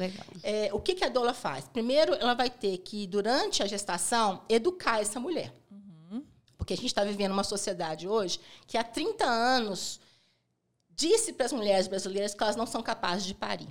Legal. 0.00 0.26
É, 0.42 0.70
o 0.72 0.80
que, 0.80 0.94
que 0.94 1.04
a 1.04 1.08
doula 1.10 1.34
faz? 1.34 1.68
Primeiro, 1.68 2.14
ela 2.14 2.32
vai 2.32 2.48
ter 2.48 2.78
que, 2.78 3.06
durante 3.06 3.62
a 3.62 3.66
gestação, 3.66 4.42
educar 4.48 5.00
essa 5.00 5.20
mulher. 5.20 5.52
Porque 6.56 6.74
a 6.74 6.76
gente 6.76 6.86
está 6.86 7.04
vivendo 7.04 7.32
uma 7.32 7.44
sociedade 7.44 8.06
hoje 8.08 8.38
que 8.66 8.78
há 8.78 8.84
30 8.84 9.24
anos 9.24 10.00
disse 10.90 11.32
para 11.32 11.46
as 11.46 11.52
mulheres 11.52 11.88
brasileiras 11.88 12.34
que 12.34 12.42
elas 12.42 12.56
não 12.56 12.66
são 12.66 12.82
capazes 12.82 13.26
de 13.26 13.34
parir. 13.34 13.68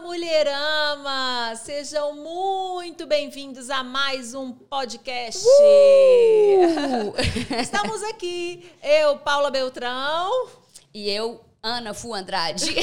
Mulherama! 0.00 1.54
Sejam 1.56 2.14
muito 2.14 3.06
bem-vindos 3.06 3.68
a 3.70 3.84
mais 3.84 4.34
um 4.34 4.50
podcast. 4.50 5.44
Uh! 5.44 7.12
Estamos 7.60 8.02
aqui, 8.04 8.70
eu, 8.82 9.18
Paula 9.18 9.50
Beltrão. 9.50 10.48
E 10.92 11.08
eu, 11.10 11.44
Ana 11.62 11.92
Fu 11.92 12.14
Andrade. 12.14 12.74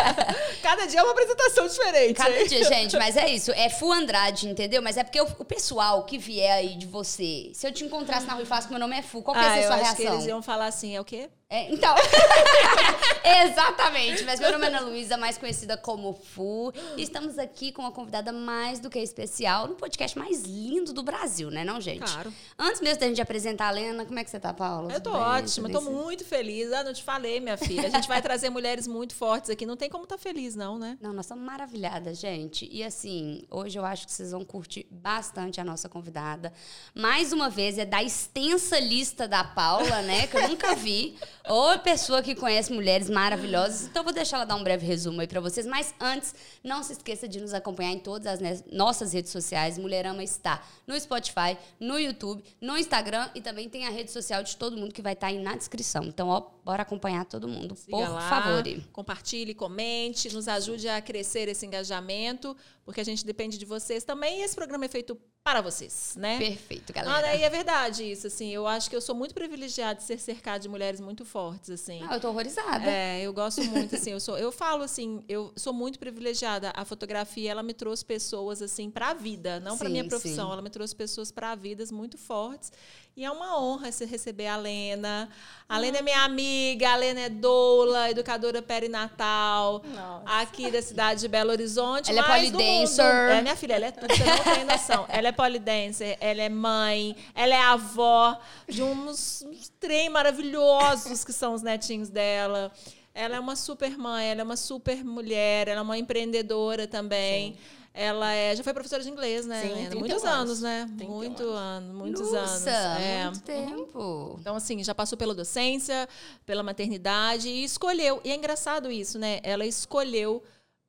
Cada 0.62 0.86
dia 0.86 1.00
é 1.00 1.02
uma 1.02 1.12
apresentação 1.12 1.66
diferente. 1.66 2.14
Cada 2.14 2.38
hein? 2.38 2.46
dia, 2.46 2.64
gente, 2.64 2.96
mas 2.96 3.16
é 3.16 3.28
isso. 3.28 3.50
É 3.52 3.70
Fu 3.70 3.90
Andrade, 3.90 4.46
entendeu? 4.48 4.82
Mas 4.82 4.96
é 4.96 5.02
porque 5.04 5.20
o, 5.20 5.26
o 5.38 5.44
pessoal 5.44 6.04
que 6.04 6.18
vier 6.18 6.52
aí 6.52 6.76
de 6.76 6.86
você, 6.86 7.50
se 7.54 7.66
eu 7.66 7.72
te 7.72 7.82
encontrasse 7.84 8.26
na 8.26 8.34
rua 8.34 8.42
e 8.42 8.46
falasse 8.46 8.66
que 8.68 8.72
meu 8.72 8.80
nome 8.80 8.96
é 8.96 9.02
Fu, 9.02 9.22
qual 9.22 9.34
que 9.34 9.42
Ah, 9.42 9.54
ser 9.54 9.58
a 9.58 9.62
eu 9.62 9.66
sua 9.68 9.76
acho 9.76 9.96
que 9.96 10.02
reação? 10.02 10.18
eles 10.18 10.28
iam 10.28 10.42
falar 10.42 10.66
assim, 10.66 10.94
é 10.94 11.00
o 11.00 11.04
quê? 11.04 11.30
É, 11.50 11.72
então. 11.72 11.94
Exatamente. 13.24 14.22
Mas 14.24 14.38
meu 14.38 14.52
nome 14.52 14.66
é 14.66 14.68
Ana 14.68 14.80
Luísa, 14.80 15.16
mais 15.16 15.38
conhecida 15.38 15.78
como 15.78 16.12
Fu. 16.12 16.70
E 16.94 17.02
estamos 17.02 17.38
aqui 17.38 17.72
com 17.72 17.80
uma 17.80 17.90
convidada 17.90 18.30
mais 18.30 18.80
do 18.80 18.90
que 18.90 18.98
especial 18.98 19.66
no 19.66 19.74
podcast 19.74 20.18
mais 20.18 20.42
lindo 20.42 20.92
do 20.92 21.02
Brasil, 21.02 21.50
né, 21.50 21.64
não, 21.64 21.80
gente? 21.80 22.00
Claro. 22.00 22.30
Antes 22.58 22.82
mesmo 22.82 23.00
da 23.00 23.06
gente 23.06 23.22
apresentar 23.22 23.68
a 23.68 23.70
Lena, 23.70 24.04
como 24.04 24.18
é 24.18 24.24
que 24.24 24.30
você 24.30 24.38
tá, 24.38 24.52
Paula? 24.52 24.92
Eu 24.92 25.00
tô 25.00 25.12
bem? 25.12 25.20
ótima, 25.20 25.70
tô 25.70 25.80
muito 25.80 26.22
feliz. 26.22 26.70
Ah, 26.70 26.84
não 26.84 26.92
te 26.92 27.02
falei, 27.02 27.40
minha 27.40 27.56
filha. 27.56 27.88
A 27.88 27.90
gente 27.90 28.08
vai 28.08 28.20
trazer 28.20 28.50
mulheres 28.50 28.86
muito 28.86 29.14
fortes 29.14 29.48
aqui. 29.48 29.64
Não 29.64 29.76
tem 29.76 29.88
como 29.88 30.04
estar 30.04 30.18
feliz, 30.18 30.54
não, 30.54 30.78
né? 30.78 30.98
Não, 31.00 31.14
nós 31.14 31.24
estamos 31.24 31.44
maravilhadas, 31.44 32.18
gente. 32.18 32.68
E 32.70 32.84
assim, 32.84 33.42
hoje 33.50 33.78
eu 33.78 33.86
acho 33.86 34.04
que 34.04 34.12
vocês 34.12 34.32
vão 34.32 34.44
curtir 34.44 34.86
bastante 34.90 35.62
a 35.62 35.64
nossa 35.64 35.88
convidada. 35.88 36.52
Mais 36.94 37.32
uma 37.32 37.48
vez, 37.48 37.78
é 37.78 37.86
da 37.86 38.02
extensa 38.02 38.78
lista 38.78 39.26
da 39.26 39.42
Paula, 39.42 40.02
né? 40.02 40.26
Que 40.26 40.36
eu 40.36 40.46
nunca 40.46 40.74
vi. 40.74 41.16
Ou 41.48 41.78
pessoa 41.78 42.22
que 42.22 42.34
conhece 42.34 42.72
mulheres 42.72 43.08
maravilhosas. 43.08 43.86
Então, 43.86 44.04
vou 44.04 44.12
deixar 44.12 44.36
ela 44.36 44.44
dar 44.44 44.56
um 44.56 44.62
breve 44.62 44.86
resumo 44.86 45.20
aí 45.20 45.26
pra 45.26 45.40
vocês. 45.40 45.66
Mas 45.66 45.94
antes, 46.00 46.34
não 46.62 46.82
se 46.82 46.92
esqueça 46.92 47.26
de 47.26 47.40
nos 47.40 47.54
acompanhar 47.54 47.92
em 47.92 47.98
todas 47.98 48.26
as 48.26 48.64
nossas 48.70 49.12
redes 49.12 49.30
sociais. 49.30 49.78
Mulherama 49.78 50.22
está 50.22 50.62
no 50.86 50.98
Spotify, 50.98 51.56
no 51.80 51.98
YouTube, 51.98 52.42
no 52.60 52.76
Instagram 52.76 53.28
e 53.34 53.40
também 53.40 53.68
tem 53.68 53.86
a 53.86 53.90
rede 53.90 54.10
social 54.10 54.42
de 54.42 54.56
todo 54.56 54.76
mundo 54.76 54.92
que 54.92 55.02
vai 55.02 55.12
estar 55.12 55.28
aí 55.28 55.38
na 55.38 55.56
descrição. 55.56 56.04
Então, 56.04 56.28
ó, 56.28 56.40
bora 56.64 56.82
acompanhar 56.82 57.24
todo 57.24 57.48
mundo, 57.48 57.74
Siga 57.74 57.96
por 57.96 58.08
lá, 58.08 58.28
favor. 58.28 58.62
Compartilhe, 58.92 59.54
comente, 59.54 60.32
nos 60.32 60.48
ajude 60.48 60.88
a 60.88 61.00
crescer 61.00 61.48
esse 61.48 61.64
engajamento, 61.64 62.56
porque 62.84 63.00
a 63.00 63.04
gente 63.04 63.24
depende 63.24 63.58
de 63.58 63.64
vocês 63.64 64.04
também 64.04 64.40
e 64.40 64.42
esse 64.42 64.54
programa 64.54 64.84
é 64.84 64.88
feito 64.88 65.18
para 65.50 65.60
vocês, 65.62 66.14
né? 66.16 66.38
Perfeito, 66.38 66.90
Ah, 66.90 67.02
galera. 67.02 67.22
daí 67.22 67.42
é 67.42 67.48
verdade 67.50 68.04
isso, 68.10 68.26
assim. 68.26 68.50
Eu 68.50 68.66
acho 68.66 68.90
que 68.90 68.94
eu 68.96 69.00
sou 69.00 69.14
muito 69.14 69.34
privilegiada 69.34 69.94
de 69.98 70.02
ser 70.04 70.18
cercada 70.18 70.58
de 70.60 70.68
mulheres 70.68 71.00
muito 71.00 71.24
fortes, 71.24 71.70
assim. 71.70 72.00
Não, 72.00 72.12
eu 72.12 72.20
tô 72.20 72.28
horrorizada. 72.28 72.84
É, 72.90 73.22
eu 73.22 73.32
gosto 73.32 73.62
muito, 73.64 73.94
assim, 73.96 74.10
eu 74.12 74.20
sou, 74.20 74.36
eu 74.38 74.52
falo 74.52 74.82
assim, 74.82 75.24
eu 75.28 75.52
sou 75.56 75.72
muito 75.72 75.98
privilegiada. 75.98 76.72
A 76.76 76.84
fotografia, 76.84 77.50
ela 77.50 77.62
me 77.62 77.72
trouxe 77.74 78.04
pessoas 78.04 78.60
assim 78.62 78.90
para 78.90 79.08
a 79.10 79.14
vida, 79.14 79.58
não 79.60 79.76
para 79.78 79.86
Sim, 79.86 79.92
minha 79.92 80.04
profissão, 80.04 80.46
sim. 80.46 80.52
ela 80.52 80.62
me 80.62 80.70
trouxe 80.70 80.94
pessoas 80.94 81.30
para 81.32 81.54
vidas 81.54 81.90
muito 81.90 82.18
fortes. 82.18 82.70
E 83.18 83.24
é 83.24 83.30
uma 83.32 83.60
honra 83.60 83.90
se 83.90 84.04
receber 84.04 84.46
a 84.46 84.56
Lena. 84.56 85.28
A 85.68 85.76
Lena 85.76 85.98
é 85.98 86.02
minha 86.02 86.22
amiga, 86.22 86.90
a 86.90 86.94
Lena 86.94 87.22
é 87.22 87.28
doula, 87.28 88.08
educadora 88.08 88.62
perinatal, 88.62 89.82
Nossa. 89.92 90.22
aqui 90.40 90.70
da 90.70 90.80
cidade 90.80 91.22
de 91.22 91.26
Belo 91.26 91.50
Horizonte. 91.50 92.12
Ela 92.12 92.20
é 92.20 92.22
polidancer. 92.22 93.04
É, 93.04 93.42
minha 93.42 93.56
filha, 93.56 93.74
ela 93.74 93.86
é 93.86 93.90
tudo, 93.90 94.14
você 94.14 94.22
não 94.24 94.54
tem 94.54 94.64
noção. 94.64 95.04
Ela 95.10 95.28
é 95.28 95.32
polidancer, 95.32 96.16
ela 96.20 96.42
é 96.42 96.48
mãe, 96.48 97.16
ela 97.34 97.54
é 97.54 97.60
avó 97.60 98.38
de 98.68 98.84
uns, 98.84 99.42
uns 99.42 99.68
trem 99.80 100.08
maravilhosos 100.08 101.24
que 101.24 101.32
são 101.32 101.54
os 101.54 101.62
netinhos 101.62 102.08
dela. 102.08 102.70
Ela 103.12 103.34
é 103.34 103.40
uma 103.40 103.56
super 103.56 103.98
mãe, 103.98 104.30
ela 104.30 104.42
é 104.42 104.44
uma 104.44 104.56
super 104.56 105.04
mulher, 105.04 105.66
ela 105.66 105.80
é 105.80 105.82
uma 105.82 105.98
empreendedora 105.98 106.86
também. 106.86 107.58
Ela 108.00 108.32
é, 108.32 108.54
já 108.54 108.62
foi 108.62 108.72
professora 108.72 109.02
de 109.02 109.10
inglês, 109.10 109.44
né? 109.44 109.60
Sim, 109.60 109.70
Helena? 109.70 109.90
31 109.90 109.98
Muitos 109.98 110.24
anos. 110.24 110.38
anos, 110.38 110.60
né? 110.60 110.86
31 110.96 111.16
Muito 111.16 111.42
anos. 111.42 111.58
anos, 111.58 111.94
muitos 111.96 112.32
Nossa, 112.32 112.70
anos. 112.70 113.02
É. 113.02 113.24
muito 113.24 113.42
tempo. 113.42 114.36
Então, 114.40 114.54
assim, 114.54 114.84
já 114.84 114.94
passou 114.94 115.18
pela 115.18 115.34
docência, 115.34 116.08
pela 116.46 116.62
maternidade 116.62 117.48
e 117.48 117.64
escolheu. 117.64 118.20
E 118.22 118.30
é 118.30 118.36
engraçado 118.36 118.88
isso, 118.88 119.18
né? 119.18 119.40
Ela 119.42 119.66
escolheu 119.66 120.40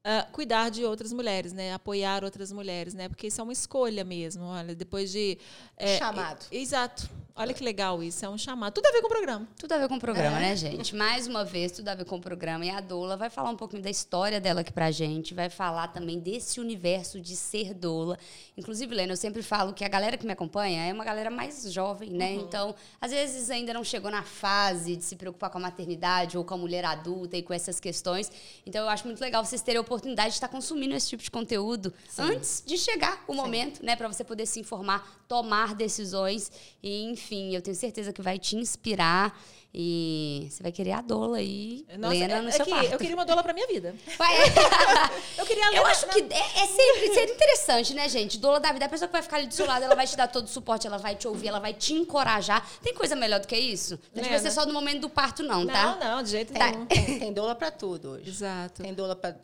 ah, 0.03 0.25
cuidar 0.31 0.69
de 0.69 0.85
outras 0.85 1.11
mulheres, 1.11 1.51
né? 1.53 1.73
Apoiar 1.73 2.23
outras 2.23 2.51
mulheres, 2.51 2.93
né? 2.93 3.09
Porque 3.09 3.27
isso 3.27 3.41
é 3.41 3.43
uma 3.43 3.53
escolha 3.53 4.03
mesmo. 4.03 4.43
Olha, 4.45 4.73
depois 4.73 5.11
de. 5.11 5.37
é, 5.77 5.97
Chamado. 5.97 6.45
exato. 6.51 7.09
Olha 7.35 7.53
que 7.53 7.63
legal 7.63 8.03
isso. 8.03 8.25
É 8.25 8.29
um 8.29 8.37
chamado. 8.37 8.73
Tudo 8.73 8.87
a 8.87 8.91
ver 8.91 8.99
com 8.99 9.07
o 9.07 9.09
programa. 9.09 9.47
Tudo 9.57 9.71
a 9.71 9.77
ver 9.77 9.87
com 9.87 9.95
o 9.95 9.99
programa, 9.99 10.37
É. 10.39 10.41
né, 10.41 10.55
gente? 10.57 10.93
Mais 10.93 11.25
uma 11.25 11.45
vez, 11.45 11.71
tudo 11.71 11.87
a 11.87 11.95
ver 11.95 12.03
com 12.03 12.17
o 12.17 12.21
programa. 12.21 12.65
E 12.65 12.69
a 12.69 12.81
Doula 12.81 13.15
vai 13.15 13.29
falar 13.29 13.49
um 13.49 13.55
pouquinho 13.55 13.81
da 13.81 13.89
história 13.89 14.41
dela 14.41 14.59
aqui 14.59 14.73
pra 14.73 14.91
gente, 14.91 15.33
vai 15.33 15.49
falar 15.49 15.87
também 15.87 16.19
desse 16.19 16.59
universo 16.59 17.17
de 17.21 17.37
ser 17.37 17.73
doula. 17.73 18.17
Inclusive, 18.57 18.93
Lena, 18.93 19.13
eu 19.13 19.17
sempre 19.17 19.41
falo 19.41 19.71
que 19.73 19.85
a 19.85 19.87
galera 19.87 20.17
que 20.17 20.25
me 20.25 20.33
acompanha 20.33 20.83
é 20.83 20.91
uma 20.91 21.05
galera 21.05 21.29
mais 21.29 21.71
jovem, 21.71 22.09
né? 22.09 22.31
Uhum. 22.33 22.41
Então, 22.41 22.75
às 22.99 23.11
vezes 23.11 23.49
ainda 23.49 23.73
não 23.73 23.85
chegou 23.85 24.11
na 24.11 24.23
fase 24.23 24.97
de 24.97 25.03
se 25.05 25.15
preocupar 25.15 25.49
com 25.49 25.59
a 25.59 25.61
maternidade 25.61 26.37
ou 26.37 26.43
com 26.43 26.55
a 26.55 26.57
mulher 26.57 26.83
adulta 26.83 27.37
e 27.37 27.41
com 27.41 27.53
essas 27.53 27.79
questões. 27.79 28.29
Então, 28.65 28.81
eu 28.83 28.89
acho 28.89 29.05
muito 29.05 29.21
legal 29.21 29.45
vocês 29.45 29.61
terem 29.61 29.79
oportunidade 29.89 30.29
de 30.29 30.35
estar 30.35 30.47
consumindo 30.47 30.93
esse 30.95 31.09
tipo 31.09 31.23
de 31.23 31.31
conteúdo 31.31 31.91
antes 32.17 32.63
de 32.65 32.77
chegar 32.77 33.23
o 33.27 33.33
momento, 33.33 33.83
né? 33.83 33.95
Pra 33.95 34.07
você 34.07 34.23
poder 34.23 34.45
se 34.45 34.59
informar, 34.59 35.23
tomar 35.27 35.73
decisões. 35.75 36.51
E, 36.81 37.03
enfim, 37.05 37.55
eu 37.55 37.61
tenho 37.61 37.75
certeza 37.75 38.13
que 38.13 38.21
vai 38.21 38.37
te 38.37 38.55
inspirar. 38.55 39.37
E 39.71 40.47
você 40.49 40.63
vai 40.63 40.71
querer 40.71 40.93
a 40.93 41.01
doula 41.01 41.37
aí, 41.37 41.85
Lena, 41.87 42.37
é- 42.37 42.41
no 42.41 42.49
é 42.49 42.51
seu 42.51 42.65
que 42.65 42.71
quarto. 42.71 42.91
eu 42.91 42.97
queria 42.97 43.15
uma 43.15 43.23
doula 43.23 43.43
pra 43.43 43.53
minha 43.53 43.67
vida. 43.67 43.93
Vai- 44.17 44.35
Eu 45.37 45.45
queria 45.45 45.67
a 45.67 45.73
Eu 45.75 45.85
acho 45.85 46.07
na- 46.07 46.13
que 46.13 46.21
é, 46.21 46.63
é 46.63 46.65
sempre 46.67 47.13
seria 47.13 47.33
interessante, 47.35 47.93
né, 47.93 48.09
gente? 48.09 48.39
Doula 48.39 48.59
da 48.59 48.71
vida, 48.71 48.85
a 48.85 48.89
pessoa 48.89 49.07
que 49.07 49.11
vai 49.11 49.21
ficar 49.21 49.37
ali 49.37 49.45
do 49.45 49.53
seu 49.53 49.67
lado, 49.67 49.83
ela 49.85 49.93
vai 49.93 50.07
te 50.07 50.17
dar 50.17 50.27
todo 50.27 50.45
o 50.45 50.49
suporte, 50.49 50.87
ela 50.87 50.97
vai 50.97 51.15
te 51.15 51.27
ouvir, 51.27 51.49
ela 51.49 51.59
vai 51.59 51.73
te 51.75 51.93
encorajar. 51.93 52.67
Tem 52.81 52.95
coisa 52.95 53.15
melhor 53.15 53.39
do 53.39 53.47
que 53.47 53.55
isso? 53.55 53.99
Não 54.15 54.23
vai 54.23 54.39
ser 54.39 54.49
só 54.49 54.65
no 54.65 54.73
momento 54.73 55.01
do 55.01 55.09
parto, 55.09 55.43
não, 55.43 55.67
tá? 55.67 55.97
Não, 56.01 56.15
não, 56.15 56.23
de 56.23 56.31
jeito 56.31 56.51
Tá. 56.51 56.71
nenhum. 56.71 56.85
Tem, 56.87 57.19
tem 57.19 57.31
doula 57.31 57.53
para 57.53 57.69
tudo 57.69 58.09
hoje. 58.13 58.27
Exato. 58.27 58.81
Tem 58.81 58.91
doula 58.91 59.15
para 59.15 59.37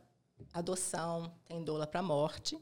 adoção, 0.53 1.31
tem 1.45 1.63
doula 1.63 1.85
para 1.85 2.01
morte 2.01 2.59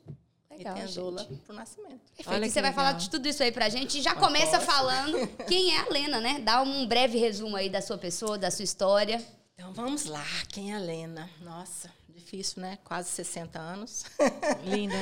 Legal, 0.49 0.73
e 0.73 0.79
tem 0.79 0.83
a 0.83 0.93
doula 0.93 1.25
para 1.45 1.53
o 1.53 1.55
nascimento. 1.55 2.01
Perfeito. 2.15 2.29
Olha 2.29 2.45
e 2.45 2.49
você 2.49 2.61
vai 2.61 2.71
legal. 2.71 2.85
falar 2.85 2.97
de 2.97 3.09
tudo 3.09 3.27
isso 3.27 3.43
aí 3.43 3.51
pra 3.51 3.69
gente 3.69 3.97
e 3.97 4.01
já 4.01 4.13
Mas 4.15 4.23
começa 4.23 4.59
posso? 4.59 4.65
falando 4.65 5.27
quem 5.47 5.75
é 5.75 5.79
a 5.79 5.89
Lena, 5.89 6.21
né? 6.21 6.39
Dá 6.39 6.61
um 6.61 6.87
breve 6.87 7.17
resumo 7.17 7.55
aí 7.55 7.69
da 7.69 7.81
sua 7.81 7.97
pessoa, 7.97 8.37
da 8.37 8.51
sua 8.51 8.63
história. 8.63 9.23
Então 9.53 9.73
vamos 9.73 10.05
lá, 10.05 10.25
quem 10.49 10.73
é 10.73 10.75
a 10.75 10.79
Lena? 10.79 11.29
Nossa, 11.41 11.91
difícil, 12.09 12.61
né? 12.61 12.77
Quase 12.83 13.09
60 13.09 13.59
anos. 13.59 14.05
Linda. 14.65 14.95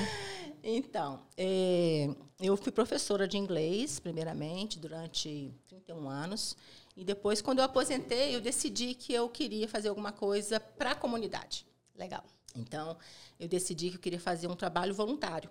Então, 0.64 1.22
é, 1.38 2.10
eu 2.40 2.56
fui 2.56 2.72
professora 2.72 3.28
de 3.28 3.38
inglês, 3.38 4.00
primeiramente, 4.00 4.78
durante 4.78 5.54
31 5.68 6.10
anos. 6.10 6.56
E 6.96 7.04
depois, 7.04 7.42
quando 7.42 7.60
eu 7.60 7.66
aposentei, 7.66 8.36
eu 8.36 8.42
decidi 8.42 8.94
que 8.94 9.14
eu 9.14 9.30
queria 9.30 9.68
fazer 9.68 9.90
alguma 9.90 10.12
coisa 10.12 10.60
para 10.60 10.92
a 10.92 10.96
comunidade. 10.96 11.66
Legal. 11.96 12.24
Então, 12.56 12.98
eu 13.40 13.48
decidi 13.48 13.90
que 13.90 13.96
eu 13.96 14.02
queria 14.02 14.20
fazer 14.20 14.48
um 14.48 14.56
trabalho 14.56 14.94
voluntário. 14.94 15.50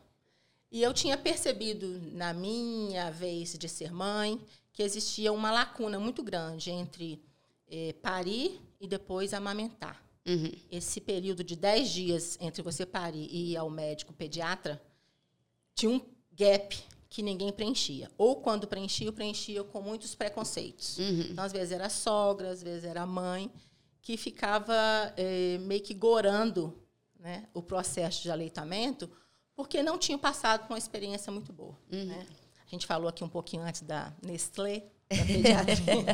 E 0.70 0.82
eu 0.82 0.94
tinha 0.94 1.16
percebido, 1.16 2.00
na 2.12 2.32
minha 2.32 3.10
vez 3.10 3.58
de 3.58 3.68
ser 3.68 3.92
mãe, 3.92 4.40
que 4.72 4.82
existia 4.82 5.32
uma 5.32 5.50
lacuna 5.50 5.98
muito 5.98 6.22
grande 6.22 6.70
entre 6.70 7.20
eh, 7.68 7.94
parir 8.00 8.60
e 8.80 8.86
depois 8.86 9.34
amamentar. 9.34 10.00
Uhum. 10.26 10.52
Esse 10.70 11.00
período 11.00 11.42
de 11.42 11.56
10 11.56 11.88
dias 11.90 12.38
entre 12.40 12.62
você 12.62 12.86
parir 12.86 13.28
e 13.30 13.52
ir 13.52 13.56
ao 13.56 13.68
médico 13.68 14.12
pediatra 14.12 14.80
tinha 15.74 15.90
um 15.90 16.00
gap 16.32 16.78
que 17.08 17.22
ninguém 17.22 17.52
preenchia. 17.52 18.08
Ou 18.16 18.36
quando 18.36 18.68
preenchia, 18.68 19.12
preenchia 19.12 19.64
com 19.64 19.82
muitos 19.82 20.14
preconceitos. 20.14 20.98
Uhum. 20.98 21.26
Então, 21.30 21.44
às 21.44 21.52
vezes 21.52 21.72
era 21.72 21.86
a 21.86 21.90
sogra, 21.90 22.50
às 22.50 22.62
vezes 22.62 22.84
era 22.84 23.02
a 23.02 23.06
mãe, 23.06 23.50
que 24.00 24.16
ficava 24.16 24.74
eh, 25.16 25.58
meio 25.62 25.82
que 25.82 25.94
gorando 25.94 26.79
né, 27.20 27.46
o 27.54 27.62
processo 27.62 28.22
de 28.22 28.30
aleitamento, 28.30 29.10
porque 29.54 29.82
não 29.82 29.98
tinham 29.98 30.18
passado 30.18 30.66
por 30.66 30.72
uma 30.72 30.78
experiência 30.78 31.30
muito 31.30 31.52
boa. 31.52 31.76
né? 31.90 32.26
A 32.66 32.70
gente 32.70 32.86
falou 32.86 33.08
aqui 33.08 33.22
um 33.22 33.28
pouquinho 33.28 33.62
antes 33.62 33.82
da 33.82 34.12
Nestlé, 34.22 34.84
da 35.10 35.24
pediatria. 35.24 36.04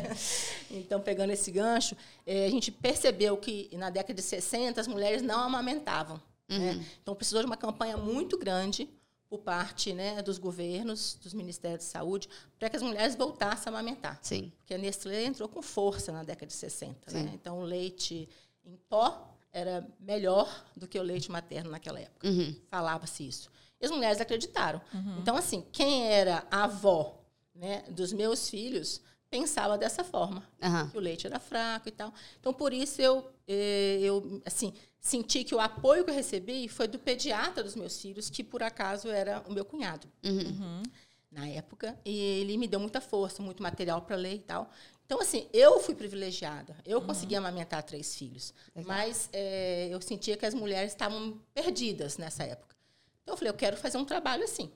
então, 0.71 0.99
pegando 0.99 1.31
esse 1.31 1.51
gancho, 1.51 1.95
eh, 2.25 2.47
a 2.47 2.49
gente 2.49 2.71
percebeu 2.71 3.37
que 3.37 3.69
na 3.73 3.89
década 3.91 4.15
de 4.15 4.21
60 4.23 4.81
as 4.81 4.87
mulheres 4.87 5.21
não 5.21 5.39
amamentavam. 5.39 6.21
né? 6.49 6.83
Então, 7.01 7.15
precisou 7.15 7.41
de 7.41 7.45
uma 7.45 7.57
campanha 7.57 7.95
muito 7.95 8.37
grande 8.37 8.89
por 9.29 9.39
parte 9.39 9.93
né, 9.93 10.21
dos 10.21 10.37
governos, 10.39 11.15
dos 11.21 11.33
ministérios 11.33 11.81
de 11.83 11.85
saúde, 11.91 12.27
para 12.57 12.69
que 12.69 12.77
as 12.77 12.81
mulheres 12.81 13.15
voltassem 13.15 13.71
a 13.71 13.75
amamentar. 13.75 14.17
Sim. 14.21 14.51
Porque 14.57 14.73
a 14.73 14.77
Nestlé 14.77 15.25
entrou 15.25 15.47
com 15.47 15.61
força 15.61 16.11
na 16.11 16.23
década 16.23 16.47
de 16.47 16.53
60. 16.53 17.11
Sim. 17.11 17.23
Né? 17.23 17.31
Então, 17.35 17.59
o 17.59 17.63
leite 17.63 18.27
em 18.65 18.77
pó 18.89 19.36
era 19.51 19.87
melhor 19.99 20.65
do 20.75 20.87
que 20.87 20.99
o 20.99 21.03
leite 21.03 21.31
materno 21.31 21.71
naquela 21.71 21.99
época. 21.99 22.27
Uhum. 22.27 22.55
Falava-se 22.69 23.27
isso. 23.27 23.49
E 23.79 23.85
as 23.85 23.91
mulheres 23.91 24.19
acreditaram. 24.21 24.81
Então, 25.19 25.35
assim, 25.37 25.65
quem 25.71 26.07
era 26.11 26.45
a 26.49 26.63
avó 26.63 27.23
né, 27.53 27.83
dos 27.89 28.11
meus 28.13 28.49
filhos 28.49 29.01
pensava 29.29 29.77
dessa 29.77 30.03
forma 30.03 30.41
Aham. 30.61 30.89
que 30.89 30.97
o 30.97 31.01
leite 31.01 31.27
era 31.27 31.39
fraco 31.39 31.87
e 31.89 31.91
tal. 31.91 32.13
Então, 32.39 32.53
por 32.53 32.71
isso 32.73 33.01
eu, 33.01 33.29
eh, 33.47 33.99
eu 34.01 34.41
assim, 34.45 34.73
senti 34.99 35.43
que 35.43 35.53
o 35.53 35.59
apoio 35.59 36.03
que 36.05 36.09
eu 36.11 36.15
recebi 36.15 36.67
foi 36.69 36.87
do 36.87 36.97
pediatra 36.97 37.63
dos 37.63 37.75
meus 37.75 37.99
filhos, 38.01 38.29
que 38.29 38.43
por 38.43 38.63
acaso 38.63 39.09
era 39.09 39.43
o 39.47 39.51
meu 39.53 39.65
cunhado 39.65 40.07
Uhum. 40.23 40.81
na 41.31 41.47
época, 41.47 41.99
e 42.05 42.17
ele 42.17 42.57
me 42.57 42.67
deu 42.67 42.79
muita 42.79 43.01
força, 43.01 43.43
muito 43.43 43.61
material 43.61 44.01
para 44.01 44.15
ler 44.15 44.35
e 44.35 44.39
tal. 44.39 44.71
Então, 45.07 45.21
assim, 45.21 45.47
eu 45.53 45.79
fui 45.79 45.95
privilegiada. 45.95 46.75
Eu 46.85 47.01
consegui 47.01 47.33
amamentar 47.35 47.81
três 47.81 48.13
filhos. 48.13 48.53
Mas 48.85 49.29
eh, 49.31 49.87
eu 49.89 49.99
sentia 50.01 50.35
que 50.35 50.45
as 50.45 50.53
mulheres 50.53 50.91
estavam 50.91 51.39
perdidas 51.53 52.17
nessa 52.17 52.43
época. 52.43 52.75
Então, 53.23 53.33
eu 53.33 53.37
falei, 53.37 53.49
eu 53.49 53.55
quero 53.55 53.77
fazer 53.77 53.97
um 53.97 54.03
trabalho 54.05 54.43
assim. 54.43 54.69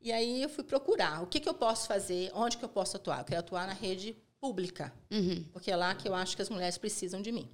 E 0.00 0.12
aí 0.12 0.40
eu 0.40 0.48
fui 0.48 0.62
procurar 0.62 1.20
o 1.20 1.26
que, 1.26 1.40
que 1.40 1.48
eu 1.48 1.54
posso 1.54 1.88
fazer, 1.88 2.30
onde 2.32 2.56
que 2.56 2.64
eu 2.64 2.68
posso 2.68 2.96
atuar. 2.96 3.18
Eu 3.18 3.24
quero 3.24 3.40
atuar 3.40 3.66
na 3.66 3.72
rede 3.72 4.16
pública, 4.40 4.92
Uhum. 5.10 5.44
porque 5.52 5.70
é 5.70 5.76
lá 5.76 5.92
que 5.96 6.08
eu 6.08 6.14
acho 6.14 6.36
que 6.36 6.42
as 6.42 6.48
mulheres 6.48 6.78
precisam 6.78 7.20
de 7.20 7.32
mim. 7.32 7.50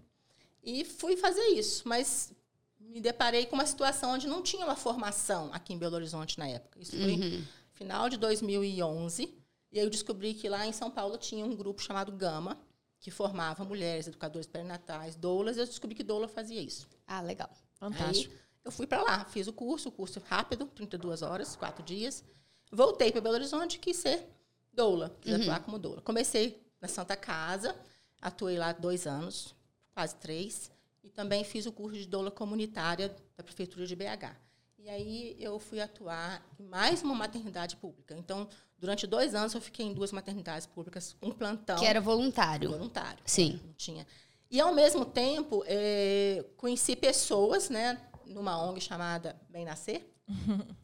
E 0.63 0.85
fui 0.85 1.17
fazer 1.17 1.47
isso, 1.49 1.89
mas 1.89 2.31
me 2.79 3.01
deparei 3.01 3.47
com 3.47 3.55
uma 3.55 3.65
situação 3.65 4.11
onde 4.11 4.27
não 4.27 4.43
tinha 4.43 4.67
uma 4.67 4.77
formação 4.77 5.49
aqui 5.55 5.73
em 5.73 5.79
Belo 5.79 5.95
Horizonte 5.95 6.39
na 6.39 6.47
época. 6.47 6.79
Isso 6.79 6.95
foi 6.95 7.13
Uhum. 7.15 7.43
final 7.73 8.11
de 8.11 8.19
2011. 8.19 9.33
E 9.73 9.79
aí 9.79 9.87
eu 9.87 9.91
descobri 9.91 10.35
que 10.35 10.49
lá 10.49 10.67
em 10.67 10.73
São 10.73 10.91
Paulo 10.91 11.17
tinha 11.17 11.45
um 11.45 11.57
grupo 11.57 11.83
chamado 11.83 12.13
Gama, 12.13 12.61
que 13.01 13.11
formava 13.11 13.65
mulheres, 13.65 14.07
educadores 14.07 14.47
perinatais, 14.47 15.17
doulas. 15.17 15.57
E 15.57 15.61
eu 15.61 15.67
descobri 15.67 15.97
que 15.97 16.03
doula 16.03 16.29
fazia 16.29 16.61
isso. 16.61 16.89
Ah, 17.07 17.21
legal. 17.21 17.51
Fantástico. 17.75 18.35
Aí 18.35 18.41
eu 18.65 18.71
fui 18.71 18.87
para 18.87 19.03
lá, 19.03 19.25
fiz 19.25 19.49
o 19.49 19.53
curso, 19.53 19.89
o 19.89 19.93
curso 19.93 20.21
rápido, 20.21 20.67
32 20.67 21.23
horas, 21.23 21.57
quatro 21.57 21.83
dias. 21.83 22.23
Voltei 22.71 23.11
para 23.11 23.21
Belo 23.21 23.35
Horizonte 23.35 23.75
e 23.75 23.79
quis 23.79 23.97
ser 23.97 24.29
doula, 24.73 25.17
quis 25.21 25.35
atuar 25.35 25.61
como 25.61 25.79
doula. 25.79 26.01
Comecei 26.01 26.63
na 26.81 26.87
Santa 26.87 27.17
Casa, 27.17 27.75
atuei 28.21 28.57
lá 28.57 28.73
dois 28.73 29.07
anos, 29.07 29.55
quase 29.93 30.15
três, 30.17 30.71
e 31.03 31.11
também 31.11 31.45
fiz 31.45 31.67
o 31.67 31.73
curso 31.73 31.99
de 31.99 32.07
doula 32.07 32.31
comunitária 32.31 33.15
da 33.37 33.43
Prefeitura 33.43 33.87
de 33.87 33.97
BH. 33.97 34.37
E 34.85 34.91
aí 34.91 35.37
eu 35.39 35.61
fui 35.61 35.81
atuar 35.81 36.45
em 36.59 36.65
mais 36.65 37.03
uma 37.03 37.15
maternidade 37.15 37.77
pública. 37.77 38.17
Então, 38.19 38.49
durante 38.77 39.07
dois 39.07 39.33
anos 39.33 39.55
eu 39.55 39.61
fiquei 39.61 39.87
em 39.87 39.95
duas 39.95 40.11
maternidades 40.11 40.67
públicas, 40.67 41.15
um 41.23 41.31
plantão 41.31 41.79
Que 41.79 41.87
era 41.87 42.01
voluntário. 42.01 42.71
voluntário. 42.71 43.23
Sim. 43.25 43.61
Não 43.65 43.73
tinha. 43.75 44.05
E, 44.51 44.61
ao 44.61 44.75
mesmo 44.75 45.05
tempo, 45.05 45.63
eh, 45.69 46.45
conheci 46.57 46.97
pessoas, 46.97 47.71
né, 47.71 47.97
numa 48.27 48.61
ONG 48.61 48.81
chamada 48.81 49.41
Bem 49.49 49.65
Nascer, 49.65 50.05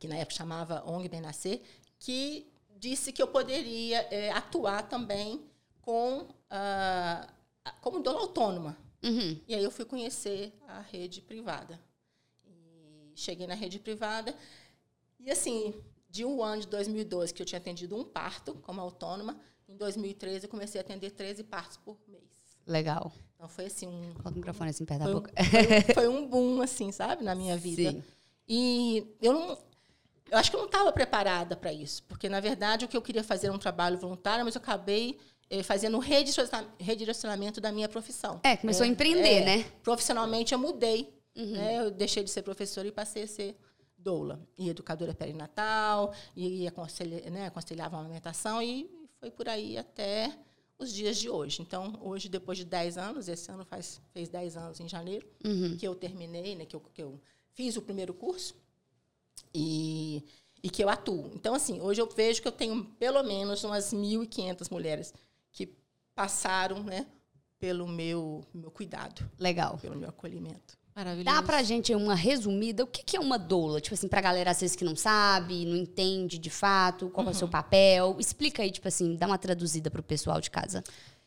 que 0.00 0.08
na 0.08 0.16
época 0.16 0.34
chamava 0.36 0.82
ONG 0.84 1.08
Bem 1.08 1.20
Nascer, 1.20 1.62
que 2.00 2.52
disse 2.76 3.12
que 3.12 3.22
eu 3.22 3.28
poderia 3.28 4.00
eh, 4.10 4.32
atuar 4.32 4.82
também 4.88 5.48
com 5.80 6.26
ah, 6.50 7.28
como 7.80 8.02
dona 8.02 8.18
autônoma. 8.18 8.76
Uhum. 9.02 9.40
E 9.46 9.54
aí 9.54 9.62
eu 9.62 9.70
fui 9.70 9.84
conhecer 9.84 10.52
a 10.66 10.80
rede 10.80 11.20
privada. 11.20 11.78
Cheguei 13.14 13.46
na 13.46 13.54
rede 13.54 13.78
privada 13.78 14.34
e 15.20 15.30
assim, 15.30 15.74
de 16.10 16.24
um 16.24 16.42
ano 16.42 16.62
de 16.62 16.68
2012 16.68 17.32
que 17.32 17.40
eu 17.42 17.46
tinha 17.46 17.58
atendido 17.58 17.96
um 17.96 18.04
parto 18.04 18.54
como 18.62 18.80
autônoma, 18.80 19.36
em 19.68 19.76
2013 19.76 20.44
eu 20.46 20.50
comecei 20.50 20.80
a 20.80 20.84
atender 20.84 21.10
13 21.10 21.44
partos 21.44 21.76
por 21.78 21.96
mês. 22.08 22.22
Legal. 22.66 23.12
Então 23.34 23.48
foi 23.48 23.66
assim 23.66 23.86
um 23.86 24.12
Coloca 24.14 24.30
o 24.30 24.34
microfone 24.34 24.70
assim 24.70 24.84
perto 24.84 25.04
da 25.04 25.10
um- 25.10 25.14
boca. 25.14 25.32
foi- 25.94 26.08
um 26.08 26.26
boom 26.26 26.60
assim, 26.62 26.90
sabe, 26.92 27.22
na 27.24 27.34
minha 27.34 27.56
vida. 27.56 27.90
Sim. 27.92 28.02
E 28.48 29.06
eu 29.22 29.32
não 29.32 29.58
eu 30.30 30.38
acho 30.38 30.50
que 30.50 30.56
eu 30.56 30.60
não 30.60 30.66
estava 30.66 30.90
preparada 30.90 31.54
para 31.54 31.72
isso, 31.72 32.02
porque 32.04 32.28
na 32.28 32.40
verdade 32.40 32.84
o 32.84 32.88
que 32.88 32.96
eu 32.96 33.02
queria 33.02 33.22
fazer 33.22 33.46
era 33.48 33.54
um 33.54 33.58
trabalho 33.58 33.98
voluntário, 33.98 34.44
mas 34.44 34.54
eu 34.54 34.60
acabei 34.60 35.18
eh, 35.50 35.62
fazendo 35.62 35.96
um 35.96 36.00
redireciona- 36.00 36.66
redirecionamento 36.78 37.60
da 37.60 37.70
minha 37.70 37.88
profissão. 37.88 38.40
É, 38.42 38.56
começou 38.56 38.84
a 38.84 38.86
empreender, 38.86 39.42
É, 39.42 39.44
né? 39.58 39.64
Profissionalmente 39.82 40.52
eu 40.54 40.58
mudei. 40.58 41.13
Uhum. 41.36 41.52
né? 41.52 41.80
Eu 41.80 41.90
deixei 41.90 42.22
de 42.22 42.30
ser 42.30 42.42
professora 42.42 42.86
e 42.88 42.92
passei 42.92 43.24
a 43.24 43.26
ser 43.28 43.56
doula. 43.96 44.46
E 44.58 44.68
educadora 44.68 45.14
perinatal, 45.14 46.12
e 46.36 46.66
aconselha, 46.66 47.28
né, 47.30 47.46
aconselhava 47.46 47.96
a 47.96 48.00
amamentação, 48.00 48.60
e 48.62 48.88
foi 49.18 49.30
por 49.30 49.48
aí 49.48 49.78
até 49.78 50.36
os 50.78 50.92
dias 50.92 51.16
de 51.16 51.30
hoje. 51.30 51.62
Então, 51.62 51.98
hoje, 52.02 52.28
depois 52.28 52.58
de 52.58 52.64
10 52.64 52.98
anos, 52.98 53.28
esse 53.28 53.50
ano 53.50 53.64
faz, 53.64 54.00
fez 54.12 54.28
10 54.28 54.56
anos 54.56 54.80
em 54.80 54.88
janeiro, 54.88 55.26
Uhum. 55.44 55.76
que 55.76 55.86
eu 55.88 55.94
terminei, 55.94 56.54
né, 56.54 56.66
que, 56.66 56.76
eu, 56.76 56.80
que 56.80 57.02
eu 57.02 57.18
fiz 57.54 57.76
o 57.76 57.82
primeiro 57.82 58.12
curso 58.12 58.54
e, 59.54 60.22
e 60.62 60.68
que 60.68 60.82
eu 60.82 60.88
atuo. 60.88 61.30
Então, 61.34 61.54
assim, 61.54 61.80
hoje 61.80 62.00
eu 62.00 62.08
vejo 62.08 62.42
que 62.42 62.48
eu 62.48 62.52
tenho 62.52 62.84
pelo 62.98 63.22
menos 63.22 63.64
umas 63.64 63.92
1.500 63.92 64.70
mulheres 64.70 65.14
que 65.52 65.74
passaram 66.14 66.82
né, 66.82 67.06
pelo 67.58 67.86
meu, 67.88 68.44
meu 68.52 68.70
cuidado, 68.70 69.28
Legal. 69.38 69.78
pelo 69.78 69.96
meu 69.96 70.08
acolhimento. 70.08 70.76
Maravilhoso. 70.94 71.36
Dá 71.36 71.42
pra 71.42 71.62
gente 71.62 71.92
uma 71.94 72.14
resumida? 72.14 72.84
O 72.84 72.86
que 72.86 73.02
que 73.02 73.16
é 73.16 73.20
uma 73.20 73.36
doula? 73.38 73.80
Tipo 73.80 73.94
assim, 73.94 74.06
pra 74.06 74.20
galera 74.20 74.50
às 74.52 74.60
vezes 74.60 74.76
que 74.76 74.84
não 74.84 74.94
sabe, 74.94 75.64
não 75.66 75.76
entende 75.76 76.38
de 76.38 76.50
fato, 76.50 77.08
qual 77.10 77.26
é 77.26 77.30
o 77.30 77.34
seu 77.34 77.48
papel. 77.48 78.16
Explica 78.18 78.62
aí, 78.62 78.70
tipo 78.70 78.86
assim, 78.86 79.16
dá 79.16 79.26
uma 79.26 79.38
traduzida 79.38 79.90
pro 79.90 80.02
pessoal 80.02 80.40
de 80.40 80.50
casa. 80.50 80.84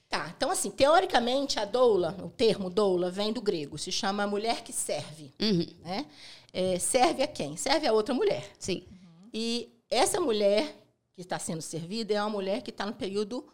Tá, 0.09 0.33
então 0.37 0.49
assim, 0.49 0.71
teoricamente 0.71 1.59
a 1.59 1.65
doula, 1.65 2.15
o 2.23 2.29
termo 2.29 2.69
doula 2.69 3.11
vem 3.11 3.33
do 3.33 3.41
grego, 3.41 3.77
se 3.77 3.91
chama 3.91 4.25
mulher 4.25 4.63
que 4.63 4.71
serve, 4.71 5.33
Uhum. 5.41 5.67
né? 5.83 6.05
É, 6.53 6.79
serve 6.79 7.21
a 7.23 7.27
quem? 7.27 7.57
Serve 7.57 7.85
a 7.87 7.91
outra 7.91 8.15
mulher. 8.15 8.49
Sim. 8.57 8.85
E 9.33 9.69
essa 9.91 10.21
mulher 10.21 10.73
que 11.13 11.19
está 11.21 11.37
sendo 11.37 11.61
servida 11.61 12.13
é 12.13 12.21
uma 12.21 12.29
mulher 12.29 12.61
que 12.61 12.69
está 12.69 12.85
no 12.85 12.93
período 12.93 13.45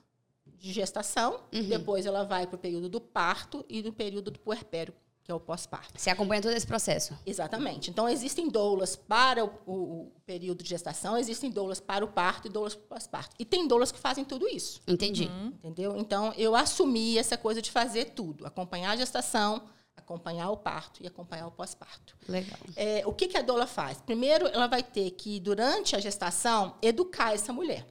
de 0.59 0.71
gestação, 0.71 1.39
depois 1.67 2.05
ela 2.05 2.23
vai 2.23 2.45
para 2.45 2.55
o 2.55 2.59
período 2.59 2.87
do 2.87 3.01
parto 3.01 3.65
e 3.67 3.81
no 3.81 3.91
período 3.91 4.29
do 4.29 4.37
puerpério, 4.39 4.93
que 5.23 5.31
é 5.31 5.33
o 5.33 5.39
pós-parto. 5.39 5.93
Você 5.99 6.09
acompanha 6.09 6.41
todo 6.41 6.51
esse 6.51 6.67
processo. 6.67 7.17
Exatamente. 7.25 7.89
Então, 7.89 8.09
existem 8.09 8.49
doulas 8.49 8.95
para 8.95 9.45
o, 9.45 9.49
o- 9.65 10.01
o 10.07 10.21
período 10.25 10.61
de 10.63 10.69
gestação, 10.69 11.17
existem 11.17 11.49
doulas 11.49 11.79
para 11.79 12.03
o 12.03 12.07
parto 12.09 12.47
e 12.47 12.51
doulas 12.51 12.75
para 12.75 12.83
o 12.83 12.87
pós-parto. 12.87 13.33
E 13.39 13.45
tem 13.45 13.65
doulas 13.67 13.91
que 13.91 13.99
fazem 13.99 14.25
tudo 14.25 14.47
isso. 14.49 14.81
Entendi. 14.87 15.23
Entendeu? 15.45 15.95
Então, 15.97 16.33
eu 16.37 16.55
assumi 16.55 17.17
essa 17.17 17.37
coisa 17.37 17.61
de 17.61 17.71
fazer 17.71 18.09
tudo: 18.11 18.45
acompanhar 18.45 18.91
a 18.91 18.95
gestação, 18.97 19.63
acompanhar 19.95 20.49
o 20.49 20.57
parto 20.57 21.01
e 21.01 21.07
acompanhar 21.07 21.47
o 21.47 21.51
pós-parto. 21.51 22.17
Legal. 22.27 22.59
É, 22.75 23.03
o 23.05 23.13
que, 23.13 23.29
que 23.29 23.37
a 23.37 23.41
doula 23.41 23.65
faz? 23.65 24.01
Primeiro, 24.01 24.45
ela 24.47 24.67
vai 24.67 24.83
ter 24.83 25.09
que, 25.11 25.39
durante 25.39 25.95
a 25.95 25.99
gestação, 25.99 26.75
educar 26.81 27.33
essa 27.33 27.53
mulher. 27.53 27.87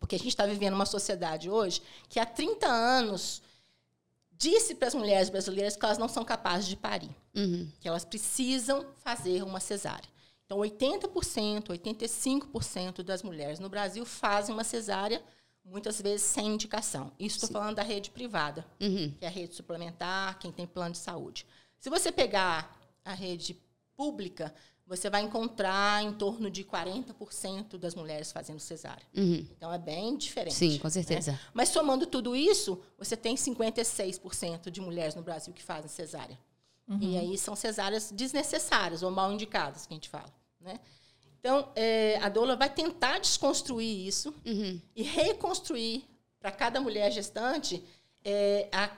Porque 0.00 0.16
a 0.16 0.18
gente 0.18 0.28
está 0.30 0.44
vivendo 0.46 0.74
uma 0.74 0.84
sociedade 0.86 1.48
hoje 1.48 1.80
que 2.08 2.18
há 2.18 2.26
30 2.26 2.66
anos 2.66 3.40
disse 4.42 4.74
para 4.74 4.88
as 4.88 4.94
mulheres 4.94 5.30
brasileiras 5.30 5.76
que 5.76 5.84
elas 5.84 5.98
não 5.98 6.08
são 6.08 6.24
capazes 6.24 6.66
de 6.68 6.76
parir 6.76 7.14
Uhum. 7.34 7.70
que 7.80 7.86
elas 7.88 8.04
precisam 8.04 8.84
fazer 9.04 9.42
uma 9.44 9.60
cesárea. 9.60 10.08
Então, 10.44 10.58
80%, 10.58 11.68
85% 11.70 13.02
das 13.02 13.22
mulheres 13.22 13.58
no 13.60 13.68
Brasil 13.68 14.04
fazem 14.04 14.52
uma 14.54 14.64
cesárea, 14.64 15.22
muitas 15.64 16.00
vezes 16.02 16.26
sem 16.26 16.46
indicação. 16.48 17.12
Isso 17.18 17.36
estou 17.36 17.50
falando 17.50 17.76
da 17.76 17.82
rede 17.82 18.10
privada, 18.10 18.66
Uhum. 18.80 19.12
que 19.18 19.24
é 19.24 19.28
a 19.28 19.30
rede 19.30 19.54
suplementar, 19.54 20.38
quem 20.40 20.50
tem 20.52 20.66
plano 20.66 20.92
de 20.92 20.98
saúde. 20.98 21.46
Se 21.78 21.88
você 21.88 22.10
pegar 22.12 22.76
a 23.04 23.12
rede 23.14 23.56
pública, 23.96 24.52
você 24.86 25.08
vai 25.08 25.22
encontrar 25.22 26.02
em 26.02 26.12
torno 26.12 26.50
de 26.50 26.64
40% 26.64 27.78
das 27.78 27.94
mulheres 27.94 28.30
fazendo 28.32 28.60
cesárea. 28.60 29.06
Uhum. 29.16 29.46
Então, 29.56 29.72
é 29.72 29.78
bem 29.78 30.16
diferente. 30.16 30.54
Sim, 30.54 30.78
com 30.78 30.86
né? 30.88 30.90
certeza. 30.90 31.38
Mas 31.54 31.68
somando 31.70 32.06
tudo 32.06 32.34
isso, 32.36 32.80
você 32.98 33.16
tem 33.16 33.36
56% 33.36 34.70
de 34.70 34.80
mulheres 34.80 35.14
no 35.14 35.22
Brasil 35.22 35.52
que 35.54 35.62
fazem 35.62 35.88
cesárea. 35.88 36.38
E 37.00 37.16
aí 37.16 37.38
são 37.38 37.56
cesáreas 37.56 38.10
desnecessárias 38.12 39.02
ou 39.02 39.10
mal 39.10 39.32
indicadas, 39.32 39.86
que 39.86 39.94
a 39.94 39.96
gente 39.96 40.10
fala. 40.10 40.28
Né? 40.60 40.78
Então, 41.40 41.70
é, 41.74 42.18
a 42.20 42.28
doula 42.28 42.54
vai 42.54 42.68
tentar 42.68 43.18
desconstruir 43.18 44.06
isso 44.06 44.34
Uhum. 44.44 44.78
e 44.94 45.02
reconstruir 45.02 46.04
para 46.38 46.50
cada 46.50 46.80
mulher 46.82 47.10
gestante 47.10 47.82
é, 48.22 48.68
a, 48.70 48.90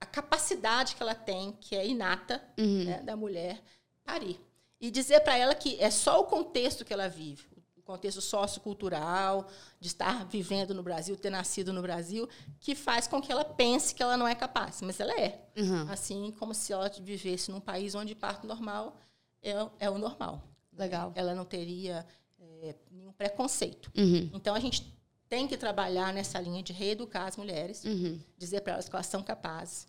a 0.00 0.06
capacidade 0.06 0.96
que 0.96 1.02
ela 1.02 1.14
tem, 1.14 1.52
que 1.60 1.76
é 1.76 1.86
inata, 1.86 2.42
Uhum. 2.58 2.84
né, 2.84 3.00
da 3.02 3.14
mulher 3.14 3.62
parir. 4.04 4.40
E 4.86 4.90
dizer 4.90 5.18
para 5.18 5.36
ela 5.36 5.52
que 5.52 5.76
é 5.82 5.90
só 5.90 6.20
o 6.20 6.24
contexto 6.26 6.84
que 6.84 6.92
ela 6.92 7.08
vive, 7.08 7.44
o 7.76 7.82
contexto 7.82 8.20
sociocultural, 8.20 9.48
de 9.80 9.88
estar 9.88 10.24
vivendo 10.26 10.72
no 10.72 10.80
Brasil, 10.80 11.16
ter 11.16 11.28
nascido 11.28 11.72
no 11.72 11.82
Brasil, 11.82 12.28
que 12.60 12.72
faz 12.76 13.08
com 13.08 13.20
que 13.20 13.32
ela 13.32 13.44
pense 13.44 13.92
que 13.92 14.00
ela 14.00 14.16
não 14.16 14.28
é 14.28 14.34
capaz, 14.36 14.80
mas 14.82 15.00
ela 15.00 15.12
é. 15.20 15.44
Uhum. 15.56 15.90
Assim 15.90 16.30
como 16.38 16.54
se 16.54 16.72
ela 16.72 16.88
vivesse 17.00 17.50
num 17.50 17.58
país 17.58 17.96
onde 17.96 18.14
parto 18.14 18.46
normal 18.46 18.96
é, 19.42 19.54
é 19.80 19.90
o 19.90 19.98
normal. 19.98 20.40
Legal. 20.72 21.10
Ela 21.16 21.34
não 21.34 21.44
teria 21.44 22.06
é, 22.38 22.76
nenhum 22.88 23.10
preconceito. 23.10 23.90
Uhum. 23.96 24.30
Então, 24.34 24.54
a 24.54 24.60
gente 24.60 24.96
tem 25.28 25.48
que 25.48 25.56
trabalhar 25.56 26.12
nessa 26.12 26.40
linha 26.40 26.62
de 26.62 26.72
reeducar 26.72 27.26
as 27.26 27.36
mulheres, 27.36 27.82
Uhum. 27.82 28.20
dizer 28.38 28.60
para 28.60 28.74
elas 28.74 28.88
que 28.88 28.94
elas 28.94 29.06
são 29.06 29.20
capazes, 29.20 29.88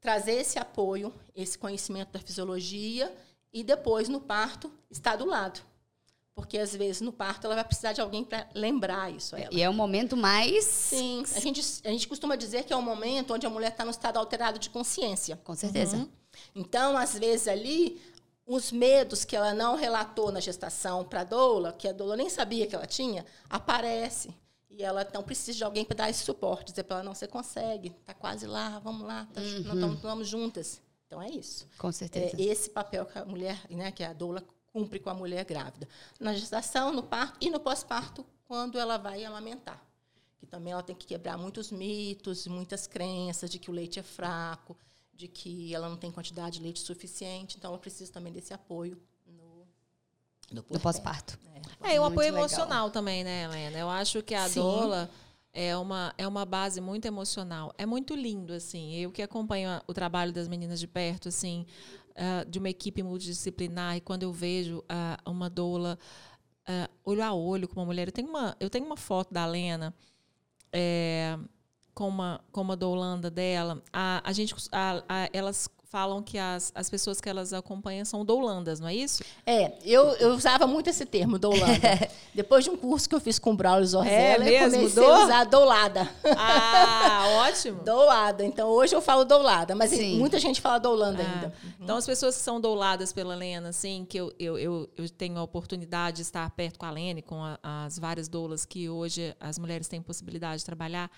trazer 0.00 0.34
esse 0.34 0.56
apoio, 0.56 1.12
esse 1.34 1.58
conhecimento 1.58 2.12
da 2.12 2.20
fisiologia 2.20 3.12
e 3.52 3.62
depois, 3.64 4.08
no 4.08 4.20
parto, 4.20 4.70
estar 4.90 5.16
do 5.16 5.24
lado. 5.26 5.60
Porque, 6.34 6.56
às 6.56 6.74
vezes, 6.74 7.00
no 7.02 7.12
parto, 7.12 7.44
ela 7.44 7.54
vai 7.56 7.64
precisar 7.64 7.92
de 7.92 8.00
alguém 8.00 8.24
para 8.24 8.48
lembrar 8.54 9.12
isso 9.12 9.36
a 9.36 9.40
ela. 9.40 9.52
E 9.52 9.60
é 9.60 9.68
o 9.68 9.74
momento 9.74 10.16
mais. 10.16 10.64
Sim, 10.64 11.24
a 11.34 11.40
gente, 11.40 11.60
a 11.84 11.90
gente 11.90 12.08
costuma 12.08 12.36
dizer 12.36 12.64
que 12.64 12.72
é 12.72 12.76
o 12.76 12.80
momento 12.82 13.34
onde 13.34 13.46
a 13.46 13.50
mulher 13.50 13.72
está 13.72 13.84
no 13.84 13.90
estado 13.90 14.16
alterado 14.18 14.58
de 14.58 14.70
consciência. 14.70 15.36
Com 15.44 15.54
certeza. 15.54 15.96
Uhum. 15.96 16.08
Então, 16.54 16.96
às 16.96 17.18
vezes, 17.18 17.46
ali, 17.48 18.00
os 18.46 18.72
medos 18.72 19.24
que 19.24 19.36
ela 19.36 19.52
não 19.52 19.76
relatou 19.76 20.32
na 20.32 20.40
gestação 20.40 21.04
para 21.04 21.20
a 21.20 21.24
doula, 21.24 21.72
que 21.72 21.86
a 21.86 21.92
doula 21.92 22.16
nem 22.16 22.30
sabia 22.30 22.66
que 22.66 22.74
ela 22.74 22.86
tinha, 22.86 23.26
aparece. 23.48 24.34
E 24.70 24.82
ela 24.82 25.02
então 25.02 25.22
precisa 25.22 25.58
de 25.58 25.64
alguém 25.64 25.84
para 25.84 25.96
dar 25.96 26.10
esse 26.10 26.24
suporte, 26.24 26.70
dizer 26.70 26.84
para 26.84 26.96
ela, 26.98 27.04
não, 27.04 27.14
você 27.14 27.26
consegue, 27.26 27.88
está 28.00 28.14
quase 28.14 28.46
lá, 28.46 28.78
vamos 28.78 29.06
lá, 29.06 29.26
tá, 29.34 29.40
Uhum. 29.40 29.74
nós 29.74 29.94
estamos 29.94 30.28
juntas. 30.28 30.80
Então, 31.10 31.20
é 31.20 31.28
isso. 31.28 31.66
Com 31.76 31.90
certeza. 31.90 32.36
É 32.38 32.40
esse 32.40 32.70
papel 32.70 33.04
que 33.04 33.18
a 33.18 33.24
mulher, 33.24 33.60
né, 33.68 33.90
que 33.90 34.04
a 34.04 34.12
doula 34.12 34.44
cumpre 34.72 35.00
com 35.00 35.10
a 35.10 35.14
mulher 35.14 35.44
grávida. 35.44 35.88
Na 36.20 36.32
gestação, 36.32 36.92
no 36.92 37.02
parto 37.02 37.36
e 37.40 37.50
no 37.50 37.58
pós-parto, 37.58 38.24
quando 38.46 38.78
ela 38.78 38.96
vai 38.96 39.24
amamentar. 39.24 39.84
Que 40.38 40.46
também 40.46 40.72
ela 40.72 40.84
tem 40.84 40.94
que 40.94 41.08
quebrar 41.08 41.36
muitos 41.36 41.72
mitos, 41.72 42.46
muitas 42.46 42.86
crenças 42.86 43.50
de 43.50 43.58
que 43.58 43.68
o 43.68 43.74
leite 43.74 43.98
é 43.98 44.04
fraco, 44.04 44.76
de 45.12 45.26
que 45.26 45.74
ela 45.74 45.88
não 45.88 45.96
tem 45.96 46.12
quantidade 46.12 46.58
de 46.58 46.62
leite 46.62 46.78
suficiente. 46.78 47.56
Então, 47.56 47.72
ela 47.72 47.80
precisa 47.80 48.12
também 48.12 48.32
desse 48.32 48.54
apoio 48.54 48.96
no, 49.26 50.62
no 50.70 50.78
pós-parto. 50.78 51.36
É. 51.82 51.90
É, 51.90 51.96
e 51.96 51.98
Muito 51.98 52.12
apoio 52.12 52.28
legal. 52.28 52.38
emocional 52.38 52.88
também, 52.92 53.24
né, 53.24 53.46
Helena? 53.46 53.78
Eu 53.78 53.90
acho 53.90 54.22
que 54.22 54.36
a 54.36 54.48
Sim. 54.48 54.60
doula 54.60 55.10
é 55.52 55.76
uma, 55.76 56.14
é 56.16 56.26
uma 56.28 56.44
base 56.44 56.80
muito 56.80 57.06
emocional. 57.06 57.72
É 57.78 57.84
muito 57.86 58.14
lindo, 58.14 58.52
assim. 58.52 58.94
Eu 58.94 59.10
que 59.10 59.22
acompanho 59.22 59.70
o 59.86 59.92
trabalho 59.94 60.32
das 60.32 60.48
meninas 60.48 60.78
de 60.80 60.86
perto, 60.86 61.28
assim, 61.28 61.66
ah, 62.16 62.44
de 62.48 62.58
uma 62.58 62.68
equipe 62.70 63.02
multidisciplinar, 63.02 63.96
e 63.96 64.00
quando 64.00 64.22
eu 64.24 64.32
vejo 64.32 64.84
ah, 64.88 65.18
uma 65.26 65.50
doula 65.50 65.98
ah, 66.66 66.88
olho 67.04 67.22
a 67.24 67.32
olho 67.34 67.68
com 67.68 67.80
uma 67.80 67.86
mulher. 67.86 68.08
Eu 68.08 68.12
tenho 68.12 68.28
uma, 68.28 68.56
eu 68.60 68.70
tenho 68.70 68.86
uma 68.86 68.96
foto 68.96 69.32
da 69.34 69.46
Lena 69.46 69.94
é, 70.72 71.38
com, 71.94 72.08
uma, 72.08 72.40
com 72.52 72.60
uma 72.62 72.76
doulanda 72.76 73.30
dela. 73.30 73.82
A, 73.92 74.22
a 74.24 74.32
gente, 74.32 74.54
a- 74.72 75.02
a- 75.08 75.30
elas 75.32 75.68
falam 75.90 76.22
que 76.22 76.38
as, 76.38 76.70
as 76.72 76.88
pessoas 76.88 77.20
que 77.20 77.28
elas 77.28 77.52
acompanham 77.52 78.04
são 78.04 78.24
doulandas, 78.24 78.78
não 78.78 78.86
é 78.86 78.94
isso? 78.94 79.24
É, 79.44 79.72
eu, 79.84 80.04
eu 80.18 80.30
usava 80.34 80.64
muito 80.64 80.88
esse 80.88 81.04
termo, 81.04 81.36
doulanda. 81.36 82.08
Depois 82.32 82.62
de 82.64 82.70
um 82.70 82.76
curso 82.76 83.08
que 83.08 83.14
eu 83.14 83.20
fiz 83.20 83.40
com 83.40 83.50
o 83.50 83.56
Braulio 83.56 83.84
Zorzella, 83.86 84.48
É 84.48 84.62
eu 84.64 84.70
comecei 84.70 84.94
Dou? 85.02 85.12
a 85.12 85.24
usar 85.24 85.44
doulada. 85.44 86.08
Ah, 86.36 87.24
ótimo! 87.48 87.82
Doulada. 87.82 88.44
Então, 88.44 88.68
hoje 88.68 88.94
eu 88.94 89.02
falo 89.02 89.24
doulada, 89.24 89.74
mas 89.74 89.90
Sim. 89.90 90.16
muita 90.16 90.38
gente 90.38 90.60
fala 90.60 90.78
doulanda 90.78 91.22
Ah, 91.22 91.32
ainda. 91.34 91.54
Então, 91.80 91.96
as 91.96 92.06
pessoas 92.06 92.36
que 92.36 92.42
são 92.42 92.60
douladas 92.60 93.12
pela 93.12 93.34
Lena, 93.34 93.70
assim, 93.70 94.06
que 94.08 94.16
eu, 94.16 94.32
eu, 94.38 94.56
eu, 94.56 94.88
eu 94.96 95.10
tenho 95.10 95.38
a 95.38 95.42
oportunidade 95.42 96.16
de 96.18 96.22
estar 96.22 96.48
perto 96.50 96.78
com 96.78 96.86
a 96.86 96.90
Lene, 96.92 97.20
com 97.20 97.42
a- 97.42 97.58
as 97.84 97.98
várias 97.98 98.28
doulas 98.28 98.64
que 98.64 98.88
hoje 98.88 99.34
as 99.40 99.58
mulheres 99.58 99.88
têm 99.88 100.00
possibilidade 100.00 100.58
de 100.60 100.64
trabalhar, 100.64 101.10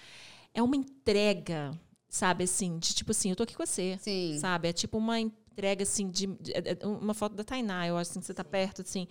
é 0.54 0.62
uma 0.62 0.76
entrega, 0.76 1.72
sabe, 2.12 2.44
assim, 2.44 2.78
de 2.78 2.94
tipo 2.94 3.10
assim, 3.10 3.30
eu 3.30 3.36
tô 3.36 3.42
aqui 3.42 3.56
com 3.56 3.64
você, 3.64 3.98
Sim. 4.00 4.36
sabe? 4.38 4.68
É 4.68 4.72
tipo 4.72 4.98
uma 4.98 5.18
entrega, 5.18 5.82
assim, 5.82 6.10
de, 6.10 6.26
de- 6.26 6.52
é- 6.52 6.76
é 6.80 6.86
uma 6.86 7.14
foto 7.14 7.34
da 7.34 7.42
Tainá, 7.42 7.86
eu 7.86 7.96
acho 7.96 8.10
assim, 8.10 8.20
que 8.20 8.26
você 8.26 8.34
tá 8.34 8.44
perto, 8.44 8.82
assim. 8.82 9.08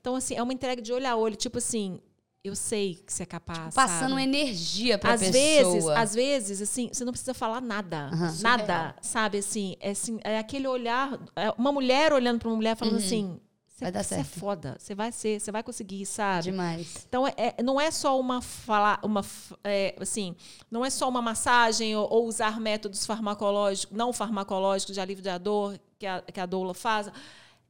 Então, 0.00 0.16
assim, 0.16 0.34
é 0.34 0.42
uma 0.42 0.52
entrega 0.52 0.82
de 0.82 0.92
olho 0.92 1.06
a 1.08 1.14
olho, 1.14 1.36
tipo 1.36 1.58
assim, 1.58 2.00
eu 2.42 2.56
sei 2.56 2.96
que 2.96 3.12
você 3.12 3.22
é 3.22 3.26
capaz, 3.26 3.72
Passando 3.74 4.10
sabe? 4.10 4.22
energia 4.22 4.98
pra 4.98 5.12
às 5.12 5.20
pessoa. 5.20 5.32
vezes, 5.32 5.88
às 5.90 6.14
vezes, 6.14 6.60
assim, 6.62 6.88
você 6.92 7.04
não 7.04 7.12
precisa 7.12 7.34
falar 7.34 7.60
nada. 7.60 8.08
Aham. 8.08 8.36
Nada, 8.40 8.64
Surreal. 8.64 8.94
sabe, 9.00 9.38
assim, 9.38 9.76
é, 9.78 9.90
assim, 9.90 10.18
é 10.24 10.38
aquele 10.38 10.66
olhar, 10.66 11.20
é 11.36 11.50
uma 11.56 11.70
mulher 11.70 12.12
olhando 12.12 12.40
para 12.40 12.48
uma 12.48 12.56
mulher 12.56 12.76
falando 12.76 12.96
assim, 12.96 13.38
Uhum. 13.80 13.86
Vai 13.86 13.92
dar 13.92 14.02
você 14.04 14.14
é 14.14 14.16
certo. 14.18 14.38
foda, 14.40 14.76
você 14.78 14.94
vai 14.94 15.12
ser, 15.12 15.40
você 15.40 15.50
vai 15.50 15.62
conseguir, 15.62 16.04
sabe? 16.06 16.44
Demais. 16.44 17.04
Então, 17.08 17.26
é, 17.26 17.34
é- 17.36 17.62
não 17.62 17.80
é 17.80 17.90
só 17.90 18.18
uma 18.18 18.40
fala, 18.42 18.98
uma 19.02 19.24
é, 19.64 19.94
assim, 20.00 20.34
não 20.70 20.84
é 20.84 20.90
só 20.90 21.08
uma 21.08 21.22
massagem 21.22 21.96
ou, 21.96 22.08
ou 22.10 22.26
usar 22.26 22.60
métodos 22.60 23.06
farmacológicos, 23.06 23.96
não 23.96 24.12
farmacológicos 24.12 24.94
de 24.94 25.00
alívio 25.00 25.24
da 25.24 25.38
dor 25.38 25.78
que 25.98 26.06
a, 26.06 26.20
que 26.22 26.40
a 26.40 26.46
doula 26.46 26.74
faz. 26.74 27.10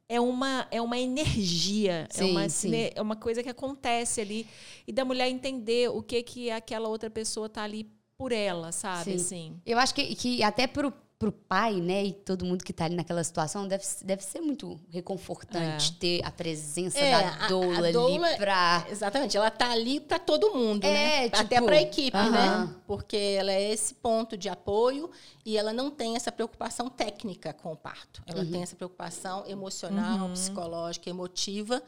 É 0.08 0.20
uma, 0.20 0.66
é 0.72 0.82
uma 0.82 0.98
energia, 0.98 2.08
é, 2.10 2.12
Sim, 2.14 2.30
uma, 2.32 2.48
sim. 2.48 2.72
é 2.94 3.00
uma 3.00 3.14
coisa 3.14 3.42
que 3.44 3.48
acontece 3.48 4.20
ali 4.20 4.44
e 4.86 4.92
da 4.92 5.04
mulher 5.04 5.28
entender 5.28 5.88
o 5.88 6.02
que 6.02 6.20
que 6.22 6.50
aquela 6.50 6.88
outra 6.88 7.08
pessoa 7.08 7.48
tá 7.48 7.62
ali 7.62 7.88
por 8.18 8.32
ela, 8.32 8.72
sabe? 8.72 9.04
Sim. 9.04 9.14
Assim. 9.14 9.60
Eu 9.64 9.78
acho 9.78 9.94
que, 9.94 10.14
que 10.16 10.42
até 10.42 10.66
pro, 10.66 10.92
pro 11.20 11.30
pai, 11.30 11.82
né, 11.82 12.02
e 12.06 12.12
todo 12.14 12.46
mundo 12.46 12.64
que 12.64 12.72
tá 12.72 12.86
ali 12.86 12.96
naquela 12.96 13.22
situação, 13.22 13.68
deve, 13.68 13.84
deve 14.06 14.24
ser 14.24 14.40
muito 14.40 14.80
reconfortante 14.88 15.92
ter 15.92 16.24
a 16.24 16.30
presença 16.30 16.98
É, 16.98 17.10
da 17.10 17.18
a- 17.28 17.44
a 17.44 17.48
doula, 17.48 17.92
doula- 17.92 18.26
ali 18.28 18.36
pra. 18.38 18.86
Exatamente, 18.90 19.36
ela 19.36 19.50
tá 19.50 19.70
ali 19.70 20.00
para 20.00 20.18
todo 20.18 20.54
mundo, 20.54 20.82
É, 20.82 20.90
né? 20.94 21.22
tipo, 21.24 21.36
Até 21.42 21.60
para 21.60 21.76
a 21.76 21.82
equipe, 21.82 22.16
aham. 22.16 22.30
né? 22.66 22.74
Porque 22.86 23.18
ela 23.38 23.52
é 23.52 23.70
esse 23.70 23.92
ponto 23.96 24.34
de 24.34 24.48
apoio 24.48 25.10
e 25.44 25.58
ela 25.58 25.74
não 25.74 25.90
tem 25.90 26.16
essa 26.16 26.32
preocupação 26.32 26.88
técnica 26.88 27.52
com 27.52 27.70
o 27.70 27.76
parto. 27.76 28.22
Ela 28.26 28.40
Uhum. 28.42 28.50
tem 28.50 28.62
essa 28.62 28.74
preocupação 28.74 29.44
emocional, 29.46 30.30
psicológica, 30.30 31.10
emotiva 31.10 31.82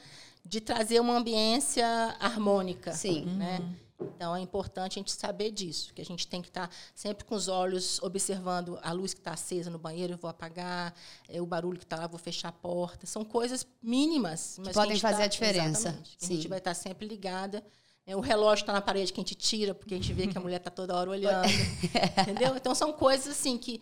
de 0.44 0.60
trazer 0.60 1.00
uma 1.00 1.16
ambiência 1.16 1.86
harmônica, 2.20 2.92
Sim. 2.92 3.24
né? 3.38 3.62
Então 4.16 4.35
é 4.37 4.40
importante 4.40 4.99
a 4.99 5.00
gente 5.00 5.12
saber 5.12 5.50
disso, 5.50 5.92
que 5.94 6.00
a 6.02 6.04
gente 6.04 6.26
tem 6.26 6.40
que 6.42 6.49
estar 6.49 6.71
sempre 6.94 7.25
com 7.25 7.35
os 7.35 7.49
olhos 7.49 8.00
observando 8.02 8.78
a 8.82 8.92
luz 8.92 9.12
que 9.14 9.21
está 9.21 9.32
acesa 9.32 9.71
no 9.71 9.78
banheiro, 9.78 10.14
eu 10.14 10.16
vou 10.18 10.30
apagar, 10.30 10.94
é, 11.28 11.40
o 11.40 11.47
barulho 11.47 11.78
que 11.78 11.85
está 11.85 11.97
lá, 11.97 12.04
eu 12.04 12.09
vou 12.09 12.18
fechar 12.18 12.49
a 12.49 12.52
porta. 12.52 13.06
São 13.06 13.25
coisas 13.25 13.66
mínimas, 13.82 14.56
mas 14.59 14.68
que 14.68 14.75
podem 14.75 14.99
fazer 14.99 15.18
tá- 15.18 15.25
a 15.25 15.28
diferença. 15.28 15.99
A 16.23 16.25
gente 16.26 16.49
vai 16.49 16.59
estar 16.59 16.75
sempre 16.75 17.06
ligada. 17.06 17.64
É, 18.06 18.16
O 18.16 18.21
relógio 18.21 18.62
está 18.64 18.73
na 18.73 18.80
parede 18.82 19.12
que 19.12 19.21
a 19.21 19.23
gente 19.23 19.35
tira, 19.37 19.75
porque 19.75 19.94
a 19.94 19.97
gente 19.97 20.12
vê 20.12 20.26
que 20.26 20.37
a 20.37 20.40
mulher 20.40 20.56
está 20.56 20.71
toda 20.71 20.97
hora 20.97 21.09
olhando. 21.11 21.47
entendeu? 22.21 22.56
Então, 22.56 22.75
são 22.75 22.92
coisas 22.92 23.28
assim 23.28 23.56
que 23.56 23.80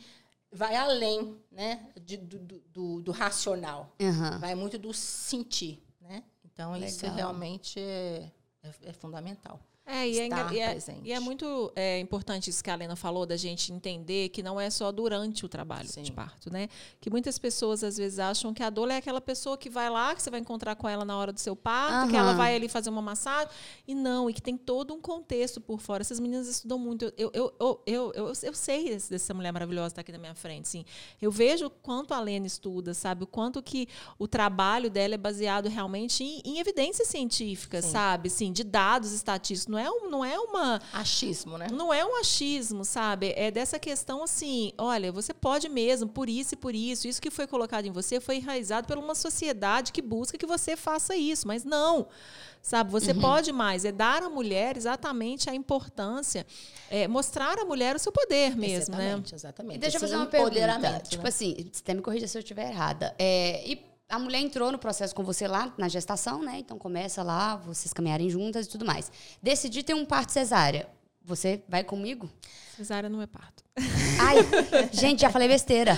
vai 0.52 0.74
além 0.76 1.36
né, 1.50 1.88
de- 2.04 2.16
do, 2.18 2.38
do- 2.38 3.02
do- 3.02 3.12
racional. 3.12 3.94
Aham. 4.00 4.38
Vai 4.38 4.54
muito 4.54 4.76
do 4.78 4.92
sentir. 4.92 5.82
Né? 6.00 6.22
Então, 6.44 6.76
isso 6.76 7.02
Legal. 7.02 7.16
realmente 7.16 7.78
é, 7.80 8.30
é- 8.62 8.74
é 8.90 8.92
fundamental. 8.92 9.58
É, 9.86 10.08
e 10.08 10.20
é, 10.20 10.24
estar 10.24 10.42
engra- 10.44 10.54
e 10.54 10.58
é- 10.60 10.70
presente. 10.70 11.00
e 11.02 11.12
é 11.12 11.18
muito 11.18 11.72
é, 11.74 11.98
importante 11.98 12.48
isso 12.48 12.62
que 12.62 12.70
a 12.70 12.74
Helena 12.74 12.94
falou, 12.94 13.26
da 13.26 13.36
gente 13.36 13.72
entender 13.72 14.28
que 14.28 14.40
não 14.40 14.60
é 14.60 14.70
só 14.70 14.92
durante 14.92 15.44
o 15.44 15.48
trabalho 15.48 15.88
Sim. 15.88 16.02
de 16.02 16.12
parto, 16.12 16.48
né? 16.52 16.68
Que 17.00 17.10
muitas 17.10 17.38
pessoas, 17.40 17.82
às 17.82 17.96
vezes, 17.96 18.20
acham 18.20 18.54
que 18.54 18.62
a 18.62 18.70
doula 18.70 18.94
é 18.94 18.98
aquela 18.98 19.20
pessoa 19.20 19.58
que 19.58 19.68
vai 19.68 19.90
lá, 19.90 20.14
que 20.14 20.22
você 20.22 20.30
vai 20.30 20.38
encontrar 20.38 20.76
com 20.76 20.88
ela 20.88 21.04
na 21.04 21.16
hora 21.18 21.32
do 21.32 21.40
seu 21.40 21.56
parto, 21.56 22.08
que 22.10 22.16
ela 22.16 22.34
vai 22.34 22.54
ali 22.54 22.68
fazer 22.68 22.88
uma 22.88 23.02
massagem. 23.02 23.48
E 23.88 23.92
não, 23.94 24.30
e 24.30 24.32
que 24.34 24.40
tem 24.40 24.56
todo 24.56 24.94
um 24.94 25.00
contexto 25.00 25.60
por 25.60 25.80
fora. 25.80 26.02
Essas 26.02 26.20
meninas 26.20 26.46
estudam 26.46 26.78
muito. 26.78 27.12
Eu, 27.18 27.30
eu, 27.34 27.52
eu, 27.58 27.82
eu, 27.84 28.12
eu, 28.14 28.32
eu 28.42 28.54
sei 28.54 28.96
dessa 28.96 29.34
mulher 29.34 29.52
maravilhosa 29.52 29.86
que 29.88 29.92
está 29.92 30.00
aqui 30.02 30.12
na 30.12 30.18
minha 30.18 30.34
frente, 30.36 30.66
assim. 30.66 30.84
Eu 31.20 31.32
vejo 31.32 31.66
o 31.66 31.70
quanto 31.70 32.14
a 32.14 32.20
Helena 32.20 32.46
estuda, 32.46 32.94
sabe? 32.94 33.24
O 33.24 33.26
quanto 33.26 33.60
que 33.60 33.88
o 34.20 34.28
trabalho 34.28 34.88
dela 34.88 35.14
é 35.14 35.18
baseado 35.18 35.68
realmente 35.68 36.22
em, 36.22 36.40
em 36.44 36.58
evidências 36.60 37.08
científicas, 37.08 37.86
Sim. 37.86 37.90
sabe? 37.90 38.28
Assim, 38.28 38.52
de 38.52 38.62
dados 38.62 39.10
estatísticos. 39.10 39.69
Não 39.70 39.78
é, 39.78 39.90
um, 39.90 40.10
não 40.10 40.24
é 40.24 40.38
uma 40.38 40.80
Achismo, 40.92 41.56
né? 41.56 41.68
não 41.72 41.94
é 41.94 42.04
um 42.04 42.16
achismo, 42.20 42.84
sabe? 42.84 43.32
É 43.36 43.50
dessa 43.50 43.78
questão 43.78 44.22
assim, 44.24 44.72
olha, 44.76 45.12
você 45.12 45.32
pode 45.32 45.68
mesmo, 45.68 46.08
por 46.08 46.28
isso 46.28 46.54
e 46.54 46.56
por 46.56 46.74
isso. 46.74 47.06
Isso 47.06 47.22
que 47.22 47.30
foi 47.30 47.46
colocado 47.46 47.86
em 47.86 47.92
você 47.92 48.18
foi 48.20 48.36
enraizado 48.36 48.86
por 48.88 48.98
uma 48.98 49.14
sociedade 49.14 49.92
que 49.92 50.02
busca 50.02 50.36
que 50.36 50.46
você 50.46 50.76
faça 50.76 51.14
isso, 51.14 51.46
mas 51.46 51.62
não. 51.64 52.08
Sabe, 52.62 52.90
você 52.90 53.12
Uhum. 53.12 53.20
pode 53.20 53.52
mais, 53.52 53.84
é 53.86 53.92
dar 53.92 54.22
à 54.22 54.28
mulher 54.28 54.76
exatamente 54.76 55.48
a 55.48 55.54
importância, 55.54 56.46
é, 56.90 57.08
mostrar 57.08 57.58
à 57.58 57.64
mulher 57.64 57.96
o 57.96 57.98
seu 57.98 58.12
poder 58.12 58.54
mesmo, 58.54 58.94
né? 58.96 59.04
exatamente, 59.06 59.34
exatamente. 59.34 59.76
E 59.76 59.78
deixa 59.78 59.96
eu 59.96 60.00
fazer 60.00 60.16
uma 60.16 60.26
pergunta. 60.26 60.58
empoderamento, 60.58 61.08
Tipo 61.08 61.22
né? 61.22 61.28
assim, 61.30 61.54
você 61.72 61.80
até 61.82 61.94
me 61.94 62.02
corrija 62.02 62.26
se 62.28 62.36
eu 62.36 62.40
estiver 62.40 62.68
errada. 62.68 63.14
É, 63.18 63.62
e 63.66 63.89
a 64.10 64.18
mulher 64.18 64.40
entrou 64.40 64.72
no 64.72 64.78
processo 64.78 65.14
com 65.14 65.22
você 65.22 65.46
lá 65.46 65.72
na 65.78 65.88
gestação, 65.88 66.42
né? 66.42 66.58
Então 66.58 66.76
começa 66.76 67.22
lá, 67.22 67.56
vocês 67.56 67.92
caminharem 67.92 68.28
juntas 68.28 68.66
e 68.66 68.68
tudo 68.68 68.84
mais. 68.84 69.10
Decidi 69.42 69.82
ter 69.82 69.94
um 69.94 70.04
parto 70.04 70.32
cesárea. 70.32 70.88
Você 71.22 71.62
vai 71.68 71.84
comigo? 71.84 72.28
Cesárea 72.76 73.08
não 73.08 73.22
é 73.22 73.26
parto. 73.26 73.62
Ai, 74.18 74.36
gente, 74.90 75.20
já 75.20 75.30
falei 75.30 75.46
besteira. 75.46 75.96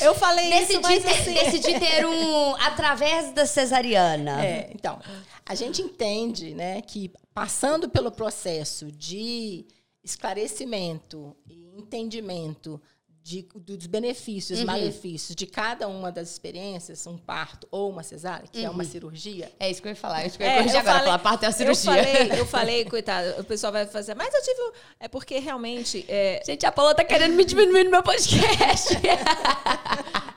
Eu 0.00 0.14
falei 0.14 0.48
isso, 0.48 0.80
Decidi 0.80 0.82
mas 0.82 1.02
ter, 1.02 1.10
assim... 1.10 1.34
decidi 1.34 1.80
ter 1.80 2.06
um 2.06 2.54
através 2.56 3.32
da 3.32 3.46
cesariana. 3.46 4.44
É, 4.44 4.70
então, 4.74 5.00
a 5.44 5.54
gente 5.54 5.82
entende 5.82 6.54
né, 6.54 6.82
que 6.82 7.10
passando 7.34 7.88
pelo 7.88 8.12
processo 8.12 8.92
de 8.92 9.66
esclarecimento 10.04 11.34
e 11.46 11.76
entendimento 11.76 12.80
de, 13.28 13.42
dos 13.56 13.86
benefícios, 13.88 14.60
Uhum. 14.60 14.66
malefícios 14.66 15.34
de 15.34 15.46
cada 15.46 15.88
uma 15.88 16.12
das 16.12 16.30
experiências, 16.30 17.04
um 17.08 17.18
parto 17.18 17.66
ou 17.72 17.90
uma 17.90 18.04
cesárea, 18.04 18.46
que 18.46 18.64
é 18.64 18.68
Uhum. 18.68 18.74
uma 18.74 18.84
cirurgia, 18.84 19.50
É 19.58 19.68
isso 19.68 19.82
que 19.82 19.88
eu 19.88 19.90
ia 19.90 19.96
falar. 19.96 20.22
É 20.22 20.28
isso 20.28 20.36
que 20.38 20.44
eu 20.44 20.46
ia 20.46 20.52
É, 20.52 20.56
corrigir 20.58 20.76
eu 20.76 20.80
agora. 20.82 20.94
falei- 20.98 21.06
falar 21.10 21.18
parte 21.18 21.42
é 21.44 21.46
a 21.46 21.50
Eu 21.50 21.52
cirurgia. 21.54 22.04
falei, 22.04 22.40
eu 22.40 22.46
falei, 22.46 22.84
coitado, 22.84 23.40
o 23.40 23.44
pessoal 23.44 23.72
vai 23.72 23.84
fazer, 23.86 24.14
mas 24.14 24.32
eu 24.32 24.42
tive. 24.42 24.60
um-" 24.60 24.72
É 25.00 25.08
porque 25.08 25.40
realmente. 25.40 26.04
é, 26.08 26.40
Gente, 26.46 26.64
a 26.64 26.70
Paula 26.70 26.94
tá 26.94 27.02
querendo 27.04 27.34
me 27.34 27.44
diminuir 27.44 27.82
no 27.84 27.90
meu 27.90 28.02
podcast. 28.04 28.94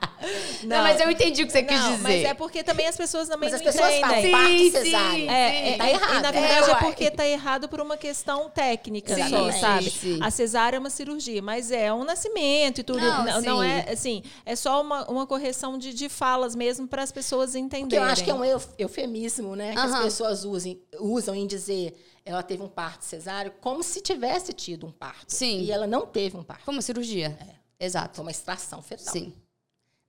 não, 0.63 0.83
mas 0.83 0.99
eu 0.99 1.09
entendi 1.11 1.43
o 1.43 1.45
que 1.45 1.51
você 1.51 1.63
quis 1.63 1.79
não, 1.79 1.91
dizer. 1.91 2.03
mas 2.03 2.23
é 2.25 2.33
porque 2.33 2.63
também 2.63 2.87
as 2.87 2.97
pessoas 2.97 3.27
também 3.27 3.49
Mas 3.49 3.59
as 3.59 3.65
não 3.65 3.71
pessoas 3.71 3.93
entendem. 3.95 4.01
falam 4.09 4.21
Sim, 4.21 4.31
parto 4.31 4.57
sim, 4.57 4.71
cesárea. 4.71 5.31
É, 5.31 5.69
é, 5.73 5.77
Tá 5.77 5.87
e- 5.87 5.91
errado. 5.93 6.13
E 6.17 6.21
na 6.21 6.31
verdade 6.31 6.69
É, 6.69 6.73
é, 6.73 6.75
porque 6.75 7.11
tá 7.11 7.27
errado 7.27 7.69
por 7.69 7.79
uma 7.81 7.97
questão 7.97 8.49
técnica 8.49 9.15
Sim, 9.15 9.29
só, 9.29 9.51
sim, 9.51 9.59
sabe? 9.59 9.89
sim. 9.89 10.19
A 10.21 10.29
cesárea 10.31 10.77
é 10.77 10.79
uma 10.79 10.89
cirurgia, 10.89 11.41
mas 11.41 11.71
é 11.71 11.93
um 11.93 12.03
nascimento 12.03 12.79
e 12.81 12.83
tudo. 12.83 12.99
Não, 12.99 13.23
Não, 13.25 13.41
não 13.41 13.61
sim. 13.61 13.67
é 13.67 13.91
assim, 13.91 14.23
é 14.45 14.55
só 14.55 14.81
uma, 14.81 15.09
uma 15.09 15.25
correção 15.27 15.77
de, 15.77 15.93
de 15.93 16.09
falas 16.09 16.55
mesmo 16.55 16.87
para 16.87 17.03
as 17.03 17.11
pessoas 17.11 17.55
entenderem. 17.55 17.83
Porque 17.87 17.95
eu 17.97 18.03
acho 18.03 18.23
que 18.23 18.31
é 18.31 18.33
um 18.33 18.43
euf- 18.43 18.69
eufemismo, 18.77 19.55
né? 19.55 19.71
Que 19.73 19.79
as 19.79 19.99
pessoas 19.99 20.43
usem, 20.45 20.81
usam 20.99 21.33
em 21.35 21.47
dizer 21.47 22.05
ela 22.25 22.43
teve 22.43 22.61
um 22.61 22.67
parto 22.67 23.03
cesáreo 23.05 23.51
como 23.59 23.81
se 23.81 24.01
tivesse 24.01 24.53
tido 24.53 24.85
um 24.85 24.91
parto. 24.91 25.33
Sim. 25.33 25.61
E 25.61 25.71
ela 25.71 25.87
não 25.87 26.05
teve 26.05 26.37
um 26.37 26.43
parto. 26.43 26.63
Foi 26.63 26.75
uma 26.75 26.81
cirurgia. 26.81 27.35
Exato. 27.79 28.17
Foi 28.17 28.25
uma 28.25 28.29
extração 28.31 28.81
fetal. 28.83 29.11
Sim. 29.11 29.33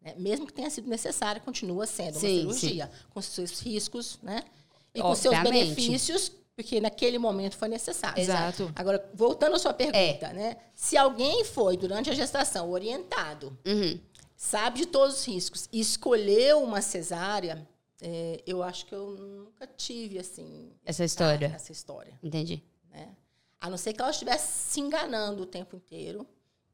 Né? 0.00 0.14
Mesmo 0.16 0.46
que 0.46 0.52
tenha 0.52 0.70
sido 0.70 0.88
necessária, 0.88 1.40
continua 1.40 1.86
sendo 1.86 2.18
Sim, 2.18 2.44
uma 2.44 2.52
cirurgia. 2.54 2.90
Com 3.10 3.20
seus 3.22 3.60
riscos, 3.60 4.18
né? 4.22 4.42
E 4.94 5.00
com 5.00 5.08
Obviamente. 5.08 5.42
seus 5.42 5.52
benefícios, 5.76 6.32
porque 6.56 6.80
naquele 6.80 7.18
momento 7.18 7.56
foi 7.56 7.68
necessário. 7.68 8.20
Exato. 8.20 8.72
Agora, 8.74 9.08
voltando 9.14 9.56
à 9.56 9.58
sua 9.58 9.72
pergunta, 9.72 10.26
É. 10.26 10.32
né? 10.32 10.56
Se 10.74 10.96
alguém 10.96 11.44
foi, 11.44 11.76
durante 11.76 12.10
a 12.10 12.14
gestação, 12.14 12.70
orientado, 12.70 13.56
Uhum. 13.66 13.98
sabe 14.36 14.80
de 14.80 14.86
todos 14.86 15.18
os 15.20 15.24
riscos 15.26 15.68
e 15.72 15.80
escolheu 15.80 16.62
uma 16.62 16.80
cesárea, 16.82 17.66
é, 18.02 18.42
eu 18.46 18.62
acho 18.62 18.86
que 18.86 18.94
eu 18.94 19.10
nunca 19.10 19.66
tive, 19.66 20.18
assim... 20.18 20.72
Essa 20.84 21.04
história. 21.04 21.52
Essa 21.54 21.70
história, 21.72 22.18
Entendi. 22.22 22.62
né? 22.90 23.08
A 23.60 23.68
não 23.68 23.76
ser 23.76 23.92
que 23.92 24.00
ela 24.00 24.10
estivesse 24.10 24.70
se 24.72 24.80
enganando 24.80 25.42
o 25.42 25.46
tempo 25.46 25.76
inteiro 25.76 26.26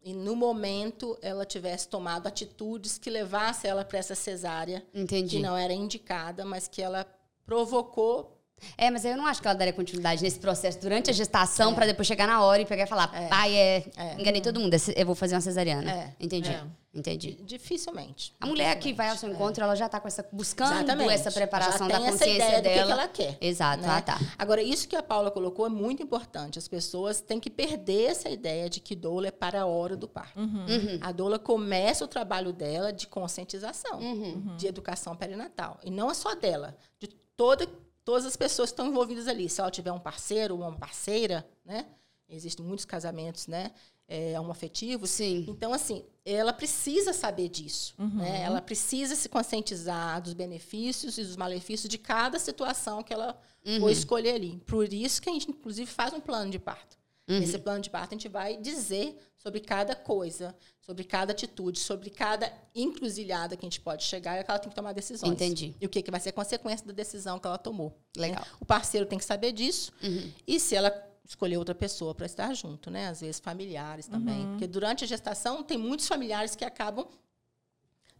e, 0.07 0.15
no 0.15 0.37
momento, 0.37 1.19
ela 1.21 1.45
tivesse 1.45 1.89
tomado 1.89 2.29
atitudes 2.29 2.97
que 2.97 3.11
levassem 3.11 3.69
ela 3.69 3.85
para 3.85 3.99
essa 3.99 4.15
cesárea, 4.15 4.87
Entendi. 4.95 5.35
que 5.35 5.43
não 5.43 5.57
era 5.57 5.73
indicada, 5.73 6.45
mas 6.45 6.69
que 6.69 6.81
ela 6.81 7.05
provocou 7.45 8.36
É, 8.79 8.91
mas 8.91 9.05
eu 9.05 9.17
não 9.17 9.27
acho 9.27 9.41
que 9.43 9.47
ela 9.49 9.57
daria 9.57 9.73
continuidade 9.73 10.23
nesse 10.23 10.39
processo 10.39 10.81
durante 10.81 11.11
a 11.11 11.13
gestação 11.13 11.75
pra 11.75 11.85
depois 11.87 12.09
chegar 12.09 12.27
na 12.27 12.43
hora 12.43 12.63
e 12.63 12.67
pegar 12.67 12.85
e 12.85 12.87
falar, 12.87 13.09
pai, 13.29 13.55
é, 13.55 13.85
enganei 14.19 14.41
todo 14.41 14.59
mundo, 14.59 14.75
eu 14.97 15.07
vou 15.07 15.15
fazer 15.15 15.35
uma 15.35 15.41
cesariana. 15.41 15.91
É. 15.91 16.15
Entendi. 16.19 16.51
É. 16.51 16.63
Entendi. 16.95 17.39
dificilmente. 17.45 18.35
A 18.41 18.47
mulher 18.47 18.75
que 18.79 18.91
vai 18.95 19.11
ao 19.11 19.17
seu 19.19 19.29
encontro, 19.31 19.63
ela 19.63 19.75
já 19.75 19.87
tá 19.87 20.01
com 20.01 20.09
essa 20.09 20.27
buscando 20.33 20.73
Exatamente. 20.77 21.13
essa 21.13 21.31
preparação 21.31 21.87
Já 21.91 21.93
da 21.93 21.99
tem 21.99 22.07
essa 22.09 22.19
consciência 22.25 22.59
ideia 22.59 22.63
do 22.63 22.63
que 22.63 22.75
dela. 22.75 22.87
que 22.87 22.93
ela 22.93 23.09
quer. 23.09 23.39
Exato, 23.39 23.83
né? 23.83 23.89
ah, 23.91 24.01
tá. 24.01 24.19
Agora, 24.39 24.63
isso 24.63 24.89
que 24.89 24.97
a 24.97 25.03
Paula 25.03 25.31
colocou 25.31 25.67
é 25.67 25.69
muito 25.69 26.03
importante. 26.03 26.59
As 26.59 26.67
pessoas 26.67 27.21
têm 27.21 27.39
que 27.39 27.51
perder 27.51 28.05
essa 28.13 28.31
ideia 28.31 28.71
de 28.71 28.81
que 28.81 28.97
doula 28.97 29.29
é 29.29 29.31
para 29.31 29.61
a 29.61 29.67
hora 29.67 29.95
do 29.95 30.09
parto. 30.09 30.41
Uhum. 30.41 30.99
A 31.03 31.13
doula 31.13 31.39
começa 31.39 32.03
o 32.03 32.09
trabalho 32.09 32.51
dela 32.51 32.91
de 32.95 33.07
conscientização, 33.07 34.01
Uhum. 34.01 34.57
de 34.57 34.67
educação 34.67 35.15
perinatal. 35.15 35.79
E 35.85 35.91
não 35.91 36.11
é 36.11 36.15
só 36.15 36.35
dela, 36.35 36.75
de 36.99 37.09
toda, 37.37 37.69
todas 38.07 38.25
as 38.25 38.37
pessoas 38.37 38.71
que 38.71 38.75
estão 38.75 38.87
envolvidas 38.87 39.27
ali. 39.27 39.51
Se 39.51 39.61
ela 39.61 39.71
tiver 39.71 39.91
um 39.91 39.99
parceiro 39.99 40.55
ou 40.55 40.61
uma 40.61 40.79
parceira, 40.79 41.47
né? 41.65 41.85
Existem 42.29 42.65
muitos 42.65 42.85
casamentos, 42.85 43.49
né? 43.49 43.73
É, 44.09 44.39
homoafetivos. 44.39 45.11
Sim. 45.11 45.45
Então, 45.49 45.73
assim, 45.73 46.05
ela 46.25 46.53
precisa 46.53 47.13
saber 47.13 47.49
disso. 47.49 47.95
Né? 47.99 48.43
Ela 48.43 48.63
precisa 48.63 49.17
se 49.17 49.29
conscientizar 49.29 50.23
dos 50.23 50.33
benefícios 50.33 51.19
e 51.19 51.25
dos 51.25 51.37
malefícios 51.37 51.89
de 51.89 51.99
cada 51.99 52.39
situação 52.39 53.03
que 53.03 53.13
ela 53.13 53.37
for 53.81 53.91
escolher 53.91 54.35
ali. 54.35 54.63
Por 54.67 54.93
isso 54.93 55.21
que 55.21 55.29
a 55.29 55.33
gente, 55.33 55.51
inclusive, 55.51 55.91
faz 55.91 56.13
um 56.13 56.21
plano 56.21 56.51
de 56.51 56.61
parto. 56.61 56.97
Nesse 57.29 57.59
plano 57.59 57.81
de 57.81 57.91
parto, 57.91 58.15
a 58.15 58.17
gente 58.17 58.29
vai 58.29 58.57
dizer 58.57 59.19
sobre 59.37 59.59
cada 59.59 59.97
coisa, 59.97 60.55
sobre 60.87 61.03
cada 61.03 61.33
atitude, 61.33 61.81
sobre 61.81 62.11
cada 62.11 62.53
encruzilhada 62.73 63.57
que 63.57 63.67
a 63.67 63.69
gente 63.69 63.81
pode 63.81 64.05
chegar 64.05 64.41
e 64.41 64.45
que 64.45 64.51
ela 64.51 64.61
tem 64.61 64.69
que 64.71 64.77
tomar 64.77 64.93
decisões. 64.93 65.33
Entendi. 65.33 65.75
E 65.81 65.85
o 65.85 65.89
que, 65.89 66.01
que 66.01 66.13
vai 66.13 66.21
ser 66.21 66.29
a 66.29 66.33
consequência 66.33 66.87
da 66.87 66.93
decisão 66.93 67.41
que 67.41 67.47
ela 67.47 67.59
tomou. 67.59 67.89
né? 68.17 68.29
Legal. 68.29 68.45
O 68.61 68.65
parceiro 68.65 69.05
tem 69.05 69.19
que 69.19 69.25
saber 69.25 69.51
disso. 69.51 69.93
Uhum. 70.01 70.31
E 70.47 70.61
se 70.61 70.77
ela 70.77 70.95
escolher 71.25 71.57
outra 71.57 71.75
pessoa 71.75 72.15
para 72.15 72.25
estar 72.25 72.55
junto, 72.55 72.89
né? 72.89 73.09
Às 73.09 73.21
vezes 73.21 73.41
familiares 73.41 74.07
também. 74.07 74.47
Porque 74.51 74.69
durante 74.69 75.03
a 75.03 75.09
gestação 75.09 75.65
tem 75.65 75.77
muitos 75.77 76.07
familiares 76.07 76.55
que 76.55 76.65
acabam 76.65 77.05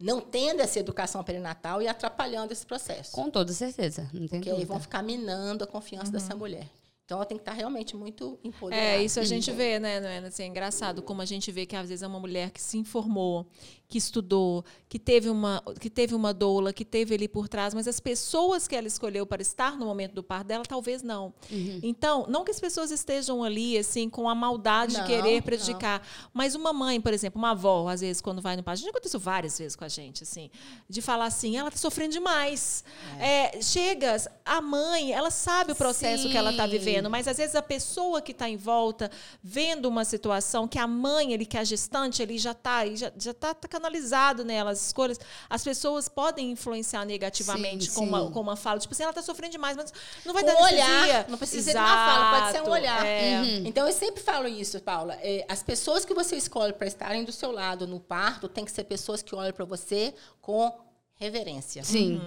não 0.01 0.21
tendo 0.21 0.61
essa 0.61 0.81
educação 0.81 1.23
perinatal 1.23 1.81
e 1.81 1.87
atrapalhando 1.87 2.53
esse 2.53 2.67
processo. 2.67 3.13
Com 3.13 3.31
toda 3.31 3.53
certeza. 3.53 4.11
Não 4.13 4.27
tem 4.27 4.41
Porque 4.41 4.51
aí 4.51 4.57
dúvida. 4.57 4.67
vão 4.73 4.81
ficar 4.81 5.05
minando 5.05 5.63
a 5.63 5.67
confiança 5.69 6.11
dessa 6.11 6.35
mulher. 6.35 6.69
Então 7.07 7.19
ela 7.19 7.25
tem 7.25 7.39
que 7.39 7.43
estar 7.43 7.53
realmente 7.53 7.97
muito 7.97 8.37
empoderada. 8.43 8.85
É, 8.85 9.03
isso 9.03 9.21
a 9.21 9.25
gente 9.25 9.53
vê, 9.53 9.79
né, 9.79 10.01
Noena? 10.01 10.27
Assim, 10.27 10.43
é 10.43 10.47
engraçado 10.47 11.01
como 11.01 11.23
a 11.23 11.25
gente 11.25 11.53
vê 11.53 11.65
que 11.65 11.77
às 11.77 11.89
vezes 11.89 12.03
é 12.03 12.07
uma 12.07 12.19
mulher 12.19 12.51
que 12.51 12.61
se 12.61 12.77
informou, 12.77 13.47
que 13.89 13.99
estudou, 13.99 14.65
que 14.89 14.99
teve 14.99 15.29
uma, 15.29 15.63
que 15.81 15.89
teve 15.89 16.15
uma 16.15 16.33
doula, 16.35 16.73
que 16.73 16.85
teve 16.85 17.15
ali 17.15 17.29
por 17.29 17.49
trás, 17.49 17.73
mas 17.73 17.87
as 17.87 18.01
pessoas 18.01 18.67
que 18.67 18.75
ela 18.75 18.87
escolheu 18.87 19.25
para 19.27 19.43
estar 19.43 19.77
no 19.77 19.87
momento 19.87 20.13
do 20.13 20.23
parto 20.23 20.49
dela, 20.49 20.65
talvez 20.65 21.03
não. 21.03 21.33
Uhum. 21.51 21.81
Então, 21.83 22.27
não 22.29 22.45
que 22.45 22.51
as 22.51 22.59
pessoas 22.59 22.91
estejam 22.91 23.45
ali, 23.45 23.79
assim, 23.79 24.09
com 24.09 24.29
a 24.29 24.35
maldade 24.35 24.95
Não, 24.95 25.01
de 25.03 25.07
querer 25.07 25.37
não. 25.37 25.43
prejudicar, 25.43 26.03
mas 26.33 26.55
uma 26.55 26.73
mãe, 26.73 27.01
por 27.01 27.13
exemplo, 27.13 27.39
uma 27.39 27.51
avó, 27.51 27.89
às 27.89 28.01
vezes, 28.01 28.21
quando 28.21 28.43
vai 28.43 28.57
no 28.57 28.63
parto, 28.63 28.83
já 28.83 28.91
aconteceu 28.91 29.21
várias 29.21 29.59
vezes 29.59 29.77
com 29.77 29.85
a 29.85 29.89
gente, 29.89 30.23
assim, 30.23 30.51
de 30.89 31.01
falar 31.01 31.27
assim, 31.27 31.57
ela 31.57 31.69
está 31.69 31.79
sofrendo 31.79 32.13
demais. 32.13 32.83
É, 33.21 33.61
chega, 33.63 34.17
a 34.45 34.61
mãe, 34.61 35.13
ela 35.13 35.31
sabe 35.31 35.73
o 35.73 35.77
processo 35.77 36.29
que 36.29 36.37
ela 36.37 36.51
está 36.51 36.65
Sim. 36.65 36.71
vivendo, 36.71 37.09
mas 37.09 37.29
às 37.29 37.37
vezes 37.37 37.55
a 37.55 37.63
pessoa 37.63 38.21
que 38.21 38.33
está 38.33 38.49
em 38.49 38.57
volta, 38.57 39.11
vendo 39.43 39.87
uma 39.87 40.05
situação 40.05 40.67
que 40.67 40.79
a 40.79 40.87
mãe, 40.87 41.33
ele, 41.33 41.47
que 41.47 41.57
a 41.57 41.65
gestante, 41.65 42.23
ele 42.23 42.39
já 42.39 42.53
está 42.53 42.87
já, 42.95 43.13
já 43.17 43.33
tá, 43.33 43.55
tá 43.55 43.69
canalizado 43.77 44.45
nela 44.45 44.71
as 44.71 44.87
escolhas, 44.87 45.19
as 45.49 45.63
pessoas 45.63 46.09
podem 46.09 46.51
influenciar 46.51 47.05
negativamente 47.05 47.91
Sim, 47.91 47.95
com, 47.95 48.05
Uma, 48.07 48.25
sim. 48.27 48.31
com 48.33 48.41
uma 48.41 48.57
fala, 48.57 48.79
tipo 48.81 48.95
assim, 48.95 49.03
ela 49.03 49.11
está 49.11 49.23
sofrendo 49.23 49.53
demais, 49.53 49.77
mas 49.77 49.93
não 50.25 50.33
vai 50.33 50.43
Com 50.43 50.49
dar 50.49 50.57
um 50.57 50.65
olhar, 50.65 51.29
não 51.29 51.39
precisa 51.39 51.63
ser 51.63 51.73
de 51.73 51.79
uma 51.79 51.87
fala, 51.87 52.41
pode 52.41 52.53
ser 52.53 52.59
um 52.59 52.63
Exato, 52.63 52.71
olhar. 52.71 53.07
é. 53.07 53.43
Então 53.65 53.87
eu 53.87 53.93
sempre 53.93 54.23
falo 54.23 54.49
isso, 54.49 54.81
Paula. 54.81 55.15
É, 55.21 55.45
as 55.49 55.63
pessoas 55.63 56.05
que 56.05 56.15
você 56.15 56.37
escolhe 56.37 56.73
para 56.73 56.87
estarem 56.87 57.25
do 57.25 57.33
seu 57.33 57.51
lado 57.53 57.87
no 57.87 58.01
parto 58.01 58.49
tem 58.49 58.65
que 58.65 58.73
ser 58.73 58.85
pessoas 58.85 59.23
que 59.23 59.35
olham 59.35 59.53
para 59.53 59.65
você 59.65 60.15
com 60.41 60.73
reverência. 61.19 61.83
Sim. 61.83 62.21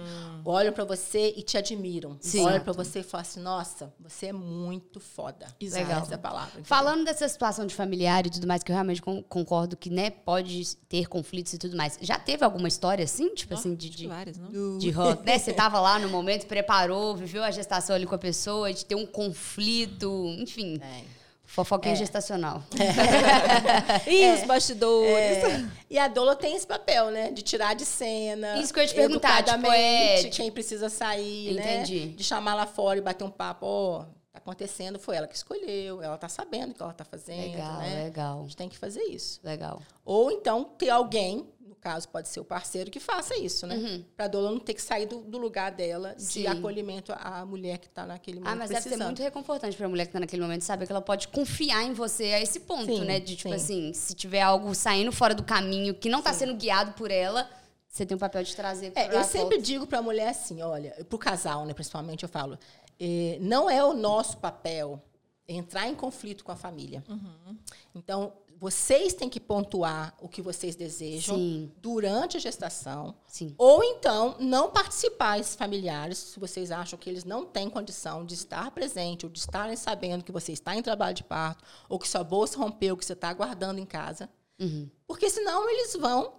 Olham 0.44 0.72
para 0.72 0.84
você 0.84 1.32
e 1.36 1.42
te 1.42 1.56
admiram. 1.56 2.16
Sim. 2.20 2.44
Olham 2.44 2.60
para 2.60 2.72
você 2.72 3.00
e 3.00 3.02
falam 3.02 3.22
assim: 3.22 3.40
nossa, 3.40 3.92
você 4.00 4.26
é 4.26 4.32
muito 4.32 4.98
foda. 5.00 5.46
Exato. 5.60 5.90
Essa 5.90 6.12
é 6.12 6.14
a 6.14 6.18
palavra. 6.18 6.48
entendeu? 6.50 6.64
Falando 6.66 7.04
dessa 7.04 7.28
situação 7.28 7.66
de 7.66 7.74
familiar 7.74 8.26
e 8.26 8.30
tudo 8.30 8.46
mais, 8.46 8.62
que 8.62 8.70
eu 8.72 8.74
realmente 8.74 9.00
con- 9.02 9.22
concordo 9.22 9.76
que, 9.76 9.90
né, 9.90 10.10
pode 10.10 10.76
ter 10.88 11.06
conflitos 11.08 11.52
e 11.52 11.58
tudo 11.58 11.76
mais. 11.76 11.98
Já 12.00 12.18
teve 12.18 12.44
alguma 12.44 12.68
história 12.68 13.04
assim, 13.04 13.34
tipo 13.34 13.54
assim, 13.54 13.74
de, 13.74 13.90
de, 13.90 14.06
Várias, 14.08 14.36
não? 14.38 14.78
de 14.78 14.90
rock, 14.90 15.24
né? 15.24 15.38
Você 15.38 15.52
tava 15.52 15.78
lá 15.80 15.98
no 15.98 16.08
momento, 16.08 16.46
preparou, 16.46 17.16
viveu 17.16 17.42
a 17.44 17.50
gestação 17.50 17.94
ali 17.94 18.06
com 18.06 18.14
a 18.14 18.18
pessoa, 18.18 18.72
de 18.72 18.84
ter 18.84 18.94
um 18.94 19.06
conflito, 19.06 20.26
enfim, 20.38 20.78
É. 20.82 21.19
fofoquinha 21.50 21.96
gestacional. 21.96 22.62
E 24.06 24.32
os 24.32 24.42
bastidores. 24.46 25.38
É, 25.44 25.64
e 25.88 25.98
a 25.98 26.08
doula 26.08 26.36
tem 26.36 26.54
esse 26.56 26.66
papel, 26.66 27.10
né? 27.10 27.30
De 27.30 27.42
tirar 27.42 27.74
de 27.74 27.84
cena. 27.84 28.56
Isso 28.58 28.72
que 28.72 28.78
eu 28.78 28.82
ia 28.82 28.88
te 28.88 28.94
perguntar, 28.94 29.42
tipo, 29.42 29.66
é, 29.66 30.16
tipo- 30.22 30.36
quem 30.36 30.50
precisa 30.50 30.88
sair, 30.88 31.52
Entendi. 31.58 32.06
né? 32.06 32.12
De 32.16 32.24
chamar 32.24 32.54
lá 32.54 32.66
fora 32.66 32.98
e 32.98 33.02
bater 33.02 33.24
um 33.24 33.30
papo. 33.30 33.66
Ó, 33.66 33.98
tá 34.32 34.38
acontecendo, 34.38 34.98
foi 34.98 35.16
ela 35.16 35.26
que 35.26 35.36
escolheu. 35.36 36.02
Ela 36.02 36.16
tá 36.16 36.28
sabendo 36.28 36.70
o 36.70 36.74
que 36.74 36.82
ela 36.82 36.92
tá 36.92 37.04
fazendo, 37.04 37.52
Legal, 37.52 37.78
né? 37.78 38.00
A 38.00 38.04
legal, 38.04 38.42
gente 38.42 38.56
tem 38.56 38.68
que 38.68 38.78
fazer 38.78 39.02
isso. 39.02 39.40
legal. 39.42 39.82
Ou 40.04 40.30
então 40.30 40.64
ter 40.64 40.90
alguém, 40.90 41.46
caso 41.80 42.08
pode 42.08 42.28
ser 42.28 42.40
o 42.40 42.44
parceiro, 42.44 42.90
que 42.90 43.00
faça 43.00 43.36
isso, 43.36 43.66
né? 43.66 43.74
Uhum. 43.76 44.04
Pra 44.16 44.28
doula 44.28 44.50
não 44.50 44.58
ter 44.60 44.74
que 44.74 44.82
sair 44.82 45.06
do, 45.06 45.18
do 45.22 45.38
lugar 45.38 45.72
dela 45.72 46.14
Sim. 46.18 46.40
de 46.42 46.46
acolhimento 46.46 47.12
à 47.16 47.44
mulher 47.44 47.78
que 47.78 47.88
tá 47.88 48.04
naquele 48.06 48.38
momento 48.38 48.52
Ah, 48.52 48.56
mas 48.56 48.68
deve 48.68 48.82
ser 48.82 48.88
precisando. 48.90 49.06
muito 49.08 49.22
reconfortante 49.22 49.76
pra 49.76 49.88
mulher 49.88 50.06
que 50.06 50.12
tá 50.12 50.20
naquele 50.20 50.42
momento 50.42 50.62
saber 50.62 50.86
que 50.86 50.92
ela 50.92 51.00
pode 51.02 51.28
confiar 51.28 51.82
em 51.84 51.92
você 51.92 52.24
a 52.34 52.40
esse 52.40 52.60
ponto, 52.60 52.84
Sim, 52.84 53.04
né? 53.04 53.18
De, 53.18 53.34
tipo 53.36 53.48
sim. 53.50 53.54
assim, 53.54 53.92
se 53.94 54.14
tiver 54.14 54.42
algo 54.42 54.74
saindo 54.74 55.10
fora 55.10 55.34
do 55.34 55.42
caminho 55.42 55.94
que 55.94 56.08
não 56.08 56.20
tá 56.22 56.32
sendo 56.32 56.54
guiado 56.54 56.92
por 56.92 57.10
ela, 57.10 57.48
você 57.88 58.04
tem 58.06 58.14
o 58.16 58.20
papel 58.20 58.42
de 58.44 58.54
trazer 58.54 58.92
É, 58.94 59.06
eu 59.16 59.24
sempre 59.24 59.40
volta. 59.56 59.62
digo 59.62 59.86
para 59.86 59.98
a 59.98 60.02
mulher 60.02 60.28
assim, 60.28 60.62
olha, 60.62 60.90
para 61.08 61.16
o 61.16 61.18
casal, 61.18 61.64
né, 61.66 61.72
principalmente, 61.74 62.22
eu 62.22 62.28
falo, 62.28 62.58
eh, 63.00 63.38
não 63.40 63.68
é 63.70 63.82
o 63.82 63.92
nosso 63.94 64.36
papel 64.36 65.02
entrar 65.48 65.88
em 65.88 65.94
conflito 65.96 66.44
com 66.44 66.52
a 66.52 66.56
família. 66.56 67.02
Uhum. 67.08 67.56
Então, 67.94 68.32
vocês 68.60 69.14
têm 69.14 69.30
que 69.30 69.40
pontuar 69.40 70.14
o 70.20 70.28
que 70.28 70.42
vocês 70.42 70.76
desejam 70.76 71.34
Sim. 71.34 71.72
durante 71.78 72.36
a 72.36 72.40
gestação, 72.40 73.14
Sim. 73.26 73.54
ou 73.56 73.82
então 73.82 74.36
não 74.38 74.70
participar 74.70 75.40
esses 75.40 75.56
familiares, 75.56 76.18
se 76.18 76.38
vocês 76.38 76.70
acham 76.70 76.98
que 76.98 77.08
eles 77.08 77.24
não 77.24 77.46
têm 77.46 77.70
condição 77.70 78.22
de 78.22 78.34
estar 78.34 78.70
presente 78.72 79.24
ou 79.24 79.32
de 79.32 79.38
estarem 79.38 79.76
sabendo 79.76 80.22
que 80.22 80.30
você 80.30 80.52
está 80.52 80.76
em 80.76 80.82
trabalho 80.82 81.14
de 81.14 81.24
parto, 81.24 81.64
ou 81.88 81.98
que 81.98 82.06
sua 82.06 82.22
bolsa 82.22 82.58
rompeu, 82.58 82.98
que 82.98 83.04
você 83.04 83.14
está 83.14 83.30
aguardando 83.30 83.80
em 83.80 83.86
casa. 83.86 84.28
Uhum. 84.60 84.90
Porque 85.06 85.30
senão 85.30 85.66
eles 85.70 85.96
vão 85.96 86.34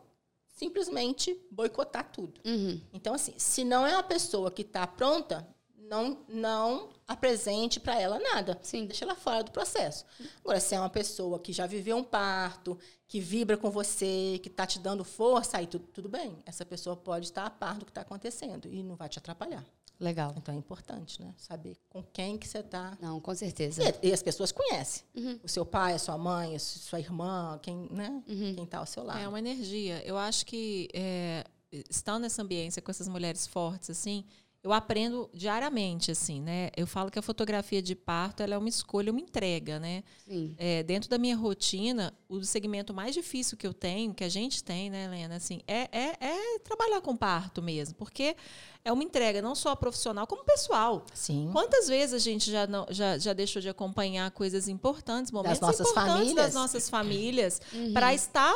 simplesmente 0.45 1.35
boicotar 1.49 2.11
tudo. 2.11 2.39
Uhum. 2.45 2.79
Então, 2.93 3.15
assim, 3.15 3.33
se 3.35 3.63
não 3.63 3.85
é 3.85 3.93
uma 3.93 4.03
pessoa 4.03 4.51
que 4.51 4.61
está 4.61 4.85
pronta, 4.85 5.47
não, 5.75 6.19
não 6.29 6.89
apresente 7.11 7.79
para 7.79 7.99
ela 7.99 8.19
nada. 8.19 8.59
Sim. 8.61 8.85
Deixa 8.85 9.05
ela 9.05 9.15
fora 9.15 9.43
do 9.43 9.51
processo. 9.51 10.05
Agora, 10.43 10.59
se 10.59 10.75
é 10.75 10.79
uma 10.79 10.89
pessoa 10.89 11.39
que 11.39 11.53
já 11.53 11.65
viveu 11.65 11.97
um 11.97 12.03
parto, 12.03 12.77
que 13.07 13.19
vibra 13.19 13.57
com 13.57 13.69
você, 13.69 14.39
que 14.41 14.49
está 14.49 14.65
te 14.65 14.79
dando 14.79 15.03
força, 15.03 15.57
aí 15.57 15.67
tudo, 15.67 15.85
tudo 15.87 16.09
bem. 16.09 16.37
Essa 16.45 16.65
pessoa 16.65 16.95
pode 16.95 17.25
estar 17.25 17.45
a 17.45 17.49
par 17.49 17.77
do 17.77 17.85
que 17.85 17.91
está 17.91 18.01
acontecendo 18.01 18.67
e 18.71 18.81
não 18.83 18.95
vai 18.95 19.09
te 19.09 19.19
atrapalhar. 19.19 19.65
Legal. 19.99 20.33
Então 20.35 20.55
é 20.55 20.57
importante, 20.57 21.21
né? 21.21 21.31
Saber 21.37 21.77
com 21.87 22.01
quem 22.01 22.35
que 22.35 22.47
você 22.47 22.57
está. 22.57 22.97
Não, 22.99 23.19
com 23.19 23.35
certeza. 23.35 23.83
E, 24.01 24.07
e 24.09 24.13
as 24.13 24.23
pessoas 24.23 24.51
conhecem. 24.51 25.03
Uhum. 25.15 25.39
O 25.43 25.47
seu 25.47 25.63
pai, 25.63 25.93
a 25.93 25.99
sua 25.99 26.17
mãe, 26.17 26.55
a 26.55 26.59
sua 26.59 26.99
irmã, 26.99 27.59
quem 27.61 27.87
né? 27.91 28.23
Uhum. 28.27 28.55
quem 28.55 28.63
está 28.63 28.79
ao 28.79 28.85
seu 28.87 29.03
lado. 29.03 29.19
É 29.19 29.27
uma 29.27 29.37
energia. 29.37 30.01
Eu 30.03 30.17
acho 30.17 30.43
que 30.45 30.89
é, 30.91 31.45
estando 31.89 32.23
nessa 32.23 32.41
ambiência 32.41 32.81
com 32.81 32.89
essas 32.89 33.07
mulheres 33.07 33.45
fortes, 33.45 33.91
assim, 33.91 34.25
eu 34.63 34.71
aprendo 34.71 35.29
diariamente, 35.33 36.11
assim, 36.11 36.39
né? 36.39 36.69
Eu 36.77 36.85
falo 36.85 37.09
que 37.09 37.17
a 37.17 37.21
fotografia 37.21 37.81
de 37.81 37.95
parto 37.95 38.43
ela 38.43 38.53
é 38.53 38.57
uma 38.57 38.69
escolha, 38.69 39.11
uma 39.11 39.19
entrega, 39.19 39.79
né? 39.79 40.03
Sim. 40.27 40.53
É, 40.57 40.83
dentro 40.83 41.09
da 41.09 41.17
minha 41.17 41.35
rotina, 41.35 42.13
o 42.29 42.43
segmento 42.43 42.93
mais 42.93 43.15
difícil 43.15 43.57
que 43.57 43.65
eu 43.65 43.73
tenho, 43.73 44.13
que 44.13 44.23
a 44.23 44.29
gente 44.29 44.63
tem, 44.63 44.89
né, 44.89 45.05
Helena, 45.05 45.35
assim, 45.35 45.61
é, 45.67 45.89
é, 45.91 46.15
é 46.19 46.59
trabalhar 46.59 47.01
com 47.01 47.15
parto 47.17 47.61
mesmo, 47.61 47.95
porque 47.95 48.35
é 48.83 48.91
uma 48.91 49.03
entrega 49.03 49.41
não 49.41 49.53
só 49.53 49.75
profissional, 49.75 50.25
como 50.25 50.43
pessoal. 50.43 51.05
Sim. 51.13 51.49
Quantas 51.51 51.87
vezes 51.87 52.15
a 52.15 52.19
gente 52.19 52.49
já, 52.49 52.65
não, 52.65 52.85
já, 52.89 53.17
já 53.17 53.31
deixou 53.33 53.61
de 53.61 53.69
acompanhar 53.69 54.29
coisas 54.31 54.67
importantes, 54.67 55.31
momentos 55.31 55.59
nossas 55.59 55.87
importantes 55.89 56.13
famílias. 56.15 56.35
das 56.35 56.53
nossas 56.53 56.89
famílias, 56.89 57.61
para 57.93 58.13
estar 58.13 58.55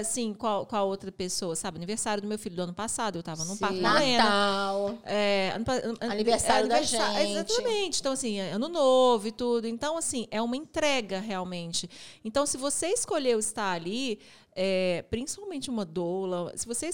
assim, 0.00 0.34
com, 0.34 0.46
a, 0.46 0.66
com 0.66 0.76
a 0.76 0.82
outra 0.82 1.12
pessoa, 1.12 1.54
sabe? 1.54 1.76
Aniversário 1.78 2.20
do 2.22 2.28
meu 2.28 2.38
filho 2.38 2.56
do 2.56 2.62
ano 2.62 2.74
passado, 2.74 3.16
eu 3.16 3.20
estava 3.20 3.44
num 3.44 3.54
Sim. 3.54 3.58
parto 3.60 3.80
com 3.80 3.86
a 3.86 4.02
Helena. 4.02 4.24
Natal. 4.24 4.98
É, 5.04 5.58
pa- 5.64 5.74
an- 5.74 6.10
Aniversário 6.10 6.68
da 6.68 6.76
aniversário- 6.76 7.16
gente. 7.18 7.30
Exatamente. 7.32 8.00
Então, 8.00 8.12
assim, 8.12 8.40
ano 8.40 8.68
novo 8.68 9.28
e 9.28 9.32
tudo. 9.32 9.66
Então, 9.68 9.96
assim, 9.96 10.26
é 10.30 10.42
uma 10.42 10.56
entrega 10.56 11.20
realmente. 11.20 11.88
Então, 12.24 12.44
se 12.44 12.56
você 12.56 12.88
escolheu 12.88 13.38
estar 13.38 13.70
ali, 13.72 14.18
é, 14.52 15.04
principalmente 15.10 15.70
uma 15.70 15.84
doula, 15.84 16.52
se 16.56 16.66
você 16.66 16.90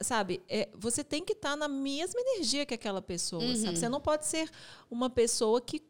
sabe, 0.00 0.42
é, 0.48 0.68
você 0.74 1.04
tem 1.04 1.24
que 1.24 1.32
estar 1.32 1.56
na 1.56 1.68
mesma 1.68 2.20
energia 2.20 2.66
que 2.66 2.74
aquela 2.74 3.00
pessoa. 3.00 3.42
Uhum. 3.42 3.56
sabe? 3.56 3.78
Você 3.78 3.88
não 3.88 4.00
pode 4.00 4.26
ser 4.26 4.50
uma 4.90 5.08
pessoa 5.10 5.60
que 5.60 5.82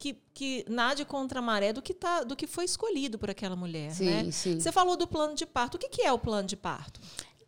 que, 0.00 0.14
que 0.32 0.64
nade 0.66 1.04
contra 1.04 1.40
a 1.40 1.42
maré 1.42 1.74
do 1.74 1.82
que, 1.82 1.92
tá, 1.92 2.24
do 2.24 2.34
que 2.34 2.46
foi 2.46 2.64
escolhido 2.64 3.18
por 3.18 3.28
aquela 3.28 3.54
mulher. 3.54 3.90
Sim, 3.90 4.06
né? 4.06 4.30
sim. 4.30 4.58
Você 4.58 4.72
falou 4.72 4.96
do 4.96 5.06
plano 5.06 5.34
de 5.34 5.44
parto. 5.44 5.74
O 5.74 5.78
que, 5.78 5.90
que 5.90 6.00
é 6.00 6.10
o 6.10 6.18
plano 6.18 6.48
de 6.48 6.56
parto? 6.56 6.98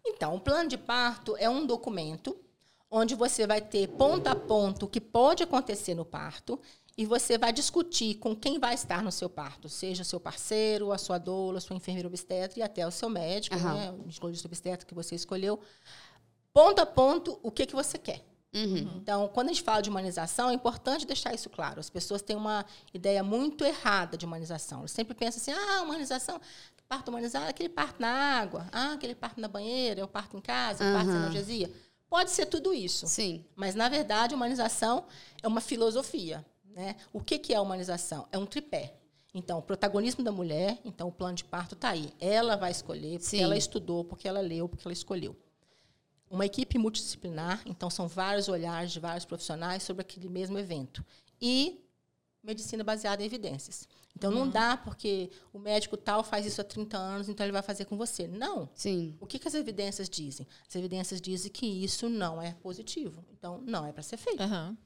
Então, 0.04 0.34
o 0.34 0.40
plano 0.40 0.68
de 0.68 0.76
parto 0.76 1.34
é 1.38 1.48
um 1.48 1.64
documento 1.64 2.36
onde 2.90 3.14
você 3.14 3.46
vai 3.46 3.62
ter 3.62 3.88
ponto 3.88 4.26
a 4.26 4.36
ponto 4.36 4.84
o 4.84 4.88
que 4.88 5.00
pode 5.00 5.42
acontecer 5.42 5.94
no 5.94 6.04
parto 6.04 6.60
e 6.96 7.06
você 7.06 7.38
vai 7.38 7.52
discutir 7.52 8.16
com 8.16 8.36
quem 8.36 8.58
vai 8.58 8.74
estar 8.74 9.02
no 9.02 9.10
seu 9.10 9.28
parto, 9.28 9.68
seja 9.68 10.02
o 10.02 10.04
seu 10.04 10.20
parceiro, 10.20 10.92
a 10.92 10.98
sua 10.98 11.18
doula, 11.18 11.58
a 11.58 11.60
sua 11.60 11.76
enfermeira 11.76 12.06
obstetra 12.06 12.58
e 12.58 12.62
até 12.62 12.86
o 12.86 12.90
seu 12.90 13.08
médico, 13.08 13.56
Aham. 13.56 13.74
né, 13.74 13.90
o 13.92 14.08
ginecologista 14.08 14.48
obstetra 14.48 14.86
que 14.86 14.94
você 14.94 15.14
escolheu. 15.14 15.60
Ponto 16.52 16.80
a 16.80 16.86
ponto, 16.86 17.38
o 17.42 17.50
que, 17.50 17.64
que 17.64 17.74
você 17.74 17.96
quer. 17.96 18.22
Uhum. 18.54 18.96
Então, 18.96 19.28
quando 19.28 19.48
a 19.48 19.52
gente 19.52 19.62
fala 19.62 19.80
de 19.80 19.88
humanização, 19.88 20.50
é 20.50 20.52
importante 20.52 21.06
deixar 21.06 21.32
isso 21.32 21.48
claro. 21.48 21.80
As 21.80 21.88
pessoas 21.88 22.20
têm 22.20 22.36
uma 22.36 22.66
ideia 22.92 23.22
muito 23.22 23.64
errada 23.64 24.16
de 24.18 24.26
humanização. 24.26 24.80
Elas 24.80 24.90
sempre 24.90 25.14
pensam 25.14 25.40
assim: 25.40 25.52
ah, 25.52 25.80
humanização, 25.82 26.38
parto 26.86 27.08
humanizado 27.08 27.48
aquele 27.48 27.70
parto 27.70 27.98
na 27.98 28.10
água, 28.10 28.66
ah, 28.70 28.92
aquele 28.92 29.14
parto 29.14 29.40
na 29.40 29.48
banheira, 29.48 30.02
é 30.02 30.04
o 30.04 30.08
parto 30.08 30.36
em 30.36 30.40
casa, 30.42 30.84
é 30.84 30.90
o 30.90 30.94
parto 30.94 31.10
sem 31.10 31.16
analgesia. 31.16 31.72
Pode 32.10 32.30
ser 32.30 32.44
tudo 32.44 32.74
isso. 32.74 33.06
Sim. 33.06 33.42
Mas, 33.56 33.74
na 33.74 33.88
verdade, 33.88 34.34
humanização 34.34 35.06
é 35.42 35.48
uma 35.48 35.62
filosofia. 35.62 36.44
Né? 36.74 36.96
O 37.12 37.20
que, 37.20 37.38
que 37.38 37.54
é 37.54 37.60
humanização? 37.60 38.26
É 38.32 38.38
um 38.38 38.46
tripé. 38.46 38.94
Então, 39.34 39.58
o 39.58 39.62
protagonismo 39.62 40.22
da 40.22 40.30
mulher, 40.30 40.78
então 40.84 41.08
o 41.08 41.12
plano 41.12 41.36
de 41.36 41.44
parto 41.44 41.74
está 41.74 41.90
aí. 41.90 42.12
Ela 42.20 42.56
vai 42.56 42.70
escolher, 42.70 43.18
porque 43.18 43.36
Sim. 43.36 43.42
ela 43.42 43.56
estudou, 43.56 44.04
porque 44.04 44.28
ela 44.28 44.40
leu, 44.40 44.68
porque 44.68 44.86
ela 44.86 44.92
escolheu. 44.92 45.36
Uma 46.30 46.46
equipe 46.46 46.78
multidisciplinar, 46.78 47.62
então 47.66 47.88
são 47.88 48.08
vários 48.08 48.48
olhares 48.48 48.90
de 48.92 49.00
vários 49.00 49.24
profissionais 49.24 49.82
sobre 49.82 50.02
aquele 50.02 50.28
mesmo 50.28 50.58
evento. 50.58 51.04
E 51.40 51.82
medicina 52.42 52.82
baseada 52.82 53.22
em 53.22 53.26
evidências. 53.26 53.88
Então, 54.14 54.30
não 54.30 54.48
dá 54.48 54.76
porque 54.76 55.30
o 55.52 55.58
médico 55.58 55.96
tal 55.96 56.22
faz 56.22 56.44
isso 56.44 56.60
há 56.60 56.64
30 56.64 56.98
anos, 56.98 57.28
então 57.28 57.44
ele 57.44 57.52
vai 57.52 57.62
fazer 57.62 57.86
com 57.86 57.96
você. 57.96 58.26
Não. 58.26 58.68
Sim. 58.74 59.16
O 59.20 59.26
que, 59.26 59.38
que 59.38 59.48
as 59.48 59.54
evidências 59.54 60.08
dizem? 60.08 60.46
As 60.68 60.74
evidências 60.74 61.20
dizem 61.20 61.50
que 61.50 61.66
isso 61.66 62.08
não 62.08 62.40
é 62.40 62.52
positivo. 62.54 63.24
Então, 63.32 63.62
não 63.64 63.86
é 63.86 63.92
para 63.92 64.02
ser 64.02 64.18
feito. 64.18 64.42
Aham. 64.42 64.76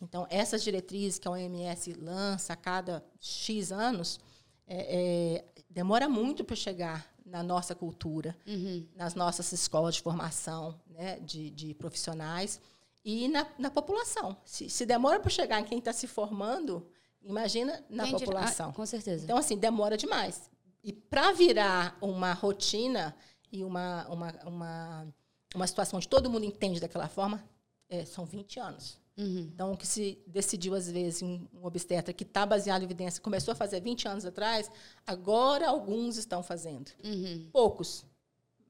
Então, 0.00 0.26
essas 0.30 0.62
diretrizes 0.62 1.18
que 1.18 1.26
a 1.28 1.30
OMS 1.30 1.92
lança 1.94 2.52
a 2.52 2.56
cada 2.56 3.04
X 3.20 3.72
anos, 3.72 4.20
é, 4.66 5.44
é, 5.56 5.62
demora 5.70 6.08
muito 6.08 6.44
para 6.44 6.56
chegar 6.56 7.06
na 7.24 7.42
nossa 7.42 7.74
cultura, 7.74 8.36
Uhum. 8.46 8.86
nas 8.94 9.14
nossas 9.14 9.50
escolas 9.52 9.96
de 9.96 10.02
formação 10.02 10.80
né, 10.88 11.18
de, 11.20 11.50
de 11.50 11.74
profissionais 11.74 12.60
e 13.04 13.28
na, 13.28 13.46
na 13.58 13.70
população. 13.70 14.36
Se, 14.44 14.68
se 14.70 14.86
demora 14.86 15.18
para 15.20 15.30
chegar 15.30 15.60
em 15.60 15.64
quem 15.64 15.78
está 15.78 15.92
se 15.92 16.06
formando, 16.06 16.86
imagina 17.22 17.84
na 17.88 18.04
Quem 18.04 18.12
população. 18.18 18.70
Ah, 18.70 18.72
com 18.72 18.86
certeza. 18.86 19.24
Então, 19.24 19.36
assim, 19.36 19.56
demora 19.56 19.96
demais. 19.96 20.50
E 20.82 20.92
para 20.92 21.32
virar 21.32 21.96
uma 22.00 22.32
rotina 22.32 23.14
e 23.50 23.64
uma, 23.64 24.06
uma, 24.08 24.32
uma, 24.44 25.14
uma 25.54 25.66
situação 25.66 25.96
onde 25.96 26.08
todo 26.08 26.30
mundo 26.30 26.44
entende 26.44 26.80
daquela 26.80 27.08
forma, 27.08 27.42
é, 27.88 28.04
são 28.04 28.24
20 28.24 28.60
anos. 28.60 28.98
Uhum. 29.16 29.50
Então, 29.54 29.72
o 29.72 29.76
que 29.76 29.86
se 29.86 30.18
decidiu, 30.26 30.74
às 30.74 30.90
vezes, 30.90 31.22
um, 31.22 31.46
um 31.54 31.64
obstetra 31.64 32.12
que 32.12 32.22
está 32.22 32.44
baseado 32.44 32.82
em 32.82 32.84
evidência, 32.84 33.22
começou 33.22 33.52
a 33.52 33.54
fazer 33.54 33.80
20 33.80 34.06
anos 34.08 34.26
atrás, 34.26 34.70
agora 35.06 35.68
alguns 35.68 36.16
estão 36.18 36.42
fazendo. 36.42 36.90
Uhum. 37.02 37.48
Poucos. 37.52 38.04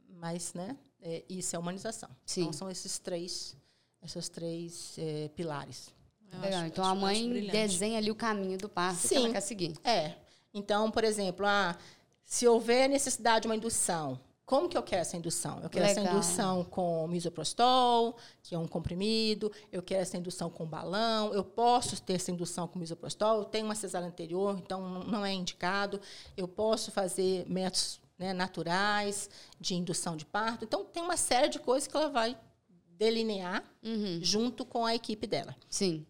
Mas, 0.08 0.54
né, 0.54 0.76
é, 1.02 1.24
isso 1.28 1.54
é 1.54 1.58
humanização. 1.58 2.08
Sim. 2.24 2.42
Então, 2.42 2.52
são 2.52 2.70
esses 2.70 2.98
três, 2.98 3.56
esses 4.04 4.28
três 4.28 4.94
é, 4.98 5.28
pilares. 5.34 5.94
Acho- 6.32 6.66
então 6.66 6.84
acho- 6.84 6.92
a 6.92 6.94
mãe 6.94 7.46
desenha 7.48 7.98
ali 7.98 8.10
o 8.10 8.14
caminho 8.14 8.58
do 8.58 8.68
parto 8.68 9.00
que 9.00 9.08
Sim. 9.08 9.16
ela 9.16 9.30
quer 9.30 9.40
seguir. 9.40 9.74
É. 9.84 10.14
Então, 10.52 10.90
por 10.90 11.04
exemplo, 11.04 11.46
ah, 11.46 11.76
se 12.24 12.46
houver 12.46 12.88
necessidade 12.88 13.42
de 13.42 13.48
uma 13.48 13.56
indução, 13.56 14.18
como 14.46 14.68
que 14.68 14.78
eu 14.78 14.82
quero 14.82 15.02
essa 15.02 15.16
indução? 15.16 15.58
Eu 15.60 15.68
quero 15.68 15.84
essa 15.84 16.00
Legal. 16.00 16.16
indução 16.16 16.64
com 16.64 17.06
misoprostol, 17.08 18.16
que 18.44 18.54
é 18.54 18.58
um 18.58 18.66
comprimido, 18.68 19.50
eu 19.72 19.82
quero 19.82 20.02
essa 20.02 20.16
indução 20.16 20.48
com 20.48 20.64
balão, 20.64 21.34
eu 21.34 21.44
posso 21.44 22.00
ter 22.00 22.14
essa 22.14 22.30
indução 22.30 22.68
com 22.68 22.78
misoprostol, 22.78 23.38
eu 23.38 23.44
tenho 23.44 23.64
uma 23.64 23.74
cesárea 23.74 24.06
anterior, 24.06 24.56
então 24.58 25.00
não 25.04 25.26
é 25.26 25.32
indicado, 25.32 26.00
eu 26.36 26.46
posso 26.46 26.92
fazer 26.92 27.44
métodos 27.48 28.00
né, 28.16 28.32
naturais 28.32 29.28
de 29.60 29.74
indução 29.74 30.16
de 30.16 30.24
parto. 30.24 30.64
Então, 30.64 30.84
tem 30.84 31.02
uma 31.02 31.16
série 31.16 31.48
de 31.48 31.58
coisas 31.58 31.86
que 31.88 31.96
ela 31.96 32.08
vai 32.08 32.38
delinear 32.96 33.62
Uhum. 33.82 34.20
junto 34.22 34.64
com 34.64 34.86
a 34.86 34.94
equipe 34.94 35.26
dela. 35.26 35.54
Sim. 35.68 36.06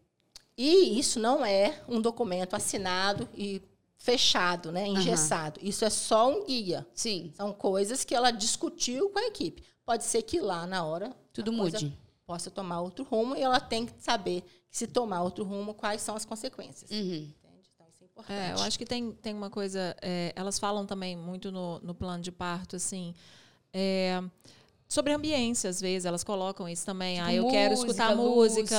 E 0.56 0.98
isso 0.98 1.18
não 1.18 1.44
é 1.44 1.82
um 1.88 2.00
documento 2.00 2.54
assinado 2.54 3.28
e 3.34 3.60
fechado, 4.06 4.70
né, 4.70 4.86
engessado. 4.86 5.58
Isso 5.60 5.84
é 5.84 5.90
só 5.90 6.30
um 6.30 6.46
guia. 6.46 6.86
Sim. 6.94 7.32
São 7.34 7.52
coisas 7.52 8.04
que 8.04 8.14
ela 8.14 8.30
discutiu 8.30 9.10
com 9.10 9.18
a 9.18 9.26
equipe. 9.26 9.64
Pode 9.84 10.04
ser 10.04 10.22
que 10.22 10.40
lá 10.40 10.64
na 10.64 10.84
hora 10.84 11.12
Tudo 11.32 11.52
mude. 11.52 11.92
possa 12.24 12.48
tomar 12.48 12.80
outro 12.82 13.04
rumo 13.04 13.34
e 13.34 13.42
ela 13.42 13.58
tem 13.58 13.84
que 13.84 13.92
saber 13.98 14.42
que 14.70 14.76
se 14.76 14.86
tomar 14.86 15.22
outro 15.22 15.44
rumo, 15.44 15.74
quais 15.74 16.02
são 16.02 16.14
as 16.14 16.24
consequências. 16.24 16.88
Uhum. 16.88 16.98
Entende? 16.98 17.34
Então, 17.40 17.50
isso 17.60 17.72
é 18.00 18.04
importante. 18.04 18.38
É, 18.38 18.52
eu 18.52 18.60
acho 18.62 18.78
que 18.78 18.86
tem, 18.86 19.10
tem 19.10 19.34
uma 19.34 19.50
coisa. 19.50 19.96
é, 20.00 20.32
elas 20.36 20.56
falam 20.56 20.86
também 20.86 21.16
muito 21.16 21.50
no, 21.50 21.80
no 21.80 21.92
plano 21.94 22.22
de 22.22 22.30
parto, 22.30 22.76
assim. 22.76 23.12
é, 23.72 24.22
sobre 24.88 25.12
ambiência, 25.12 25.68
às 25.68 25.80
vezes, 25.80 26.04
elas 26.06 26.22
colocam 26.22 26.68
isso 26.68 26.86
também. 26.86 27.18
ah, 27.20 27.32
eu 27.34 27.48
quero 27.48 27.74
escutar 27.74 28.14
música, 28.16 28.76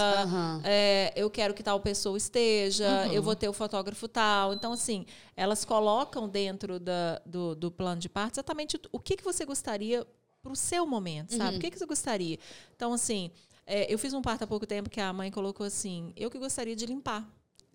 é, 0.64 1.12
eu 1.16 1.30
quero 1.30 1.54
que 1.54 1.62
tal 1.62 1.80
pessoa 1.80 2.18
esteja, 2.18 3.06
Uhum. 3.08 3.14
eu 3.14 3.22
vou 3.22 3.36
ter 3.36 3.50
o 3.50 3.54
fotógrafo 3.54 4.08
tal. 4.08 4.54
Então, 4.54 4.72
assim, 4.74 5.06
elas 5.36 5.66
colocam 5.66 6.28
dentro 6.30 6.80
da, 6.80 7.22
do, 7.26 7.56
do 7.56 7.70
plano 7.72 8.00
de 8.00 8.08
parto 8.10 8.36
exatamente 8.36 8.80
o 8.92 9.00
que, 9.00 9.18
que 9.18 9.24
você 9.24 9.46
gostaria 9.46 10.06
para 10.42 10.52
o 10.52 10.56
seu 10.56 10.86
momento, 10.88 11.36
sabe? 11.36 11.52
Uhum. 11.52 11.58
O 11.58 11.60
que, 11.62 11.72
que 11.72 11.78
você 11.78 11.86
gostaria? 11.86 12.40
Então, 12.76 12.94
assim, 12.94 13.30
é, 13.66 13.92
eu 13.94 14.00
fiz 14.00 14.14
um 14.14 14.22
parto 14.22 14.44
há 14.44 14.48
pouco 14.48 14.66
tempo 14.66 14.90
que 14.90 15.02
a 15.02 15.12
mãe 15.12 15.30
colocou 15.30 15.66
assim: 15.66 16.14
eu 16.16 16.32
que 16.32 16.40
gostaria 16.40 16.76
de 16.76 16.86
limpar. 16.86 17.28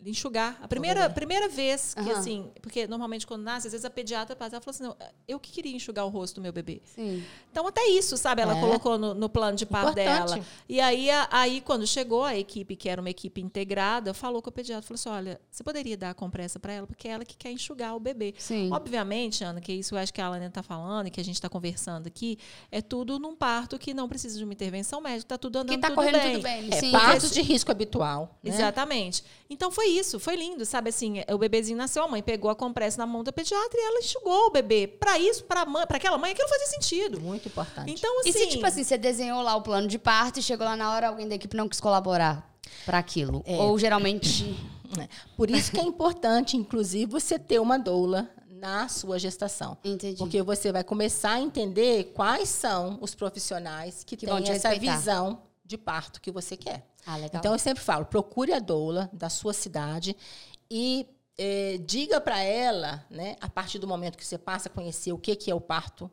Enxugar. 0.04 0.58
A 0.62 0.68
primeira, 0.68 1.08
primeira 1.10 1.48
vez 1.48 1.94
que, 1.94 2.00
Aham. 2.00 2.12
assim, 2.18 2.50
porque 2.60 2.86
normalmente 2.86 3.26
quando 3.26 3.42
nasce, 3.42 3.66
às 3.68 3.72
vezes 3.72 3.84
a 3.84 3.90
pediatra 3.90 4.34
passa, 4.36 4.56
ela 4.56 4.60
falou 4.62 4.74
assim, 4.74 4.82
não, 4.84 4.96
eu 5.28 5.38
que 5.38 5.50
queria 5.52 5.74
enxugar 5.74 6.04
o 6.04 6.08
rosto 6.08 6.36
do 6.36 6.40
meu 6.42 6.52
bebê. 6.52 6.82
Sim. 6.84 7.24
Então, 7.50 7.66
até 7.66 7.86
isso, 7.88 8.16
sabe? 8.16 8.42
Ela 8.42 8.56
É. 8.56 8.60
colocou 8.60 8.98
no, 8.98 9.14
no 9.14 9.28
plano 9.28 9.56
de 9.56 9.66
parto 9.66 9.94
dela. 9.94 10.40
E 10.68 10.80
aí, 10.80 11.10
a- 11.10 11.28
aí, 11.30 11.60
quando 11.60 11.86
chegou 11.86 12.24
a 12.24 12.36
equipe, 12.36 12.74
que 12.76 12.88
era 12.88 13.00
uma 13.00 13.10
equipe 13.10 13.40
integrada, 13.40 14.12
falou 14.14 14.42
com 14.42 14.48
a 14.48 14.52
pediatra, 14.52 14.82
falou 14.86 14.94
assim, 14.96 15.08
olha, 15.08 15.40
você 15.50 15.62
poderia 15.62 15.96
dar 15.96 16.10
a 16.10 16.14
compressa 16.14 16.58
para 16.58 16.72
ela, 16.72 16.86
porque 16.86 17.08
é 17.08 17.12
ela 17.12 17.24
que 17.24 17.36
quer 17.36 17.50
enxugar 17.52 17.94
o 17.96 18.00
bebê. 18.00 18.34
Sim. 18.38 18.70
Obviamente, 18.72 19.44
Ana, 19.44 19.60
que 19.60 19.72
isso 19.72 19.94
eu 19.94 19.98
acho 19.98 20.12
que 20.12 20.20
a 20.20 20.26
Alana 20.26 20.46
está 20.46 20.62
falando 20.62 21.06
e 21.06 21.10
que 21.10 21.20
a 21.20 21.24
gente 21.24 21.34
está 21.36 21.48
conversando 21.48 22.06
aqui, 22.06 22.38
é 22.70 22.80
tudo 22.80 23.18
num 23.18 23.34
parto 23.36 23.78
que 23.78 23.94
não 23.94 24.08
precisa 24.08 24.36
de 24.38 24.44
uma 24.44 24.52
intervenção 24.52 25.00
médica, 25.00 25.28
tá 25.28 25.38
tudo 25.38 25.56
andando 25.58 25.74
Que 25.74 25.78
tá 25.78 25.88
tudo 25.88 25.96
correndo 25.96 26.20
bem. 26.20 26.32
tudo 26.32 26.42
bem. 26.42 26.68
É, 26.72 26.80
Sim. 26.80 26.90
partos 26.92 27.30
de 27.30 27.40
risco 27.42 27.70
habitual. 27.70 28.38
né? 28.42 28.50
Exatamente. 28.52 29.22
Então 29.48 29.70
foi 29.70 29.88
isso, 29.98 30.18
foi 30.18 30.36
lindo, 30.36 30.64
sabe 30.64 30.90
assim, 30.90 31.22
o 31.30 31.38
bebezinho 31.38 31.76
nasceu, 31.78 32.02
a 32.04 32.08
mãe 32.08 32.22
pegou 32.22 32.50
a 32.50 32.54
compressa 32.54 32.98
na 32.98 33.06
mão 33.06 33.22
da 33.22 33.32
pediatra 33.32 33.78
e 33.78 33.84
ela 33.84 33.98
enxugou 34.00 34.46
o 34.46 34.50
bebê. 34.50 34.86
Para 34.86 35.18
isso, 35.18 35.44
para 35.44 35.64
para 35.86 35.96
aquela 35.96 36.18
mãe, 36.18 36.32
aquilo 36.32 36.48
fazia 36.48 36.66
sentido. 36.66 37.20
Muito 37.20 37.46
importante. 37.48 37.90
Então 37.92 38.20
assim, 38.20 38.30
E 38.30 38.32
se, 38.32 38.46
tipo 38.48 38.66
assim, 38.66 38.82
você 38.84 38.96
desenhou 38.98 39.42
lá 39.42 39.54
o 39.56 39.62
plano 39.62 39.86
de 39.86 39.98
parto 39.98 40.38
e 40.40 40.42
chegou 40.42 40.66
lá 40.66 40.76
na 40.76 40.92
hora, 40.92 41.08
alguém 41.08 41.28
da 41.28 41.34
equipe 41.34 41.56
não 41.56 41.68
quis 41.68 41.80
colaborar 41.80 42.50
para 42.86 42.98
aquilo? 42.98 43.42
É. 43.46 43.56
Ou 43.56 43.78
geralmente. 43.78 44.44
né? 44.96 45.08
Por 45.36 45.50
isso 45.50 45.70
que 45.72 45.80
é 45.80 45.82
importante, 45.84 46.56
inclusive, 46.56 47.06
você 47.10 47.38
ter 47.38 47.58
uma 47.60 47.78
doula 47.78 48.28
na 48.50 48.86
sua 48.88 49.18
gestação. 49.18 49.76
Entendi. 49.82 50.16
Porque 50.18 50.40
você 50.42 50.70
vai 50.70 50.84
começar 50.84 51.32
a 51.32 51.40
entender 51.40 52.12
quais 52.14 52.48
são 52.48 52.98
os 53.00 53.14
profissionais 53.14 54.04
que, 54.04 54.16
Que 54.16 54.26
vão 54.26 54.40
têm 54.42 54.52
essa 54.52 54.68
respeitar. 54.68 54.96
visão 54.98 55.42
de 55.72 55.78
parto 55.78 56.20
que 56.20 56.30
você 56.30 56.56
quer. 56.56 56.86
Ah, 57.06 57.16
legal. 57.16 57.40
Então, 57.40 57.52
eu 57.52 57.58
sempre 57.58 57.82
falo, 57.82 58.04
procure 58.04 58.52
a 58.52 58.58
doula 58.58 59.08
da 59.12 59.28
sua 59.28 59.52
cidade 59.52 60.14
e 60.70 61.06
eh, 61.38 61.78
diga 61.86 62.20
para 62.20 62.40
ela, 62.42 63.04
né, 63.10 63.36
a 63.40 63.48
partir 63.48 63.78
do 63.78 63.88
momento 63.88 64.16
que 64.18 64.24
você 64.24 64.36
passa 64.38 64.68
a 64.68 64.72
conhecer 64.72 65.12
o 65.12 65.18
que, 65.18 65.34
que 65.34 65.50
é 65.50 65.54
o 65.54 65.60
parto, 65.60 66.10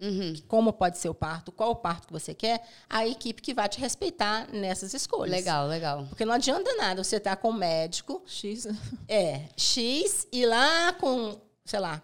Uhum. 0.00 0.32
como 0.46 0.72
pode 0.72 0.96
ser 0.96 1.08
o 1.08 1.14
parto, 1.14 1.50
qual 1.50 1.70
o 1.72 1.74
parto 1.76 2.06
que 2.06 2.12
você 2.12 2.32
quer, 2.32 2.64
a 2.88 3.04
equipe 3.04 3.42
que 3.42 3.52
vai 3.52 3.68
te 3.68 3.80
respeitar 3.80 4.46
nessas 4.52 4.94
escolhas. 4.94 5.32
Legal, 5.34 5.66
legal. 5.66 6.06
Porque 6.08 6.24
não 6.24 6.34
adianta 6.34 6.72
nada 6.76 7.02
você 7.02 7.16
estar 7.16 7.34
com 7.34 7.48
um 7.50 7.52
médico, 7.52 8.22
X. 8.24 8.68
é, 9.08 9.48
X, 9.56 10.28
e 10.30 10.46
lá 10.46 10.92
com, 10.92 11.36
sei 11.64 11.80
lá, 11.80 12.00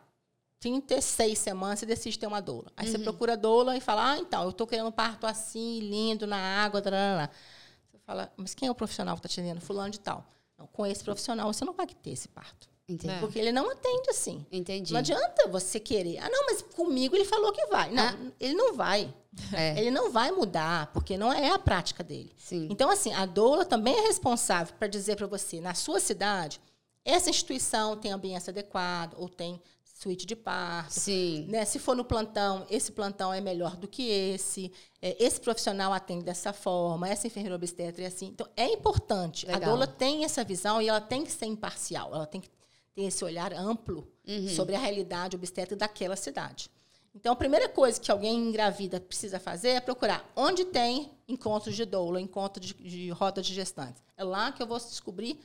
36 0.64 1.38
semanas 1.38 1.78
você 1.78 1.84
decide 1.86 2.18
ter 2.18 2.26
uma 2.26 2.40
doula. 2.40 2.72
Aí 2.74 2.88
você 2.90 2.98
procura 2.98 3.34
a 3.34 3.36
doula 3.36 3.76
e 3.76 3.80
fala, 3.80 4.12
ah, 4.12 4.18
então, 4.18 4.44
eu 4.44 4.52
tô 4.52 4.66
querendo 4.66 4.86
um 4.86 4.92
parto 4.92 5.26
assim, 5.26 5.80
lindo, 5.80 6.26
na 6.26 6.38
água, 6.38 6.80
tarará. 6.80 7.28
Você 7.90 7.98
fala, 7.98 8.32
mas 8.34 8.54
quem 8.54 8.66
é 8.68 8.70
o 8.70 8.74
profissional 8.74 9.14
que 9.14 9.18
está 9.18 9.28
te 9.28 9.40
atendendo? 9.40 9.60
Fulano 9.60 9.90
de 9.90 10.00
tal. 10.00 10.24
Não, 10.58 10.66
com 10.68 10.86
esse 10.86 11.04
profissional 11.04 11.52
você 11.52 11.66
não 11.66 11.74
vai 11.74 11.86
ter 11.86 12.10
esse 12.10 12.28
parto. 12.28 12.66
Entendi. 12.88 13.12
É. 13.12 13.18
Porque 13.20 13.38
ele 13.38 13.52
não 13.52 13.70
atende 13.70 14.08
assim. 14.08 14.44
Entendi. 14.50 14.92
Não 14.92 15.00
adianta 15.00 15.48
você 15.48 15.78
querer. 15.78 16.18
Ah, 16.18 16.30
não, 16.30 16.46
mas 16.46 16.62
comigo 16.62 17.14
ele 17.14 17.24
falou 17.26 17.52
que 17.52 17.66
vai. 17.66 17.90
Não, 17.90 18.02
Ah. 18.02 18.16
ele 18.40 18.54
não 18.54 18.74
vai. 18.74 19.12
É. 19.52 19.78
Ele 19.78 19.90
não 19.90 20.10
vai 20.10 20.30
mudar, 20.30 20.86
porque 20.94 21.18
não 21.18 21.30
é 21.30 21.50
a 21.50 21.58
prática 21.58 22.02
dele. 22.02 22.32
Sim. 22.38 22.68
Então, 22.70 22.88
assim, 22.90 23.12
a 23.12 23.26
doula 23.26 23.66
também 23.66 23.94
é 23.98 24.00
responsável 24.06 24.74
para 24.78 24.88
dizer 24.88 25.16
para 25.16 25.26
você, 25.26 25.60
na 25.60 25.74
sua 25.74 26.00
cidade, 26.00 26.58
essa 27.04 27.28
instituição 27.28 27.96
tem 27.98 28.12
ambiente 28.12 28.48
adequado, 28.48 29.14
ou 29.18 29.28
tem 29.28 29.60
suíte 29.94 30.26
de 30.26 30.34
parto. 30.36 30.90
Sim. 30.92 31.46
Né? 31.48 31.64
Se 31.64 31.78
for 31.78 31.94
no 31.96 32.04
plantão, 32.04 32.66
esse 32.68 32.92
plantão 32.92 33.32
é 33.32 33.40
melhor 33.40 33.76
do 33.76 33.86
que 33.88 34.10
esse. 34.10 34.70
É, 35.00 35.16
esse 35.24 35.40
profissional 35.40 35.92
atende 35.92 36.24
dessa 36.24 36.52
forma, 36.52 37.08
essa 37.08 37.26
enfermeira 37.28 37.54
obstetra 37.54 38.02
é 38.02 38.06
assim. 38.06 38.26
Então, 38.26 38.46
é 38.56 38.66
importante. 38.66 39.46
Legal. 39.46 39.62
A 39.62 39.64
doula 39.66 39.86
tem 39.86 40.24
essa 40.24 40.42
visão 40.44 40.82
e 40.82 40.88
ela 40.88 41.00
tem 41.00 41.24
que 41.24 41.32
ser 41.32 41.46
imparcial. 41.46 42.12
Ela 42.12 42.26
tem 42.26 42.40
que 42.40 42.50
ter 42.94 43.02
esse 43.02 43.24
olhar 43.24 43.54
amplo 43.54 44.06
Uhum. 44.26 44.48
sobre 44.48 44.74
a 44.74 44.78
realidade 44.78 45.36
obstétrica 45.36 45.76
daquela 45.76 46.16
cidade. 46.16 46.70
Então, 47.14 47.34
a 47.34 47.36
primeira 47.36 47.68
coisa 47.68 48.00
que 48.00 48.10
alguém 48.10 48.34
engravida 48.36 48.98
precisa 48.98 49.38
fazer 49.38 49.68
é 49.68 49.80
procurar 49.80 50.28
onde 50.34 50.64
tem 50.64 51.12
encontros 51.28 51.76
de 51.76 51.84
doula, 51.84 52.20
encontro 52.20 52.58
de, 52.58 52.72
de 52.72 53.10
roda 53.10 53.42
de 53.42 53.52
gestantes. 53.54 54.02
É 54.16 54.24
lá 54.24 54.50
que 54.50 54.62
eu 54.62 54.66
vou 54.66 54.78
descobrir 54.78 55.38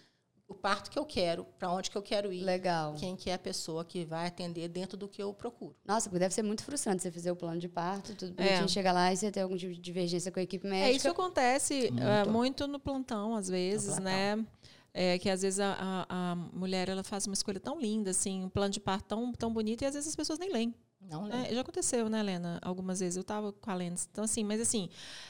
o 0.50 0.56
parto 0.56 0.90
que 0.90 0.98
eu 0.98 1.06
quero, 1.06 1.46
para 1.58 1.72
onde 1.72 1.90
que 1.92 1.98
eu 1.98 2.02
quero 2.02 2.34
ir, 2.34 2.44
Legal. 2.44 2.96
quem 2.96 3.16
que 3.16 3.30
é 3.30 3.36
a 3.36 3.40
pessoa 3.40 3.86
que 3.86 4.04
vai 4.04 4.26
atender 4.28 4.68
dentro 4.68 4.98
do 4.98 5.08
que 5.08 5.22
eu 5.22 5.32
procuro. 5.34 5.76
Nossa, 5.86 6.10
porque 6.10 6.20
deve 6.20 6.34
ser 6.34 6.42
muito 6.42 6.64
frustrante 6.64 7.04
você 7.04 7.12
fazer 7.12 7.30
o 7.32 7.36
plano 7.36 7.60
de 7.60 7.70
parto, 7.70 8.16
tudo 8.16 8.34
É. 8.42 8.44
bonitinho, 8.46 8.68
chegar 8.68 8.92
lá 8.92 9.14
e 9.14 9.16
você 9.18 9.32
ter 9.32 9.42
algum 9.42 9.56
tipo 9.56 9.72
de 9.74 9.80
divergência 9.80 10.32
com 10.32 10.40
a 10.40 10.44
equipe 10.44 10.68
médica. 10.68 10.90
É, 10.90 10.92
isso 10.96 11.08
acontece 11.08 11.92
é, 11.98 12.28
muito 12.28 12.68
no 12.68 12.80
plantão, 12.80 13.36
às 13.36 13.48
vezes, 13.48 13.88
plantão. 13.96 14.04
né? 14.06 14.46
É, 14.92 15.20
que 15.20 15.30
às 15.30 15.44
vezes 15.44 15.60
a, 15.60 16.06
a- 16.10 16.32
a 16.32 16.36
mulher 16.36 16.90
ela 16.90 17.04
faz 17.04 17.28
uma 17.28 17.36
escolha 17.36 17.60
tão 17.60 17.80
linda, 17.80 18.10
assim, 18.10 18.44
um 18.44 18.50
plano 18.50 18.72
de 18.72 18.80
parto 18.80 19.06
tão, 19.06 19.32
tão 19.34 19.54
bonito, 19.54 19.84
e 19.84 19.86
às 19.86 19.94
vezes 19.94 20.10
as 20.10 20.16
pessoas 20.16 20.40
nem 20.40 20.52
leem. 20.52 20.74
É, 21.48 21.54
já 21.56 21.62
aconteceu, 21.62 22.10
né, 22.10 22.20
Helena? 22.20 22.60
Algumas 22.62 23.00
vezes 23.00 23.16
eu 23.16 23.22
estava 23.22 23.54
com 23.54 23.72
a 23.72 23.74
Lena. 23.74 23.96
Então, 24.12 24.24
assim, 24.26 24.44
mas 24.44 24.60
assim, 24.60 24.90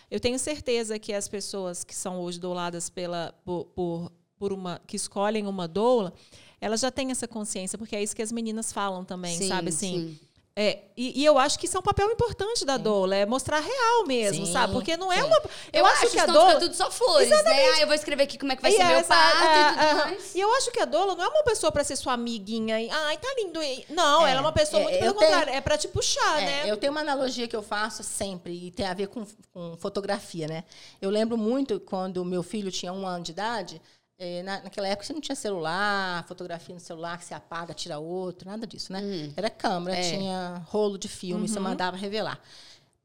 eu 0.10 0.20
tenho 0.20 0.40
certeza 0.40 0.98
que 0.98 1.14
as 1.14 1.28
pessoas 1.28 1.84
que 1.84 1.96
são 1.96 2.20
hoje 2.22 2.40
douladas 2.40 2.90
pela, 2.90 3.34
por, 3.46 3.66
por, 3.66 4.12
por 4.40 4.54
uma. 4.54 4.82
que 4.88 4.96
escolhem 4.96 5.46
uma 5.46 5.68
doula, 5.68 6.14
elas 6.62 6.80
já 6.80 6.90
têm 6.90 7.12
essa 7.12 7.28
consciência, 7.28 7.78
porque 7.78 7.96
é 7.96 8.02
isso 8.02 8.16
que 8.16 8.22
as 8.22 8.32
meninas 8.32 8.72
falam 8.72 9.04
também, 9.04 9.38
Sim, 9.38 9.48
sabe? 9.50 9.70
Assim, 9.70 10.18
sim. 10.18 10.20
É, 10.56 10.80
e, 10.98 11.22
e 11.22 11.26
eu 11.26 11.38
acho 11.38 11.58
que 11.58 11.68
isso 11.68 11.78
é 11.78 11.80
um 11.80 11.84
papel 11.84 12.12
importante 12.12 12.66
da 12.66 12.76
doula, 12.76 13.16
é 13.16 13.26
mostrar 13.26 13.62
real 13.62 14.06
mesmo, 14.06 14.46
Sim, 14.46 14.52
sabe? 14.52 14.74
Porque 14.74 14.98
não 14.98 15.10
é 15.10 15.16
sim. 15.22 15.24
uma. 15.24 15.42
Eu, 15.72 15.86
acho 15.86 16.10
que 16.10 16.20
a 16.20 16.26
doula. 16.26 16.60
tudo 16.60 16.74
só 16.76 16.92
flores, 16.92 17.30
né? 17.30 17.38
Ah, 17.46 17.80
eu 17.82 17.88
vou 17.88 17.96
escrever 17.96 18.24
aqui 18.24 18.38
como 18.38 18.52
é 18.52 18.58
que 18.58 18.62
vai 18.62 18.72
E 18.72 18.76
ser 18.76 18.84
meu 18.84 19.02
parto 19.06 19.42
é, 19.42 19.62
e 19.62 19.74
tudo 19.88 19.96
mais. 19.98 20.36
E 20.36 20.40
eu 20.42 20.54
acho 20.56 20.72
que 20.72 20.80
a 20.82 20.86
doula 20.86 21.16
não 21.16 21.24
é 21.24 21.28
uma 21.30 21.44
pessoa 21.44 21.72
pra 21.72 21.82
ser 21.86 21.96
sua 21.96 22.14
amiguinha. 22.14 22.82
E, 22.82 22.90
Ai, 22.90 23.18
tá 23.18 23.30
lindo. 23.38 23.58
Não, 23.90 24.28
É, 24.28 24.32
ela 24.32 24.40
é 24.40 24.42
uma 24.42 24.52
pessoa 24.52 24.82
é, 24.82 24.84
muito 24.84 24.96
eu 24.96 25.00
pelo 25.02 25.14
tenho- 25.20 25.32
contrário. 25.32 25.54
É 25.54 25.62
pra 25.62 25.78
te 25.78 25.88
puxar, 25.88 26.42
É, 26.42 26.46
né? 26.46 26.70
Eu 26.70 26.76
tenho 26.76 26.92
uma 26.92 27.02
analogia 27.02 27.48
que 27.48 27.56
eu 27.56 27.64
faço 27.64 28.04
sempre 28.04 28.52
e 28.68 28.72
tem 28.72 28.86
a 28.86 28.94
ver 28.94 29.08
com, 29.08 29.26
com 29.54 29.78
fotografia, 29.78 30.46
né? 30.46 30.66
Eu 31.02 31.10
lembro 31.10 31.38
muito 31.38 31.80
quando 31.80 32.26
meu 32.26 32.44
filho 32.44 32.70
tinha 32.70 32.92
um 32.92 33.08
ano 33.08 33.24
de 33.24 33.32
idade, 33.32 33.82
eh, 34.20 34.44
na, 34.44 34.62
naquela 34.62 34.88
época 34.88 35.06
você 35.08 35.14
não 35.14 35.22
tinha 35.22 35.36
celular, 35.36 36.26
fotografia 36.28 36.76
no 36.76 36.82
celular 36.82 37.18
que 37.18 37.26
você 37.26 37.34
apaga, 37.34 37.74
tira 37.74 37.98
outro, 37.98 38.50
nada 38.50 38.68
disso, 38.68 38.92
né? 38.94 39.02
Era 39.36 39.50
câmera, 39.50 39.98
É. 39.98 40.02
tinha 40.18 40.62
rolo 40.68 40.98
de 40.98 41.08
filme, 41.08 41.48
você 41.48 41.60
mandava 41.60 41.96
revelar. 41.98 42.40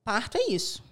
Parto 0.02 0.36
é 0.36 0.48
isso. 0.50 0.82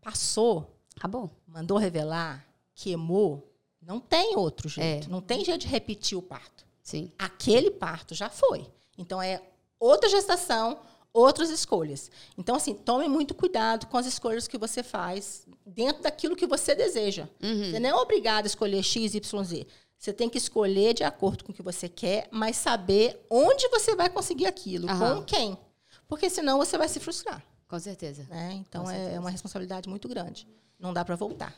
Passou, 0.00 0.70
Acabou. 0.96 1.30
mandou 1.46 1.76
revelar, 1.78 2.44
queimou, 2.74 3.50
não 3.82 3.98
tem 3.98 4.36
outro 4.36 4.68
jeito. 4.68 5.06
É. 5.08 5.10
Não 5.10 5.20
tem 5.20 5.44
jeito 5.44 5.62
de 5.62 5.66
repetir 5.68 6.16
o 6.16 6.22
parto 6.22 6.64
Sim. 6.82 7.10
aquele 7.18 7.70
parto 7.70 8.14
já 8.14 8.28
foi. 8.30 8.66
Então 8.96 9.20
é 9.20 9.42
outra 9.80 10.08
gestação, 10.08 10.78
outras 11.18 11.50
escolhas. 11.50 12.10
Então 12.36 12.56
assim, 12.56 12.74
tome 12.74 13.08
muito 13.08 13.34
cuidado 13.34 13.86
com 13.86 13.96
as 13.96 14.06
escolhas 14.06 14.46
que 14.48 14.58
você 14.58 14.82
faz 14.82 15.46
dentro 15.66 16.02
daquilo 16.02 16.36
que 16.36 16.46
você 16.46 16.74
deseja. 16.74 17.28
Uhum. 17.42 17.70
Você 17.70 17.78
não 17.80 17.88
é 17.90 17.94
obrigado 17.94 18.44
a 18.44 18.46
escolher 18.46 18.82
X, 18.82 19.14
Y, 19.14 19.44
Z. 19.44 19.66
Você 19.98 20.12
tem 20.12 20.28
que 20.28 20.38
escolher 20.38 20.94
de 20.94 21.02
acordo 21.02 21.42
com 21.44 21.50
o 21.50 21.54
que 21.54 21.62
você 21.62 21.88
quer, 21.88 22.28
mas 22.30 22.56
saber 22.56 23.20
onde 23.28 23.68
você 23.68 23.96
vai 23.96 24.08
conseguir 24.08 24.46
aquilo, 24.46 24.88
Aham. 24.88 25.16
com 25.16 25.22
quem. 25.24 25.58
Porque 26.06 26.30
senão 26.30 26.58
você 26.58 26.78
vai 26.78 26.88
se 26.88 27.00
frustrar. 27.00 27.44
Com 27.66 27.78
certeza. 27.78 28.24
Né? 28.30 28.52
Então 28.66 28.84
Com 28.84 28.90
é 28.90 28.94
certeza. 28.94 29.20
uma 29.20 29.30
responsabilidade 29.30 29.88
muito 29.88 30.08
grande. 30.08 30.46
Não 30.78 30.92
dá 30.92 31.04
para 31.04 31.16
voltar. 31.16 31.54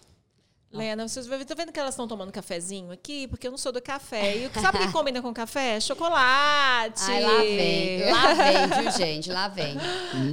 Lena, 0.73 1.09
vocês 1.09 1.27
estão 1.27 1.57
vendo 1.57 1.73
que 1.73 1.81
elas 1.81 1.95
estão 1.95 2.07
tomando 2.07 2.31
cafezinho 2.31 2.93
aqui? 2.93 3.27
Porque 3.27 3.49
eu 3.49 3.51
não 3.51 3.59
sou 3.59 3.73
do 3.73 3.83
café. 3.83 4.37
E 4.37 4.51
sabe 4.61 4.79
o 4.79 4.81
que 4.83 4.93
combina 4.93 5.21
com 5.21 5.35
café? 5.35 5.81
Chocolate. 5.81 7.03
Ai, 7.09 7.23
lá 7.23 7.39
vem. 7.39 8.11
Lá 8.11 8.35
vem, 8.35 8.83
viu, 8.83 8.91
gente? 8.97 9.33
Lá 9.33 9.49
vem. 9.49 9.77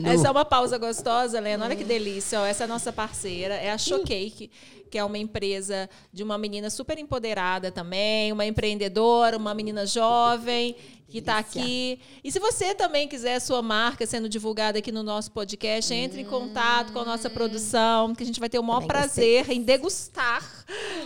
Essa 0.06 0.28
é 0.28 0.32
uma 0.32 0.46
pausa 0.46 0.78
gostosa, 0.78 1.40
Lena. 1.40 1.66
Olha 1.66 1.76
que 1.76 1.84
delícia. 1.84 2.40
Ó, 2.40 2.46
essa 2.46 2.64
é 2.64 2.66
a 2.66 2.68
nossa 2.68 2.94
parceira, 2.94 3.56
é 3.56 3.72
a 3.72 3.80
Showcake, 3.80 4.52
que 4.92 4.98
é 4.98 5.04
uma 5.04 5.18
empresa 5.18 5.90
de 6.14 6.22
uma 6.22 6.38
menina 6.38 6.70
super 6.70 7.00
empoderada 7.00 7.72
também, 7.72 8.32
uma 8.32 8.46
empreendedora, 8.46 9.38
uma 9.38 9.56
menina 9.56 9.88
jovem 9.88 10.76
que 11.10 11.20
está 11.20 11.38
aqui. 11.38 12.00
E 12.24 12.32
se 12.32 12.40
você 12.40 12.76
também 12.76 13.08
quiser 13.08 13.36
a 13.36 13.40
sua 13.40 13.62
marca 13.62 14.06
sendo 14.06 14.28
divulgada 14.28 14.80
aqui 14.80 14.92
no 14.92 15.04
nosso 15.04 15.32
podcast, 15.32 15.94
entre 15.94 16.22
em 16.22 16.26
contato 16.26 16.92
com 16.92 17.00
a 17.00 17.06
nossa 17.06 17.30
produção, 17.30 18.14
que 18.14 18.24
a 18.24 18.26
gente 18.26 18.40
vai 18.40 18.50
ter 18.50 18.60
o 18.60 18.64
maior 18.64 18.82
Também 18.82 18.88
prazer 18.90 19.50
em 19.50 19.62
degustar 19.62 20.57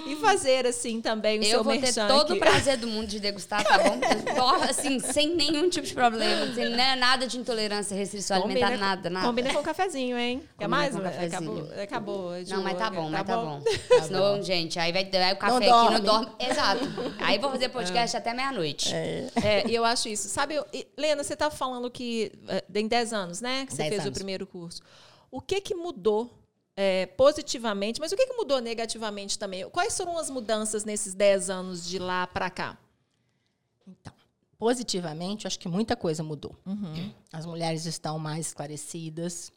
e 0.08 0.16
fazer 0.18 0.66
assim 0.66 1.02
também 1.02 1.40
o 1.40 1.44
Eu 1.44 1.50
seu 1.50 1.64
vou 1.64 1.78
ter 1.78 1.94
todo 1.94 2.30
o 2.30 2.34
aqui. 2.34 2.40
prazer 2.40 2.78
do 2.78 2.88
mundo 2.88 3.08
de 3.08 3.20
degustar, 3.20 3.64
tá 3.64 3.78
bom? 3.78 4.00
Assim, 4.70 5.00
sem 5.00 5.36
nenhum 5.36 5.70
tipo 5.70 5.86
de 5.86 5.94
problema. 5.94 6.54
Sem 6.54 6.70
né, 6.70 6.96
nada 6.96 7.28
de 7.28 7.38
intolerância, 7.38 7.96
restrição 7.96 8.38
alimentar, 8.44 8.78
nada, 8.78 9.10
nada. 9.10 9.28
Combina 9.28 9.54
com 9.54 9.60
um 9.60 9.64
cafezinho, 9.64 10.18
hein? 10.18 10.40
Quer 10.58 10.66
Combina 10.66 10.68
mais? 10.68 10.94
com 10.94 11.00
um 11.00 11.04
cafezinho. 11.04 11.32
Acabou. 11.82 11.84
acabou 11.84 12.32
Não, 12.48 12.64
mas 12.64 12.78
tá 12.78 12.90
bom, 12.90 13.10
mas 13.10 13.26
tá 13.28 13.38
bom. 13.38 13.64
Senão, 14.04 14.42
gente, 14.42 14.80
aí 14.80 14.92
vai, 14.92 15.06
vai 15.10 15.34
o 15.34 15.38
café 15.38 15.52
Não 15.52 15.58
aqui 15.58 15.92
dorme. 15.92 15.98
não 15.98 16.06
dorme. 16.06 16.32
Exato. 16.40 16.82
Aí 17.20 17.38
vou 17.38 17.52
fazer 17.52 17.70
podcast 17.70 18.18
até 18.18 18.34
meia-noite. 18.34 18.94
É, 18.94 19.64
e 19.68 19.76
eu 19.76 19.86
acho 19.86 20.10
isso. 20.10 20.28
Sabe, 20.30 20.56
eu- 20.56 20.66
e, 20.74 20.88
Lena, 20.98 21.24
você 21.24 21.34
estava 21.34 21.54
falando 21.54 21.90
que 21.92 22.32
eh, 22.48 22.64
tem 22.72 22.88
10 22.88 23.14
anos, 23.14 23.42
né? 23.42 23.66
Que 23.66 23.74
você 23.74 23.78
10 23.84 23.90
fez 23.90 24.00
o 24.04 24.08
anos. 24.08 24.18
primeiro 24.18 24.48
curso. 24.48 24.82
O 25.30 25.40
que 25.40 25.62
que 25.62 25.76
mudou 25.76 26.30
é, 26.84 27.06
positivamente, 27.06 28.00
mas 28.02 28.12
o 28.12 28.16
que, 28.16 28.26
que 28.26 28.34
mudou 28.34 28.60
negativamente 28.60 29.38
também? 29.38 29.70
Quais 29.70 29.96
foram 29.96 30.18
as 30.18 30.32
mudanças 30.32 30.84
nesses 30.84 31.14
10 31.14 31.52
anos 31.52 31.88
de 31.88 32.00
lá 32.00 32.26
para 32.26 32.50
cá? 32.50 32.76
Então, 33.88 34.12
positivamente, 34.58 35.46
acho 35.46 35.60
que 35.60 35.68
muita 35.68 35.96
coisa 35.96 36.24
mudou. 36.24 36.58
Uhum. 36.66 37.14
As 37.32 37.46
mulheres 37.46 37.86
estão 37.86 38.18
mais 38.18 38.48
esclarecidas, 38.48 39.52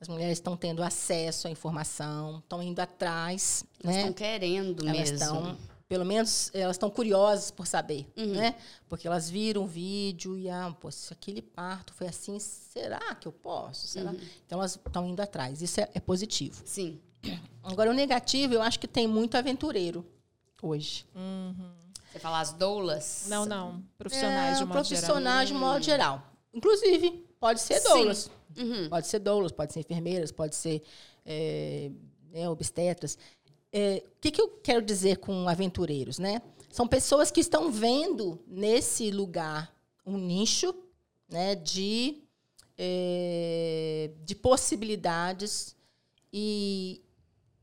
as 0.00 0.08
mulheres 0.08 0.38
estão 0.38 0.56
tendo 0.56 0.82
acesso 0.82 1.46
à 1.46 1.50
informação, 1.50 2.38
estão 2.38 2.62
indo 2.62 2.80
atrás. 2.80 3.64
Elas 3.84 3.96
né? 3.96 4.00
estão 4.00 4.14
querendo 4.14 4.88
elas 4.88 5.10
mesmo. 5.10 5.14
Estão, 5.16 5.58
pelo 5.92 6.06
menos 6.06 6.50
elas 6.54 6.76
estão 6.76 6.88
curiosas 6.88 7.50
por 7.50 7.66
saber, 7.66 8.10
uhum. 8.16 8.32
né? 8.32 8.54
Porque 8.88 9.06
elas 9.06 9.28
viram 9.28 9.64
o 9.64 9.66
vídeo 9.66 10.38
e, 10.38 10.48
ah, 10.48 10.74
pô, 10.80 10.90
se 10.90 11.12
aquele 11.12 11.42
parto 11.42 11.92
foi 11.92 12.06
assim, 12.06 12.38
será 12.38 13.14
que 13.14 13.28
eu 13.28 13.32
posso? 13.32 13.88
Será? 13.88 14.10
Uhum. 14.10 14.20
Então 14.46 14.58
elas 14.58 14.74
estão 14.74 15.06
indo 15.06 15.20
atrás. 15.20 15.60
Isso 15.60 15.82
é, 15.82 15.90
é 15.92 16.00
positivo. 16.00 16.62
Sim. 16.64 16.98
Agora, 17.62 17.90
o 17.90 17.92
negativo, 17.92 18.54
eu 18.54 18.62
acho 18.62 18.80
que 18.80 18.88
tem 18.88 19.06
muito 19.06 19.36
aventureiro 19.36 20.02
hoje. 20.62 21.04
Uhum. 21.14 21.74
Você 22.10 22.18
fala 22.18 22.40
as 22.40 22.54
doulas? 22.54 23.26
Não, 23.28 23.44
não. 23.44 23.82
Profissionais 23.98 24.54
é, 24.54 24.58
de 24.60 24.64
um 24.64 24.68
modo 24.68 24.78
profissionais 24.78 25.48
geral. 25.50 25.60
de 25.60 25.66
modo 25.66 25.84
geral. 25.84 26.32
Inclusive, 26.54 27.22
pode 27.38 27.60
ser 27.60 27.82
doulas. 27.82 28.30
Uhum. 28.56 28.88
Pode 28.88 29.06
ser 29.08 29.18
doulas, 29.18 29.52
pode 29.52 29.74
ser 29.74 29.80
enfermeiras, 29.80 30.32
pode 30.32 30.56
ser 30.56 30.82
é, 31.26 31.90
né, 32.32 32.48
obstetras. 32.48 33.18
É, 33.72 34.04
o 34.06 34.20
que, 34.20 34.30
que 34.30 34.40
eu 34.40 34.48
quero 34.62 34.82
dizer 34.82 35.18
com 35.18 35.48
aventureiros? 35.48 36.18
Né? 36.18 36.42
São 36.70 36.86
pessoas 36.86 37.30
que 37.30 37.40
estão 37.40 37.70
vendo 37.70 38.38
nesse 38.46 39.10
lugar 39.10 39.74
um 40.04 40.18
nicho 40.18 40.74
né, 41.28 41.54
de, 41.54 42.22
é, 42.76 44.10
de 44.24 44.34
possibilidades 44.34 45.74
e 46.32 47.02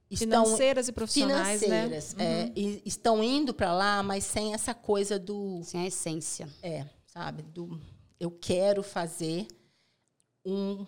estão 0.10 0.46
financeiras 0.46 0.88
e 0.88 0.92
profissionais, 0.92 1.62
né? 1.62 1.68
financeiras, 1.68 2.14
né? 2.16 2.46
Uhum. 2.46 2.54
e 2.56 2.82
estão 2.86 3.24
indo 3.24 3.54
para 3.54 3.74
lá, 3.74 4.02
mas 4.02 4.24
sem 4.24 4.54
essa 4.54 4.74
coisa 4.74 5.20
do 5.20 5.62
sem 5.64 5.82
a 5.82 5.88
essência. 5.88 6.50
É, 6.64 6.86
sabe, 7.06 7.44
do 7.44 7.80
eu 8.20 8.32
quero 8.32 8.84
fazer 8.84 9.48
um, 10.46 10.86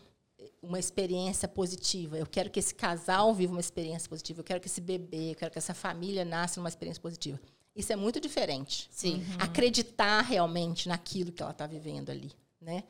uma 0.62 0.80
experiência 0.80 1.48
positiva. 1.48 2.18
Eu 2.18 2.26
quero 2.28 2.50
que 2.50 2.60
esse 2.60 2.74
casal 2.74 3.34
viva 3.34 3.52
uma 3.52 3.60
experiência 3.60 4.08
positiva. 4.08 4.42
Eu 4.42 4.44
quero 4.44 4.60
que 4.60 4.68
esse 4.68 4.80
bebê, 4.80 5.32
eu 5.32 5.36
quero 5.36 5.52
que 5.52 5.58
essa 5.58 5.74
família 5.74 6.24
nasça 6.24 6.60
numa 6.60 6.70
experiência 6.70 7.02
positiva. 7.02 7.40
Isso 7.76 7.92
é 7.92 7.96
muito 7.96 8.20
diferente. 8.20 8.88
Sim. 8.92 9.16
Uhum. 9.16 9.38
Acreditar 9.40 10.22
realmente 10.22 10.88
naquilo 10.88 11.32
que 11.32 11.42
ela 11.42 11.52
está 11.52 11.66
vivendo 11.66 12.10
ali, 12.10 12.32
né? 12.60 12.84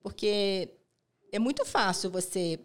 Porque 0.00 0.70
é 1.30 1.38
muito 1.38 1.64
fácil 1.64 2.10
você 2.10 2.58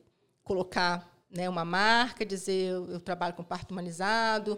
colocar 0.43 1.07
né, 1.29 1.47
uma 1.47 1.65
marca, 1.65 2.25
dizer 2.25 2.71
eu, 2.71 2.89
eu 2.89 2.99
trabalho 2.99 3.35
com 3.35 3.43
parto 3.43 3.71
humanizado. 3.71 4.57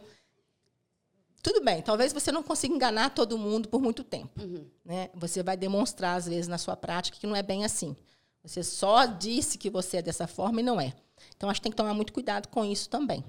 Tudo 1.42 1.64
bem, 1.64 1.82
talvez 1.82 2.14
você 2.14 2.32
não 2.32 2.44
consiga 2.44 2.74
enganar 2.74 3.10
todo 3.10 3.38
mundo 3.38 3.68
por 3.70 3.82
muito 3.82 4.04
tempo. 4.04 4.42
Uhum. 4.42 4.66
Né? 4.86 5.10
Você 5.16 5.42
vai 5.42 5.58
demonstrar, 5.58 6.16
às 6.16 6.28
vezes, 6.28 6.48
na 6.48 6.58
sua 6.58 6.78
prática 6.78 7.18
que 7.18 7.28
não 7.28 7.36
é 7.36 7.44
bem 7.44 7.66
assim. 7.66 7.96
Você 8.44 8.64
só 8.64 9.06
disse 9.06 9.58
que 9.58 9.70
você 9.70 9.98
é 9.98 10.02
dessa 10.02 10.28
forma 10.28 10.62
e 10.62 10.64
não 10.64 10.80
é. 10.80 10.94
Então, 11.36 11.50
acho 11.50 11.60
que 11.60 11.64
tem 11.64 11.72
que 11.72 11.78
tomar 11.78 11.94
muito 11.94 12.14
cuidado 12.14 12.48
com 12.48 12.64
isso 12.64 12.90
também. 12.90 13.24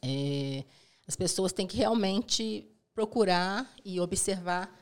É, 0.00 0.64
as 1.06 1.16
pessoas 1.16 1.52
têm 1.52 1.66
que 1.66 1.76
realmente 1.76 2.68
procurar 2.94 3.70
e 3.84 4.00
observar 4.00 4.72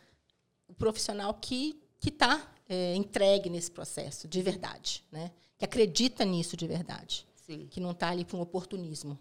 o 0.68 0.74
profissional 0.74 1.34
que 1.34 1.80
está 2.04 2.52
é, 2.68 2.94
entregue 2.94 3.50
nesse 3.50 3.70
processo, 3.70 4.28
de 4.28 4.42
verdade. 4.42 5.04
Né? 5.10 5.32
Que 5.58 5.64
acredita 5.64 6.24
nisso 6.24 6.56
de 6.56 6.66
verdade. 6.66 7.26
Sim. 7.46 7.66
que 7.68 7.80
não 7.80 7.90
está 7.90 8.10
ali 8.10 8.24
para 8.24 8.36
um 8.36 8.40
oportunismo. 8.40 9.18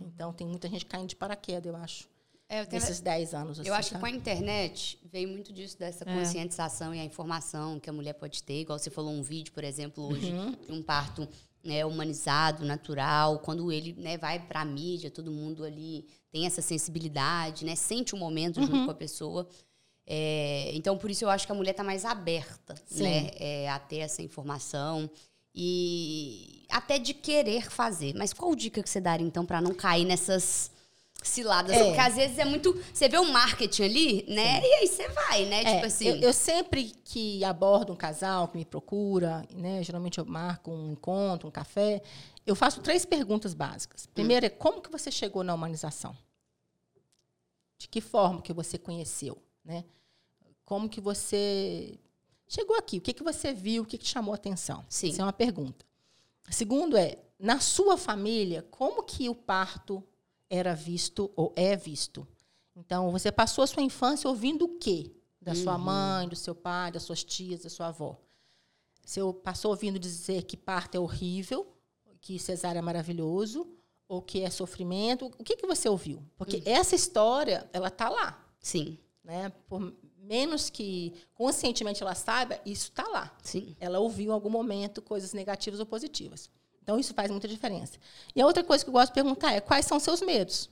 Então, 0.00 0.32
tem 0.32 0.46
muita 0.46 0.68
gente 0.70 0.86
caindo 0.86 1.08
de 1.08 1.16
paraquedas, 1.16 1.66
eu 1.66 1.76
acho. 1.76 2.08
É, 2.52 2.66
tenho... 2.66 2.82
Nesses 2.82 3.00
10 3.00 3.32
anos. 3.32 3.60
Assim, 3.60 3.68
eu 3.68 3.74
acho 3.74 3.92
que 3.92 3.98
com 3.98 4.04
a 4.04 4.10
internet 4.10 4.98
veio 5.10 5.26
muito 5.26 5.54
disso, 5.54 5.78
dessa 5.78 6.04
é. 6.06 6.14
conscientização 6.14 6.94
e 6.94 7.00
a 7.00 7.04
informação 7.04 7.80
que 7.80 7.88
a 7.88 7.92
mulher 7.94 8.12
pode 8.12 8.42
ter. 8.42 8.60
Igual 8.60 8.78
você 8.78 8.90
falou 8.90 9.10
um 9.10 9.22
vídeo, 9.22 9.54
por 9.54 9.64
exemplo, 9.64 10.04
hoje, 10.04 10.30
uhum. 10.30 10.54
de 10.66 10.70
um 10.70 10.82
parto 10.82 11.26
né, 11.64 11.82
humanizado, 11.86 12.66
natural. 12.66 13.38
Quando 13.38 13.72
ele 13.72 13.94
né, 13.94 14.18
vai 14.18 14.38
para 14.38 14.60
a 14.60 14.64
mídia, 14.66 15.10
todo 15.10 15.32
mundo 15.32 15.64
ali 15.64 16.04
tem 16.30 16.44
essa 16.44 16.60
sensibilidade, 16.60 17.64
né, 17.64 17.74
sente 17.74 18.12
o 18.12 18.18
um 18.18 18.20
momento 18.20 18.60
uhum. 18.60 18.66
junto 18.66 18.84
com 18.84 18.90
a 18.90 18.94
pessoa. 18.94 19.48
É, 20.06 20.72
então, 20.74 20.98
por 20.98 21.10
isso 21.10 21.24
eu 21.24 21.30
acho 21.30 21.46
que 21.46 21.52
a 21.52 21.54
mulher 21.54 21.70
está 21.70 21.82
mais 21.82 22.04
aberta 22.04 22.74
né, 22.90 23.30
é, 23.36 23.70
a 23.70 23.78
ter 23.78 23.98
essa 23.98 24.20
informação 24.20 25.08
e 25.54 26.66
até 26.68 26.98
de 26.98 27.14
querer 27.14 27.70
fazer. 27.70 28.12
Mas 28.14 28.34
qual 28.34 28.54
dica 28.54 28.82
que 28.82 28.90
você 28.90 29.00
daria, 29.00 29.26
então, 29.26 29.46
para 29.46 29.58
não 29.58 29.72
cair 29.72 30.04
nessas 30.04 30.70
ciladas? 31.28 31.72
É. 31.72 31.84
Porque 31.84 32.00
às 32.00 32.14
vezes 32.14 32.38
é 32.38 32.44
muito. 32.44 32.72
Você 32.92 33.08
vê 33.08 33.18
o 33.18 33.32
marketing 33.32 33.82
ali, 33.82 34.24
né? 34.28 34.60
Sim. 34.60 34.66
E 34.66 34.72
aí 34.74 34.86
você 34.86 35.08
vai, 35.08 35.44
né? 35.46 35.62
É. 35.62 35.74
Tipo 35.74 35.86
assim. 35.86 36.08
Eu, 36.08 36.16
eu, 36.16 36.32
sempre 36.32 36.92
que 37.04 37.44
abordo 37.44 37.92
um 37.92 37.96
casal 37.96 38.48
que 38.48 38.56
me 38.56 38.64
procura, 38.64 39.46
né? 39.54 39.82
Geralmente 39.82 40.18
eu 40.18 40.24
marco 40.24 40.70
um 40.70 40.92
encontro, 40.92 41.48
um 41.48 41.50
café, 41.50 42.02
eu 42.46 42.54
faço 42.54 42.80
três 42.80 43.04
perguntas 43.04 43.54
básicas. 43.54 44.06
Primeiro 44.06 44.44
hum. 44.44 44.48
é 44.48 44.50
como 44.50 44.80
que 44.80 44.90
você 44.90 45.10
chegou 45.10 45.42
na 45.42 45.54
humanização? 45.54 46.16
De 47.78 47.88
que 47.88 48.00
forma 48.00 48.40
que 48.40 48.52
você 48.52 48.78
conheceu, 48.78 49.42
né? 49.64 49.84
Como 50.64 50.88
que 50.88 51.00
você 51.00 51.98
Chegou 52.52 52.76
aqui, 52.76 52.98
o 52.98 53.00
que, 53.00 53.14
que 53.14 53.22
você 53.22 53.54
viu, 53.54 53.82
o 53.82 53.86
que, 53.86 53.96
que 53.96 54.06
chamou 54.06 54.32
a 54.32 54.34
atenção? 54.34 54.84
Sim. 54.86 55.08
Isso 55.08 55.22
é 55.22 55.24
uma 55.24 55.32
pergunta. 55.32 55.86
Segundo 56.50 56.98
é, 56.98 57.16
na 57.38 57.60
sua 57.60 57.96
família, 57.96 58.60
como 58.70 59.02
que 59.04 59.26
o 59.26 59.34
parto 59.34 60.04
era 60.52 60.74
visto 60.74 61.30
ou 61.34 61.52
é 61.56 61.74
visto? 61.74 62.28
Então, 62.76 63.10
você 63.10 63.32
passou 63.32 63.64
a 63.64 63.66
sua 63.66 63.82
infância 63.82 64.28
ouvindo 64.28 64.66
o 64.66 64.78
quê? 64.78 65.10
Da 65.40 65.54
sua 65.54 65.76
uhum. 65.76 65.80
mãe, 65.80 66.28
do 66.28 66.36
seu 66.36 66.54
pai, 66.54 66.92
das 66.92 67.02
suas 67.02 67.24
tias, 67.24 67.62
da 67.62 67.70
sua 67.70 67.88
avó. 67.88 68.16
Você 69.04 69.20
passou 69.42 69.70
ouvindo 69.72 69.98
dizer 69.98 70.44
que 70.44 70.56
parto 70.56 70.94
é 70.94 71.00
horrível, 71.00 71.66
que 72.20 72.38
cesárea 72.38 72.78
é 72.78 72.82
maravilhoso, 72.82 73.66
ou 74.06 74.22
que 74.22 74.42
é 74.42 74.50
sofrimento. 74.50 75.26
O 75.38 75.42
que, 75.42 75.56
que 75.56 75.66
você 75.66 75.88
ouviu? 75.88 76.22
Porque 76.36 76.58
uhum. 76.58 76.62
essa 76.66 76.94
história, 76.94 77.68
ela 77.72 77.88
está 77.88 78.08
lá. 78.08 78.40
Sim. 78.60 78.98
Né? 79.24 79.50
Por, 79.66 79.92
menos 80.18 80.70
que 80.70 81.12
conscientemente 81.34 82.02
ela 82.02 82.14
saiba, 82.14 82.60
isso 82.64 82.90
está 82.90 83.08
lá. 83.08 83.36
Sim. 83.42 83.74
Ela 83.80 83.98
ouviu 83.98 84.30
em 84.30 84.34
algum 84.34 84.50
momento 84.50 85.02
coisas 85.02 85.32
negativas 85.32 85.80
ou 85.80 85.86
positivas. 85.86 86.48
Então, 86.82 86.98
isso 86.98 87.14
faz 87.14 87.30
muita 87.30 87.46
diferença. 87.46 87.98
E 88.34 88.40
a 88.42 88.46
outra 88.46 88.64
coisa 88.64 88.84
que 88.84 88.90
eu 88.90 88.92
gosto 88.92 89.08
de 89.08 89.14
perguntar 89.14 89.52
é 89.52 89.60
quais 89.60 89.86
são 89.86 90.00
seus 90.00 90.20
medos? 90.20 90.68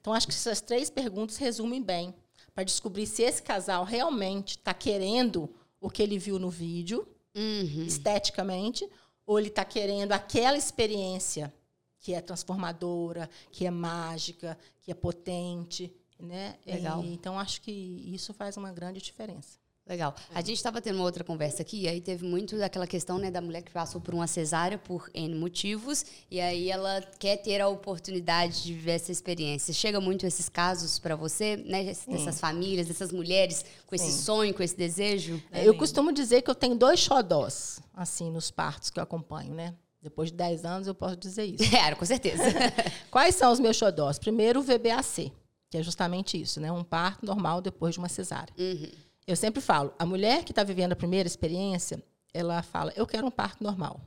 Então, 0.00 0.12
acho 0.12 0.26
que 0.26 0.32
essas 0.32 0.60
três 0.60 0.88
perguntas 0.88 1.36
resumem 1.36 1.82
bem 1.82 2.14
para 2.54 2.64
descobrir 2.64 3.06
se 3.06 3.22
esse 3.22 3.42
casal 3.42 3.84
realmente 3.84 4.56
está 4.56 4.72
querendo 4.72 5.52
o 5.80 5.90
que 5.90 6.02
ele 6.02 6.18
viu 6.18 6.38
no 6.38 6.50
vídeo, 6.50 7.06
uhum. 7.34 7.84
esteticamente, 7.84 8.88
ou 9.26 9.38
ele 9.38 9.48
está 9.48 9.64
querendo 9.64 10.12
aquela 10.12 10.56
experiência 10.56 11.52
que 11.98 12.14
é 12.14 12.20
transformadora, 12.20 13.28
que 13.50 13.66
é 13.66 13.70
mágica, 13.70 14.58
que 14.80 14.90
é 14.90 14.94
potente, 14.94 15.92
né? 16.18 16.56
Legal. 16.64 17.02
E, 17.04 17.12
então, 17.12 17.38
acho 17.38 17.60
que 17.60 17.70
isso 17.70 18.32
faz 18.32 18.56
uma 18.56 18.72
grande 18.72 19.00
diferença. 19.00 19.58
Legal. 19.88 20.14
A 20.34 20.40
gente 20.40 20.56
estava 20.56 20.82
tendo 20.82 20.96
uma 20.96 21.04
outra 21.04 21.24
conversa 21.24 21.62
aqui, 21.62 21.82
e 21.82 21.88
aí 21.88 21.98
teve 22.00 22.26
muito 22.26 22.58
daquela 22.58 22.86
questão 22.86 23.18
né, 23.18 23.30
da 23.30 23.40
mulher 23.40 23.62
que 23.62 23.72
passou 23.72 24.00
por 24.00 24.12
uma 24.12 24.26
cesárea 24.26 24.76
por 24.76 25.10
N 25.14 25.34
motivos, 25.34 26.04
e 26.30 26.38
aí 26.38 26.70
ela 26.70 27.00
quer 27.18 27.38
ter 27.38 27.60
a 27.62 27.68
oportunidade 27.68 28.64
de 28.64 28.74
viver 28.74 28.92
essa 28.92 29.10
experiência. 29.10 29.72
Chega 29.72 29.98
muito 29.98 30.26
esses 30.26 30.48
casos 30.48 30.98
para 30.98 31.16
você, 31.16 31.56
né, 31.56 31.84
dessas 31.84 32.38
famílias, 32.38 32.86
dessas 32.86 33.10
mulheres 33.10 33.64
com 33.86 33.94
esse 33.94 34.12
sonho, 34.12 34.52
com 34.52 34.62
esse 34.62 34.76
desejo? 34.76 35.42
É, 35.50 35.66
eu 35.66 35.74
costumo 35.74 36.12
dizer 36.12 36.42
que 36.42 36.50
eu 36.50 36.54
tenho 36.54 36.76
dois 36.76 37.00
xodós, 37.00 37.80
assim, 37.94 38.30
nos 38.30 38.50
partos 38.50 38.90
que 38.90 38.98
eu 38.98 39.02
acompanho, 39.02 39.54
né? 39.54 39.74
Depois 40.02 40.30
de 40.30 40.36
10 40.36 40.64
anos 40.64 40.86
eu 40.86 40.94
posso 40.94 41.16
dizer 41.16 41.44
isso. 41.44 41.64
É, 41.74 41.94
com 41.94 42.04
certeza. 42.04 42.42
Quais 43.10 43.34
são 43.34 43.50
os 43.50 43.58
meus 43.58 43.76
xodós? 43.76 44.18
Primeiro, 44.18 44.60
o 44.60 44.62
VBAC 44.62 45.32
que 45.70 45.76
é 45.76 45.82
justamente 45.82 46.40
isso, 46.40 46.60
né? 46.60 46.72
Um 46.72 46.84
parto 46.84 47.24
normal 47.24 47.60
depois 47.60 47.94
de 47.94 47.98
uma 47.98 48.08
cesárea. 48.08 48.54
Uhum. 48.58 48.90
Eu 49.28 49.36
sempre 49.36 49.60
falo, 49.60 49.92
a 49.98 50.06
mulher 50.06 50.42
que 50.42 50.52
está 50.52 50.64
vivendo 50.64 50.92
a 50.92 50.96
primeira 50.96 51.26
experiência, 51.26 52.02
ela 52.32 52.62
fala, 52.62 52.94
eu 52.96 53.06
quero 53.06 53.26
um 53.26 53.30
parto 53.30 53.62
normal. 53.62 54.00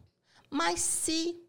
Mas 0.49 0.79
se 0.79 1.39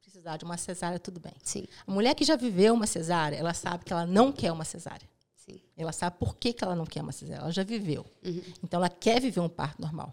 precisar 0.00 0.36
de 0.36 0.44
uma 0.44 0.56
cesárea, 0.56 0.98
tudo 0.98 1.20
bem. 1.20 1.32
Sim. 1.44 1.64
A 1.86 1.92
mulher 1.92 2.12
que 2.16 2.24
já 2.24 2.34
viveu 2.34 2.74
uma 2.74 2.88
cesárea, 2.88 3.36
ela 3.36 3.54
sabe 3.54 3.84
que 3.84 3.92
ela 3.92 4.04
não 4.04 4.32
quer 4.32 4.50
uma 4.50 4.64
cesárea. 4.64 5.08
Sim. 5.36 5.60
Ela 5.76 5.92
sabe 5.92 6.16
por 6.18 6.34
que, 6.34 6.52
que 6.52 6.64
ela 6.64 6.74
não 6.74 6.84
quer 6.84 7.02
uma 7.02 7.12
cesárea. 7.12 7.42
Ela 7.42 7.52
já 7.52 7.62
viveu. 7.62 8.04
Uhum. 8.20 8.42
Então, 8.64 8.78
ela 8.78 8.88
quer 8.88 9.20
viver 9.20 9.38
um 9.38 9.48
parto 9.48 9.80
normal. 9.80 10.12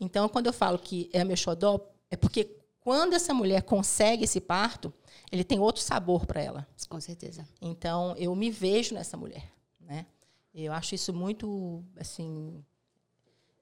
Então, 0.00 0.28
quando 0.28 0.46
eu 0.46 0.52
falo 0.52 0.78
que 0.78 1.10
é 1.12 1.24
meu 1.24 1.36
xodó, 1.36 1.80
é 2.12 2.16
porque 2.16 2.48
quando 2.78 3.14
essa 3.14 3.34
mulher 3.34 3.62
consegue 3.62 4.22
esse 4.22 4.40
parto, 4.40 4.94
ele 5.32 5.42
tem 5.42 5.58
outro 5.58 5.82
sabor 5.82 6.26
para 6.26 6.40
ela. 6.40 6.68
Com 6.88 7.00
certeza. 7.00 7.44
Então, 7.60 8.14
eu 8.16 8.32
me 8.36 8.52
vejo 8.52 8.94
nessa 8.94 9.16
mulher, 9.16 9.50
né? 9.80 10.06
Eu 10.54 10.72
acho 10.72 10.94
isso 10.94 11.12
muito, 11.12 11.82
assim, 11.98 12.62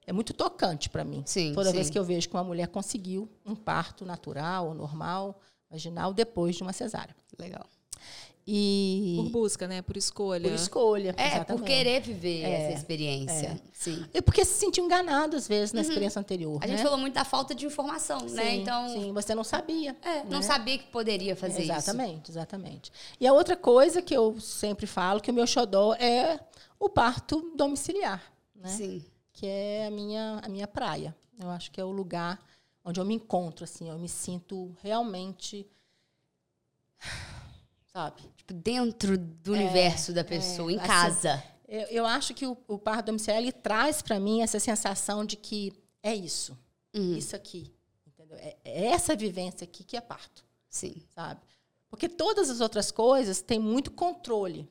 é 0.05 0.13
muito 0.13 0.33
tocante 0.33 0.89
para 0.89 1.03
mim. 1.03 1.23
Sim, 1.25 1.53
Toda 1.53 1.69
sim. 1.69 1.75
vez 1.75 1.89
que 1.89 1.97
eu 1.97 2.03
vejo 2.03 2.29
que 2.29 2.35
uma 2.35 2.43
mulher 2.43 2.67
conseguiu 2.67 3.29
um 3.45 3.55
parto 3.55 4.05
natural 4.05 4.67
ou 4.67 4.73
normal, 4.73 5.39
vaginal 5.69 6.13
depois 6.13 6.55
de 6.55 6.61
uma 6.61 6.73
cesárea. 6.73 7.15
Legal. 7.39 7.65
E 8.45 9.15
Por 9.23 9.29
busca, 9.29 9.67
né? 9.69 9.81
Por 9.81 9.95
escolha. 9.95 10.49
por 10.49 10.55
escolha. 10.55 11.15
É, 11.17 11.27
exatamente. 11.27 11.59
por 11.61 11.65
querer 11.65 12.01
viver 12.01 12.43
É, 12.43 12.51
essa 12.63 12.77
experiência. 12.77 13.61
Sim. 13.71 14.05
E 14.13 14.21
porque 14.21 14.43
se 14.43 14.59
sentiu 14.59 14.83
enganado, 14.83 15.37
às 15.37 15.47
vezes, 15.47 15.71
na 15.71 15.79
experiência 15.79 16.19
anterior. 16.19 16.51
Uhum. 16.51 16.59
A 16.61 16.67
gente 16.67 16.79
né? 16.79 16.83
falou 16.83 16.97
muito 16.97 17.13
da 17.13 17.23
falta 17.23 17.55
de 17.55 17.65
informação, 17.65 18.19
né? 18.29 18.51
Sim, 18.51 18.61
Então, 18.61 18.89
Sim, 18.89 19.13
você 19.13 19.33
não 19.33 19.45
sabia. 19.45 19.95
é, 20.01 20.23
não 20.25 20.39
né? 20.39 20.41
sabia 20.41 20.77
que 20.77 20.87
poderia 20.87 21.37
fazer 21.37 21.61
isso. 21.63 21.71
Exatamente, 21.71 22.31
exatamente. 22.31 22.91
E 23.17 23.25
a 23.25 23.31
outra 23.31 23.55
coisa 23.55 24.01
que 24.01 24.13
eu 24.13 24.37
sempre 24.41 24.85
falo, 24.85 25.21
que 25.21 25.31
o 25.31 25.33
meu 25.33 25.47
xodó 25.47 25.93
é 25.93 26.37
o 26.85 26.89
parto 26.89 27.53
domiciliar, 27.55 28.21
né? 28.55 28.67
Sim. 28.69 29.05
Que 29.31 29.45
é 29.47 29.87
a 29.87 29.91
minha, 29.91 30.39
a 30.43 30.49
minha 30.49 30.67
praia. 30.67 31.15
Eu 31.39 31.49
acho 31.49 31.71
que 31.71 31.79
é 31.81 31.83
o 31.83 31.91
lugar 31.91 32.39
onde 32.85 32.99
eu 32.99 33.05
me 33.05 33.15
encontro, 33.15 33.63
assim, 33.63 33.89
eu 33.89 33.97
me 33.97 34.09
sinto 34.09 34.75
realmente, 34.81 35.65
sabe? 37.91 38.21
Tipo, 38.35 38.53
dentro 38.53 39.17
do 39.17 39.53
universo 39.53 40.13
da 40.13 40.23
pessoa, 40.23 40.71
em 40.71 40.77
assim, 40.77 40.87
casa. 40.87 41.43
Eu, 41.67 41.81
eu 41.87 42.05
acho 42.05 42.33
que 42.33 42.45
o, 42.45 42.57
o 42.67 42.77
parto 42.77 43.07
domiciliar 43.07 43.41
ele 43.41 43.51
traz 43.51 44.01
para 44.01 44.19
mim 44.19 44.41
essa 44.41 44.59
sensação 44.59 45.25
de 45.25 45.35
que 45.35 45.73
é 46.01 46.13
isso, 46.13 46.57
Uhum. 46.95 47.15
isso 47.15 47.35
aqui, 47.35 47.73
entendeu? 48.05 48.37
É, 48.37 48.55
é 48.63 48.85
essa 48.87 49.15
vivência 49.15 49.63
aqui 49.65 49.83
que 49.83 49.97
é 49.97 50.01
parto. 50.01 50.45
Sim. 50.69 50.95
sabe? 51.13 51.39
Porque 51.89 52.09
todas 52.09 52.49
as 52.49 52.59
outras 52.61 52.91
coisas 52.91 53.41
têm 53.41 53.59
muito 53.59 53.91
controle, 53.91 54.67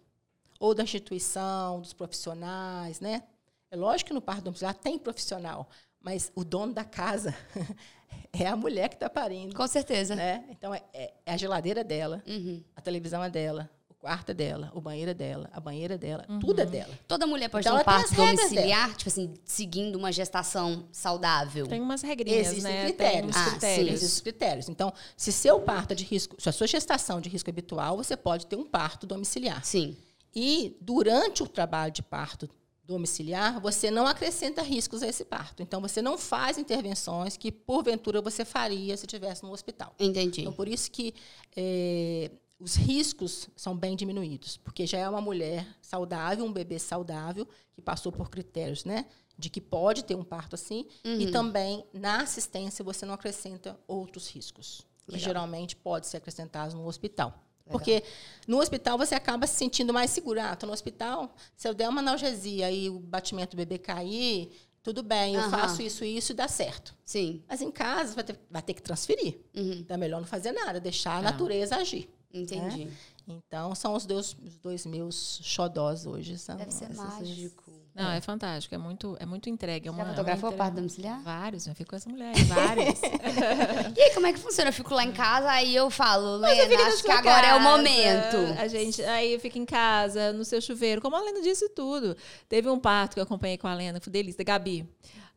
ou 0.62 0.74
da 0.76 0.84
instituição, 0.84 1.80
dos 1.80 1.92
profissionais, 1.92 3.00
né? 3.00 3.24
É 3.68 3.74
lógico 3.76 4.08
que 4.08 4.14
no 4.14 4.20
parto 4.22 4.42
domiciliar 4.44 4.74
tem 4.74 4.96
profissional, 4.96 5.68
mas 6.00 6.30
o 6.36 6.44
dono 6.44 6.72
da 6.72 6.84
casa 6.84 7.34
é 8.32 8.46
a 8.46 8.54
mulher 8.54 8.88
que 8.88 8.94
está 8.94 9.10
parindo, 9.10 9.56
Com 9.56 9.66
certeza. 9.66 10.14
né? 10.14 10.44
Então 10.50 10.72
é, 10.72 10.80
é- 10.94 11.12
é 11.26 11.32
a 11.32 11.36
geladeira 11.36 11.82
dela, 11.82 12.22
Uhum. 12.28 12.62
a 12.76 12.80
televisão 12.80 13.24
é 13.24 13.28
dela, 13.28 13.68
o 13.88 13.94
quarto 13.94 14.30
é 14.30 14.34
dela, 14.34 14.70
o 14.72 14.80
banheiro 14.80 15.10
é 15.10 15.14
dela, 15.14 15.50
a 15.52 15.58
banheira 15.58 15.94
é 15.94 15.98
dela, 15.98 16.24
tudo 16.40 16.60
é 16.60 16.66
dela. 16.66 16.96
Toda 17.08 17.26
mulher 17.26 17.48
pode 17.48 17.66
Então, 17.66 17.76
ter 17.76 17.82
um 17.82 17.84
parto 17.84 18.14
domiciliar, 18.14 18.94
tipo 18.94 19.08
assim, 19.10 19.34
seguindo 19.44 19.96
uma 19.96 20.12
gestação 20.12 20.84
saudável. 20.92 21.66
Tem 21.66 21.80
umas 21.80 22.02
regrinhas, 22.02 22.48
Existem 22.52 22.72
né? 22.72 22.84
critérios. 22.84 23.34
Tem 23.34 23.42
Ah, 23.42 23.58
sim. 23.60 23.80
Existem 23.88 24.06
os 24.08 24.20
critérios. 24.20 24.68
Então, 24.68 24.92
se 25.16 25.32
seu 25.32 25.58
parto 25.60 25.90
é 25.90 25.94
de 25.96 26.04
risco, 26.04 26.36
se 26.40 26.48
a 26.48 26.52
sua 26.52 26.68
gestação 26.68 27.18
é 27.18 27.20
de 27.20 27.28
risco 27.28 27.50
habitual, 27.50 27.96
você 27.96 28.16
pode 28.16 28.46
ter 28.46 28.54
um 28.54 28.64
parto 28.64 29.08
domiciliar. 29.08 29.64
Sim. 29.64 29.96
E 30.34 30.76
durante 30.80 31.42
o 31.42 31.46
trabalho 31.46 31.92
de 31.92 32.02
parto 32.02 32.48
domiciliar, 32.84 33.60
você 33.60 33.90
não 33.90 34.06
acrescenta 34.06 34.62
riscos 34.62 35.02
a 35.02 35.06
esse 35.06 35.24
parto. 35.24 35.62
Então, 35.62 35.80
você 35.80 36.02
não 36.02 36.18
faz 36.18 36.58
intervenções 36.58 37.36
que, 37.36 37.52
porventura, 37.52 38.20
você 38.20 38.44
faria 38.44 38.96
se 38.96 39.06
estivesse 39.06 39.42
no 39.42 39.52
hospital. 39.52 39.94
Entendi. 39.98 40.40
Então, 40.40 40.52
por 40.52 40.66
isso 40.66 40.90
que 40.90 41.14
eh, 41.56 42.30
os 42.58 42.76
riscos 42.76 43.48
são 43.56 43.76
bem 43.76 43.96
diminuídos, 43.96 44.56
porque 44.56 44.86
já 44.86 44.98
é 44.98 45.08
uma 45.08 45.20
mulher 45.20 45.66
saudável, 45.80 46.44
um 46.44 46.52
bebê 46.52 46.78
saudável, 46.78 47.46
que 47.72 47.82
passou 47.82 48.12
por 48.12 48.30
critérios, 48.30 48.84
né? 48.84 49.06
De 49.36 49.50
que 49.50 49.60
pode 49.60 50.04
ter 50.04 50.14
um 50.14 50.22
parto 50.22 50.54
assim, 50.54 50.86
e 51.04 51.26
também 51.30 51.84
na 51.92 52.22
assistência 52.22 52.84
você 52.84 53.04
não 53.04 53.14
acrescenta 53.14 53.78
outros 53.88 54.28
riscos, 54.28 54.86
que 55.06 55.12
Legal. 55.12 55.24
geralmente 55.24 55.74
podem 55.74 56.08
ser 56.08 56.18
acrescentados 56.18 56.74
no 56.74 56.86
hospital. 56.86 57.42
Porque 57.72 58.02
no 58.46 58.58
hospital 58.60 58.96
você 58.98 59.14
acaba 59.14 59.46
se 59.46 59.54
sentindo 59.56 59.92
mais 59.92 60.10
seguro. 60.10 60.40
Ah, 60.40 60.54
tô 60.54 60.66
no 60.66 60.72
hospital, 60.72 61.34
se 61.56 61.66
eu 61.68 61.74
der 61.74 61.88
uma 61.88 62.00
analgesia 62.00 62.70
e 62.70 62.88
o 62.88 62.98
batimento 63.00 63.56
do 63.56 63.58
bebê 63.58 63.78
cair, 63.78 64.50
tudo 64.82 65.02
bem, 65.02 65.34
eu 65.34 65.40
Aham. 65.40 65.50
faço 65.50 65.80
isso 65.82 66.04
e 66.04 66.16
isso 66.16 66.32
e 66.32 66.34
dá 66.34 66.48
certo. 66.48 66.94
Sim. 67.04 67.42
Mas 67.48 67.60
em 67.62 67.70
casa 67.70 68.14
vai 68.14 68.24
ter, 68.24 68.38
vai 68.50 68.62
ter 68.62 68.74
que 68.74 68.82
transferir. 68.82 69.38
Uhum. 69.54 69.72
Então 69.74 69.94
é 69.94 69.98
melhor 69.98 70.20
não 70.20 70.26
fazer 70.26 70.52
nada, 70.52 70.78
deixar 70.80 71.16
a 71.16 71.20
É. 71.20 71.22
natureza 71.22 71.76
agir. 71.76 72.08
Entendi. 72.34 72.88
Então 73.28 73.74
são 73.74 73.94
os 73.94 74.04
dois, 74.04 74.36
os 74.44 74.58
dois 74.58 74.84
meus 74.86 75.38
xodós 75.42 76.06
hoje. 76.06 76.36
São 76.38 76.56
Deve 76.56 76.72
ser 76.72 76.92
mágico. 76.94 77.71
Não, 77.94 78.10
é 78.10 78.20
fantástico. 78.20 78.74
É 78.74 78.78
muito, 78.78 79.16
é 79.20 79.26
muito 79.26 79.50
entregue. 79.50 79.88
É 79.88 79.92
Já 79.92 79.96
uma, 79.96 80.06
fotografou 80.06 80.50
uma 80.50 80.56
parto 80.56 80.72
entrega- 80.72 80.80
domiciliar? 80.80 81.22
Vários. 81.22 81.66
Eu 81.66 81.74
fico 81.74 81.90
com 81.90 81.96
essa 81.96 82.08
mulher. 82.08 82.34
Vários. 82.46 83.00
E 83.96 84.00
aí, 84.00 84.14
como 84.14 84.26
é 84.26 84.32
que 84.32 84.38
funciona? 84.38 84.70
Eu 84.70 84.72
fico 84.72 84.94
lá 84.94 85.04
em 85.04 85.12
casa, 85.12 85.50
aí 85.50 85.74
eu 85.74 85.90
falo, 85.90 86.36
Lena, 86.36 86.86
acho 86.86 87.02
que 87.02 87.10
agora 87.10 87.46
é 87.46 87.54
o 87.54 87.58
casa, 87.58 87.70
momento. 87.70 88.60
A 88.60 88.66
gente, 88.68 89.02
aí 89.02 89.34
eu 89.34 89.40
fico 89.40 89.58
em 89.58 89.64
casa, 89.66 90.32
no 90.32 90.44
seu 90.44 90.60
chuveiro, 90.60 91.00
como 91.00 91.16
a 91.16 91.20
Lena 91.20 91.42
disse 91.42 91.68
tudo. 91.68 92.16
Teve 92.48 92.68
um 92.70 92.78
parto 92.78 93.14
que 93.14 93.20
eu 93.20 93.24
acompanhei 93.24 93.58
com 93.58 93.66
a 93.68 93.74
Lena, 93.74 93.98
que 93.98 94.04
foi 94.04 94.12
delícia, 94.12 94.42
Gabi, 94.44 94.88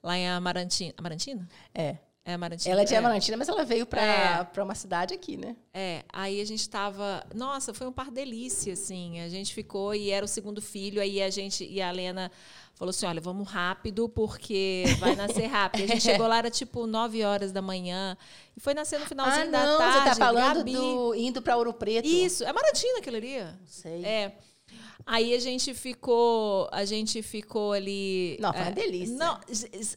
lá 0.01 0.17
em 0.17 0.29
Amarantina. 0.29 0.93
Amarantina? 0.97 1.47
É. 1.73 1.97
É 2.27 2.33
Amarantina. 2.33 2.73
Ela 2.73 2.81
é 2.81 2.85
de 2.85 2.95
Amarantina, 2.95 3.37
mas 3.37 3.47
ela 3.47 3.63
veio 3.63 3.85
para 3.85 4.01
É. 4.01 4.43
para 4.43 4.63
uma 4.63 4.73
cidade 4.73 5.13
aqui, 5.13 5.37
né? 5.37 5.55
É, 5.71 6.03
aí 6.11 6.41
a 6.41 6.45
gente 6.45 6.67
tava. 6.67 7.23
Nossa, 7.35 7.71
foi 7.71 7.85
um 7.85 7.91
par 7.91 8.09
delícia, 8.09 8.73
assim. 8.73 9.19
A 9.21 9.29
gente 9.29 9.53
ficou 9.53 9.93
e 9.93 10.09
era 10.09 10.25
o 10.25 10.27
segundo 10.27 10.59
filho, 10.59 10.99
aí 10.99 11.21
a 11.21 11.29
gente. 11.29 11.63
E 11.63 11.79
a 11.79 11.91
Lena 11.91 12.31
falou 12.73 12.89
assim: 12.89 13.05
olha, 13.05 13.21
vamos 13.21 13.47
rápido, 13.47 14.09
porque 14.09 14.85
vai 14.99 15.13
nascer 15.15 15.45
rápido. 15.45 15.83
A 15.83 15.87
gente 15.87 16.01
chegou 16.01 16.25
lá, 16.27 16.39
era 16.39 16.49
tipo 16.49 16.87
9 16.87 17.23
horas 17.23 17.51
da 17.51 17.61
manhã. 17.61 18.17
E 18.57 18.59
foi 18.59 18.73
nascer 18.73 18.99
no 18.99 19.05
finalzinho 19.05 19.47
ah, 19.49 19.51
da 19.51 19.63
não, 19.63 19.77
tarde. 19.77 19.97
você 19.99 20.05
tá 20.05 20.15
falando 20.15 20.57
Gabi. 20.57 20.73
do 20.73 21.13
indo 21.13 21.43
para 21.43 21.55
Ouro 21.55 21.73
Preto. 21.73 22.07
Isso, 22.07 22.43
é 22.43 22.51
Maratina 22.51 22.97
aquilo 22.97 23.17
ali. 23.17 23.39
Não 23.39 23.67
sei. 23.67 24.03
É. 24.03 24.35
Aí 25.05 25.33
a 25.35 25.39
gente 25.39 25.73
ficou, 25.73 26.67
a 26.71 26.85
gente 26.85 27.21
ficou 27.21 27.73
ali. 27.73 28.37
Não, 28.39 28.51
foi 28.51 28.61
uma 28.61 28.69
é, 28.69 28.73
delícia. 28.73 29.15
Não, 29.15 29.39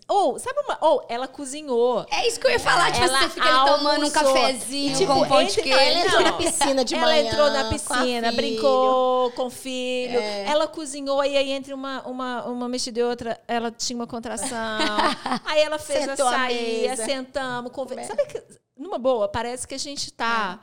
ou, 0.07 0.39
sabe 0.39 0.61
uma, 0.61 0.79
ou 0.81 1.05
ela 1.09 1.27
cozinhou. 1.27 2.05
É 2.11 2.27
isso 2.27 2.39
que 2.39 2.47
eu 2.47 2.51
ia 2.51 2.61
falar, 2.61 2.93
tipo, 2.93 3.05
Ela 3.05 3.21
você 3.21 3.29
fica 3.31 3.49
ali 3.49 3.71
tomando 3.71 4.07
um 4.07 4.11
cafezinho 4.11 4.93
E, 4.93 4.97
tipo, 4.97 5.13
com 5.15 5.21
um 5.21 5.29
pão 5.29 5.45
de 5.45 5.63
queijo. 5.63 5.79
Ela 5.79 6.05
entrou 6.05 6.21
na 6.21 6.33
piscina 6.33 6.85
de 6.85 6.95
ela 6.95 7.07
manhã. 7.07 7.23
entrou 7.31 7.51
na 7.51 7.61
com 7.61 7.67
a 7.67 7.71
piscina, 7.71 8.05
filha. 8.05 8.33
brincou 8.33 9.31
com 9.33 9.47
o 9.47 9.51
filho. 9.51 10.19
É. 10.19 10.45
Ela 10.47 10.67
cozinhou 10.67 11.25
e 11.25 11.37
aí 11.37 11.53
entre 11.53 11.73
uma, 11.73 12.03
uma, 12.07 12.45
uma 12.45 12.69
mexida 12.69 13.01
e 13.01 13.03
outra, 13.03 13.41
ela 13.49 13.71
tinha 13.71 13.97
uma 13.99 14.07
contração. 14.07 14.49
aí 15.47 15.63
ela 15.63 15.79
fez 15.79 16.05
Sentou 16.05 16.29
açaí, 16.29 16.89
mesa. 16.89 17.05
sentamos, 17.05 17.73
conversamos. 17.73 18.09
Sabe 18.09 18.27
que, 18.27 18.43
numa 18.77 18.99
boa, 18.99 19.29
parece 19.29 19.67
que 19.67 19.75
a 19.75 19.79
gente 19.79 20.13
tá... 20.13 20.61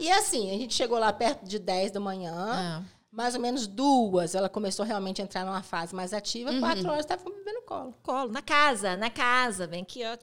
E 0.00 0.10
assim, 0.10 0.50
a 0.50 0.58
gente 0.58 0.74
chegou 0.74 0.98
lá 0.98 1.12
perto 1.12 1.44
de 1.44 1.58
10 1.58 1.92
da 1.92 2.00
manhã. 2.00 2.34
Ah. 2.34 2.93
Mais 3.14 3.34
ou 3.34 3.40
menos 3.40 3.66
duas, 3.66 4.34
ela 4.34 4.48
começou 4.48 4.84
realmente 4.84 5.20
a 5.22 5.24
entrar 5.24 5.44
numa 5.44 5.62
fase 5.62 5.94
mais 5.94 6.12
ativa. 6.12 6.50
Uhum. 6.50 6.60
Quatro 6.60 6.88
horas 6.88 7.04
estava 7.04 7.22
com 7.22 7.30
o 7.30 7.34
bebê 7.34 7.52
no 7.52 7.62
colo. 7.62 7.94
colo, 8.02 8.32
na 8.32 8.42
casa, 8.42 8.96
na 8.96 9.08
casa, 9.08 9.66
vem 9.66 9.82
aqui, 9.82 10.02
ó, 10.04 10.16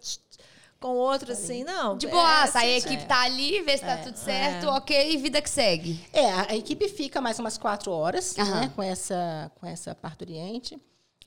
com 0.82 0.98
outro 0.98 1.32
assim, 1.32 1.64
não. 1.64 1.96
De 1.96 2.08
é, 2.08 2.10
boaça, 2.10 2.60
aí 2.60 2.74
a 2.74 2.78
assim, 2.78 2.88
equipe 2.88 3.06
tá 3.06 3.22
ali, 3.22 3.62
vê 3.62 3.78
se 3.78 3.86
tá 3.86 3.98
tudo 3.98 4.18
certo, 4.18 4.68
ok, 4.68 5.16
vida 5.18 5.42
que 5.42 5.50
segue. 5.50 6.04
É, 6.12 6.32
a 6.32 6.56
equipe 6.56 6.90
fica 6.90 7.22
mais 7.22 7.40
umas 7.40 7.58
quatro 7.58 7.92
horas 7.92 8.38
Aham. 8.38 8.62
né, 8.62 8.72
com, 8.76 8.84
essa, 8.84 9.52
com 9.56 9.66
essa 9.66 9.94
parturiente, 9.96 10.78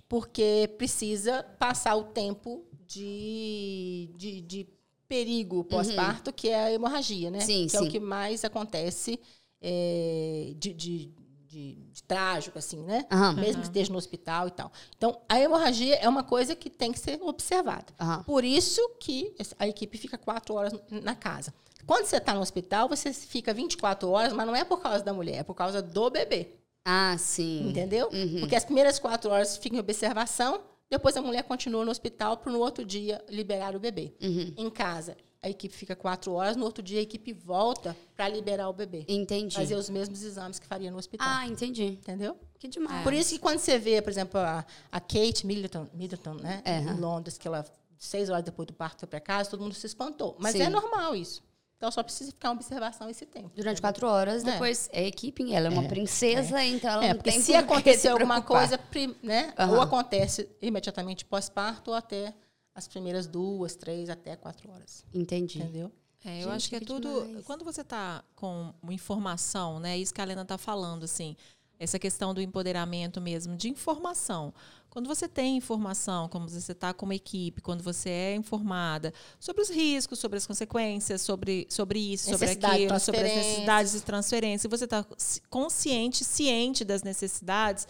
porque 0.08 0.70
precisa 0.76 1.44
passar 1.58 1.94
o 1.94 2.04
tempo 2.04 2.64
de, 2.86 4.10
de, 4.16 4.40
de 4.40 4.68
perigo 5.08 5.64
pós-parto, 5.64 6.32
que 6.32 6.48
é 6.48 6.64
a 6.64 6.72
hemorragia, 6.72 7.30
né? 7.30 7.38
Uhum. 7.38 7.44
Sim, 7.44 7.66
que 7.68 7.76
é 7.76 7.78
sim. 7.78 7.86
o 7.86 7.90
que 7.90 8.00
mais 8.00 8.44
acontece 8.44 9.20
é, 9.62 10.52
de, 10.56 10.72
de, 10.74 11.12
de- 11.54 11.74
de 11.92 12.02
trágico, 12.02 12.58
assim, 12.58 12.82
né? 12.82 13.06
Aham. 13.10 13.34
Mesmo 13.34 13.62
que 13.62 13.68
esteja 13.68 13.90
no 13.92 13.98
hospital 13.98 14.48
e 14.48 14.50
tal. 14.50 14.72
Então, 14.96 15.20
a 15.28 15.38
hemorragia 15.38 15.94
é 15.96 16.08
uma 16.08 16.22
coisa 16.24 16.54
que 16.56 16.68
tem 16.68 16.92
que 16.92 16.98
ser 16.98 17.20
observada. 17.22 17.86
Aham. 18.00 18.22
Por 18.24 18.44
isso 18.44 18.80
que 19.00 19.34
a 19.58 19.68
equipe 19.68 19.96
fica 19.96 20.18
quatro 20.18 20.54
horas 20.54 20.72
na 20.90 21.14
casa. 21.14 21.54
Quando 21.86 22.06
você 22.06 22.16
está 22.16 22.32
no 22.34 22.40
hospital, 22.40 22.88
você 22.88 23.12
fica 23.12 23.52
24 23.54 24.08
horas, 24.10 24.32
mas 24.32 24.46
não 24.46 24.56
é 24.56 24.64
por 24.64 24.80
causa 24.80 25.04
da 25.04 25.12
mulher, 25.12 25.36
é 25.36 25.42
por 25.42 25.54
causa 25.54 25.80
do 25.82 26.10
bebê. 26.10 26.48
Ah, 26.84 27.14
sim. 27.18 27.68
Entendeu? 27.68 28.08
Uhum. 28.12 28.40
Porque 28.40 28.56
as 28.56 28.64
primeiras 28.64 28.98
quatro 28.98 29.30
horas 29.30 29.56
ficam 29.56 29.76
em 29.76 29.80
observação, 29.80 30.60
depois 30.90 31.16
a 31.16 31.22
mulher 31.22 31.42
continua 31.44 31.84
no 31.84 31.90
hospital 31.90 32.36
para 32.38 32.52
no 32.52 32.58
outro 32.58 32.84
dia 32.84 33.22
liberar 33.28 33.74
o 33.76 33.80
bebê. 33.80 34.14
Uhum. 34.22 34.54
Em 34.56 34.70
casa, 34.70 35.16
a 35.44 35.50
equipe 35.50 35.74
fica 35.74 35.94
quatro 35.94 36.32
horas, 36.32 36.56
no 36.56 36.64
outro 36.64 36.82
dia 36.82 36.98
a 37.00 37.02
equipe 37.02 37.32
volta 37.34 37.94
para 38.16 38.26
liberar 38.28 38.66
o 38.70 38.72
bebê. 38.72 39.04
Entendi. 39.06 39.54
Fazer 39.54 39.74
os 39.74 39.90
mesmos 39.90 40.22
exames 40.22 40.58
que 40.58 40.66
faria 40.66 40.90
no 40.90 40.96
hospital. 40.96 41.26
Ah, 41.28 41.46
entendi. 41.46 41.98
Entendeu? 42.00 42.34
Que 42.58 42.66
demais. 42.66 43.02
Por 43.02 43.12
isso 43.12 43.28
que 43.34 43.38
quando 43.38 43.58
você 43.58 43.78
vê, 43.78 44.00
por 44.00 44.08
exemplo, 44.08 44.40
a, 44.40 44.64
a 44.90 45.00
Kate 45.00 45.46
Middleton, 45.46 45.86
Middleton 45.92 46.34
né, 46.34 46.62
É. 46.64 46.78
em 46.78 46.98
Londres, 46.98 47.36
que 47.36 47.46
ela, 47.46 47.62
seis 47.98 48.30
horas 48.30 48.42
depois 48.42 48.66
do 48.66 48.72
parto, 48.72 49.00
foi 49.00 49.08
para 49.08 49.20
casa, 49.20 49.50
todo 49.50 49.60
mundo 49.62 49.74
se 49.74 49.86
espantou. 49.86 50.34
Mas 50.38 50.52
Sim. 50.52 50.62
é 50.62 50.70
normal 50.70 51.14
isso. 51.14 51.42
Então 51.76 51.90
só 51.90 52.02
precisa 52.02 52.30
ficar 52.30 52.48
uma 52.48 52.54
observação 52.54 53.10
esse 53.10 53.26
tempo. 53.26 53.50
Durante 53.54 53.82
quatro 53.82 54.06
horas, 54.06 54.42
É. 54.46 54.52
depois 54.52 54.88
é 54.92 55.06
equipe, 55.06 55.52
ela 55.52 55.66
é 55.66 55.70
uma 55.70 55.84
princesa, 55.86 56.64
então 56.64 56.90
ela 56.90 57.04
É, 57.04 57.08
não 57.08 57.16
porque 57.16 57.32
tem 57.32 57.40
se 57.42 57.54
acontecer 57.54 58.08
alguma 58.08 58.40
coisa, 58.40 58.80
né? 59.22 59.52
Aham. 59.58 59.74
Ou 59.74 59.82
acontece 59.82 60.48
imediatamente 60.62 61.26
pós-parto, 61.26 61.90
ou 61.90 61.96
até 61.96 62.32
as 62.74 62.88
primeiras 62.88 63.26
duas, 63.26 63.76
três, 63.76 64.10
até 64.10 64.34
quatro 64.36 64.70
horas. 64.70 65.04
Entendi. 65.14 65.58
Entendeu? 65.60 65.92
É, 66.24 66.38
eu 66.38 66.44
Gente, 66.44 66.52
acho 66.52 66.68
que 66.70 66.76
é 66.76 66.80
que 66.80 66.86
tudo. 66.86 67.24
demais. 67.26 67.44
Quando 67.44 67.64
você 67.64 67.84
tá 67.84 68.24
com 68.34 68.72
uma 68.82 68.92
informação, 68.94 69.78
né? 69.78 69.96
Isso 69.98 70.12
que 70.12 70.20
a 70.20 70.24
Helena 70.24 70.44
tá 70.44 70.56
falando, 70.58 71.04
assim. 71.04 71.36
essa 71.78 71.98
questão 71.98 72.32
do 72.32 72.40
empoderamento 72.40 73.20
mesmo, 73.20 73.56
de 73.56 73.68
informação. 73.68 74.52
Quando 74.88 75.08
você 75.08 75.26
tem 75.26 75.56
informação, 75.56 76.28
como 76.28 76.48
você 76.48 76.70
está 76.70 76.94
como 76.94 77.12
equipe, 77.12 77.60
quando 77.60 77.82
você 77.82 78.08
é 78.10 78.36
informada 78.36 79.12
sobre 79.40 79.60
os 79.60 79.68
riscos, 79.68 80.20
sobre 80.20 80.38
as 80.38 80.46
consequências, 80.46 81.20
sobre, 81.20 81.66
sobre 81.68 81.98
isso, 81.98 82.30
sobre 82.30 82.50
aquilo, 82.50 83.00
sobre 83.00 83.20
as 83.20 83.36
necessidades 83.36 83.92
de 83.92 84.00
transferência, 84.02 84.70
você 84.70 84.84
está 84.84 85.04
consciente, 85.50 86.24
ciente 86.24 86.84
das 86.84 87.02
necessidades, 87.02 87.88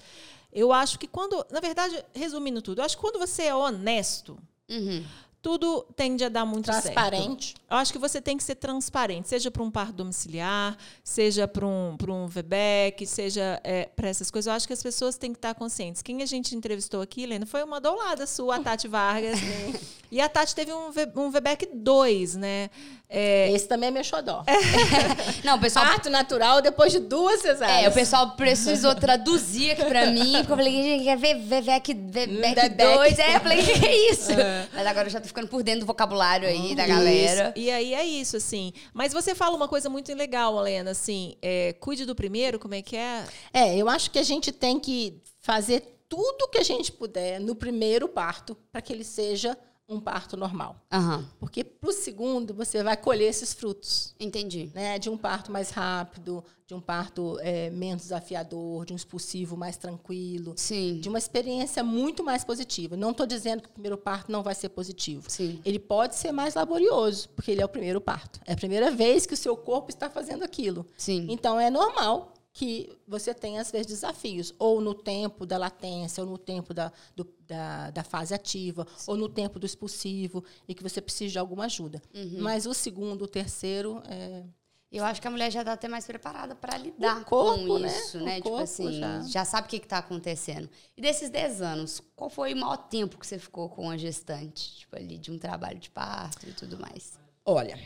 eu 0.51 0.73
acho 0.73 0.99
que 0.99 1.07
quando, 1.07 1.45
na 1.51 1.61
verdade, 1.61 2.03
resumindo 2.15 2.63
tudo, 2.63 2.81
eu 2.81 2.85
acho 2.87 2.97
que 2.97 3.03
quando 3.03 3.19
você 3.19 3.45
é 3.45 3.55
honesto, 3.55 4.39
Uhum 4.69 5.05
tudo 5.45 5.87
tende 5.95 6.25
a 6.25 6.31
dar 6.31 6.47
muito 6.47 6.65
transparente. 6.65 7.49
certo. 7.49 7.61
Eu 7.71 7.77
acho 7.77 7.93
que 7.93 7.99
você 7.99 8.19
tem 8.19 8.35
que 8.35 8.43
ser 8.43 8.55
transparente, 8.55 9.29
seja 9.29 9.51
para 9.51 9.63
um 9.63 9.71
parto 9.71 9.93
domiciliar, 9.93 10.75
seja 11.03 11.47
para 11.47 11.67
um, 11.67 11.99
para 11.99 12.11
um 12.11 12.27
VBEC, 12.27 13.07
seja 13.07 13.61
é, 13.63 13.85
para 13.95 14.09
essas 14.09 14.31
coisas. 14.31 14.47
Eu 14.47 14.55
acho 14.55 14.67
que 14.67 14.73
as 14.73 14.83
pessoas 14.83 15.19
têm 15.19 15.33
que 15.33 15.37
estar 15.37 15.55
conscientes. 15.55 16.01
Quem 16.01 16.23
a 16.23 16.27
gente 16.27 16.57
entrevistou 16.57 17.03
aqui, 17.03 17.25
Helena, 17.25 17.45
foi 17.45 17.63
uma 17.63 17.79
doulada 17.79 18.27
sua, 18.27 18.57
a 18.57 18.61
Tati 18.61 18.89
Vargas. 18.89 19.39
e 20.11 20.19
a 20.19 20.31
Tati 20.31 20.55
teve 20.55 20.73
um, 20.73 20.87
um 21.17 21.31
VBEC 21.31 21.69
2, 21.75 22.37
né? 22.37 22.71
É... 23.07 23.53
Esse 23.53 23.69
também 23.69 23.91
é 23.91 23.93
meu 23.93 24.03
xodó. 24.03 24.45
Não, 25.45 25.57
o 25.57 25.61
pessoal... 25.61 25.85
Parto 25.85 26.09
natural 26.09 26.63
depois 26.63 26.91
de 26.91 27.01
duas 27.01 27.43
cesáreas. 27.43 27.85
É, 27.85 27.89
o 27.89 27.93
pessoal 27.93 28.31
precisou 28.31 28.95
traduzir 28.95 29.73
aqui 29.73 29.85
pra 29.85 30.07
mim, 30.07 30.33
porque 30.39 30.53
eu 30.53 30.57
falei, 30.57 30.83
gente, 30.83 31.05
quer 31.05 31.19
ver 31.19 31.35
VBEC 31.35 31.93
2? 31.93 33.19
É, 33.19 33.37
eu 33.37 33.41
falei, 33.41 33.63
que 33.63 33.87
é 33.87 34.11
isso? 34.11 34.33
É. 34.33 34.67
Mas 34.73 34.87
agora 34.87 35.07
eu 35.07 35.13
já 35.13 35.21
tô 35.21 35.34
ficando 35.35 35.49
por 35.49 35.65
dentro 35.65 35.81
do 35.81 35.87
vocabulário 35.87 36.49
aí 36.49 36.77
da 36.77 36.87
galera. 36.87 37.53
Isso. 37.57 37.67
E 37.67 37.71
aí 37.71 37.93
é 37.93 38.07
isso, 38.07 38.37
assim. 38.37 38.73
Mas 38.93 39.13
você 39.13 39.35
fala 39.35 39.57
uma 39.57 39.67
coisa 39.67 39.91
muito 39.91 40.15
legal, 40.15 40.57
Helena, 40.61 40.93
assim, 40.93 41.35
é, 41.43 41.73
cuide 41.75 42.07
do 42.07 42.15
primeiro, 42.15 42.59
como 42.59 42.75
é 42.75 42.81
que 42.81 42.97
é? 42.97 43.25
É, 43.53 43.77
eu 43.77 43.89
acho 43.89 44.13
que 44.13 44.19
a 44.21 44.23
gente 44.23 44.53
tem 44.53 44.79
que 44.79 45.21
fazer 45.41 45.99
tudo 46.09 46.49
que 46.49 46.59
a 46.59 46.63
gente 46.63 46.93
puder 46.93 47.41
no 47.41 47.57
primeiro 47.57 48.09
parto 48.09 48.57
para 48.71 48.81
que 48.81 48.93
ele 48.93 49.03
seja 49.03 49.59
um 49.89 50.01
parto 50.01 50.37
normal. 50.37 50.77
Uhum. 50.93 51.25
Porque 51.39 51.63
para 51.63 51.91
o 51.91 51.93
segundo 51.93 52.55
você 52.55 52.83
vai 52.83 52.97
colher 52.97 53.29
esses 53.29 53.53
frutos. 53.53 54.15
Entendi. 54.19 54.71
Né? 54.75 54.99
De 54.99 55.11
um 55.11 55.17
parto 55.17 55.53
mais 55.53 55.71
rápido, 55.71 56.43
de 56.67 56.75
um 56.75 56.81
parto 56.81 57.39
é, 57.41 57.69
menos 57.71 58.05
desafiador, 58.05 58.87
de 58.87 58.93
um 58.93 58.97
expulsivo 58.97 59.57
mais 59.57 59.77
tranquilo. 59.77 60.55
Sim. 60.57 61.01
De 61.01 61.09
uma 61.09 61.19
experiência 61.19 61.85
muito 61.85 62.25
mais 62.25 62.45
positiva. 62.45 62.97
Não 62.97 63.11
estou 63.11 63.27
dizendo 63.27 63.63
que 63.63 63.69
o 63.69 63.73
primeiro 63.73 63.99
parto 63.99 64.33
não 64.33 64.43
vai 64.43 64.55
ser 64.55 64.71
positivo. 64.71 65.29
Sim. 65.29 65.61
Ele 65.65 65.79
pode 65.79 66.15
ser 66.15 66.33
mais 66.33 66.55
laborioso, 66.55 67.29
porque 67.31 67.51
ele 67.51 67.61
é 67.61 67.65
o 67.65 67.69
primeiro 67.69 68.01
parto. 68.01 68.41
É 68.47 68.55
a 68.55 68.57
primeira 68.57 68.91
vez 68.91 69.27
que 69.27 69.35
o 69.35 69.37
seu 69.37 69.57
corpo 69.57 69.91
está 69.91 70.09
fazendo 70.09 70.43
aquilo. 70.43 70.87
Sim. 70.97 71.27
Então 71.29 71.61
é 71.61 71.71
normal 71.71 72.34
que 72.55 72.97
você 73.07 73.35
tem, 73.35 73.59
às 73.59 73.73
vezes, 73.73 73.89
desafios, 73.89 74.55
ou 74.61 74.81
no 74.81 74.95
tempo 74.95 75.45
da 75.45 75.59
latência, 75.59 76.23
ou 76.23 76.31
no 76.31 76.39
tempo 76.39 76.73
da, 76.73 76.93
do, 77.15 77.29
da, 77.49 77.91
da, 77.91 78.05
fase 78.05 78.33
ativa, 78.33 78.87
Sim. 78.97 79.11
ou 79.11 79.17
no 79.17 79.29
tempo 79.29 79.59
do 79.59 79.67
expulsivo, 79.67 80.45
e 80.69 80.73
que 80.73 80.83
você 80.83 81.03
precisa 81.03 81.33
de 81.33 81.39
alguma 81.39 81.65
ajuda. 81.65 82.01
Uhum. 82.15 82.39
Mas 82.39 82.65
o 82.65 82.73
segundo, 82.73 83.23
o 83.23 83.29
terceiro. 83.29 84.01
É... 84.09 84.45
Eu 84.93 85.05
acho 85.05 85.21
que 85.21 85.27
a 85.27 85.31
mulher 85.33 85.51
já 85.51 85.61
está 85.61 85.73
até 85.73 85.89
mais 85.89 86.07
preparada 86.07 86.55
para 86.55 86.79
lidar 86.79 87.25
corpo, 87.25 87.67
com 87.67 87.79
né? 87.81 87.89
isso, 87.89 88.21
né? 88.21 88.37
tipo 88.37 88.57
assim, 88.57 88.93
já. 89.01 89.23
já. 89.23 89.45
sabe 89.45 89.67
o 89.67 89.71
que 89.71 89.79
está 89.79 89.99
acontecendo. 89.99 90.71
E 90.97 91.03
desses 91.03 91.29
10 91.31 91.61
anos, 91.61 92.01
qual 92.15 92.31
foi 92.31 92.55
o 92.55 92.57
maior 92.57 92.77
tempo 92.77 93.19
que 93.19 93.27
você 93.27 93.37
ficou 93.37 93.69
com 93.69 93.91
a 93.91 93.97
gestante? 93.97 94.77
Tipo, 94.77 94.95
ali, 94.95 95.19
de 95.19 95.33
um 95.33 95.39
trabalho 95.39 95.81
de 95.81 95.91
parto 95.91 96.49
e 96.49 96.53
tudo 96.53 96.79
mais? 96.79 97.19
Olha, 97.45 97.77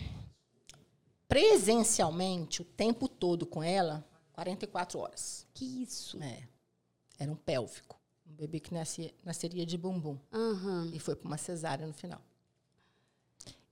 presencialmente, 1.27 2.61
o 2.61 2.64
tempo 2.66 3.09
todo 3.09 3.47
com 3.47 3.62
ela, 3.62 4.05
44 4.39 5.01
horas. 5.01 5.47
Que 5.53 5.64
isso? 5.82 6.22
É. 6.22 6.45
Era 7.18 7.32
um 7.32 7.34
pélvico. 7.34 7.99
Um 8.24 8.34
bebê 8.34 8.61
que 8.61 8.72
nascia, 8.72 9.12
nasceria 9.24 9.66
de 9.66 9.76
bumbum. 9.76 10.16
Uhum. 10.32 10.91
E 10.93 10.99
foi 11.01 11.16
para 11.16 11.26
uma 11.26 11.36
cesárea 11.36 11.86
no 11.86 11.93
final. 11.93 12.20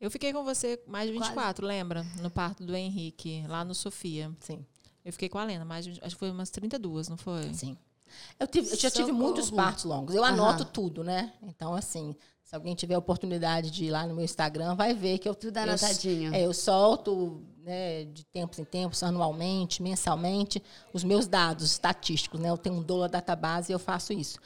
Eu 0.01 0.11
fiquei 0.11 0.33
com 0.33 0.43
você 0.43 0.83
mais 0.87 1.07
de 1.07 1.13
24, 1.13 1.63
Quase. 1.63 1.63
lembra? 1.63 2.05
No 2.21 2.31
parto 2.31 2.65
do 2.65 2.75
Henrique, 2.75 3.45
lá 3.47 3.65
no 3.65 3.75
Sofia. 3.75 4.35
Sim. 4.41 4.67
Eu 5.05 5.13
fiquei 5.13 5.29
com 5.29 5.39
a 5.39 5.45
Lena, 5.45 5.65
mais 5.65 5.85
de, 5.85 5.93
acho 6.03 6.17
que 6.17 6.19
foi 6.19 6.31
umas 6.31 6.51
32, 6.51 7.09
não 7.09 7.17
foi? 7.17 7.55
Sim. 7.55 7.79
Eu, 8.39 8.47
tive, 8.49 8.69
eu 8.69 8.77
já 8.77 8.91
tive 8.91 9.13
muitos 9.13 9.51
partos 9.51 9.85
longos. 9.85 10.15
Eu 10.15 10.25
anoto 10.25 10.65
uhum. 10.65 10.71
tudo, 10.71 11.05
né? 11.05 11.33
Então, 11.43 11.75
assim, 11.75 12.17
se 12.47 12.55
alguém 12.55 12.77
tiver 12.77 12.95
a 12.95 12.99
oportunidade 12.99 13.73
de 13.73 13.87
ir 13.87 13.91
lá 13.91 14.07
no 14.07 14.15
meu 14.15 14.25
Instagram, 14.25 14.77
vai 14.77 14.95
ver 14.95 15.19
que 15.19 15.29
eu. 15.29 15.35
Tudo 15.35 15.59
anotadinho. 15.59 16.29
Eu, 16.29 16.35
é, 16.35 16.47
eu 16.47 16.55
solto 16.55 17.43
né, 17.59 18.05
de 18.05 18.25
tempos 18.25 18.61
em 18.61 18.65
tempos, 18.65 19.03
anualmente, 19.03 19.83
mensalmente, 19.83 20.63
os 20.93 21.03
meus 21.03 21.27
dados 21.27 21.73
estatísticos. 21.73 22.39
Né? 22.39 22.49
Eu 22.49 22.57
tenho 22.57 22.77
um 22.77 22.83
dólar 22.83 23.09
database 23.09 23.73
e 23.73 23.75
eu 23.75 23.81
faço 23.81 24.13
isso. 24.13 24.39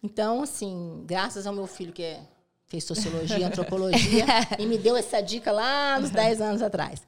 Então, 0.00 0.42
assim, 0.42 1.02
graças 1.04 1.48
ao 1.48 1.52
meu 1.52 1.66
filho 1.66 1.92
que 1.92 2.04
é, 2.04 2.20
fez 2.68 2.84
sociologia, 2.84 3.44
antropologia, 3.48 4.24
e 4.56 4.64
me 4.64 4.78
deu 4.78 4.96
essa 4.96 5.20
dica 5.20 5.50
lá 5.50 5.98
nos 5.98 6.10
10 6.10 6.40
anos 6.40 6.62
atrás. 6.62 7.02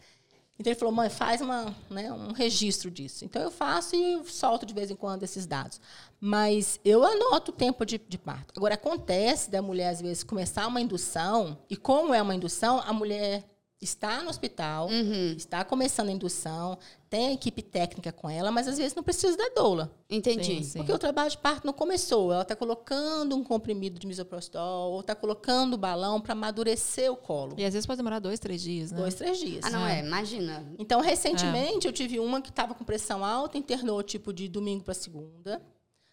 Então 0.61 0.71
ele 0.71 0.79
falou, 0.79 0.95
mãe, 0.95 1.09
faz 1.09 1.41
uma, 1.41 1.75
né, 1.89 2.13
um 2.13 2.33
registro 2.33 2.91
disso. 2.91 3.25
Então 3.25 3.41
eu 3.41 3.51
faço 3.51 3.97
e 3.97 4.23
solto 4.27 4.67
de 4.67 4.75
vez 4.75 4.91
em 4.91 4.95
quando 4.95 5.23
esses 5.23 5.47
dados. 5.47 5.81
Mas 6.21 6.79
eu 6.85 7.03
anoto 7.03 7.51
o 7.51 7.55
tempo 7.55 7.87
de, 7.87 7.97
de, 7.97 8.19
parto. 8.19 8.53
Agora, 8.55 8.75
acontece 8.75 9.51
da 9.51 9.63
mulher, 9.63 9.89
às 9.89 10.03
vezes, 10.03 10.23
começar 10.23 10.67
uma 10.67 10.79
indução, 10.79 11.57
e 11.71 11.79
como 11.79 12.13
é 12.13 12.21
uma 12.21 12.35
indução, 12.35 12.79
a 12.79 12.93
mulher 12.93 13.43
está 13.81 14.23
no 14.23 14.29
hospital, 14.29 14.89
uhum. 14.89 15.35
está 15.37 15.65
começando 15.65 16.11
a 16.11 16.13
indução, 16.13 16.79
tem 17.09 17.29
a 17.29 17.33
equipe 17.33 17.63
técnica 17.63 18.13
com 18.13 18.29
ela, 18.29 18.51
mas 18.51 18.69
às 18.69 18.77
vezes 18.77 18.95
não 18.95 19.03
precisa 19.03 19.37
da 19.37 19.49
doula. 19.49 19.91
Entendi. 20.09 20.45
Sim, 20.45 20.63
sim. 20.63 20.79
Porque 20.79 20.93
o 20.93 20.99
trabalho 20.99 21.31
de 21.31 21.39
parto 21.39 21.67
não 21.67 21.73
começou. 21.73 22.31
Ela 22.31 22.43
está 22.43 22.55
colocando 22.55 23.35
um 23.35 23.43
comprimido 23.43 23.99
de 23.99 24.07
misoprostol, 24.07 24.93
ou 24.93 25.01
está 25.01 25.15
colocando 25.15 25.75
o 25.75 25.79
balão 25.79 26.21
para 26.21 26.33
amadurecer 26.33 27.11
o 27.11 27.17
colo. 27.17 27.55
E 27.57 27.65
às 27.65 27.73
vezes 27.73 27.87
pode 27.87 27.97
demorar 27.97 28.19
dois, 28.19 28.39
três 28.39 28.61
dias, 28.61 28.93
né? 28.93 28.99
Dois, 28.99 29.15
três 29.15 29.39
dias. 29.39 29.65
Ah, 29.65 29.71
não 29.71 29.87
é? 29.87 30.01
é. 30.01 30.07
Imagina. 30.07 30.65
Então, 30.79 31.01
recentemente, 31.01 31.87
é. 31.87 31.91
eu 31.91 31.93
tive 31.93 32.21
uma 32.21 32.43
que 32.43 32.51
estava 32.51 32.75
com 32.75 32.85
pressão 32.85 33.25
alta, 33.25 33.57
internou 33.57 34.03
tipo 34.03 34.33
de 34.33 34.47
domingo 34.47 34.85
para 34.85 34.95
segunda. 34.95 35.63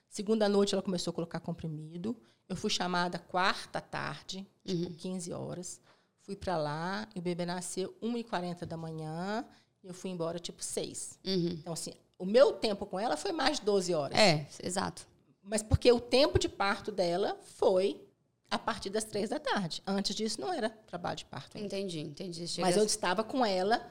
Segunda 0.09 0.47
noite, 0.47 0.73
ela 0.73 0.81
começou 0.81 1.11
a 1.11 1.13
colocar 1.13 1.41
comprimido. 1.41 2.15
Eu 2.47 2.55
fui 2.55 2.69
chamada 2.69 3.19
quarta 3.19 3.81
tarde, 3.81 4.47
tipo 4.65 4.85
uhum. 4.85 4.93
15 4.93 5.33
horas. 5.33 5.81
Fui 6.27 6.35
para 6.35 6.57
lá, 6.57 7.07
e 7.15 7.19
o 7.19 7.21
bebê 7.21 7.45
nasceu 7.45 7.95
1h40 8.03 8.65
da 8.65 8.75
manhã, 8.75 9.45
e 9.81 9.87
eu 9.87 9.93
fui 9.93 10.11
embora 10.11 10.37
tipo 10.37 10.61
6. 10.61 11.17
Uhum. 11.25 11.47
Então, 11.53 11.71
assim, 11.71 11.93
o 12.19 12.25
meu 12.25 12.51
tempo 12.51 12.85
com 12.85 12.99
ela 12.99 13.15
foi 13.15 13.31
mais 13.31 13.59
de 13.61 13.65
12 13.65 13.93
horas. 13.93 14.19
É, 14.19 14.45
exato. 14.61 15.07
Mas 15.41 15.63
porque 15.63 15.89
o 15.89 16.01
tempo 16.01 16.37
de 16.37 16.49
parto 16.49 16.91
dela 16.91 17.39
foi 17.55 18.05
a 18.51 18.59
partir 18.59 18.89
das 18.89 19.05
três 19.05 19.29
da 19.29 19.39
tarde. 19.39 19.81
Antes 19.87 20.13
disso, 20.13 20.41
não 20.41 20.51
era 20.53 20.69
trabalho 20.69 21.15
de 21.15 21.23
parto. 21.23 21.57
Ainda. 21.57 21.67
Entendi, 21.77 22.01
entendi. 22.01 22.45
Chega 22.45 22.67
Mas 22.67 22.75
eu 22.75 22.83
estava 22.83 23.23
com 23.23 23.45
ela 23.45 23.87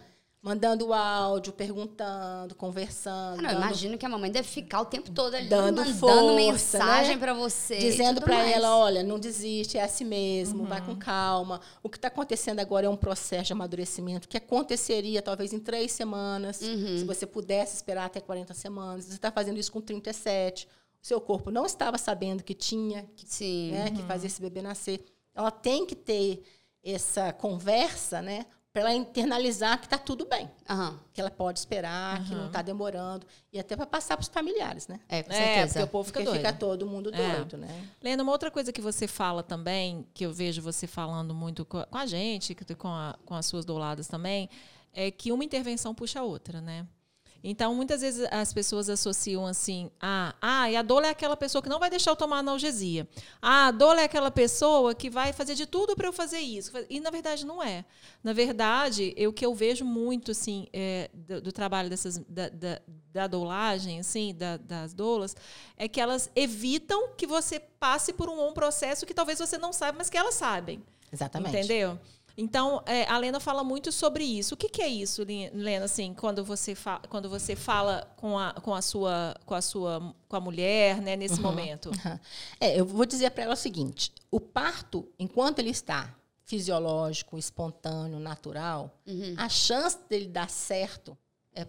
mandando 0.46 0.92
áudio, 0.92 1.52
perguntando, 1.52 2.54
conversando. 2.54 3.40
Ah, 3.40 3.52
não, 3.52 3.62
imagino 3.62 3.98
que 3.98 4.06
a 4.06 4.08
mamãe 4.08 4.30
deve 4.30 4.46
ficar 4.46 4.80
o 4.80 4.84
tempo 4.84 5.10
todo 5.10 5.34
ali 5.34 5.48
dando 5.48 5.78
mandando 5.78 5.98
força, 5.98 6.34
mensagem 6.36 7.14
né? 7.16 7.20
para 7.20 7.34
você. 7.34 7.76
Dizendo 7.78 8.20
para 8.20 8.48
ela, 8.48 8.76
olha, 8.76 9.02
não 9.02 9.18
desiste, 9.18 9.76
é 9.76 9.82
assim 9.82 10.04
mesmo, 10.04 10.60
uhum. 10.60 10.68
vai 10.68 10.80
com 10.80 10.94
calma. 10.94 11.60
O 11.82 11.88
que 11.88 11.98
está 11.98 12.06
acontecendo 12.06 12.60
agora 12.60 12.86
é 12.86 12.88
um 12.88 12.96
processo 12.96 13.46
de 13.48 13.54
amadurecimento 13.54 14.28
que 14.28 14.36
aconteceria 14.36 15.20
talvez 15.20 15.52
em 15.52 15.58
três 15.58 15.90
semanas, 15.90 16.60
uhum. 16.60 16.96
se 16.96 17.04
você 17.04 17.26
pudesse 17.26 17.74
esperar 17.74 18.04
até 18.04 18.20
40 18.20 18.54
semanas. 18.54 19.06
Você 19.06 19.14
está 19.14 19.32
fazendo 19.32 19.58
isso 19.58 19.72
com 19.72 19.80
37. 19.80 20.68
O 21.02 21.06
seu 21.08 21.20
corpo 21.20 21.50
não 21.50 21.66
estava 21.66 21.98
sabendo 21.98 22.44
que 22.44 22.54
tinha 22.54 23.04
que. 23.16 23.72
Né, 23.72 23.86
uhum. 23.86 23.96
que 23.96 24.02
fazer 24.04 24.28
esse 24.28 24.40
bebê 24.40 24.62
nascer. 24.62 25.04
Ela 25.34 25.50
tem 25.50 25.84
que 25.84 25.96
ter 25.96 26.44
essa 26.84 27.32
conversa, 27.32 28.22
né? 28.22 28.46
Para 28.76 28.82
ela 28.82 28.94
internalizar 28.94 29.78
que 29.78 29.86
está 29.86 29.96
tudo 29.96 30.26
bem. 30.26 30.50
Uhum. 30.68 30.98
Que 31.14 31.18
ela 31.18 31.30
pode 31.30 31.58
esperar, 31.58 32.20
uhum. 32.20 32.26
que 32.26 32.34
não 32.34 32.46
está 32.48 32.60
demorando. 32.60 33.26
E 33.50 33.58
até 33.58 33.74
para 33.74 33.86
passar 33.86 34.18
para 34.18 34.22
os 34.22 34.28
familiares, 34.28 34.86
né? 34.86 35.00
É, 35.08 35.22
com 35.22 35.32
é, 35.32 35.34
certeza. 35.34 35.62
É, 35.62 35.66
porque 35.66 35.82
o 35.82 35.86
povo 35.86 36.04
fica 36.04 36.22
doido. 36.22 36.36
fica 36.36 36.52
todo 36.52 36.84
mundo 36.84 37.10
é. 37.14 37.36
doido, 37.36 37.56
né? 37.56 37.88
Lena, 38.02 38.22
uma 38.22 38.32
outra 38.32 38.50
coisa 38.50 38.74
que 38.74 38.82
você 38.82 39.08
fala 39.08 39.42
também, 39.42 40.06
que 40.12 40.26
eu 40.26 40.30
vejo 40.30 40.60
você 40.60 40.86
falando 40.86 41.34
muito 41.34 41.64
com 41.64 41.86
a 41.90 42.04
gente, 42.04 42.54
com, 42.76 42.88
a, 42.88 43.16
com 43.24 43.34
as 43.34 43.46
suas 43.46 43.64
douladas 43.64 44.08
também, 44.08 44.50
é 44.92 45.10
que 45.10 45.32
uma 45.32 45.42
intervenção 45.42 45.94
puxa 45.94 46.20
a 46.20 46.22
outra, 46.22 46.60
né? 46.60 46.86
Então, 47.42 47.74
muitas 47.74 48.00
vezes 48.00 48.26
as 48.30 48.52
pessoas 48.52 48.88
associam 48.88 49.46
assim: 49.46 49.90
ah, 50.00 50.34
ah, 50.40 50.70
e 50.70 50.76
a 50.76 50.82
doula 50.82 51.06
é 51.06 51.10
aquela 51.10 51.36
pessoa 51.36 51.62
que 51.62 51.68
não 51.68 51.78
vai 51.78 51.90
deixar 51.90 52.10
eu 52.10 52.16
tomar 52.16 52.38
analgesia. 52.38 53.08
Ah, 53.40 53.68
a 53.68 53.70
doula 53.70 54.00
é 54.00 54.04
aquela 54.04 54.30
pessoa 54.30 54.94
que 54.94 55.08
vai 55.08 55.32
fazer 55.32 55.54
de 55.54 55.66
tudo 55.66 55.94
para 55.94 56.06
eu 56.06 56.12
fazer 56.12 56.38
isso. 56.38 56.72
E 56.88 57.00
na 57.00 57.10
verdade 57.10 57.46
não 57.46 57.62
é. 57.62 57.84
Na 58.22 58.32
verdade, 58.32 59.14
o 59.26 59.32
que 59.32 59.44
eu 59.46 59.54
vejo 59.54 59.84
muito 59.84 60.30
assim 60.32 60.66
é, 60.72 61.10
do, 61.12 61.40
do, 61.40 61.52
trabalho 61.52 61.88
dessas 61.88 62.18
da, 62.18 62.48
da, 62.48 62.80
da 63.12 63.26
doulagem, 63.26 64.00
assim, 64.00 64.34
da, 64.34 64.56
das 64.56 64.92
doulas, 64.92 65.36
é 65.76 65.88
que 65.88 66.00
elas 66.00 66.30
evitam 66.34 67.10
que 67.16 67.26
você 67.26 67.60
passe 67.60 68.12
por 68.12 68.28
um, 68.28 68.48
um 68.48 68.52
processo 68.52 69.06
que 69.06 69.14
talvez 69.14 69.38
você 69.38 69.58
não 69.58 69.72
saiba, 69.72 69.98
mas 69.98 70.10
que 70.10 70.16
elas 70.16 70.34
sabem. 70.34 70.82
Exatamente. 71.12 71.56
Entendeu? 71.56 71.98
Então, 72.36 72.82
é, 72.84 73.08
a 73.08 73.16
Lena 73.16 73.40
fala 73.40 73.64
muito 73.64 73.90
sobre 73.90 74.22
isso. 74.22 74.54
O 74.54 74.56
que, 74.56 74.68
que 74.68 74.82
é 74.82 74.88
isso, 74.88 75.24
Lena, 75.24 75.86
assim, 75.86 76.12
quando 76.12 76.44
você, 76.44 76.74
fa 76.74 77.00
quando 77.08 77.30
você 77.30 77.56
fala 77.56 78.12
com 78.16 78.38
a, 78.38 78.52
com 78.52 78.74
a 78.74 78.82
sua 78.82 79.34
com 79.46 79.54
a 79.54 79.62
sua 79.62 80.14
com 80.28 80.36
a 80.36 80.40
mulher, 80.40 81.00
né, 81.00 81.16
nesse 81.16 81.36
uhum. 81.36 81.42
momento? 81.42 81.86
Uhum. 81.86 82.18
É, 82.60 82.78
eu 82.78 82.84
vou 82.84 83.06
dizer 83.06 83.30
para 83.30 83.44
ela 83.44 83.54
o 83.54 83.56
seguinte: 83.56 84.12
o 84.30 84.38
parto, 84.38 85.08
enquanto 85.18 85.60
ele 85.60 85.70
está 85.70 86.14
fisiológico, 86.44 87.38
espontâneo, 87.38 88.20
natural, 88.20 88.94
uhum. 89.06 89.34
a 89.36 89.48
chance 89.48 89.98
dele 90.08 90.28
dar 90.28 90.50
certo 90.50 91.16
é 91.54 91.66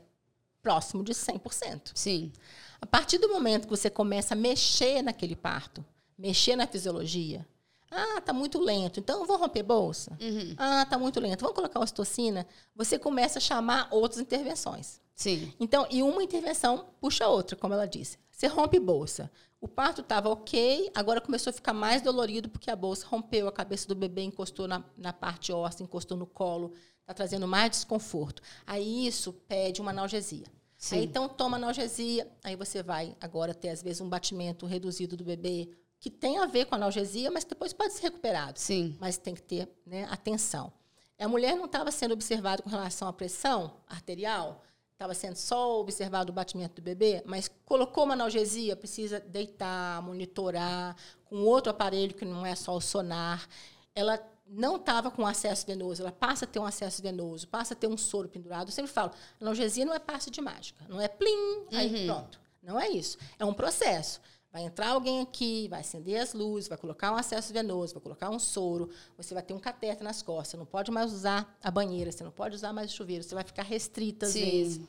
próximo 0.61 1.03
de 1.03 1.13
100%. 1.13 1.91
Sim. 1.95 2.31
A 2.79 2.85
partir 2.85 3.17
do 3.17 3.29
momento 3.29 3.63
que 3.63 3.75
você 3.75 3.89
começa 3.89 4.35
a 4.35 4.37
mexer 4.37 5.01
naquele 5.01 5.35
parto, 5.35 5.83
mexer 6.17 6.55
na 6.55 6.67
fisiologia, 6.67 7.45
ah, 7.89 8.21
tá 8.21 8.33
muito 8.33 8.59
lento. 8.59 8.99
Então, 8.99 9.25
vou 9.25 9.37
romper 9.37 9.63
bolsa? 9.63 10.17
Uhum. 10.21 10.53
Ah, 10.57 10.85
tá 10.85 10.97
muito 10.97 11.19
lento. 11.19 11.41
Vamos 11.41 11.55
colocar 11.55 11.79
ocitocina? 11.79 12.45
Você 12.75 12.99
começa 12.99 13.39
a 13.39 13.41
chamar 13.41 13.87
outras 13.91 14.21
intervenções. 14.21 14.99
Sim. 15.15 15.51
Então, 15.59 15.87
e 15.89 16.03
uma 16.03 16.23
intervenção 16.23 16.85
puxa 16.99 17.25
a 17.25 17.29
outra, 17.29 17.55
como 17.55 17.73
ela 17.73 17.87
disse. 17.87 18.17
Você 18.29 18.45
rompe 18.47 18.79
bolsa. 18.79 19.31
O 19.59 19.67
parto 19.67 20.01
estava 20.01 20.29
ok, 20.29 20.91
agora 20.93 21.19
começou 21.19 21.49
a 21.49 21.53
ficar 21.53 21.73
mais 21.73 22.03
dolorido 22.03 22.47
porque 22.47 22.69
a 22.69 22.75
bolsa 22.75 23.07
rompeu, 23.07 23.47
a 23.47 23.51
cabeça 23.51 23.87
do 23.87 23.95
bebê 23.95 24.21
encostou 24.21 24.67
na, 24.67 24.83
na 24.95 25.11
parte 25.11 25.51
óssea, 25.51 25.83
encostou 25.83 26.15
no 26.15 26.27
colo, 26.27 26.73
está 27.01 27.15
trazendo 27.15 27.47
mais 27.47 27.71
desconforto. 27.71 28.43
Aí 28.67 29.07
isso 29.07 29.33
pede 29.33 29.81
uma 29.81 29.89
analgesia. 29.89 30.45
Sim. 30.77 30.97
Aí 30.97 31.05
então 31.05 31.27
toma 31.27 31.57
analgesia, 31.57 32.31
aí 32.43 32.55
você 32.55 32.83
vai 32.83 33.17
agora 33.19 33.55
ter 33.55 33.69
às 33.69 33.81
vezes 33.81 33.99
um 33.99 34.07
batimento 34.07 34.67
reduzido 34.67 35.17
do 35.17 35.23
bebê, 35.23 35.67
que 35.99 36.09
tem 36.09 36.37
a 36.37 36.45
ver 36.45 36.65
com 36.65 36.75
analgesia, 36.75 37.31
mas 37.31 37.43
depois 37.43 37.73
pode 37.73 37.93
ser 37.93 38.03
recuperado. 38.03 38.59
Sim. 38.59 38.95
Mas 38.99 39.17
tem 39.17 39.33
que 39.33 39.41
ter 39.41 39.69
né, 39.85 40.07
atenção. 40.09 40.71
A 41.19 41.27
mulher 41.27 41.55
não 41.55 41.65
estava 41.65 41.91
sendo 41.91 42.13
observada 42.13 42.61
com 42.61 42.69
relação 42.69 43.07
à 43.07 43.13
pressão 43.13 43.73
arterial, 43.87 44.63
estava 44.93 45.13
sendo 45.15 45.35
só 45.35 45.79
observado 45.79 46.31
o 46.31 46.33
batimento 46.33 46.75
do 46.75 46.81
bebê, 46.81 47.23
mas 47.25 47.49
colocou 47.65 48.03
uma 48.03 48.13
analgesia, 48.13 48.75
precisa 48.75 49.19
deitar, 49.19 50.01
monitorar, 50.03 50.95
com 51.25 51.37
outro 51.43 51.71
aparelho 51.71 52.13
que 52.13 52.25
não 52.25 52.45
é 52.45 52.55
só 52.55 52.75
o 52.75 52.81
sonar. 52.81 53.47
Ela 53.95 54.19
não 54.47 54.75
estava 54.75 55.09
com 55.09 55.25
acesso 55.25 55.65
venoso, 55.65 56.01
ela 56.01 56.11
passa 56.11 56.45
a 56.45 56.47
ter 56.47 56.59
um 56.59 56.65
acesso 56.65 57.01
venoso, 57.01 57.47
passa 57.47 57.73
a 57.73 57.77
ter 57.77 57.87
um 57.87 57.97
soro 57.97 58.29
pendurado. 58.29 58.69
Eu 58.69 58.73
sempre 58.73 58.91
falo, 58.91 59.11
analgesia 59.41 59.85
não 59.85 59.93
é 59.93 59.99
passe 59.99 60.29
de 60.29 60.39
mágica, 60.39 60.85
não 60.87 61.01
é 61.01 61.07
plim, 61.07 61.65
aí 61.71 61.93
uhum. 61.93 62.05
pronto. 62.05 62.39
Não 62.61 62.79
é 62.79 62.89
isso. 62.89 63.17
É 63.39 63.45
um 63.45 63.53
processo. 63.53 64.19
Vai 64.51 64.63
entrar 64.63 64.89
alguém 64.89 65.21
aqui, 65.21 65.67
vai 65.67 65.81
acender 65.81 66.21
as 66.21 66.33
luzes, 66.33 66.69
vai 66.69 66.77
colocar 66.77 67.11
um 67.11 67.15
acesso 67.15 67.53
venoso, 67.53 67.93
vai 67.93 68.01
colocar 68.01 68.29
um 68.29 68.39
soro, 68.39 68.89
você 69.15 69.33
vai 69.33 69.43
ter 69.43 69.53
um 69.53 69.59
catéter 69.59 70.03
nas 70.03 70.21
costas, 70.21 70.49
você 70.49 70.57
não 70.57 70.65
pode 70.65 70.89
mais 70.89 71.11
usar 71.11 71.57
a 71.61 71.69
banheira, 71.69 72.11
você 72.11 72.23
não 72.23 72.31
pode 72.31 72.55
usar 72.55 72.71
mais 72.71 72.91
o 72.91 72.95
chuveiro, 72.95 73.23
você 73.23 73.35
vai 73.35 73.43
ficar 73.43 73.63
restrita 73.63 74.25
às 74.25 74.31
Sim. 74.31 74.45
vezes. 74.45 74.81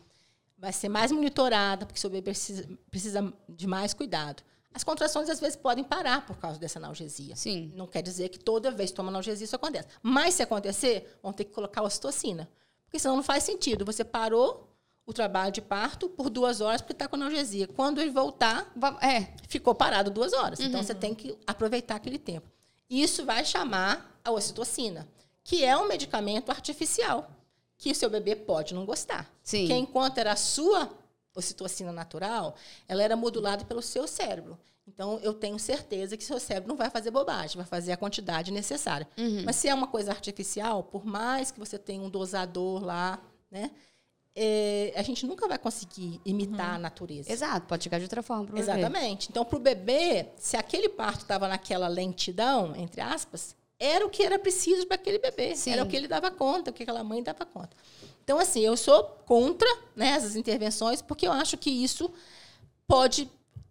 Vai 0.57 0.73
ser 0.73 0.89
mais 0.89 1.13
monitorada, 1.13 1.87
porque 1.87 2.01
seu 2.01 2.11
bebê 2.11 2.31
precisa, 2.31 2.69
precisa 2.91 3.33
de 3.49 3.67
mais 3.67 3.93
cuidado. 3.93 4.43
As 4.73 4.85
contrações 4.85 5.29
às 5.29 5.41
vezes 5.41 5.57
podem 5.57 5.83
parar 5.83 6.25
por 6.27 6.39
causa 6.39 6.59
dessa 6.59 6.79
analgesia. 6.79 7.35
Sim. 7.35 7.73
Não 7.75 7.87
quer 7.87 8.03
dizer 8.03 8.29
que 8.29 8.39
toda 8.39 8.71
vez 8.71 8.91
que 8.91 8.97
toma 8.97 9.09
analgesia 9.09 9.45
isso 9.45 9.57
acontece. 9.57 9.89
Mas 10.03 10.35
se 10.35 10.43
acontecer, 10.43 11.19
vão 11.23 11.33
ter 11.33 11.45
que 11.45 11.53
colocar 11.53 11.83
ocitocina. 11.83 12.49
Porque 12.85 12.99
senão 12.99 13.17
não 13.17 13.23
faz 13.23 13.45
sentido. 13.45 13.85
Você 13.85 14.05
parou 14.05 14.69
o 15.09 15.13
trabalho 15.15 15.51
de 15.51 15.63
parto 15.63 16.07
por 16.07 16.29
duas 16.29 16.61
horas 16.61 16.83
porque 16.83 16.93
está 16.93 17.09
com 17.09 17.17
analgesia. 17.17 17.67
Quando 17.67 17.99
ele 17.99 18.11
voltar, 18.11 18.71
é. 19.01 19.29
ficou 19.49 19.75
parado 19.75 20.11
duas 20.11 20.35
horas. 20.35 20.61
Então, 20.61 20.65
uhum. 20.65 20.69
Então, 20.69 20.83
você 20.83 20.95
tem 20.95 21.15
que 21.15 21.35
aproveitar 21.47 21.97
aquele 21.97 22.19
tempo. 22.19 22.47
Isso 22.91 23.25
vai 23.25 23.43
chamar 23.43 24.21
a 24.23 24.31
ocitocina, 24.31 25.09
que 25.43 25.65
é 25.65 25.75
um 25.79 25.89
medicamento 25.89 26.51
artificial, 26.51 27.31
que 27.79 27.91
o 27.91 27.95
seu 27.95 28.11
bebê 28.11 28.37
pode 28.37 28.75
não 28.75 28.85
gostar. 28.85 29.27
Sim. 29.43 29.67
Que 29.67 29.73
enquanto 29.73 30.19
era 30.19 30.33
a 30.33 30.37
sua 30.37 30.91
ocitocina 31.35 31.91
natural, 31.91 32.55
ela 32.87 33.03
era 33.03 33.17
modulada 33.17 33.65
pelo 33.65 33.81
seu 33.81 34.07
cérebro. 34.07 34.59
Então, 34.87 35.19
eu 35.23 35.33
tenho 35.33 35.59
certeza 35.59 36.19
que 36.19 36.25
seu 36.25 36.39
cérebro 36.39 36.69
não 36.69 36.77
vai 36.77 36.91
fazer 36.91 37.11
bobagem, 37.11 37.57
vai 37.57 37.65
fazer 37.65 37.93
a 37.93 37.97
quantidade 37.97 38.53
necessária. 38.53 39.09
Uhum. 39.17 39.43
Mas 39.47 39.57
se 39.57 39.69
é 39.69 39.75
uma 39.75 39.87
coisa 39.87 40.11
artificial, 40.11 40.83
por 40.83 41.07
mais 41.07 41.51
que 41.51 41.59
você 41.59 41.79
tenha 41.79 42.03
um 42.03 42.11
dosador 42.11 42.85
lá, 42.85 43.19
né? 43.51 43.71
É, 44.41 44.93
a 44.95 45.03
gente 45.03 45.27
nunca 45.27 45.49
vai 45.49 45.59
conseguir 45.59 46.21
imitar 46.25 46.71
uhum. 46.71 46.77
a 46.77 46.79
natureza. 46.79 47.33
Exato, 47.33 47.67
pode 47.67 47.83
chegar 47.83 47.99
de 47.99 48.05
outra 48.05 48.23
forma 48.23 48.45
para 48.45 48.53
o 48.53 48.57
bebê. 48.57 48.71
Exatamente. 48.71 49.29
Então, 49.31 49.45
para 49.45 49.57
o 49.57 49.61
bebê, 49.61 50.29
se 50.37 50.57
aquele 50.57 50.89
parto 50.89 51.23
estava 51.23 51.49
naquela 51.49 51.89
lentidão, 51.89 52.73
entre 52.77 53.01
aspas, 53.01 53.57
era 53.81 54.07
o 54.07 54.09
que 54.09 54.23
era 54.23 54.39
preciso 54.39 54.87
para 54.87 54.95
aquele 54.95 55.19
bebê. 55.19 55.57
Sim. 55.57 55.73
Era 55.73 55.83
o 55.83 55.89
que 55.89 55.97
ele 55.97 56.07
dava 56.07 56.31
conta, 56.31 56.71
o 56.71 56.73
que 56.73 56.85
aquela 56.85 57.03
mãe 57.03 57.21
dava 57.21 57.45
conta. 57.45 57.77
Então, 58.23 58.39
assim, 58.39 58.61
eu 58.61 58.77
sou 58.77 59.03
contra 59.27 59.69
né, 59.97 60.11
essas 60.11 60.37
intervenções, 60.37 61.03
porque 61.03 61.27
eu 61.27 61.33
acho 61.33 61.57
que 61.57 61.71
isso 61.71 62.09
pode 62.87 63.29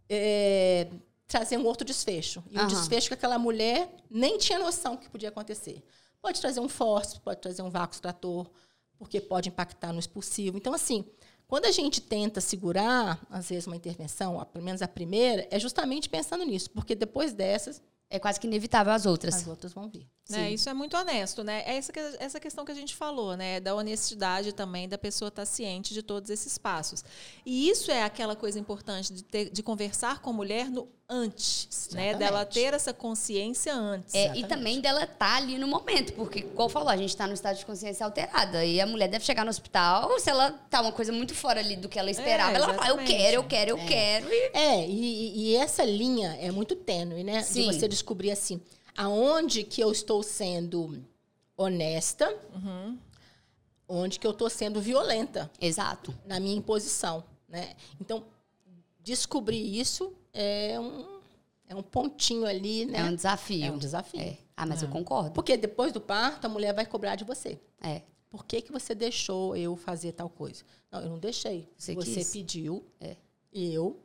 é, 0.10 0.88
trazer 1.28 1.58
um 1.58 1.66
outro 1.66 1.86
desfecho. 1.86 2.44
E 2.52 2.58
um 2.58 2.64
uhum. 2.64 2.68
desfecho 2.68 3.08
que 3.08 3.14
aquela 3.14 3.40
mulher 3.40 3.90
nem 4.12 4.38
tinha 4.38 4.60
noção 4.60 4.98
que 4.98 5.10
podia 5.10 5.30
acontecer. 5.30 5.82
Pode 6.22 6.42
trazer 6.42 6.60
um 6.60 6.68
force, 6.68 7.18
pode 7.22 7.40
trazer 7.40 7.62
um 7.62 7.70
vácuo 7.70 7.96
extrator, 7.96 8.50
porque 8.98 9.22
pode 9.22 9.50
impactar 9.50 9.94
no 9.94 10.00
expulsivo. 10.00 10.58
Então, 10.58 10.74
assim, 10.74 11.06
quando 11.48 11.66
a 11.66 11.72
gente 11.72 12.02
tenta 12.02 12.42
segurar, 12.42 13.20
às 13.30 13.50
vezes, 13.50 13.68
uma 13.68 13.76
intervenção, 13.76 14.44
pelo 14.52 14.66
menos 14.66 14.82
a 14.82 14.88
primeira, 14.88 15.48
é 15.50 15.60
justamente 15.60 16.10
pensando 16.10 16.44
nisso, 16.44 16.70
porque 16.72 16.94
depois 16.96 17.34
dessas. 17.34 17.82
É 18.10 18.20
quase 18.20 18.40
que 18.40 18.48
inevitável 18.48 18.94
as 18.94 19.06
outras. 19.06 19.36
As 19.36 19.48
outras 19.48 19.74
vão 19.74 19.90
vir. 19.90 20.08
É, 20.32 20.50
isso 20.50 20.70
é 20.70 20.74
muito 20.74 20.96
honesto, 20.96 21.44
né? 21.44 21.62
É 21.66 21.76
essa, 21.76 21.92
essa 22.20 22.40
questão 22.40 22.64
que 22.64 22.72
a 22.72 22.76
gente 22.76 22.96
falou, 22.96 23.36
né? 23.36 23.60
Da 23.60 23.76
honestidade 23.76 24.54
também, 24.54 24.88
da 24.88 24.98
pessoa 24.98 25.28
estar 25.28 25.46
ciente 25.46 25.94
de 25.94 26.02
todos 26.02 26.30
esses 26.30 26.58
passos. 26.58 27.04
E 27.46 27.70
isso 27.70 27.92
é 27.92 28.04
aquela 28.04 28.34
coisa 28.34 28.58
importante 28.58 29.14
de, 29.14 29.24
ter, 29.26 29.50
de 29.50 29.62
conversar 29.62 30.22
com 30.22 30.30
a 30.30 30.34
mulher 30.34 30.72
no 30.72 30.88
antes, 31.10 31.90
né? 31.94 32.14
Dela 32.16 32.46
ter 32.46 32.74
essa 32.74 32.94
consciência 32.94 33.74
antes. 33.74 34.14
É, 34.14 34.36
e 34.36 34.46
também 34.46 34.82
dela 34.82 35.04
estar 35.04 35.18
tá 35.18 35.36
ali 35.38 35.58
no 35.58 35.68
momento, 35.68 36.14
porque, 36.14 36.42
como 36.42 36.68
falou, 36.68 36.90
a 36.90 36.98
gente 36.98 37.10
está 37.10 37.26
no 37.26 37.34
estado 37.34 37.58
de 37.58 37.66
consciência 37.66 38.06
alterada. 38.06 38.66
E 38.66 38.82
a 38.82 38.86
mulher 38.86 39.08
deve 39.08 39.24
chegar 39.24 39.46
no 39.46 39.50
hospital, 39.50 40.20
se 40.20 40.30
ela 40.30 40.52
tá 40.70 40.82
uma 40.82 40.92
coisa 40.92 41.12
muito 41.14 41.34
fora 41.34 41.62
ali 41.62 41.78
do 41.78 41.88
que 41.88 41.98
ela 41.98 42.12
esperava, 42.12 42.52
é, 42.52 42.56
ela 42.56 42.74
fala, 42.74 42.90
eu 42.90 42.98
quero, 43.06 43.36
eu 43.36 43.44
quero, 43.46 43.72
eu 43.72 43.78
é. 43.78 43.86
quero. 43.86 44.28
E... 44.30 44.52
É, 44.54 44.88
e, 44.88 45.52
e, 45.52 45.56
essa 45.56 45.84
linha 45.86 46.38
é 46.42 46.52
muito 46.52 46.76
tênue, 46.76 47.24
né? 47.24 47.42
Sim. 47.42 47.70
De 47.70 47.76
você 47.76 47.88
descobrir 47.88 48.32
assim, 48.32 48.62
aonde 48.96 49.64
que 49.64 49.82
eu 49.82 49.92
estou 49.92 50.22
sendo 50.22 51.02
honesta, 51.56 52.30
uhum. 52.54 52.98
onde 53.88 54.20
que 54.20 54.28
eu 54.28 54.32
estou 54.32 54.50
sendo 54.50 54.82
violenta. 54.82 55.50
Exato. 55.60 56.14
Na 56.26 56.38
minha 56.38 56.56
imposição, 56.56 57.24
né? 57.48 57.76
Então, 58.00 58.26
descobrir 59.00 59.80
isso 59.80 60.14
é 60.38 60.80
um, 60.80 61.20
é 61.68 61.76
um 61.76 61.82
pontinho 61.82 62.46
ali, 62.46 62.86
né? 62.86 63.00
É 63.00 63.04
um 63.04 63.16
desafio. 63.16 63.66
É 63.66 63.72
um 63.72 63.78
desafio. 63.78 64.22
É. 64.22 64.38
Ah, 64.56 64.66
mas 64.66 64.82
é. 64.82 64.86
eu 64.86 64.90
concordo. 64.90 65.32
Porque 65.32 65.58
depois 65.58 65.92
do 65.92 66.00
parto, 66.00 66.46
a 66.46 66.50
mulher 66.50 66.74
vai 66.74 66.86
cobrar 66.86 67.16
de 67.16 67.24
você. 67.24 67.60
É. 67.82 68.02
Por 68.30 68.46
que, 68.46 68.62
que 68.62 68.72
você 68.72 68.94
deixou 68.94 69.56
eu 69.56 69.76
fazer 69.76 70.12
tal 70.12 70.30
coisa? 70.30 70.64
Não, 70.92 71.02
eu 71.02 71.10
não 71.10 71.20
deixei. 71.20 71.68
Você, 71.78 71.96
você 71.96 72.24
pediu. 72.26 72.86
É. 73.00 73.16
Eu 73.54 73.98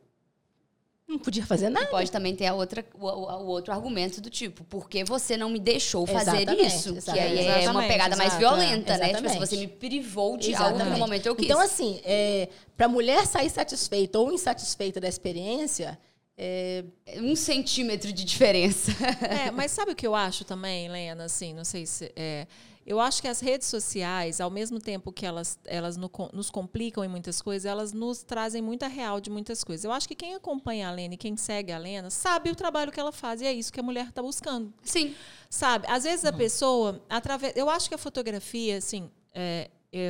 não 1.07 1.19
podia 1.19 1.45
fazer 1.45 1.69
nada. 1.69 1.85
E 1.85 1.89
pode 1.89 2.11
também 2.11 2.35
ter 2.35 2.47
a 2.47 2.53
outra, 2.53 2.83
o, 2.95 3.05
o, 3.05 3.45
outro 3.47 3.73
argumento 3.73 4.19
do 4.19 4.29
tipo, 4.29 4.63
por 4.63 4.89
que 4.89 5.03
você 5.03 5.37
não 5.37 5.49
me 5.49 5.59
deixou 5.59 6.07
fazer 6.07 6.37
exatamente, 6.37 6.65
isso? 6.65 6.95
Exatamente, 6.95 7.43
que 7.43 7.49
aí 7.49 7.65
é 7.65 7.69
uma 7.69 7.85
pegada 7.85 8.15
mais 8.15 8.35
violenta, 8.35 8.97
né? 8.97 9.13
Tipo, 9.13 9.39
você 9.39 9.57
me 9.57 9.67
privou 9.67 10.37
de 10.37 10.51
exatamente. 10.51 10.81
algo 10.81 10.85
que 10.85 10.91
no 10.91 11.05
momento 11.05 11.25
eu 11.27 11.35
quis. 11.35 11.45
Então, 11.45 11.59
assim, 11.59 11.99
é, 12.03 12.49
para 12.75 12.87
a 12.87 12.89
mulher 12.89 13.27
sair 13.27 13.49
satisfeita 13.49 14.17
ou 14.17 14.31
insatisfeita 14.31 14.99
da 14.99 15.07
experiência, 15.07 15.99
é, 16.37 16.83
um 17.17 17.35
centímetro 17.35 18.11
de 18.11 18.23
diferença. 18.23 18.91
É, 19.23 19.51
mas 19.51 19.71
sabe 19.71 19.91
o 19.91 19.95
que 19.95 20.05
eu 20.05 20.15
acho 20.15 20.43
também, 20.43 20.89
Lena? 20.89 21.25
Assim, 21.25 21.53
não 21.53 21.63
sei 21.63 21.85
se. 21.85 22.11
É, 22.15 22.47
eu 22.85 22.99
acho 22.99 23.21
que 23.21 23.27
as 23.27 23.39
redes 23.39 23.67
sociais, 23.67 24.41
ao 24.41 24.49
mesmo 24.49 24.79
tempo 24.79 25.11
que 25.11 25.25
elas, 25.25 25.57
elas 25.65 25.95
no, 25.95 26.11
nos 26.33 26.49
complicam 26.49 27.03
em 27.03 27.07
muitas 27.07 27.41
coisas, 27.41 27.65
elas 27.65 27.93
nos 27.93 28.23
trazem 28.23 28.61
muita 28.61 28.87
real 28.87 29.21
de 29.21 29.29
muitas 29.29 29.63
coisas. 29.63 29.85
Eu 29.85 29.91
acho 29.91 30.07
que 30.07 30.15
quem 30.15 30.35
acompanha 30.35 30.89
a 30.89 30.91
Lena 30.91 31.13
e 31.13 31.17
quem 31.17 31.37
segue 31.37 31.71
a 31.71 31.77
Lena 31.77 32.09
sabe 32.09 32.49
o 32.49 32.55
trabalho 32.55 32.91
que 32.91 32.99
ela 32.99 33.13
faz 33.13 33.41
e 33.41 33.45
é 33.45 33.53
isso 33.53 33.71
que 33.71 33.79
a 33.79 33.83
mulher 33.83 34.09
está 34.09 34.21
buscando. 34.21 34.73
Sim. 34.83 35.15
Sabe? 35.49 35.85
Às 35.87 36.03
vezes 36.03 36.25
a 36.25 36.31
uhum. 36.31 36.37
pessoa, 36.37 37.01
através. 37.09 37.55
Eu 37.55 37.69
acho 37.69 37.87
que 37.87 37.95
a 37.95 37.97
fotografia, 37.97 38.77
assim, 38.77 39.09
é, 39.33 39.69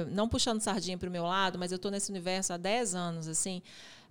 não 0.10 0.28
puxando 0.28 0.60
sardinha 0.60 0.98
para 0.98 1.10
o 1.10 1.12
meu 1.12 1.24
lado, 1.24 1.60
mas 1.60 1.72
eu 1.72 1.76
estou 1.76 1.92
nesse 1.92 2.10
universo 2.10 2.54
há 2.54 2.58
10 2.58 2.96
anos, 2.96 3.28
assim. 3.28 3.62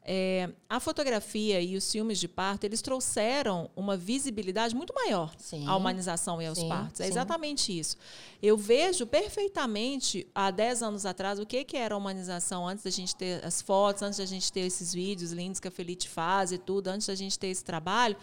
É, 0.05 0.51
a 0.69 0.81
fotografia 0.81 1.61
e 1.61 1.77
os 1.77 1.91
filmes 1.91 2.19
de 2.19 2.27
parto, 2.27 2.65
eles 2.65 2.83
trouxeram 2.83 3.71
uma 3.77 3.97
visibilidade 3.97 4.75
muito 4.75 4.93
maior 4.93 5.33
sim, 5.39 5.65
à 5.65 5.77
humanização 5.77 6.43
e 6.43 6.47
aos 6.47 6.59
sim, 6.59 6.69
partos. 6.69 7.01
É 7.01 7.05
sim. 7.05 7.11
exatamente 7.11 7.79
isso. 7.79 7.97
Eu 8.43 8.57
vejo 8.57 9.07
perfeitamente, 9.07 10.27
há 10.35 10.51
10 10.51 10.83
anos 10.83 11.07
atrás, 11.07 11.39
o 11.39 11.47
que, 11.47 11.65
que 11.65 11.77
era 11.77 11.95
a 11.95 11.99
humanização 11.99 12.67
antes 12.67 12.83
da 12.83 12.91
gente 12.91 13.15
ter 13.15 13.45
as 13.45 13.63
fotos, 13.63 14.03
antes 14.03 14.19
da 14.19 14.27
gente 14.27 14.53
ter 14.53 14.61
esses 14.61 14.93
vídeos 14.93 15.31
lindos 15.31 15.61
que 15.61 15.69
a 15.69 15.71
Felite 15.71 16.09
faz 16.09 16.51
e 16.51 16.59
tudo, 16.59 16.89
antes 16.89 17.07
da 17.07 17.15
gente 17.15 17.39
ter 17.39 17.49
esse 17.49 17.63
trabalho 17.63 18.17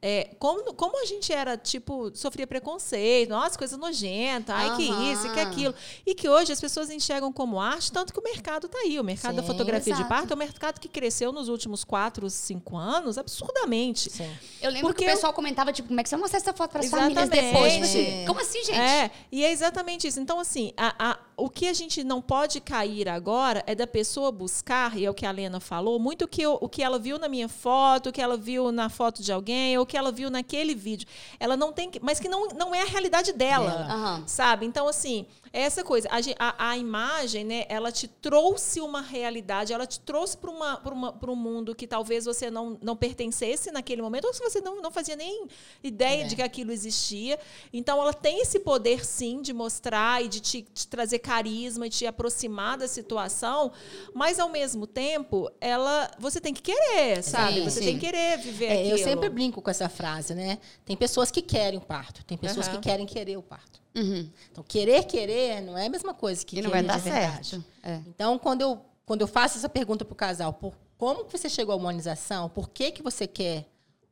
é, 0.00 0.30
como, 0.38 0.72
como 0.74 1.02
a 1.02 1.04
gente 1.06 1.32
era, 1.32 1.56
tipo, 1.56 2.10
sofria 2.14 2.46
preconceito, 2.46 3.30
nossa, 3.30 3.58
coisa 3.58 3.76
nojenta, 3.76 4.54
ai, 4.54 4.76
que 4.76 4.88
Aham. 4.88 5.12
isso, 5.12 5.32
que 5.32 5.40
aquilo. 5.40 5.74
E 6.06 6.14
que 6.14 6.28
hoje 6.28 6.52
as 6.52 6.60
pessoas 6.60 6.88
enxergam 6.88 7.32
como 7.32 7.60
arte, 7.60 7.90
tanto 7.90 8.12
que 8.12 8.20
o 8.20 8.22
mercado 8.22 8.68
tá 8.68 8.78
aí. 8.78 8.98
O 9.00 9.04
mercado 9.04 9.34
da 9.34 9.42
Sim, 9.42 9.48
fotografia 9.48 9.92
de 9.94 10.00
exato. 10.00 10.08
parto 10.08 10.32
é 10.32 10.36
um 10.36 10.38
mercado 10.38 10.78
que 10.80 10.88
cresceu 10.88 11.32
nos 11.32 11.48
últimos 11.48 11.82
quatro, 11.82 12.30
cinco 12.30 12.76
anos 12.76 13.18
absurdamente. 13.18 14.10
Sim. 14.10 14.30
Eu 14.62 14.70
lembro 14.70 14.88
Porque 14.88 15.02
que 15.04 15.08
o 15.08 15.10
eu- 15.10 15.14
pessoal 15.16 15.32
comentava, 15.32 15.72
tipo, 15.72 15.88
como 15.88 15.98
é 15.98 16.02
que 16.02 16.08
você 16.08 16.14
vai 16.14 16.20
mostrar 16.22 16.38
essa 16.38 16.52
foto 16.52 16.70
para 16.70 16.80
as 16.80 16.90
famílias 16.90 17.28
depois? 17.28 17.72
Tipo 17.72 17.84
assim, 17.84 18.22
É. 18.22 18.24
como 18.26 18.40
assim, 18.40 18.64
gente? 18.64 18.78
É, 18.78 19.10
e 19.32 19.44
é 19.44 19.50
exatamente 19.50 20.06
isso. 20.06 20.20
Então, 20.20 20.38
assim, 20.38 20.72
a- 20.76 20.94
a- 20.98 21.18
o 21.38 21.48
que 21.48 21.66
a 21.68 21.72
gente 21.72 22.02
não 22.02 22.20
pode 22.20 22.60
cair 22.60 23.08
agora 23.08 23.62
é 23.66 23.74
da 23.74 23.86
pessoa 23.86 24.32
buscar, 24.32 24.98
e 24.98 25.04
é 25.04 25.10
o 25.10 25.14
que 25.14 25.24
a 25.24 25.30
Lena 25.30 25.60
falou, 25.60 25.98
muito 25.98 26.24
o 26.24 26.28
que, 26.28 26.42
eu- 26.42 26.58
o 26.60 26.68
que 26.68 26.82
ela 26.82 26.98
viu 26.98 27.18
na 27.18 27.28
minha 27.28 27.48
foto, 27.48 28.08
o 28.08 28.12
que 28.12 28.20
ela 28.20 28.36
viu 28.36 28.72
na 28.72 28.88
foto 28.88 29.22
de 29.22 29.32
alguém, 29.32 29.76
ou 29.78 29.84
o 29.84 29.86
que 29.86 29.96
ela 29.96 30.10
viu 30.12 30.28
naquele 30.30 30.74
vídeo. 30.74 31.06
Ela 31.38 31.56
não 31.56 31.72
tem 31.72 31.88
que. 31.90 32.00
Mas 32.02 32.18
que 32.20 32.28
não, 32.28 32.48
não 32.48 32.74
é 32.74 32.82
a 32.82 32.86
realidade 32.86 33.32
dela. 33.32 33.86
Aham. 33.88 34.22
Sabe? 34.26 34.66
Então, 34.66 34.88
assim, 34.88 35.26
é 35.52 35.60
essa 35.62 35.82
coisa. 35.84 36.08
A, 36.10 36.18
a- 36.48 36.70
a 36.70 36.76
imagem, 36.78 37.44
né, 37.44 37.64
ela 37.68 37.90
te 37.92 38.06
trouxe 38.08 38.80
uma 38.80 39.00
realidade, 39.00 39.72
ela 39.72 39.86
te 39.86 40.00
trouxe 40.00 40.36
para 40.36 40.50
uma, 40.50 40.76
pra 40.76 40.94
uma, 40.94 41.12
pra 41.12 41.30
um 41.30 41.36
mundo 41.36 41.74
que 41.74 41.86
talvez 41.86 42.24
você 42.24 42.50
não, 42.50 42.78
não 42.82 42.96
pertencesse 42.96 43.70
naquele 43.70 44.02
momento, 44.02 44.26
ou 44.26 44.34
se 44.34 44.40
você 44.40 44.60
não, 44.60 44.80
não 44.80 44.90
fazia 44.90 45.16
nem 45.16 45.46
ideia 45.82 46.22
É. 46.24 46.26
de 46.26 46.36
que 46.36 46.42
aquilo 46.42 46.72
existia. 46.72 47.38
Então, 47.72 48.00
ela 48.00 48.12
tem 48.12 48.40
esse 48.40 48.60
poder, 48.60 49.04
sim, 49.04 49.40
de 49.42 49.52
mostrar 49.52 50.24
e 50.24 50.28
de 50.28 50.40
te, 50.40 50.62
te 50.62 50.86
trazer 50.86 51.18
carisma 51.20 51.86
e 51.86 51.90
te 51.90 52.06
aproximar 52.06 52.76
da 52.78 52.88
situação, 52.88 53.72
mas, 54.14 54.38
ao 54.38 54.48
mesmo 54.48 54.86
tempo, 54.86 55.50
ela 55.60 56.10
você 56.18 56.40
tem 56.40 56.52
que 56.54 56.62
querer, 56.62 57.22
sabe? 57.22 57.54
Sim, 57.54 57.64
você 57.64 57.80
sim. 57.80 57.86
tem 57.86 57.98
que 57.98 58.06
querer 58.06 58.38
viver 58.38 58.66
É, 58.66 58.86
eu 58.88 58.92
aquilo. 58.94 58.98
sempre 59.10 59.28
brinco 59.28 59.60
com 59.62 59.70
essa 59.70 59.88
frase, 59.88 60.34
né? 60.34 60.58
Tem 60.84 60.96
pessoas 60.96 61.30
que 61.30 61.40
querem 61.42 61.78
o 61.78 61.82
parto, 61.82 62.24
tem 62.24 62.36
pessoas 62.36 62.66
Aham. 62.68 62.76
que 62.76 62.82
querem 62.88 63.06
querer 63.06 63.36
o 63.36 63.42
parto. 63.42 63.77
Uhum. 63.94 64.28
Então, 64.50 64.62
querer 64.64 65.04
querer 65.04 65.60
não 65.62 65.76
é 65.76 65.86
a 65.86 65.90
mesma 65.90 66.14
coisa 66.14 66.44
que 66.44 66.58
E 66.58 66.62
não 66.62 66.70
vai 66.70 66.82
dar 66.82 67.00
certo. 67.00 67.64
É. 67.82 67.96
Então, 68.06 68.38
quando 68.38 68.60
eu, 68.62 68.80
quando 69.04 69.20
eu 69.22 69.28
faço 69.28 69.58
essa 69.58 69.68
pergunta 69.68 70.04
para 70.04 70.12
o 70.12 70.16
casal, 70.16 70.52
por 70.52 70.74
como 70.96 71.24
que 71.24 71.36
você 71.36 71.48
chegou 71.48 71.72
à 71.72 71.76
humanização, 71.76 72.48
por 72.48 72.68
que, 72.70 72.90
que 72.92 73.02
você 73.02 73.26
quer 73.26 73.66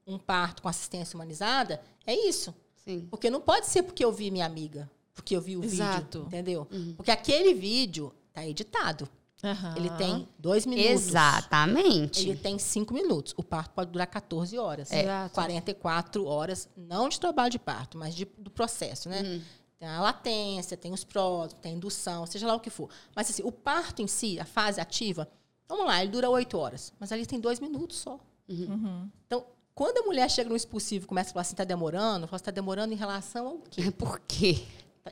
um 0.07 0.19
parto 0.19 0.63
com 0.63 0.69
assistência 0.69 1.17
humanizada, 1.17 1.81
é 2.07 2.15
isso. 2.29 2.55
Sim. 2.85 3.07
Porque 3.11 3.29
não 3.29 3.41
pode 3.41 3.67
ser 3.67 3.83
porque 3.83 4.05
eu 4.05 4.13
vi 4.13 4.31
minha 4.31 4.47
amiga, 4.47 4.89
porque 5.13 5.35
eu 5.37 5.41
vi 5.41 5.57
o 5.57 5.65
Exato. 5.65 6.21
vídeo, 6.21 6.27
entendeu? 6.27 6.69
Porque 6.97 7.11
aquele 7.11 7.53
vídeo 7.55 8.15
tá 8.33 8.47
editado. 8.47 9.09
Aham. 9.45 9.75
Ele 9.77 9.91
tem 9.91 10.29
dois 10.39 10.65
minutos. 10.65 10.91
Exatamente. 10.91 12.29
Ele 12.29 12.37
tem 12.39 12.59
cinco 12.59 12.95
minutos. 12.95 13.35
O 13.37 13.43
parto 13.43 13.73
pode 13.75 13.91
durar 13.91 14.07
14 14.07 14.57
horas. 14.59 14.91
É. 14.91 15.03
Exato. 15.03 15.35
44 15.35 16.25
horas, 16.25 16.69
não 16.77 17.09
de 17.09 17.21
trabalho 17.21 17.51
de 17.51 17.59
parto, 17.59 17.99
mas 17.99 18.15
de- 18.15 18.29
do 18.39 18.51
processo, 18.51 19.09
né? 19.09 19.23
Uhum. 19.23 19.43
Tem 19.79 19.87
a 19.89 20.01
latência, 20.01 20.77
tem 20.77 20.93
os 20.93 21.05
pródromos, 21.05 21.55
tem 21.61 21.73
a 21.73 21.77
indução, 21.77 22.25
seja 22.27 22.47
lá 22.47 22.55
o 22.55 22.61
que 22.61 22.71
for. 22.71 22.89
Mas 23.15 23.29
assim, 23.31 23.43
o 23.45 23.53
parto 23.53 24.01
em 24.01 24.07
si, 24.07 24.41
a 24.41 24.45
fase 24.45 24.81
ativa, 24.81 25.29
vamos 25.69 25.85
lá, 25.87 26.01
ele 26.03 26.11
dura 26.11 26.31
8 26.31 26.57
horas. 26.57 26.93
Mas 26.99 27.13
ali 27.13 27.27
tem 27.27 27.39
dois 27.39 27.61
minutos 27.61 27.99
só. 27.99 28.19
Uhum. 28.49 29.09
Então, 29.27 29.45
quando 29.75 29.99
a 29.99 30.03
mulher 30.03 30.31
chega 30.31 30.49
no 30.49 30.57
expulsivo 30.57 31.05
e 31.05 31.09
começa 31.09 31.31
a 31.31 31.33
falar 31.35 31.43
assim, 31.43 31.55
tá 31.55 31.65
demorando, 31.65 32.25
eu 32.25 32.29
falo, 32.29 32.41
tá 32.41 32.51
demorando 32.51 32.95
em 32.95 32.97
relação 32.97 33.47
ao 33.49 33.59
quê? 33.59 33.91
Por 33.99 34.19
quê? 34.21 34.65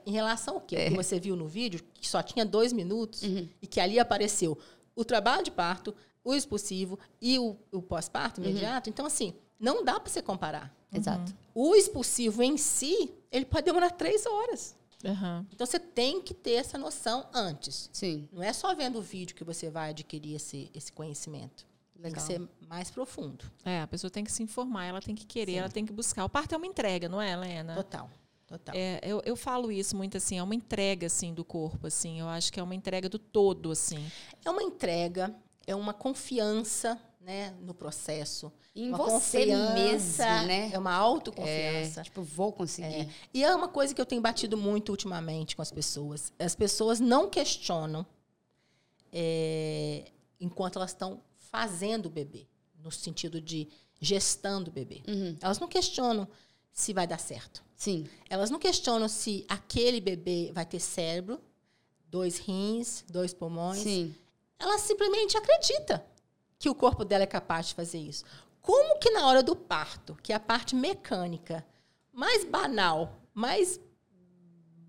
Em 0.07 0.13
relação 0.13 0.55
ao 0.55 0.61
quê? 0.61 0.77
É. 0.77 0.89
Que 0.91 0.97
você 0.97 1.21
viu 1.21 1.37
no 1.37 1.47
vídeo, 1.47 1.81
que 1.93 2.09
só 2.09 2.23
tinha 2.23 2.45
dois 2.47 2.73
minutos, 2.73 3.23
Uhum. 3.23 3.47
e 3.61 3.67
que 3.67 3.79
ali 3.81 3.99
apareceu 3.99 4.59
o 4.97 5.05
trabalho 5.05 5.45
de 5.45 5.51
parto, 5.51 5.95
o 6.25 6.33
expulsivo 6.35 6.99
e 7.21 7.39
o, 7.39 7.55
o 7.71 7.83
pós-parto 7.83 8.41
Uhum. 8.41 8.49
imediato. 8.49 8.89
Então, 8.89 9.05
assim, 9.05 9.35
não 9.61 9.85
dá 9.85 10.01
para 10.01 10.11
você 10.11 10.23
comparar. 10.23 10.75
Exato. 10.93 11.35
O 11.55 11.75
expulsivo 11.75 12.43
em 12.43 12.57
si, 12.57 13.13
ele 13.35 13.45
pode 13.45 13.65
demorar 13.65 13.91
três 13.91 14.25
horas. 14.25 14.77
Aham. 15.05 15.45
Então, 15.53 15.67
você 15.67 15.79
tem 15.79 16.23
que 16.23 16.33
ter 16.33 16.53
essa 16.53 16.79
noção 16.79 17.27
antes. 17.35 17.91
Sim. 17.93 18.29
Não 18.33 18.43
é 18.43 18.53
só 18.53 18.75
vendo 18.75 18.99
o 18.99 19.03
vídeo 19.03 19.35
que 19.35 19.45
você 19.45 19.69
vai 19.69 19.91
adquirir 19.91 20.37
esse, 20.37 20.71
esse 20.73 20.93
conhecimento. 20.93 21.67
Tem 22.01 22.13
que 22.13 22.21
Legal. 22.21 22.27
ser 22.27 22.49
mais 22.69 22.91
profundo. 22.91 23.45
É, 23.65 23.81
a 23.81 23.87
pessoa 23.87 24.11
tem 24.11 24.25
que 24.25 24.33
se 24.33 24.43
informar, 24.43 24.85
ela 24.85 25.01
tem 25.01 25.15
que 25.15 25.27
querer, 25.27 25.55
ela 25.55 25.69
tem 25.69 25.85
que 25.85 25.93
buscar. 25.93 26.25
O 26.25 26.29
parto 26.29 26.55
é 26.55 26.57
uma 26.57 26.67
entrega, 26.67 27.09
não 27.09 27.21
é, 27.21 27.33
Helena? 27.33 27.75
Total. 27.75 28.11
Total. 28.47 28.75
É, 28.77 29.01
eu, 29.03 29.23
eu 29.25 29.37
falo 29.37 29.73
isso 29.73 29.97
muito 29.97 30.17
assim, 30.17 30.39
é 30.39 30.43
uma 30.43 30.55
entrega 30.55 31.07
assim 31.07 31.33
do 31.33 31.45
corpo, 31.45 31.87
assim. 31.87 32.21
Eu 32.21 32.29
acho 32.29 32.53
que 32.53 32.61
é 32.61 32.63
uma 32.63 32.75
entrega 32.75 33.09
do 33.09 33.19
todo, 33.19 33.71
assim. 33.71 34.07
É 34.45 34.51
uma 34.51 34.63
entrega, 34.63 35.35
é 35.67 35.75
uma 35.75 35.95
confiança 35.95 37.01
né, 37.25 37.55
no 37.63 37.73
processo. 37.73 38.53
Em 38.77 38.89
uma 38.89 38.99
você 38.99 39.47
mesmo, 39.47 40.25
né? 40.47 40.71
É 40.73 40.79
uma 40.79 40.93
É, 40.93 40.97
autoconfiança. 40.97 42.03
tipo, 42.03 42.23
vou 42.23 42.53
conseguir. 42.53 42.87
É. 43.03 43.09
E 43.33 43.43
é 43.43 43.55
uma 43.55 43.69
coisa 43.69 43.95
que 43.95 44.01
eu 44.01 44.05
tenho 44.07 44.21
batido 44.21 44.57
muito 44.57 44.91
ultimamente 44.91 45.57
com 45.57 45.63
as 45.63 45.71
pessoas. 45.73 46.33
As 46.39 46.55
pessoas 46.55 47.01
não 47.01 47.29
questionam 47.31 48.05
é, 49.13 50.05
enquanto 50.39 50.77
elas 50.77 50.91
estão 50.91 51.23
fazendo 51.39 52.07
o 52.07 52.11
bebê, 52.11 52.47
no 52.79 52.91
sentido 52.91 53.41
de 53.41 53.69
gestando 54.01 54.71
o 54.71 54.73
bebê. 54.73 55.03
Uhum. 55.09 55.37
Elas 55.41 55.59
não 55.59 55.69
questionam 55.69 56.29
se 56.73 56.93
vai 56.93 57.07
dar 57.07 57.19
certo. 57.19 57.65
Sim. 57.75 58.07
Elas 58.29 58.51
não 58.51 58.59
questionam 58.59 59.09
se 59.09 59.47
aquele 59.49 60.01
bebê 60.01 60.51
vai 60.53 60.67
ter 60.67 60.81
cérebro, 60.81 61.41
dois 62.11 62.39
rins, 62.39 63.05
dois 63.09 63.33
pulmões. 63.33 63.79
Sim. 63.79 64.15
Ela 64.59 64.79
simplesmente 64.79 65.37
acredita 65.37 66.05
que 66.65 66.69
o 66.71 66.75
corpo 66.75 67.05
dela 67.05 67.25
é 67.25 67.27
capaz 67.27 67.67
de 67.69 67.75
fazer 67.75 67.99
isso. 67.99 68.25
Como 68.63 68.99
que 68.99 69.11
na 69.11 69.27
hora 69.27 69.43
do 69.43 69.55
parto, 69.55 70.17
que 70.23 70.33
é 70.33 70.37
a 70.37 70.41
parte 70.41 70.75
mecânica 70.75 71.63
mais 72.11 72.43
banal, 72.43 73.19
mais 73.35 73.79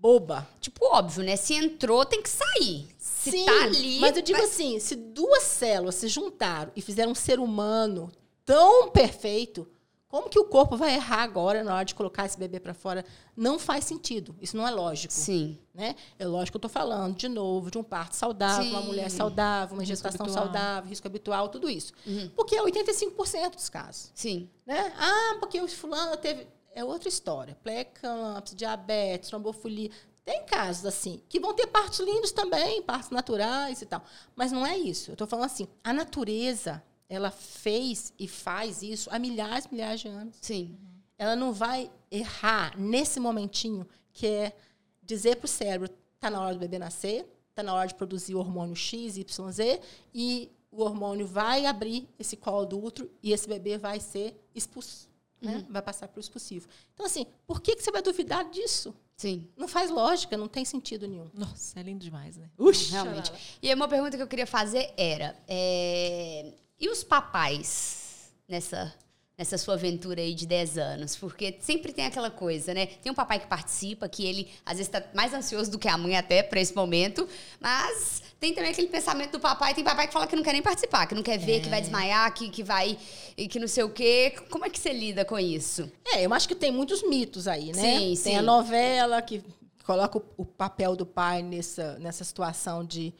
boba, 0.00 0.48
Tipo, 0.58 0.86
óbvio, 0.86 1.22
né? 1.22 1.36
Se 1.36 1.52
entrou, 1.54 2.04
tem 2.06 2.22
que 2.22 2.30
sair. 2.30 2.88
Se 2.96 3.30
Sim, 3.30 3.44
tá 3.44 3.64
ali. 3.64 3.98
mas 4.00 4.16
eu 4.16 4.22
digo 4.22 4.38
vai- 4.38 4.46
assim, 4.48 4.78
se 4.78 4.94
duas 4.96 5.42
células 5.42 5.96
se 5.96 6.08
juntaram 6.08 6.72
e 6.74 6.80
fizeram 6.80 7.12
um 7.12 7.14
ser 7.14 7.38
humano 7.38 8.10
tão 8.44 8.88
perfeito, 8.90 9.68
como 10.16 10.30
que 10.30 10.38
o 10.38 10.44
corpo 10.46 10.78
vai 10.78 10.94
errar 10.94 11.22
agora 11.22 11.62
na 11.62 11.74
hora 11.74 11.84
de 11.84 11.94
colocar 11.94 12.24
esse 12.24 12.38
bebê 12.38 12.58
para 12.58 12.72
fora? 12.72 13.04
Não 13.36 13.58
faz 13.58 13.84
sentido. 13.84 14.34
Isso 14.40 14.56
não 14.56 14.66
é 14.66 14.70
lógico. 14.70 15.12
Sim. 15.12 15.58
né? 15.74 15.94
É 16.18 16.26
lógico 16.26 16.52
que 16.58 16.64
eu 16.64 16.68
estou 16.68 16.70
falando, 16.70 17.14
de 17.14 17.28
novo, 17.28 17.70
de 17.70 17.76
um 17.76 17.82
parto 17.82 18.16
saudável, 18.16 18.70
uma 18.70 18.80
Sim. 18.80 18.86
mulher 18.86 19.10
saudável, 19.10 19.74
uma 19.76 19.82
Risco 19.82 19.92
gestação 19.94 20.24
habitual. 20.24 20.44
saudável, 20.44 20.88
risco 20.88 21.06
habitual, 21.06 21.50
tudo 21.50 21.68
isso. 21.68 21.92
Uhum. 22.06 22.30
Porque 22.34 22.56
é 22.56 22.62
85% 22.62 23.56
dos 23.56 23.68
casos. 23.68 24.10
Sim. 24.14 24.48
Né? 24.64 24.90
Ah, 24.96 25.36
porque 25.38 25.60
o 25.60 25.68
fulano 25.68 26.16
teve... 26.16 26.46
É 26.74 26.82
outra 26.82 27.10
história. 27.10 27.54
Plecampsia, 27.62 28.56
diabetes, 28.56 29.28
trombofilia. 29.28 29.90
Tem 30.24 30.46
casos, 30.46 30.86
assim, 30.86 31.20
que 31.28 31.38
vão 31.38 31.52
ter 31.52 31.66
partos 31.66 32.00
lindos 32.00 32.32
também, 32.32 32.80
partos 32.80 33.10
naturais 33.10 33.82
e 33.82 33.86
tal. 33.86 34.02
Mas 34.34 34.50
não 34.50 34.64
é 34.64 34.78
isso. 34.78 35.10
Eu 35.10 35.12
estou 35.12 35.26
falando 35.26 35.44
assim, 35.44 35.68
a 35.84 35.92
natureza, 35.92 36.82
ela 37.08 37.30
fez 37.30 38.12
e 38.18 38.26
faz 38.26 38.82
isso 38.82 39.08
há 39.12 39.18
milhares 39.18 39.66
e 39.66 39.72
milhares 39.72 40.00
de 40.00 40.08
anos 40.08 40.36
Sim. 40.40 40.76
ela 41.18 41.36
não 41.36 41.52
vai 41.52 41.90
errar 42.10 42.78
nesse 42.78 43.20
momentinho 43.20 43.86
que 44.12 44.26
é 44.26 44.56
dizer 45.02 45.36
para 45.36 45.46
o 45.46 45.48
cérebro 45.48 45.88
tá 46.18 46.30
na 46.30 46.40
hora 46.40 46.54
do 46.54 46.60
bebê 46.60 46.78
nascer, 46.78 47.26
tá 47.54 47.62
na 47.62 47.74
hora 47.74 47.86
de 47.86 47.94
produzir 47.94 48.34
o 48.34 48.38
hormônio 48.38 48.74
X, 48.74 49.16
Y, 49.16 49.52
Z 49.52 49.80
e 50.14 50.50
o 50.70 50.82
hormônio 50.82 51.26
vai 51.26 51.64
abrir 51.66 52.08
esse 52.18 52.36
colo 52.36 52.66
do 52.66 52.82
útero 52.82 53.10
e 53.22 53.32
esse 53.32 53.48
bebê 53.48 53.78
vai 53.78 54.00
ser 54.00 54.38
expulso, 54.54 55.08
né? 55.40 55.64
Vai 55.70 55.82
passar 55.82 56.08
para 56.08 56.18
o 56.18 56.20
expulsivo. 56.20 56.68
Então 56.92 57.06
assim, 57.06 57.26
por 57.46 57.60
que 57.60 57.76
que 57.76 57.82
você 57.82 57.90
vai 57.90 58.02
duvidar 58.02 58.50
disso? 58.50 58.94
Sim. 59.16 59.48
Não 59.56 59.66
faz 59.66 59.90
lógica, 59.90 60.36
não 60.36 60.48
tem 60.48 60.64
sentido 60.64 61.08
nenhum. 61.08 61.30
Nossa, 61.32 61.80
é 61.80 61.82
lindo 61.82 62.04
demais, 62.04 62.36
né? 62.36 62.50
Realmente. 62.92 63.32
E 63.62 63.68
aí, 63.68 63.74
uma 63.74 63.88
pergunta 63.88 64.14
que 64.14 64.22
eu 64.22 64.26
queria 64.26 64.46
fazer 64.46 64.92
era: 64.94 65.34
é, 65.48 66.52
e 66.78 66.88
os 66.88 67.02
papais 67.02 68.30
nessa, 68.48 68.94
nessa 69.36 69.56
sua 69.56 69.74
aventura 69.74 70.20
aí 70.20 70.34
de 70.34 70.46
10 70.46 70.76
anos? 70.76 71.16
Porque 71.16 71.56
sempre 71.60 71.92
tem 71.92 72.04
aquela 72.04 72.30
coisa, 72.30 72.74
né? 72.74 72.86
Tem 72.86 73.10
um 73.10 73.14
papai 73.14 73.40
que 73.40 73.46
participa, 73.46 74.08
que 74.08 74.26
ele 74.26 74.48
às 74.64 74.76
vezes 74.76 74.92
está 74.92 75.02
mais 75.14 75.32
ansioso 75.32 75.70
do 75.70 75.78
que 75.78 75.88
a 75.88 75.96
mãe 75.96 76.16
até 76.16 76.42
para 76.42 76.60
esse 76.60 76.74
momento, 76.74 77.26
mas 77.58 78.22
tem 78.38 78.52
também 78.54 78.70
aquele 78.70 78.88
pensamento 78.88 79.32
do 79.32 79.40
papai, 79.40 79.74
tem 79.74 79.82
papai 79.82 80.06
que 80.06 80.12
fala 80.12 80.26
que 80.26 80.36
não 80.36 80.42
quer 80.42 80.52
nem 80.52 80.62
participar, 80.62 81.06
que 81.06 81.14
não 81.14 81.22
quer 81.22 81.38
ver, 81.38 81.62
que 81.62 81.68
vai 81.70 81.80
desmaiar, 81.80 82.32
que, 82.34 82.50
que 82.50 82.62
vai. 82.62 82.98
e 83.36 83.48
que 83.48 83.58
não 83.58 83.68
sei 83.68 83.84
o 83.84 83.90
quê. 83.90 84.34
Como 84.50 84.64
é 84.64 84.70
que 84.70 84.78
você 84.78 84.92
lida 84.92 85.24
com 85.24 85.38
isso? 85.38 85.90
É, 86.04 86.26
eu 86.26 86.34
acho 86.34 86.46
que 86.46 86.54
tem 86.54 86.70
muitos 86.70 87.02
mitos 87.02 87.48
aí, 87.48 87.72
né? 87.72 87.82
Sim, 87.82 87.98
tem 87.98 88.16
sim. 88.16 88.36
a 88.36 88.42
novela 88.42 89.22
que 89.22 89.42
coloca 89.86 90.18
o, 90.18 90.24
o 90.36 90.44
papel 90.44 90.94
do 90.94 91.06
pai 91.06 91.42
nessa, 91.42 91.98
nessa 91.98 92.24
situação 92.24 92.84
de 92.84 93.14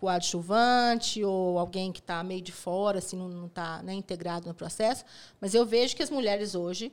coadjuvante 0.00 1.22
ou 1.22 1.58
alguém 1.58 1.92
que 1.92 2.00
está 2.00 2.24
meio 2.24 2.40
de 2.40 2.52
fora, 2.52 2.98
assim, 2.98 3.16
não 3.16 3.46
está 3.46 3.82
né, 3.82 3.92
integrado 3.92 4.48
no 4.48 4.54
processo. 4.54 5.04
Mas 5.38 5.54
eu 5.54 5.66
vejo 5.66 5.94
que 5.94 6.02
as 6.02 6.08
mulheres 6.08 6.54
hoje 6.54 6.90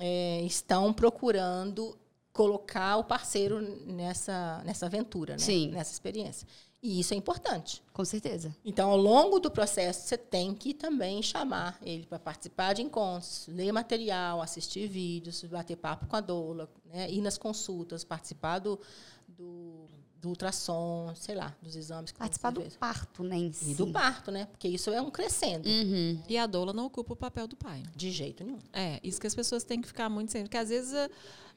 é, 0.00 0.42
estão 0.42 0.92
procurando 0.92 1.96
colocar 2.32 2.96
o 2.96 3.04
parceiro 3.04 3.60
nessa, 3.86 4.60
nessa 4.64 4.86
aventura, 4.86 5.34
né? 5.34 5.38
Sim. 5.38 5.70
nessa 5.70 5.92
experiência. 5.92 6.46
E 6.82 7.00
isso 7.00 7.14
é 7.14 7.16
importante. 7.16 7.82
Com 7.92 8.04
certeza. 8.04 8.54
Então, 8.64 8.90
ao 8.90 8.96
longo 8.96 9.40
do 9.40 9.50
processo, 9.50 10.06
você 10.06 10.16
tem 10.16 10.54
que 10.54 10.72
também 10.72 11.22
chamar 11.22 11.78
ele 11.82 12.06
para 12.06 12.18
participar 12.18 12.72
de 12.72 12.82
encontros, 12.82 13.46
ler 13.48 13.72
material, 13.72 14.40
assistir 14.40 14.88
vídeos, 14.88 15.42
bater 15.44 15.76
papo 15.76 16.06
com 16.06 16.14
a 16.14 16.20
doula, 16.20 16.68
né? 16.84 17.10
ir 17.10 17.20
nas 17.20 17.36
consultas, 17.36 18.04
participar 18.04 18.60
do, 18.60 18.78
do, 19.26 19.88
do 20.20 20.30
ultrassom, 20.30 21.12
sei 21.14 21.34
lá, 21.36 21.54
dos 21.62 21.76
exames. 21.76 22.10
Que 22.10 22.18
Participar 22.18 22.50
do 22.50 22.60
parto, 22.78 23.22
né, 23.22 23.36
em 23.36 23.52
si. 23.52 23.70
E 23.70 23.74
do 23.74 23.86
parto, 23.86 24.30
né? 24.32 24.46
Porque 24.50 24.66
isso 24.66 24.90
é 24.90 25.00
um 25.00 25.10
crescendo. 25.10 25.68
Uhum. 25.68 26.20
E 26.28 26.36
a 26.36 26.46
doula 26.46 26.72
não 26.72 26.86
ocupa 26.86 27.12
o 27.12 27.16
papel 27.16 27.46
do 27.46 27.56
pai. 27.56 27.82
De 27.94 28.10
jeito 28.10 28.42
nenhum. 28.44 28.58
É, 28.72 28.98
isso 29.02 29.20
que 29.20 29.26
as 29.28 29.34
pessoas 29.34 29.62
têm 29.62 29.80
que 29.80 29.86
ficar 29.86 30.08
muito 30.08 30.32
cientes. 30.32 30.48
Porque 30.48 30.56
às 30.56 30.68
vezes 30.70 30.92
a- 30.92 31.08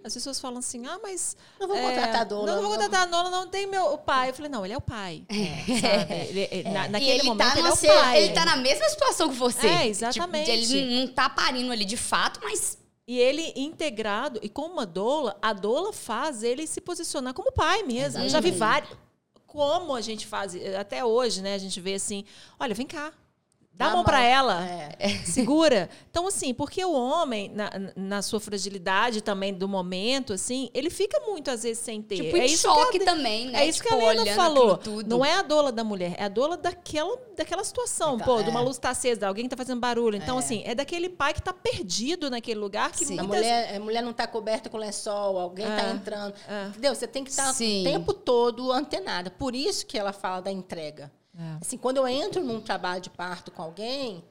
as 0.03 0.13
pessoas 0.13 0.39
falam 0.39 0.59
assim, 0.59 0.85
ah, 0.85 0.99
mas... 1.01 1.35
Não 1.59 1.67
vou 1.67 1.75
é, 1.77 1.81
contratar 1.89 2.21
a 2.21 2.23
doula. 2.23 2.51
Não 2.55 2.61
vou 2.61 2.71
contratar 2.71 3.01
a 3.01 3.05
doula, 3.05 3.29
não 3.31 3.47
tem 3.47 3.65
meu 3.67 3.85
o 3.93 3.97
pai. 3.97 4.29
Eu 4.29 4.33
falei, 4.35 4.51
não, 4.51 4.63
ele 4.63 4.73
é 4.73 4.77
o 4.77 4.81
pai. 4.81 5.25
Sabe? 5.29 6.13
Ele- 6.29 6.47
ele- 6.51 6.69
na- 6.69 6.87
naquele 6.89 7.11
ele 7.11 7.23
momento 7.23 7.47
tá, 7.53 7.57
ele 7.59 7.67
é 7.67 7.71
o 7.71 7.77
pai. 7.77 8.23
ele 8.23 8.33
tá 8.33 8.45
na 8.45 8.55
mesma 8.57 8.87
situação 8.89 9.29
que 9.29 9.35
você. 9.35 9.67
É, 9.67 9.87
exatamente. 9.87 10.51
Tipo, 10.61 10.73
ele 10.75 10.99
não 10.99 11.07
tá 11.13 11.29
parindo 11.29 11.71
ali 11.71 11.85
de 11.85 11.97
fato, 11.97 12.39
mas 12.43 12.77
E 13.11 13.19
ele 13.19 13.51
integrado, 13.57 14.39
e 14.41 14.47
com 14.47 14.67
uma 14.67 14.85
doula, 14.85 15.37
a 15.41 15.51
doula 15.51 15.91
faz 15.91 16.43
ele 16.43 16.65
se 16.65 16.79
posicionar 16.79 17.33
como 17.33 17.51
pai 17.51 17.83
mesmo. 17.83 18.23
Eu 18.23 18.29
já 18.29 18.39
vi 18.39 18.51
vários. 18.51 18.89
Como 19.45 19.93
a 19.93 19.99
gente 19.99 20.25
faz, 20.25 20.55
até 20.79 21.03
hoje, 21.03 21.41
né? 21.41 21.53
A 21.53 21.57
gente 21.57 21.81
vê 21.81 21.95
assim, 21.95 22.23
olha, 22.57 22.73
vem 22.73 22.87
cá. 22.87 23.11
Dá 23.81 23.87
a 23.87 23.91
a 23.91 23.95
mão 23.95 24.03
pra 24.03 24.17
mão. 24.17 24.25
ela. 24.27 24.65
É. 24.99 25.09
Segura. 25.25 25.89
Então, 26.09 26.27
assim, 26.27 26.53
porque 26.53 26.83
o 26.85 26.93
homem, 26.93 27.49
na, 27.53 27.69
na 27.95 28.21
sua 28.21 28.39
fragilidade 28.39 29.21
também 29.21 29.53
do 29.53 29.67
momento, 29.67 30.33
assim, 30.33 30.69
ele 30.73 30.89
fica 30.89 31.19
muito, 31.21 31.49
às 31.49 31.63
vezes, 31.63 31.79
sem 31.83 32.01
ter. 32.01 32.17
tipo 32.17 32.37
é 32.37 32.45
isso 32.45 32.67
que 32.67 32.73
choque 32.75 33.01
a- 33.01 33.05
também, 33.05 33.47
né? 33.49 33.61
É 33.63 33.65
isso 33.67 33.81
tipo, 33.81 33.89
que 33.89 33.93
a 33.95 33.97
Lena 34.07 34.21
olhando 34.21 34.35
falou. 34.35 34.79
Não 35.07 35.23
é 35.25 35.33
a 35.35 35.41
doula 35.41 35.71
da 35.71 35.83
mulher, 35.83 36.15
é 36.17 36.25
a 36.25 36.29
doula 36.29 36.55
daquela, 36.57 37.17
daquela 37.35 37.63
situação. 37.63 38.15
Então, 38.15 38.25
Pô, 38.27 38.41
de 38.43 38.49
é. 38.49 38.51
uma 38.51 38.61
luz 38.61 38.77
tá 38.77 38.89
acesa, 38.91 39.27
alguém 39.27 39.47
tá 39.47 39.57
fazendo 39.57 39.79
barulho. 39.79 40.15
Então, 40.17 40.37
É. 40.37 40.39
assim, 40.39 40.61
é 40.65 40.75
daquele 40.75 41.09
pai 41.09 41.33
que 41.33 41.41
tá 41.41 41.53
perdido 41.53 42.29
naquele 42.29 42.59
lugar 42.59 42.91
que 42.91 43.05
Sim. 43.05 43.19
A 43.19 43.23
muitas 43.23 43.39
mulher, 43.41 43.75
a 43.75 43.79
mulher 43.79 44.01
não 44.03 44.11
está 44.11 44.27
coberta 44.27 44.69
com 44.69 44.77
lençol, 44.77 45.39
alguém 45.39 45.65
É, 45.65 45.91
entrando. 45.91 46.33
é. 46.47 46.67
Entendeu? 46.67 46.93
Você 46.93 47.07
tem 47.07 47.23
que 47.23 47.29
estar 47.31 47.51
Sim. 47.53 47.81
o 47.81 47.83
tempo 47.83 48.13
todo 48.13 48.71
antenada. 48.71 49.29
Por 49.31 49.55
isso 49.55 49.85
que 49.85 49.97
ela 49.97 50.13
fala 50.13 50.41
da 50.41 50.51
entrega. 50.51 51.11
É. 51.37 51.57
Assim, 51.61 51.77
quando 51.77 51.97
eu 51.97 52.07
entro 52.07 52.43
num 52.43 52.59
trabalho 52.61 53.01
de 53.01 53.09
parto 53.09 53.51
com 53.51 53.61
alguém, 53.61 54.23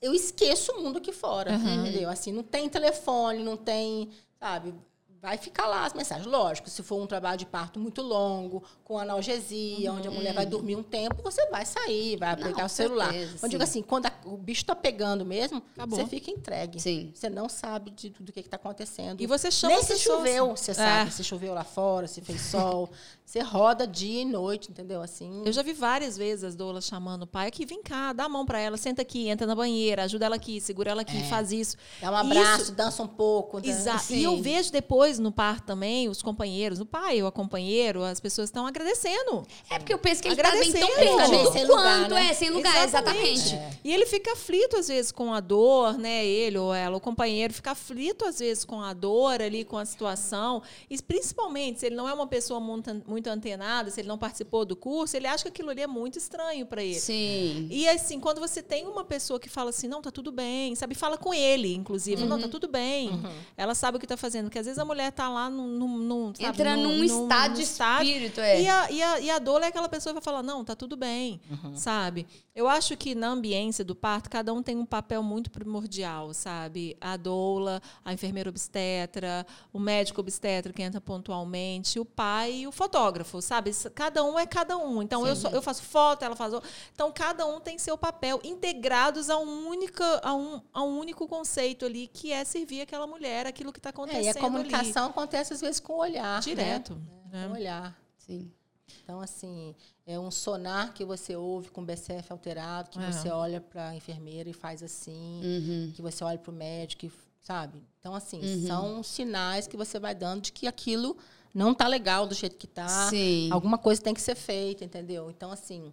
eu 0.00 0.14
esqueço 0.14 0.72
o 0.72 0.82
mundo 0.82 0.98
aqui 0.98 1.12
fora, 1.12 1.54
entendeu? 1.54 2.10
Assim, 2.10 2.32
não 2.32 2.42
tem 2.42 2.68
telefone, 2.68 3.42
não 3.42 3.56
tem, 3.56 4.10
sabe? 4.38 4.74
Vai 5.20 5.38
ficar 5.38 5.68
lá 5.68 5.86
as 5.86 5.94
mensagens. 5.94 6.26
Lógico, 6.26 6.68
se 6.68 6.82
for 6.82 7.00
um 7.00 7.06
trabalho 7.06 7.38
de 7.38 7.46
parto 7.46 7.78
muito 7.78 8.02
longo, 8.02 8.64
com 8.82 8.98
analgesia, 8.98 9.92
onde 9.92 10.08
a 10.08 10.10
mulher 10.10 10.34
vai 10.34 10.44
dormir 10.44 10.74
um 10.74 10.82
tempo, 10.82 11.22
você 11.22 11.46
vai 11.46 11.64
sair, 11.64 12.16
vai 12.16 12.34
Não, 12.34 12.42
pegar 12.48 12.64
o 12.64 12.68
celular. 12.68 13.12
certeza, 13.12 13.38
Mas 13.40 13.48
digo 13.52 13.62
sim. 13.62 13.70
assim, 13.70 13.82
quando 13.82 14.06
a- 14.06 14.12
o 14.24 14.36
bicho 14.36 14.62
está 14.62 14.74
pegando 14.74 15.24
mesmo, 15.24 15.62
Acabou. 15.76 15.96
você 16.00 16.06
fica 16.08 16.28
entregue. 16.28 16.80
Sim. 16.80 17.12
Você 17.14 17.30
não 17.30 17.48
sabe 17.48 17.92
de 17.92 18.10
tudo 18.10 18.30
o 18.30 18.32
que 18.32 18.40
está 18.40 18.56
acontecendo. 18.56 19.20
E 19.20 19.26
você 19.28 19.48
chama 19.52 19.74
Nem 19.76 19.84
se 19.84 19.96
choveu, 19.96 20.56
você 20.56 20.74
sabe. 20.74 21.08
É. 21.08 21.12
Se 21.12 21.22
choveu 21.22 21.54
lá 21.54 21.62
fora, 21.62 22.08
se 22.08 22.20
fez 22.20 22.40
sol. 22.50 22.90
Você 23.32 23.40
roda 23.40 23.86
dia 23.86 24.20
e 24.20 24.24
noite, 24.26 24.70
entendeu? 24.70 25.00
Assim. 25.00 25.42
Eu 25.46 25.52
já 25.54 25.62
vi 25.62 25.72
várias 25.72 26.18
vezes 26.18 26.44
as 26.44 26.54
doulas 26.54 26.84
chamando 26.84 27.22
o 27.22 27.26
pai 27.26 27.48
aqui, 27.48 27.64
vem 27.64 27.82
cá, 27.82 28.12
dá 28.12 28.24
a 28.24 28.28
mão 28.28 28.44
pra 28.44 28.58
ela, 28.60 28.76
senta 28.76 29.00
aqui, 29.00 29.26
entra 29.28 29.46
na 29.46 29.54
banheira, 29.54 30.02
ajuda 30.04 30.26
ela 30.26 30.36
aqui, 30.36 30.60
segura 30.60 30.90
ela 30.90 31.00
aqui, 31.00 31.18
faz 31.30 31.50
isso. 31.50 31.78
Dá 31.98 32.10
um 32.10 32.16
abraço, 32.16 32.62
Isso- 32.64 32.72
dança 32.72 33.02
um 33.02 33.08
pouco. 33.08 33.58
dan- 33.58 33.70
Exato. 33.70 34.12
E 34.12 34.22
eu 34.22 34.36
vejo 34.42 34.70
depois 34.70 35.18
no 35.18 35.32
parto 35.32 35.64
também, 35.64 36.10
os 36.10 36.20
companheiros, 36.20 36.78
o 36.78 36.84
pai 36.84 37.22
ou 37.22 37.26
a 37.28 37.32
companheiro, 37.32 38.02
as 38.04 38.20
pessoas 38.20 38.50
estão 38.50 38.66
agradecendo. 38.66 39.46
É 39.70 39.78
porque 39.78 39.94
eu 39.94 39.98
penso 39.98 40.20
que 40.20 40.28
ele 40.28 40.36
tá 40.36 40.50
bem 40.50 40.70
tão 40.70 40.82
Agradecendo. 40.82 41.26
perdido 41.30 41.52
Sem 41.52 41.66
lugar, 41.66 42.00
quanto, 42.00 42.14
né? 42.14 42.26
é, 42.30 42.34
sem 42.34 42.50
lugar, 42.50 42.84
exatamente. 42.84 43.58
E 43.82 43.94
ele 43.94 44.04
fica 44.04 44.32
aflito 44.34 44.76
às 44.76 44.88
vezes 44.88 45.10
com 45.10 45.32
a 45.32 45.40
dor, 45.40 45.96
né? 45.96 46.22
Ele 46.26 46.58
ou 46.58 46.74
ela, 46.74 46.98
o 46.98 47.00
companheiro 47.00 47.54
fica 47.54 47.70
aflito 47.70 48.26
às 48.26 48.40
vezes 48.40 48.62
com 48.62 48.82
a 48.82 48.92
dor 48.92 49.40
ali, 49.40 49.64
com 49.64 49.78
a 49.78 49.86
situação. 49.86 50.62
E 50.90 51.00
principalmente 51.00 51.80
se 51.80 51.86
ele 51.86 51.96
não 51.96 52.06
é 52.06 52.12
uma 52.12 52.26
pessoa 52.26 52.60
muito, 52.60 53.02
muito 53.22 53.28
antenada, 53.28 53.90
se 53.90 54.00
ele 54.00 54.08
não 54.08 54.18
participou 54.18 54.64
do 54.64 54.74
curso, 54.74 55.16
ele 55.16 55.28
acha 55.28 55.44
que 55.44 55.48
aquilo 55.48 55.70
ali 55.70 55.82
é 55.82 55.86
muito 55.86 56.18
estranho 56.18 56.66
para 56.66 56.82
ele. 56.82 56.98
Sim. 56.98 57.68
E 57.70 57.88
assim, 57.88 58.18
quando 58.18 58.40
você 58.40 58.60
tem 58.60 58.86
uma 58.86 59.04
pessoa 59.04 59.38
que 59.38 59.48
fala 59.48 59.70
assim, 59.70 59.86
não, 59.86 60.02
tá 60.02 60.10
tudo 60.10 60.32
bem, 60.32 60.74
sabe? 60.74 60.94
Fala 60.94 61.16
com 61.16 61.32
ele, 61.32 61.74
inclusive, 61.74 62.24
não, 62.24 62.40
tá 62.40 62.48
tudo 62.48 62.66
bem. 62.66 63.22
Ela 63.56 63.74
sabe 63.74 63.96
o 63.96 64.00
que 64.00 64.06
tá 64.06 64.16
fazendo, 64.16 64.46
porque 64.46 64.58
às 64.58 64.66
vezes 64.66 64.78
a 64.78 64.84
mulher 64.84 65.12
tá 65.12 65.28
lá 65.28 65.48
num. 65.48 65.68
num, 65.68 65.98
num, 65.98 66.34
sabe, 66.34 66.48
Entra 66.48 66.76
num, 66.76 67.04
estado 67.04 67.54
de 67.54 67.62
espírito, 67.62 68.40
é. 68.40 68.62
E 68.62 68.68
a, 68.68 68.90
e, 68.90 69.02
a, 69.02 69.20
e 69.20 69.30
a 69.30 69.38
doula 69.38 69.66
é 69.66 69.68
aquela 69.68 69.88
pessoa 69.88 70.12
que 70.12 70.20
vai 70.20 70.24
falar, 70.24 70.42
não, 70.42 70.64
tá 70.64 70.74
tudo 70.74 70.96
bem, 70.96 71.40
sabe? 71.74 72.26
Eu 72.54 72.68
acho 72.68 72.98
que 72.98 73.14
na 73.14 73.28
ambiência 73.28 73.82
do 73.82 73.94
parto, 73.94 74.28
cada 74.28 74.52
um 74.52 74.62
tem 74.62 74.76
um 74.76 74.84
papel 74.84 75.22
muito 75.22 75.50
primordial, 75.50 76.34
sabe? 76.34 76.94
A 77.00 77.16
doula, 77.16 77.80
a 78.04 78.12
enfermeira 78.12 78.50
obstetra, 78.50 79.46
o 79.72 79.78
médico 79.78 80.20
obstetra 80.20 80.70
que 80.70 80.82
entra 80.82 81.00
pontualmente, 81.00 81.98
o 81.98 82.04
pai 82.04 82.52
e 82.52 82.66
o 82.66 82.72
fotógrafo, 82.72 83.40
sabe? 83.40 83.70
Cada 83.94 84.22
um 84.22 84.38
é 84.38 84.44
cada 84.46 84.76
um. 84.76 85.02
Então, 85.02 85.26
eu, 85.26 85.34
só- 85.34 85.48
eu 85.48 85.62
faço 85.62 85.82
foto, 85.82 86.26
ela 86.26 86.36
faz... 86.36 86.52
Então, 86.92 87.10
cada 87.10 87.46
um 87.46 87.58
tem 87.58 87.78
seu 87.78 87.96
papel, 87.96 88.38
integrados 88.44 89.30
a 89.30 89.38
um, 89.38 89.68
única, 89.68 90.20
a 90.22 90.34
um, 90.34 90.60
a 90.74 90.82
um 90.82 90.98
único 90.98 91.26
conceito 91.26 91.86
ali, 91.86 92.06
que 92.06 92.32
é 92.32 92.44
servir 92.44 92.82
aquela 92.82 93.06
mulher, 93.06 93.46
aquilo 93.46 93.72
que 93.72 93.78
está 93.78 93.88
É, 93.88 93.92
acontecendo 93.92 94.24
e 94.24 94.28
a 94.28 94.30
ali. 94.32 94.40
comunicação 94.40 95.06
acontece 95.06 95.54
às 95.54 95.60
vezes 95.62 95.80
com 95.80 95.94
o 95.94 96.00
olhar. 96.00 96.38
Direto. 96.42 96.96
Né? 97.30 97.40
né? 97.40 97.46
Com 97.46 97.52
o 97.54 97.56
olhar. 97.56 97.98
Sim. 98.18 98.52
Então, 99.02 99.20
assim, 99.20 99.74
é 100.06 100.18
um 100.18 100.30
sonar 100.30 100.92
que 100.92 101.04
você 101.04 101.34
ouve 101.36 101.70
com 101.70 101.82
o 101.82 101.84
BCF 101.84 102.32
alterado, 102.32 102.90
que 102.90 102.98
É. 102.98 103.10
você 103.12 103.28
olha 103.30 103.60
para 103.60 103.88
a 103.88 103.96
enfermeira 103.96 104.48
e 104.48 104.52
faz 104.52 104.82
assim, 104.82 105.40
Uhum. 105.44 105.92
que 105.94 106.02
você 106.02 106.22
olha 106.24 106.38
para 106.38 106.50
o 106.50 106.54
médico, 106.54 107.06
e, 107.06 107.12
sabe? 107.42 107.82
Então, 108.00 108.14
assim, 108.14 108.66
são 108.66 109.02
sinais 109.02 109.66
que 109.66 109.76
você 109.76 109.98
vai 109.98 110.14
dando 110.14 110.42
de 110.42 110.52
que 110.52 110.66
aquilo 110.66 111.16
não 111.54 111.74
tá 111.74 111.86
legal 111.86 112.26
do 112.26 112.34
jeito 112.34 112.56
que 112.56 112.66
tá. 112.66 113.08
Sim. 113.10 113.48
Alguma 113.50 113.78
coisa 113.78 114.00
tem 114.00 114.14
que 114.14 114.20
ser 114.20 114.34
feita, 114.34 114.84
entendeu? 114.84 115.30
Então, 115.30 115.50
assim, 115.50 115.92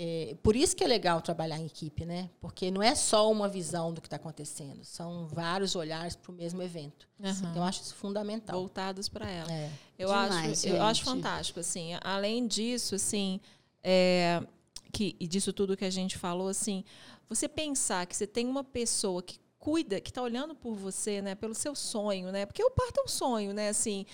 é, 0.00 0.36
por 0.44 0.54
isso 0.54 0.76
que 0.76 0.84
é 0.84 0.86
legal 0.86 1.20
trabalhar 1.20 1.58
em 1.58 1.66
equipe, 1.66 2.04
né? 2.04 2.30
Porque 2.40 2.70
não 2.70 2.80
é 2.80 2.94
só 2.94 3.28
uma 3.28 3.48
visão 3.48 3.92
do 3.92 4.00
que 4.00 4.06
está 4.06 4.14
acontecendo, 4.14 4.84
são 4.84 5.26
vários 5.26 5.74
olhares 5.74 6.14
para 6.14 6.30
o 6.30 6.34
mesmo 6.36 6.62
evento. 6.62 7.08
Aham. 7.20 7.32
Então, 7.50 7.56
eu 7.56 7.62
acho 7.64 7.82
isso 7.82 7.96
fundamental. 7.96 8.56
Voltados 8.56 9.08
para 9.08 9.28
ela. 9.28 9.52
É. 9.52 9.68
Eu 9.98 10.06
Demais, 10.06 10.64
acho, 10.64 10.68
eu 10.68 10.80
acho 10.80 11.02
fantástico, 11.02 11.58
assim. 11.58 11.90
Além 12.00 12.46
disso, 12.46 12.94
assim, 12.94 13.40
é, 13.82 14.40
que, 14.92 15.16
e 15.18 15.26
disso 15.26 15.52
tudo 15.52 15.76
que 15.76 15.84
a 15.84 15.90
gente 15.90 16.16
falou, 16.16 16.46
assim, 16.46 16.84
você 17.28 17.48
pensar 17.48 18.06
que 18.06 18.16
você 18.16 18.26
tem 18.26 18.46
uma 18.46 18.62
pessoa 18.62 19.20
que 19.20 19.40
cuida, 19.68 20.00
que 20.00 20.10
está 20.10 20.22
olhando 20.22 20.54
por 20.54 20.74
você, 20.74 21.20
né, 21.20 21.34
pelo 21.34 21.54
seu 21.54 21.74
sonho, 21.74 22.32
né, 22.32 22.46
porque 22.46 22.64
o 22.64 22.70
parto 22.70 23.00
é 23.00 23.02
um 23.04 23.08
sonho, 23.08 23.52
né, 23.52 23.68
assim, 23.68 24.06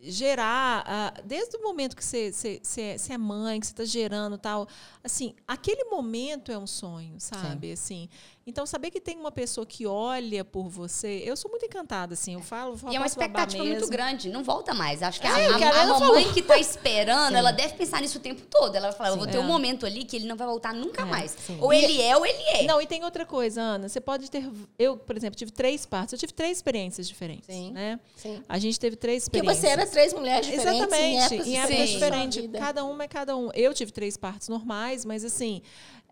gerar, 0.00 0.82
ah, 0.86 1.20
desde 1.22 1.58
o 1.58 1.62
momento 1.62 1.94
que 1.94 2.02
você, 2.02 2.32
você, 2.32 2.60
você, 2.62 3.12
é 3.12 3.18
mãe, 3.18 3.60
que 3.60 3.66
você 3.66 3.72
está 3.74 3.84
gerando 3.84 4.38
tal, 4.38 4.66
assim, 5.04 5.34
aquele 5.46 5.84
momento 5.84 6.50
é 6.50 6.56
um 6.56 6.66
sonho, 6.66 7.20
sabe, 7.20 7.72
assim. 7.72 8.08
Então, 8.46 8.66
saber 8.66 8.90
que 8.90 9.00
tem 9.00 9.16
uma 9.16 9.30
pessoa 9.30 9.64
que 9.64 9.86
olha 9.86 10.44
por 10.44 10.68
você, 10.68 11.22
eu 11.24 11.36
sou 11.36 11.48
muito 11.48 11.64
encantada, 11.64 12.14
assim, 12.14 12.34
eu 12.34 12.40
falo, 12.40 12.76
E 12.90 12.96
é 12.96 12.98
uma 12.98 13.06
expectativa 13.06 13.64
muito 13.64 13.86
grande, 13.88 14.28
não 14.30 14.42
volta 14.42 14.74
mais. 14.74 15.00
Acho 15.00 15.20
que 15.20 15.26
a, 15.28 15.38
É, 15.38 15.46
a- 15.46 15.58
que 15.58 15.64
a 15.64 15.68
a 15.82 15.86
mamãe 15.86 15.98
falou. 16.24 16.32
que 16.34 16.42
tá 16.42 16.58
esperando, 16.58 17.36
ela 17.38 17.52
deve 17.52 17.74
pensar 17.74 18.00
nisso 18.00 18.18
o 18.18 18.20
tempo 18.20 18.42
todo. 18.50 18.74
Ela 18.74 18.88
vai 18.88 18.96
falar, 18.98 19.10
eu 19.10 19.16
vou 19.16 19.26
ter 19.28 19.36
É. 19.36 19.40
um 19.40 19.44
momento 19.46 19.86
ali 19.86 20.04
que 20.04 20.16
ele 20.16 20.26
não 20.26 20.36
vai 20.36 20.46
voltar 20.46 20.74
nunca 20.74 21.06
mais. 21.06 21.30
sim. 21.38 21.56
Ou 21.60 21.72
ele 21.72 22.02
é 22.02 22.16
ou 22.16 22.26
ele 22.26 22.42
é. 22.58 22.62
Não, 22.64 22.82
e 22.82 22.86
tem 22.86 23.04
outra 23.04 23.24
coisa, 23.24 23.60
Ana. 23.60 23.88
Você 23.88 24.00
pode 24.00 24.28
ter. 24.28 24.44
Eu, 24.78 24.96
por 24.96 25.16
exemplo, 25.16 25.36
tive 25.36 25.52
três 25.52 25.86
partos. 25.86 26.12
Eu 26.12 26.18
tive 26.18 26.32
três 26.32 26.58
experiências 26.58 27.06
diferentes. 27.06 27.46
Sim. 27.46 27.70
Né? 27.72 28.00
Sim. 28.16 28.42
A 28.48 28.58
gente 28.58 28.78
teve 28.80 28.96
três 28.96 29.28
Porque 29.28 29.38
experiências. 29.38 29.60
você 29.64 29.72
era 29.80 29.86
três 29.86 30.12
mulheres 30.12 30.46
diferentes 30.46 30.80
Exatamente, 30.80 31.06
em 31.06 31.18
épocas, 31.18 31.46
em 31.46 31.56
épocas 31.58 31.88
diferentes. 31.90 32.50
Cada 32.58 32.84
uma 32.84 33.04
é 33.04 33.08
cada 33.08 33.36
um. 33.36 33.50
Eu 33.54 33.72
tive 33.72 33.92
três 33.92 34.16
partos 34.16 34.48
normais, 34.48 35.04
mas 35.04 35.24
assim, 35.24 35.62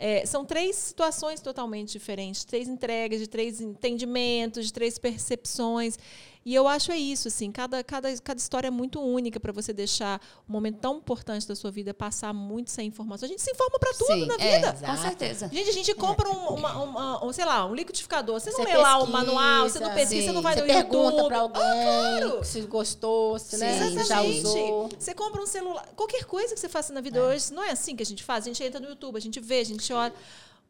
é, 0.02 0.24
são 0.24 0.46
três 0.46 0.76
situações 0.76 1.42
totalmente 1.42 1.92
diferentes, 1.92 2.42
três 2.42 2.66
entregas, 2.66 3.20
de 3.20 3.28
três 3.28 3.60
entendimentos, 3.60 4.64
de 4.66 4.72
três 4.72 4.98
percepções. 4.98 5.98
E 6.42 6.54
eu 6.54 6.66
acho 6.66 6.90
é 6.90 6.96
isso, 6.96 7.28
assim, 7.28 7.52
cada, 7.52 7.84
cada, 7.84 8.08
cada 8.18 8.38
história 8.38 8.68
é 8.68 8.70
muito 8.70 8.98
única 8.98 9.38
para 9.38 9.52
você 9.52 9.74
deixar 9.74 10.18
um 10.48 10.52
momento 10.54 10.78
tão 10.78 10.96
importante 10.96 11.46
da 11.46 11.54
sua 11.54 11.70
vida 11.70 11.92
passar 11.92 12.32
muito 12.32 12.70
sem 12.70 12.88
informação. 12.88 13.26
A 13.26 13.28
gente 13.28 13.42
se 13.42 13.50
informa 13.50 13.78
para 13.78 13.92
tudo 13.92 14.06
Sim, 14.06 14.24
na 14.26 14.34
é, 14.36 14.56
vida. 14.56 14.72
com 14.86 14.96
certeza. 14.96 15.50
Gente, 15.52 15.68
a 15.68 15.72
gente 15.72 15.94
compra 15.94 16.30
um, 16.30 16.54
uma- 16.54 16.82
uma- 16.82 17.24
um, 17.26 17.30
sei 17.30 17.44
lá, 17.44 17.66
um 17.66 17.74
liquidificador. 17.74 18.40
Você 18.40 18.50
não 18.50 18.56
Você 18.56 18.64
lê 18.64 18.76
lá 18.78 18.96
o 18.96 19.00
pesquisa, 19.06 19.18
manual, 19.18 19.68
você 19.68 19.80
não 19.80 19.88
pesquisa, 19.92 20.20
sim. 20.22 20.26
você 20.28 20.32
não 20.32 20.40
vai 20.42 20.54
Você 20.54 20.60
no 20.62 20.66
pergunta 20.66 21.10
YouTube. 21.10 21.28
para 21.28 21.38
alguém 21.40 21.62
Ah, 21.62 22.18
claro. 22.20 22.44
se 22.44 22.60
gostou, 22.62 23.38
se, 23.38 23.58
né, 23.58 23.72
se 23.74 23.78
já 23.96 24.00
Exatamente. 24.00 24.46
usou. 24.46 24.88
Você 24.98 25.12
compra 25.14 25.42
um 25.42 25.46
celular. 25.46 25.86
Qualquer 25.94 26.24
coisa 26.24 26.54
que 26.54 26.60
você 26.60 26.70
faça 26.70 26.90
na 26.94 27.02
vida 27.02 27.22
hoje, 27.22 27.52
não 27.52 27.62
é 27.62 27.70
assim 27.70 27.94
que 27.94 28.02
a 28.02 28.06
gente 28.06 28.24
faz. 28.24 28.44
A 28.44 28.48
gente 28.48 28.64
entra 28.64 28.80
no 28.80 28.88
YouTube, 28.88 29.16
a 29.16 29.20
gente 29.20 29.38
vê, 29.40 29.60
a 29.60 29.64
gente 29.64 29.92
olha. 29.92 30.14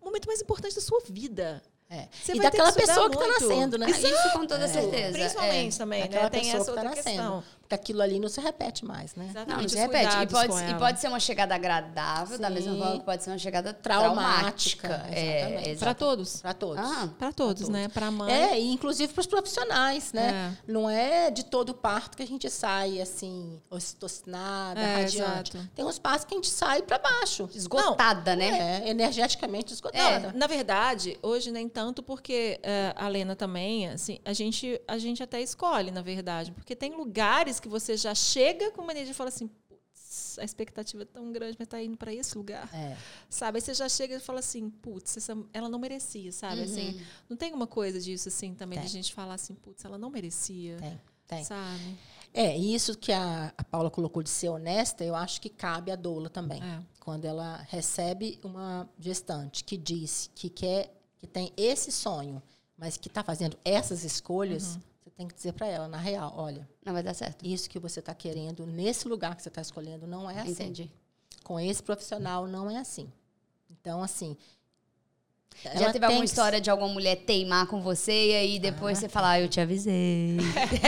O 0.01 0.07
momento 0.07 0.27
mais 0.27 0.41
importante 0.43 0.75
da 0.75 0.81
sua 0.81 1.01
vida. 1.09 1.63
É. 1.91 2.07
Você 2.13 2.35
e 2.35 2.41
daquela 2.41 2.73
que 2.73 2.81
pessoa 2.81 3.11
que 3.11 3.17
está 3.17 3.27
muito. 3.27 3.49
nascendo, 3.49 3.79
né? 3.79 3.91
Isso 3.91 4.31
com 4.33 4.47
toda 4.47 4.69
certeza. 4.69 5.13
Principalmente 5.19 5.75
é. 5.75 5.79
também, 5.79 6.03
Daquela 6.03 6.23
né? 6.25 6.31
Tem 6.31 6.41
pessoa 6.41 6.61
essa 6.61 6.71
que 6.71 6.77
tá 6.77 6.83
outra 6.83 6.97
nascendo. 6.97 7.17
questão. 7.43 7.60
Aquilo 7.75 8.03
ali 8.03 8.19
não 8.19 8.29
se 8.29 8.41
repete 8.41 8.85
mais, 8.85 9.15
né? 9.15 9.27
Exatamente, 9.31 9.55
Não, 9.57 9.63
não 9.63 9.69
se 9.69 9.77
repete. 9.79 10.17
E 10.23 10.27
pode, 10.27 10.71
e 10.71 10.75
pode 10.79 11.01
ser 11.01 11.09
uma 11.09 11.21
chegada 11.21 11.55
agradável, 11.55 12.39
da 12.39 12.49
Sim. 12.49 12.55
mesma 12.55 12.77
forma 12.77 12.99
que 12.99 13.05
pode 13.05 13.23
ser 13.25 13.31
uma 13.31 13.39
chegada 13.39 13.73
Traumática, 13.73 14.89
traumática. 14.89 15.19
exatamente. 15.19 15.69
É, 15.71 15.77
Para 15.77 15.95
todos. 15.95 16.41
Para 16.41 16.55
todos. 16.55 16.85
Ah, 16.85 17.09
Para 17.19 17.33
todos, 17.33 17.69
né? 17.69 17.89
Para 17.89 18.07
a 18.07 18.11
mãe. 18.11 18.33
É, 18.33 18.61
e 18.61 18.73
inclusive 18.73 19.13
para 19.13 19.21
os 19.21 19.27
profissionais, 19.27 20.13
né? 20.13 20.57
Não 20.67 20.89
é 20.89 21.31
de 21.31 21.45
todo 21.45 21.75
parto 21.75 22.17
que 22.17 22.23
a 22.23 22.27
gente 22.27 22.49
sai 22.51 23.01
assim, 23.01 23.61
ocitocinada, 23.71 24.81
É, 24.81 24.95
radiante. 25.03 25.17
exato. 25.57 25.69
Tem 25.75 25.85
uns 25.85 25.99
partos 25.99 26.25
que 26.25 26.35
a 26.35 26.37
gente 26.37 26.49
sai 26.49 26.83
para 26.83 26.99
baixo. 26.99 27.49
esgotada, 27.55 28.35
né? 28.37 28.81
É, 28.85 28.89
energeticamente 28.91 29.73
esgotada. 29.73 30.33
Na 30.35 30.47
verdade, 30.47 31.19
hoje 31.23 31.51
nem 31.51 31.69
tanto, 31.69 32.03
porque 32.03 32.59
é, 32.63 32.93
a 32.97 33.09
Lena 33.09 33.37
também, 33.37 33.89
assim, 33.89 34.19
a 34.25 34.33
gente, 34.33 34.81
a 34.89 34.99
gente 34.99 35.23
até 35.23 35.41
escolhe, 35.41 35.91
na 35.91 36.03
verdade. 36.03 36.53
Porque 36.53 36.75
tem 36.75 36.95
lugares 36.97 37.60
que 37.61 37.69
você 37.69 37.97
já 37.97 38.15
chega 38.15 38.71
com 38.73 38.83
uma 38.83 38.93
energia 38.93 39.13
e 39.13 39.15
fala 39.15 39.29
assim, 39.29 39.49
putz, 39.69 40.39
a 40.39 40.45
expectativa 40.45 41.03
é 41.03 41.07
tão 41.07 41.31
grande, 41.33 41.57
mas 41.59 41.69
tá 41.69 41.81
indo 41.83 41.97
para 41.97 42.13
esse 42.13 42.37
lugar. 42.37 42.69
É. 42.75 42.97
Sabe? 43.29 43.59
Aí 43.59 43.63
você 43.63 43.75
já 43.75 43.89
chega 43.89 44.17
e 44.17 44.21
fala 44.21 44.41
assim, 44.41 44.69
putz, 44.71 45.17
essa- 45.17 45.37
ela 45.53 45.69
não 45.69 45.79
merecia, 45.79 46.33
sabe? 46.33 46.63
Assim, 46.63 47.01
não 47.29 47.37
tem 47.37 47.53
uma 47.53 47.67
coisa 47.67 48.01
disso, 48.01 48.29
assim, 48.29 48.55
também, 48.55 48.79
de 48.79 48.85
Tem. 48.87 48.93
gente 48.93 49.15
falar 49.15 49.35
assim, 49.35 49.55
putz, 49.55 49.85
ela 49.85 49.99
não 49.99 50.11
merecia. 50.11 50.77
Tem, 50.79 51.01
tem. 51.27 51.45
Sabe? 51.45 51.97
É, 52.33 52.57
e 52.57 52.75
isso 52.75 52.97
que 52.97 53.11
a, 53.13 53.53
a 53.59 53.65
Paula 53.65 53.91
colocou 53.91 54.23
de 54.23 54.31
ser 54.31 54.49
honesta, 54.51 55.05
eu 55.05 55.17
acho 55.17 55.41
que 55.41 55.49
cabe 55.49 55.91
à 55.91 55.97
doula 55.97 56.31
também. 56.31 56.63
É. 56.63 56.81
Quando 57.01 57.25
ela 57.25 57.57
recebe 57.69 58.39
uma 58.45 58.89
gestante 58.99 59.65
que 59.65 59.77
diz 59.77 60.31
que 60.35 60.49
quer, 60.49 60.95
que 61.19 61.27
tem 61.27 61.53
esse 61.57 61.91
sonho, 61.91 62.41
mas 62.79 62.97
que 62.97 63.09
está 63.09 63.23
fazendo 63.25 63.59
essas 63.65 64.05
escolhas, 64.05 64.77
Uhum. 64.77 64.83
Você 65.11 65.17
tem 65.17 65.29
que 65.29 65.35
dizer 65.35 65.53
para 65.53 65.67
ela, 65.67 65.89
na 65.89 65.99
real, 65.99 66.33
olha, 66.37 66.69
Não 66.85 66.93
vai 66.93 67.03
dar 67.03 67.15
certo. 67.15 67.45
isso 67.45 67.69
que 67.69 67.79
você 67.79 68.01
está 68.01 68.15
querendo, 68.15 68.67
nesse 68.67 69.09
lugar 69.09 69.35
que 69.37 69.43
você 69.43 69.49
está 69.49 69.61
escolhendo, 69.61 70.07
não 70.07 70.31
é 70.31 70.41
assim. 70.41 70.51
Entendi. 70.53 70.91
Com 71.43 71.59
esse 71.59 71.83
profissional, 71.83 72.47
não 72.47 72.71
é 72.71 72.79
assim. 72.79 73.13
Então, 73.71 74.03
assim. 74.03 74.37
Já 75.63 75.71
ela 75.73 75.93
teve 75.93 76.05
alguma 76.07 76.23
que- 76.23 76.27
história 76.31 76.59
de 76.61 76.71
alguma 76.71 76.89
mulher 76.89 77.17
teimar 77.17 77.67
com 77.67 77.83
você 77.83 78.31
e 78.31 78.35
aí 78.35 78.59
depois 78.59 78.97
você 78.99 79.09
falar, 79.11 79.33
ah, 79.33 79.41
eu 79.41 79.49
te 79.49 79.61
avisei. 79.61 80.39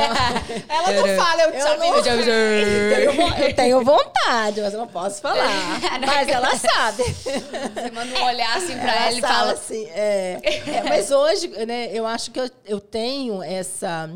Ela 0.67 0.93
não 0.93 1.23
fala, 1.25 1.43
eu 1.43 1.51
te 1.53 1.59
Eu 1.59 1.79
não- 1.79 1.97
eu 1.97 2.03
te 2.03 2.09
avisei. 2.09 2.33
Eu 2.33 2.97
tenho, 2.97 3.13
vo- 3.13 3.35
eu 3.37 3.55
tenho 3.55 3.85
vontade, 3.85 4.61
mas 4.63 4.73
eu 4.73 4.79
não 4.81 4.87
posso 4.87 5.21
falar. 5.21 5.47
mas 6.07 6.27
ela 6.29 6.57
sabe. 6.57 7.03
Você 7.03 7.91
manda 7.93 8.19
um 8.19 8.25
olhar 8.25 8.57
assim 8.57 8.79
pra 8.79 8.95
ela, 8.95 9.13
e 9.13 9.21
sabe 9.21 9.35
fala, 9.35 9.53
assim. 9.53 9.85
É, 9.91 10.41
É, 10.67 10.83
mas 10.89 11.11
hoje, 11.11 11.49
né, 11.67 11.91
eu 11.93 12.07
acho 12.07 12.31
que 12.31 12.41
eu, 12.41 12.51
eu 12.65 12.81
tenho 12.81 13.43
essa 13.43 14.11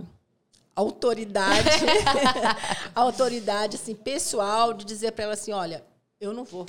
autoridade, 0.75 1.69
autoridade 2.95 3.77
assim, 3.77 3.95
pessoal, 3.95 4.73
de 4.73 4.85
dizer 4.85 5.13
para 5.13 5.25
ela 5.25 5.35
assim: 5.35 5.53
olha, 5.53 5.85
eu 6.21 6.33
não 6.33 6.45
vou. 6.45 6.67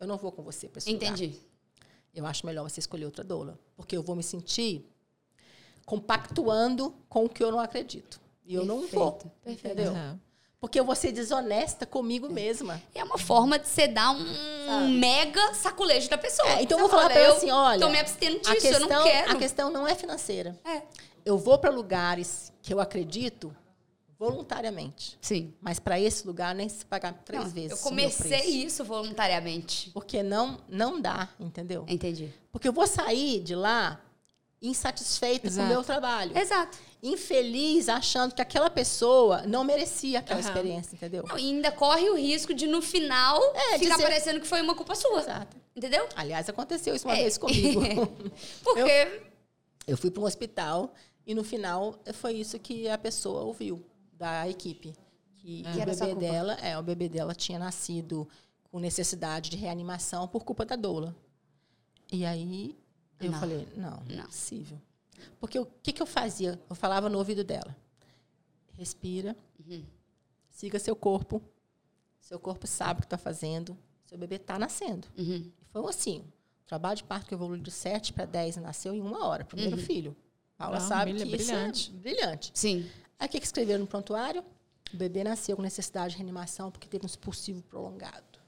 Eu 0.00 0.06
não 0.06 0.16
vou 0.18 0.32
com 0.32 0.42
você 0.42 0.68
para 0.68 0.78
esse 0.80 0.90
lugar. 0.92 1.10
Eu 2.14 2.26
acho 2.26 2.44
melhor 2.46 2.68
você 2.68 2.80
escolher 2.80 3.06
outra 3.06 3.24
doula. 3.24 3.58
Porque 3.76 3.96
eu 3.96 4.02
vou 4.02 4.14
me 4.14 4.22
sentir 4.22 4.86
compactuando 5.84 6.94
com 7.08 7.24
o 7.24 7.28
que 7.28 7.42
eu 7.42 7.50
não 7.50 7.60
acredito. 7.60 8.20
E 8.44 8.54
eu 8.54 8.64
não 8.64 8.86
vou. 8.86 9.12
Perfeito, 9.12 9.34
perfeito. 9.44 9.66
Entendeu? 9.80 9.92
Uhum. 9.92 10.18
Porque 10.60 10.78
eu 10.78 10.84
vou 10.84 10.94
ser 10.94 11.10
desonesta 11.10 11.84
comigo 11.84 12.28
mesma. 12.28 12.80
É 12.94 13.02
uma 13.02 13.18
forma 13.18 13.58
de 13.58 13.66
você 13.66 13.88
dar 13.88 14.12
um 14.12 14.24
Sabe? 14.66 14.92
mega 14.92 15.54
saculejo 15.54 16.08
da 16.08 16.16
pessoa. 16.16 16.48
É, 16.50 16.62
então 16.62 16.78
eu 16.78 16.82
vou 16.82 16.88
falar 16.88 17.02
fala, 17.02 17.14
pra 17.14 17.20
ela 17.20 17.34
eu 17.34 17.36
assim, 17.36 17.50
olha, 17.50 17.80
Tô 17.80 17.88
me 17.88 17.98
abstendo 17.98 18.36
A 18.46 18.54
disso, 18.54 18.66
eu 18.68 18.78
questão, 18.78 18.88
não 18.88 19.02
quero. 19.04 19.32
a 19.32 19.34
questão 19.34 19.70
não 19.70 19.88
é 19.88 19.94
financeira. 19.96 20.56
É. 20.64 20.82
Eu 21.24 21.36
vou 21.36 21.58
para 21.58 21.70
lugares 21.70 22.52
que 22.62 22.72
eu 22.72 22.78
acredito 22.78 23.54
voluntariamente. 24.22 25.18
Sim. 25.20 25.52
Mas 25.60 25.78
para 25.78 25.98
esse 25.98 26.26
lugar 26.26 26.54
nem 26.54 26.68
se 26.68 26.84
pagar 26.86 27.12
três 27.24 27.44
Não, 27.44 27.50
vezes. 27.50 27.70
eu 27.72 27.78
comecei 27.78 28.46
isso 28.64 28.84
voluntariamente. 28.84 29.90
Porque 29.90 30.22
não, 30.22 30.58
não 30.68 31.00
dá, 31.00 31.28
entendeu? 31.40 31.84
Entendi. 31.88 32.32
Porque 32.50 32.68
eu 32.68 32.72
vou 32.72 32.86
sair 32.86 33.40
de 33.40 33.54
lá 33.54 34.00
insatisfeita 34.60 35.48
Exato. 35.48 35.66
com 35.66 35.72
o 35.72 35.76
meu 35.76 35.84
trabalho. 35.84 36.38
Exato. 36.38 36.78
Infeliz, 37.02 37.88
achando 37.88 38.32
que 38.32 38.40
aquela 38.40 38.70
pessoa 38.70 39.42
não 39.42 39.64
merecia 39.64 40.20
aquela 40.20 40.38
Aham. 40.38 40.48
experiência, 40.48 40.94
entendeu? 40.94 41.24
Não, 41.28 41.36
e 41.36 41.50
ainda 41.50 41.72
corre 41.72 42.08
o 42.08 42.14
risco 42.16 42.54
de, 42.54 42.68
no 42.68 42.80
final, 42.80 43.40
É, 43.56 43.78
ficar 43.78 43.96
dizer- 43.96 44.02
parecendo 44.04 44.40
que 44.40 44.46
foi 44.46 44.62
uma 44.62 44.76
culpa 44.76 44.94
sua. 44.94 45.20
Exato. 45.20 45.56
Entendeu? 45.74 46.06
Aliás, 46.14 46.48
aconteceu 46.48 46.94
isso 46.94 47.08
uma 47.08 47.16
É. 47.16 47.22
vez 47.22 47.36
comigo. 47.38 47.80
Porque. 48.62 49.22
Eu 49.84 49.96
fui 49.96 50.12
para 50.12 50.22
um 50.22 50.26
hospital 50.26 50.94
e 51.26 51.34
no 51.34 51.42
final 51.42 51.98
foi 52.14 52.34
isso 52.34 52.56
que 52.56 52.88
a 52.88 52.96
pessoa 52.96 53.42
ouviu 53.42 53.84
da 54.22 54.48
equipe. 54.48 54.94
Que, 55.38 55.62
Que 55.64 55.68
o 55.80 55.84
bebê 55.84 56.14
dela, 56.14 56.52
é, 56.54 56.78
o 56.78 56.82
bebê 56.82 57.08
dela 57.08 57.34
tinha 57.34 57.58
nascido 57.58 58.28
com 58.70 58.78
necessidade 58.78 59.50
de 59.50 59.56
reanimação 59.56 60.28
por 60.28 60.44
culpa 60.44 60.64
da 60.64 60.76
doula. 60.76 61.14
E 62.12 62.24
aí 62.24 62.78
eu 63.18 63.32
Não. 63.32 63.40
falei, 63.40 63.66
não, 63.76 64.00
não 64.08 64.22
é 64.22 64.26
possível. 64.26 64.80
Porque 65.40 65.58
o 65.58 65.66
que, 65.82 65.92
que 65.92 66.00
eu 66.00 66.06
fazia? 66.06 66.60
Eu 66.70 66.76
falava 66.76 67.08
no 67.08 67.18
ouvido 67.18 67.42
dela. 67.42 67.74
Respira, 68.78 69.36
Uhum. 69.66 69.84
siga 70.50 70.78
seu 70.78 70.94
corpo. 70.94 71.42
Seu 72.20 72.38
corpo 72.38 72.66
sabe 72.68 72.98
o 72.98 73.02
que 73.02 73.06
está 73.06 73.18
fazendo. 73.18 73.76
Seu 74.06 74.16
bebê 74.16 74.36
está 74.36 74.58
nascendo. 74.58 75.08
Uhum. 75.18 75.50
Foi 75.68 75.88
assim. 75.90 76.20
O 76.64 76.66
trabalho 76.68 76.96
de 76.96 77.04
parto 77.04 77.26
que 77.26 77.34
evoluiu 77.34 77.60
de 77.60 77.70
7 77.70 78.12
para 78.12 78.24
10 78.24 78.56
e 78.56 78.60
nasceu 78.60 78.94
em 78.94 79.00
uma 79.00 79.26
hora, 79.26 79.44
primeiro 79.44 79.76
filho. 79.76 80.16
Paula 80.56 80.76
Ah, 80.76 80.80
sabe 80.80 81.12
que 81.12 81.22
isso 81.22 81.30
brilhante. 81.30 81.90
é 81.90 81.98
brilhante. 81.98 82.52
Sim. 82.54 82.88
Aí 83.22 83.28
o 83.28 83.30
que, 83.30 83.38
que 83.38 83.46
escreveram 83.46 83.82
no 83.82 83.86
prontuário? 83.86 84.42
O 84.92 84.96
bebê 84.96 85.22
nasceu 85.22 85.54
com 85.54 85.62
necessidade 85.62 86.10
de 86.10 86.16
reanimação 86.16 86.72
porque 86.72 86.88
teve 86.88 87.04
um 87.04 87.06
expulsivo 87.06 87.62
prolongado 87.62 88.40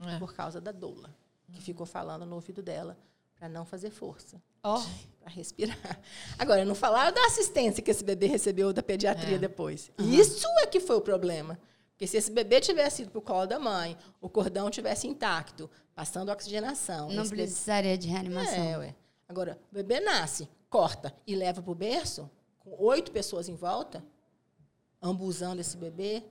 É. 0.00 0.18
por 0.18 0.32
causa 0.34 0.58
da 0.58 0.72
doula, 0.72 1.14
que 1.52 1.60
ficou 1.60 1.84
falando 1.84 2.24
no 2.24 2.34
ouvido 2.34 2.62
dela 2.62 2.96
para 3.36 3.46
não 3.46 3.66
fazer 3.66 3.90
força, 3.90 4.40
Ó. 4.62 4.82
para 5.20 5.28
respirar. 5.30 6.00
Agora, 6.38 6.64
não 6.64 6.74
falaram 6.74 7.12
da 7.14 7.26
assistência 7.26 7.82
que 7.82 7.90
esse 7.90 8.02
bebê 8.02 8.26
recebeu 8.26 8.72
da 8.72 8.82
pediatria 8.82 9.36
É. 9.36 9.38
depois. 9.38 9.90
Isso 9.98 10.46
é 10.62 10.66
que 10.66 10.80
foi 10.80 10.96
o 10.96 11.02
problema. 11.02 11.58
Porque 11.90 12.06
se 12.06 12.16
esse 12.16 12.30
bebê 12.30 12.58
tivesse 12.58 13.02
ido 13.02 13.10
para 13.10 13.18
o 13.18 13.22
colo 13.22 13.44
da 13.46 13.58
mãe, 13.58 13.98
o 14.18 14.30
cordão 14.30 14.70
tivesse 14.70 15.06
intacto, 15.06 15.70
passando 15.94 16.30
oxigenação. 16.32 17.10
Não 17.10 17.22
esse 17.22 17.30
bebê- 17.32 17.42
precisaria 17.42 17.98
de 17.98 18.08
reanimação. 18.08 18.54
é, 18.64 18.78
ué. 18.78 18.94
Agora, 19.28 19.58
o 19.70 19.74
bebê 19.74 20.00
nasce, 20.00 20.48
corta 20.70 21.14
e 21.26 21.34
leva 21.36 21.60
para 21.62 21.72
o 21.72 21.74
berço, 21.74 22.30
com 22.66 22.84
oito 22.84 23.12
pessoas 23.12 23.48
em 23.48 23.54
volta, 23.54 24.04
ambuzando 25.00 25.60
esse 25.60 25.76
bebê. 25.76 26.24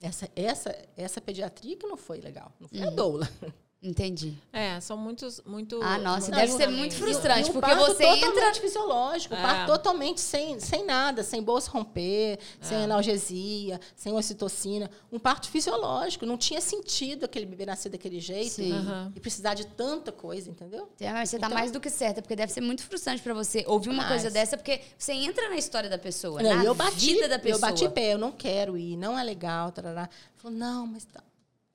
Essa, 0.00 0.30
essa, 0.34 0.88
essa 0.96 1.20
pediatria 1.20 1.76
que 1.76 1.86
não 1.86 1.98
foi 1.98 2.22
legal. 2.22 2.50
Não 2.58 2.66
foi 2.66 2.80
a 2.80 2.88
doula. 2.88 3.28
Entendi. 3.82 4.36
É, 4.52 4.78
são 4.78 4.94
muitos, 4.94 5.40
muito. 5.46 5.80
Ah, 5.82 5.96
nossa, 5.96 6.26
muito 6.26 6.34
deve 6.36 6.52
ser 6.52 6.64
também. 6.64 6.76
muito 6.80 6.94
frustrante, 6.96 7.46
e 7.48 7.50
um 7.50 7.54
porque 7.54 7.66
parto 7.70 7.86
você 7.86 8.02
totalmente 8.02 8.24
entra- 8.26 8.54
fisiológico, 8.60 9.34
um 9.34 9.38
É. 9.38 9.42
parto 9.42 9.66
totalmente 9.72 10.20
sem, 10.20 10.60
sem 10.60 10.84
nada, 10.84 11.22
sem 11.22 11.42
bolsa 11.42 11.70
romper, 11.70 12.38
sem 12.60 12.76
É. 12.76 12.84
analgesia, 12.84 13.80
sem 13.96 14.12
ocitocina. 14.12 14.90
Um 15.10 15.18
parto 15.18 15.48
fisiológico. 15.48 16.26
Não 16.26 16.36
tinha 16.36 16.60
sentido 16.60 17.24
aquele 17.24 17.46
bebê 17.46 17.64
nascer 17.64 17.88
daquele 17.88 18.20
jeito 18.20 18.50
Sim. 18.52 18.68
e, 18.68 18.72
Aham. 18.72 19.12
e 19.16 19.20
precisar 19.20 19.54
de 19.54 19.66
tanta 19.66 20.12
coisa, 20.12 20.50
entendeu? 20.50 20.90
É, 21.00 21.10
mas 21.12 21.30
Você 21.30 21.38
tá 21.38 21.46
Então- 21.46 21.58
mais 21.58 21.70
do 21.72 21.80
que 21.80 21.88
certa, 21.88 22.20
porque 22.20 22.36
deve 22.36 22.52
ser 22.52 22.60
muito 22.60 22.82
frustrante 22.82 23.22
pra 23.22 23.32
você 23.32 23.64
ouvir 23.66 23.88
uma 23.88 24.02
Demais. 24.02 24.08
coisa 24.22 24.30
dessa, 24.30 24.58
porque 24.58 24.82
você 24.98 25.12
entra 25.14 25.48
na 25.48 25.56
história 25.56 25.88
da 25.88 25.96
pessoa, 25.96 26.42
Não, 26.42 26.54
na 26.56 26.64
eu 26.64 26.74
bati, 26.74 27.14
vida 27.14 27.28
da 27.28 27.38
pessoa. 27.38 27.56
eu 27.56 27.60
bati 27.74 27.88
pé, 27.88 28.12
eu 28.12 28.18
não 28.18 28.30
quero 28.32 28.76
ir, 28.76 28.96
não 28.96 29.18
é 29.18 29.24
legal, 29.24 29.72
tarará. 29.72 30.06
Falou, 30.36 30.56
não, 30.58 30.86
mas 30.86 31.04
tá. 31.06 31.22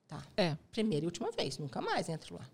Tá. 0.08 0.22
É, 0.36 0.56
Primeira 0.70 1.04
e 1.04 1.06
última 1.06 1.30
vez, 1.32 1.58
nunca 1.58 1.80
mais 1.80 2.08
entro 2.08 2.36
lá. 2.36 2.48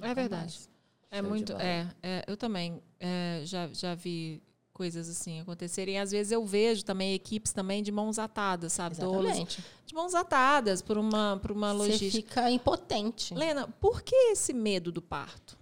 é 0.00 0.14
verdade. 0.14 0.42
mais. 0.42 0.70
É 1.10 1.16
Show 1.18 1.22
de 1.24 1.28
muito. 1.28 1.52
É, 1.54 1.88
é, 2.02 2.24
eu 2.26 2.36
também 2.36 2.82
é, 2.98 3.42
já, 3.44 3.68
já 3.72 3.94
vi 3.94 4.42
coisas 4.72 5.08
assim 5.08 5.40
acontecerem. 5.40 6.00
Às 6.00 6.10
vezes 6.10 6.32
eu 6.32 6.44
vejo 6.44 6.84
também 6.84 7.14
equipes 7.14 7.52
também 7.52 7.82
de 7.82 7.92
mãos 7.92 8.18
atadas, 8.18 8.72
sabe? 8.72 8.96
Doulas 8.96 9.36
Exatamente. 9.36 9.64
de 9.86 9.94
mãos 9.94 10.14
atadas 10.14 10.82
por 10.82 10.98
uma, 10.98 11.38
por 11.40 11.52
uma 11.52 11.72
Você 11.72 11.92
logística. 11.92 12.28
fica 12.40 12.50
impotente. 12.50 13.32
Lena, 13.32 13.68
por 13.68 14.02
que 14.02 14.16
esse 14.32 14.52
medo 14.52 14.90
do 14.90 15.00
parto? 15.00 15.56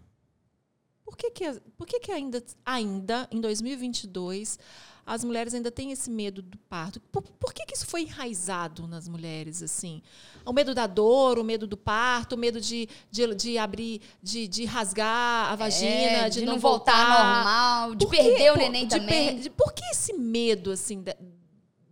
Por 1.04 1.16
que, 1.16 1.30
que, 1.30 1.60
por 1.76 1.86
que, 1.86 2.00
que 2.00 2.10
ainda, 2.10 2.42
ainda, 2.64 3.28
em 3.30 3.38
2022, 3.38 4.58
as 5.04 5.24
mulheres 5.24 5.52
ainda 5.54 5.70
têm 5.70 5.90
esse 5.92 6.08
medo 6.10 6.40
do 6.42 6.56
parto? 6.68 7.00
Por, 7.12 7.22
por 7.22 7.52
que, 7.52 7.66
que 7.66 7.74
isso 7.74 7.86
foi 7.86 8.02
enraizado 8.02 8.86
nas 8.86 9.08
mulheres, 9.08 9.62
assim? 9.62 10.00
O 10.44 10.52
medo 10.52 10.74
da 10.74 10.86
dor, 10.86 11.38
o 11.38 11.44
medo 11.44 11.66
do 11.66 11.76
parto, 11.76 12.34
o 12.34 12.38
medo 12.38 12.60
de, 12.60 12.88
de, 13.10 13.34
de 13.34 13.58
abrir, 13.58 14.00
de, 14.22 14.46
de 14.46 14.64
rasgar 14.64 15.50
a 15.52 15.56
vagina, 15.56 15.90
É, 15.90 16.28
de, 16.28 16.40
de 16.40 16.46
não 16.46 16.54
não 16.54 16.60
voltar 16.60 16.92
voltar 17.06 17.24
normal, 17.44 17.94
de 17.96 18.04
Por 18.06 18.10
perder 18.12 18.36
quê? 18.36 18.50
o 18.50 18.52
Por- 18.54 18.58
neném 18.62 18.86
de 18.86 18.98
também. 18.98 19.26
per- 19.34 19.42
de- 19.42 19.50
por 19.50 19.72
que 19.72 19.84
esse 19.86 20.12
medo, 20.12 20.70
assim, 20.70 21.02
da- 21.02 21.16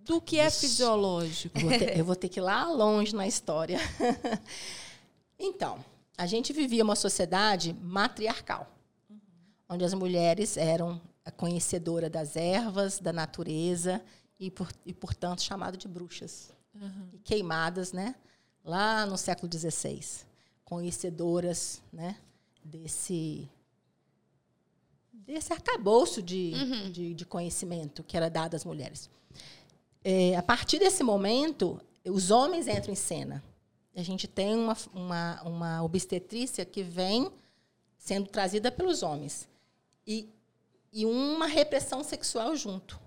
do 0.04 0.20
que 0.20 0.38
é 0.38 0.46
Ixi. 0.46 0.60
fisiológico? 0.60 1.58
Eu 1.58 1.62
vou, 1.68 1.78
ter, 1.78 1.98
eu 1.98 2.04
vou 2.04 2.16
ter 2.16 2.28
que 2.28 2.40
ir 2.40 2.42
lá 2.42 2.64
longe 2.68 3.14
na 3.14 3.26
história. 3.26 3.78
então, 5.38 5.78
a 6.16 6.26
gente 6.26 6.52
vivia 6.52 6.82
uma 6.84 6.96
sociedade 6.96 7.74
matriarcal, 7.80 8.70
onde 9.68 9.84
as 9.84 9.94
mulheres 9.94 10.56
eram 10.56 11.00
conhecedora 11.30 12.08
das 12.08 12.36
ervas, 12.36 12.98
da 12.98 13.12
natureza 13.12 14.02
e, 14.38 14.50
por, 14.50 14.72
e 14.86 14.94
portanto, 14.94 15.42
chamado 15.42 15.76
de 15.76 15.88
bruxas. 15.88 16.50
E 17.12 17.18
queimadas, 17.18 17.92
né? 17.92 18.14
Lá 18.64 19.04
no 19.04 19.18
século 19.18 19.50
XVI. 19.52 20.00
Conhecedoras, 20.64 21.82
né? 21.92 22.16
Desse 22.64 23.48
desse 25.12 25.52
arcabouço 25.52 26.20
de, 26.20 26.52
de, 26.90 27.14
de 27.14 27.24
conhecimento 27.24 28.02
que 28.02 28.16
era 28.16 28.28
dado 28.28 28.56
às 28.56 28.64
mulheres. 28.64 29.08
É, 30.02 30.34
a 30.36 30.42
partir 30.42 30.78
desse 30.78 31.04
momento, 31.04 31.80
os 32.04 32.30
homens 32.30 32.66
entram 32.66 32.92
em 32.92 32.96
cena. 32.96 33.42
A 33.94 34.02
gente 34.02 34.26
tem 34.26 34.56
uma, 34.56 34.76
uma, 34.92 35.42
uma 35.42 35.82
obstetrícia 35.82 36.64
que 36.64 36.82
vem 36.82 37.30
sendo 37.98 38.28
trazida 38.28 38.72
pelos 38.72 39.02
homens. 39.02 39.48
E, 40.06 40.28
e 40.92 41.06
uma 41.06 41.46
repressão 41.46 42.02
sexual 42.02 42.54
junto, 42.56 43.00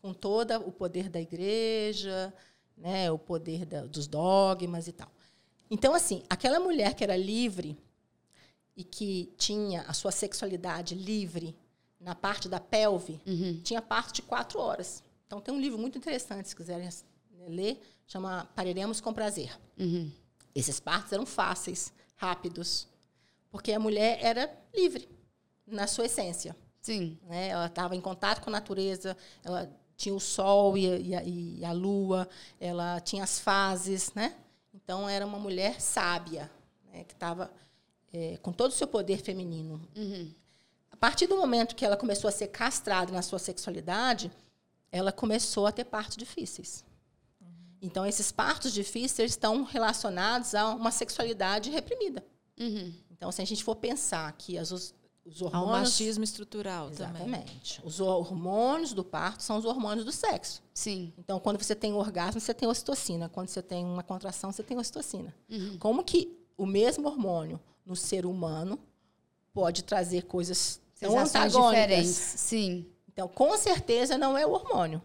com 0.00 0.12
todo 0.12 0.56
o 0.66 0.72
poder 0.72 1.08
da 1.08 1.20
igreja, 1.20 2.32
né, 2.76 3.10
o 3.10 3.18
poder 3.18 3.64
da, 3.64 3.84
dos 3.84 4.06
dogmas 4.06 4.88
e 4.88 4.92
tal. 4.92 5.10
Então, 5.70 5.94
assim, 5.94 6.22
aquela 6.28 6.58
mulher 6.58 6.94
que 6.94 7.04
era 7.04 7.16
livre 7.16 7.78
e 8.76 8.82
que 8.82 9.32
tinha 9.36 9.82
a 9.82 9.92
sua 9.92 10.10
sexualidade 10.10 10.94
livre 10.94 11.56
na 12.00 12.14
parte 12.14 12.48
da 12.48 12.58
pelve, 12.58 13.20
tinha 13.62 13.80
parte 13.82 14.14
de 14.14 14.22
quatro 14.22 14.58
horas. 14.58 15.02
Então, 15.26 15.40
tem 15.40 15.54
um 15.54 15.60
livro 15.60 15.78
muito 15.78 15.98
interessante, 15.98 16.48
se 16.48 16.56
quiserem 16.56 16.88
ler, 17.46 17.80
chama 18.06 18.48
Pariremos 18.56 19.00
com 19.00 19.12
Prazer. 19.12 19.56
Esses 20.54 20.80
partos 20.80 21.12
eram 21.12 21.24
fáceis, 21.24 21.92
rápidos, 22.16 22.88
porque 23.50 23.72
a 23.72 23.78
mulher 23.78 24.18
era 24.22 24.50
livre 24.74 25.08
na 25.66 25.86
sua 25.86 26.06
essência. 26.06 26.56
Sim. 26.80 27.18
Né? 27.26 27.48
Ela 27.48 27.66
estava 27.66 27.94
em 27.94 28.00
contato 28.00 28.40
com 28.42 28.50
a 28.50 28.52
natureza, 28.52 29.16
ela 29.44 29.70
tinha 29.96 30.14
o 30.14 30.20
sol 30.20 30.78
e 30.78 31.14
a, 31.14 31.22
e 31.22 31.64
a- 31.64 31.72
lua, 31.72 32.28
ela 32.58 33.00
tinha 33.00 33.22
as 33.22 33.38
fases, 33.38 34.12
né? 34.14 34.34
Então 34.72 35.08
era 35.08 35.26
uma 35.26 35.38
mulher 35.38 35.80
sábia, 35.80 36.50
né? 36.92 37.04
que 37.04 37.12
estava 37.12 37.50
é, 38.12 38.38
com 38.38 38.52
todo 38.52 38.70
o 38.70 38.74
seu 38.74 38.86
poder 38.86 39.18
feminino. 39.18 39.86
A 40.90 40.96
partir 40.96 41.26
do 41.26 41.36
momento 41.36 41.74
que 41.76 41.84
ela 41.84 41.96
começou 41.96 42.28
a 42.28 42.32
ser 42.32 42.48
castrada 42.48 43.12
na 43.12 43.22
sua 43.22 43.38
sexualidade, 43.38 44.30
ela 44.90 45.12
começou 45.12 45.66
a 45.66 45.72
ter 45.72 45.84
partos 45.84 46.16
difíceis. 46.16 46.84
Então 47.82 48.04
esses 48.04 48.30
partos 48.30 48.72
difíceis 48.72 49.30
estão 49.32 49.64
relacionados 49.64 50.54
a 50.54 50.74
uma 50.74 50.90
sexualidade 50.90 51.70
reprimida. 51.70 52.24
Então 53.10 53.30
se 53.32 53.40
a 53.40 53.44
gente 53.44 53.62
for 53.64 53.76
pensar 53.76 54.30
que 54.32 54.58
as, 54.58 54.94
os, 55.24 55.42
hormônios 55.42 55.90
machismo 55.90 56.24
estrutural 56.24 56.90
também. 56.90 57.22
Exatamente. 57.22 57.80
Os 57.84 58.00
hormônios 58.00 58.92
do 58.92 59.04
parto 59.04 59.42
são 59.42 59.58
os 59.58 59.64
hormônios 59.64 60.04
do 60.04 60.12
sexo. 60.12 60.62
Sim. 60.72 61.12
Então, 61.18 61.38
quando 61.38 61.62
você 61.62 61.74
tem 61.74 61.92
um 61.92 61.98
orgasmo, 61.98 62.40
você 62.40 62.54
tem 62.54 62.68
ocitocina. 62.68 63.28
Quando 63.28 63.48
você 63.48 63.62
tem 63.62 63.84
uma 63.84 64.02
contração, 64.02 64.50
você 64.50 64.62
tem 64.62 64.78
ocitocina. 64.78 65.34
Uhum. 65.48 65.76
Como 65.78 66.02
que 66.02 66.36
o 66.56 66.66
mesmo 66.66 67.06
hormônio 67.06 67.60
no 67.84 67.94
ser 67.94 68.24
humano 68.24 68.78
pode 69.52 69.84
trazer 69.84 70.24
coisas 70.24 70.80
tão 70.98 71.12
Sensações 71.12 71.54
antagônicas? 71.54 71.88
diferentes. 71.88 72.16
Sim. 72.40 72.86
Então, 73.12 73.28
com 73.28 73.56
certeza, 73.56 74.16
não 74.16 74.36
é 74.36 74.46
o 74.46 74.52
hormônio. 74.52 75.02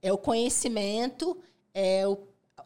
É 0.00 0.12
o 0.12 0.18
conhecimento, 0.18 1.36
é 1.74 2.06
o, 2.08 2.18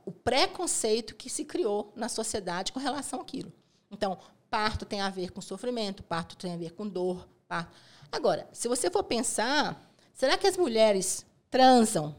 o 0.06 0.12
preconceito 0.12 1.14
que 1.16 1.28
se 1.28 1.44
criou 1.44 1.92
na 1.96 2.08
sociedade 2.08 2.72
com 2.72 2.78
relação 2.78 3.20
àquilo. 3.20 3.52
Então, 3.90 4.18
parto 4.54 4.86
tem 4.86 5.00
a 5.00 5.10
ver 5.10 5.32
com 5.32 5.40
sofrimento, 5.40 6.04
parto 6.04 6.36
tem 6.36 6.54
a 6.54 6.56
ver 6.56 6.74
com 6.74 6.86
dor. 6.86 7.28
Parto. 7.48 7.72
Agora, 8.12 8.48
se 8.52 8.68
você 8.68 8.88
for 8.88 9.02
pensar, 9.02 9.92
será 10.12 10.38
que 10.38 10.46
as 10.46 10.56
mulheres 10.56 11.26
transam 11.50 12.14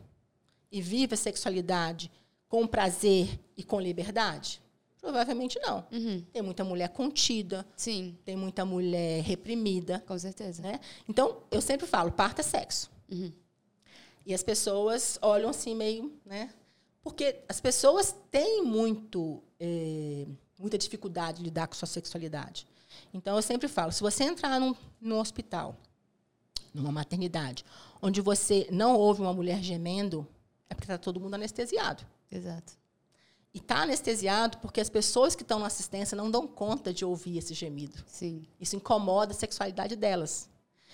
e 0.69 0.81
vivem 0.81 1.13
a 1.13 1.17
sexualidade 1.17 2.11
com 2.49 2.67
prazer 2.67 3.39
e 3.55 3.63
com 3.63 3.79
liberdade? 3.79 4.61
Provavelmente 4.99 5.57
não. 5.61 5.85
Tem 6.33 6.41
muita 6.41 6.65
mulher 6.65 6.89
contida, 6.89 7.65
Sim. 7.77 8.17
tem 8.25 8.35
muita 8.35 8.65
mulher 8.65 9.23
reprimida. 9.23 10.03
Com 10.05 10.19
certeza. 10.19 10.61
Né? 10.61 10.81
Então, 11.07 11.37
eu 11.49 11.61
sempre 11.61 11.87
falo, 11.87 12.11
parto 12.11 12.41
é 12.41 12.43
sexo. 12.43 12.91
E 14.25 14.33
as 14.33 14.43
pessoas 14.43 15.17
olham 15.21 15.51
assim 15.51 15.73
meio, 15.73 16.11
né? 16.25 16.49
Porque 17.01 17.43
as 17.47 17.61
pessoas 17.61 18.13
têm 18.29 18.61
muito, 18.61 19.41
eh, 19.57 20.25
muita 20.57 20.77
dificuldade 20.77 21.39
de 21.39 21.43
lidar 21.43 21.67
com 21.67 21.75
sua 21.75 21.87
sexualidade. 21.87 22.67
Então, 23.13 23.35
eu 23.35 23.41
sempre 23.41 23.67
falo, 23.67 23.91
se 23.91 24.01
você 24.01 24.23
entrar 24.23 24.59
num, 24.59 24.75
num 25.01 25.19
hospital, 25.19 25.75
numa 26.73 26.91
maternidade, 26.91 27.65
onde 28.01 28.21
você 28.21 28.67
não 28.71 28.95
ouve 28.95 29.21
uma 29.21 29.33
mulher 29.33 29.61
gemendo, 29.61 30.27
é 30.69 30.75
porque 30.75 30.85
está 30.85 30.97
todo 30.97 31.19
mundo 31.19 31.35
anestesiado. 31.35 32.05
Exato. 32.31 32.73
E 33.53 33.57
está 33.59 33.83
anestesiado 33.83 34.57
porque 34.57 34.81
as 34.81 34.89
pessoas 34.89 35.35
que 35.35 35.41
estão 35.41 35.59
na 35.59 35.67
assistência 35.67 36.15
não 36.15 36.29
dão 36.29 36.45
conta 36.45 36.93
de 36.93 37.05
ouvir 37.05 37.37
esse 37.37 37.53
gemido. 37.53 38.03
Sim. 38.05 38.45
Isso 38.59 38.75
incomoda 38.75 39.31
a 39.31 39.35
sexualidade 39.35 39.95
delas. 39.95 40.49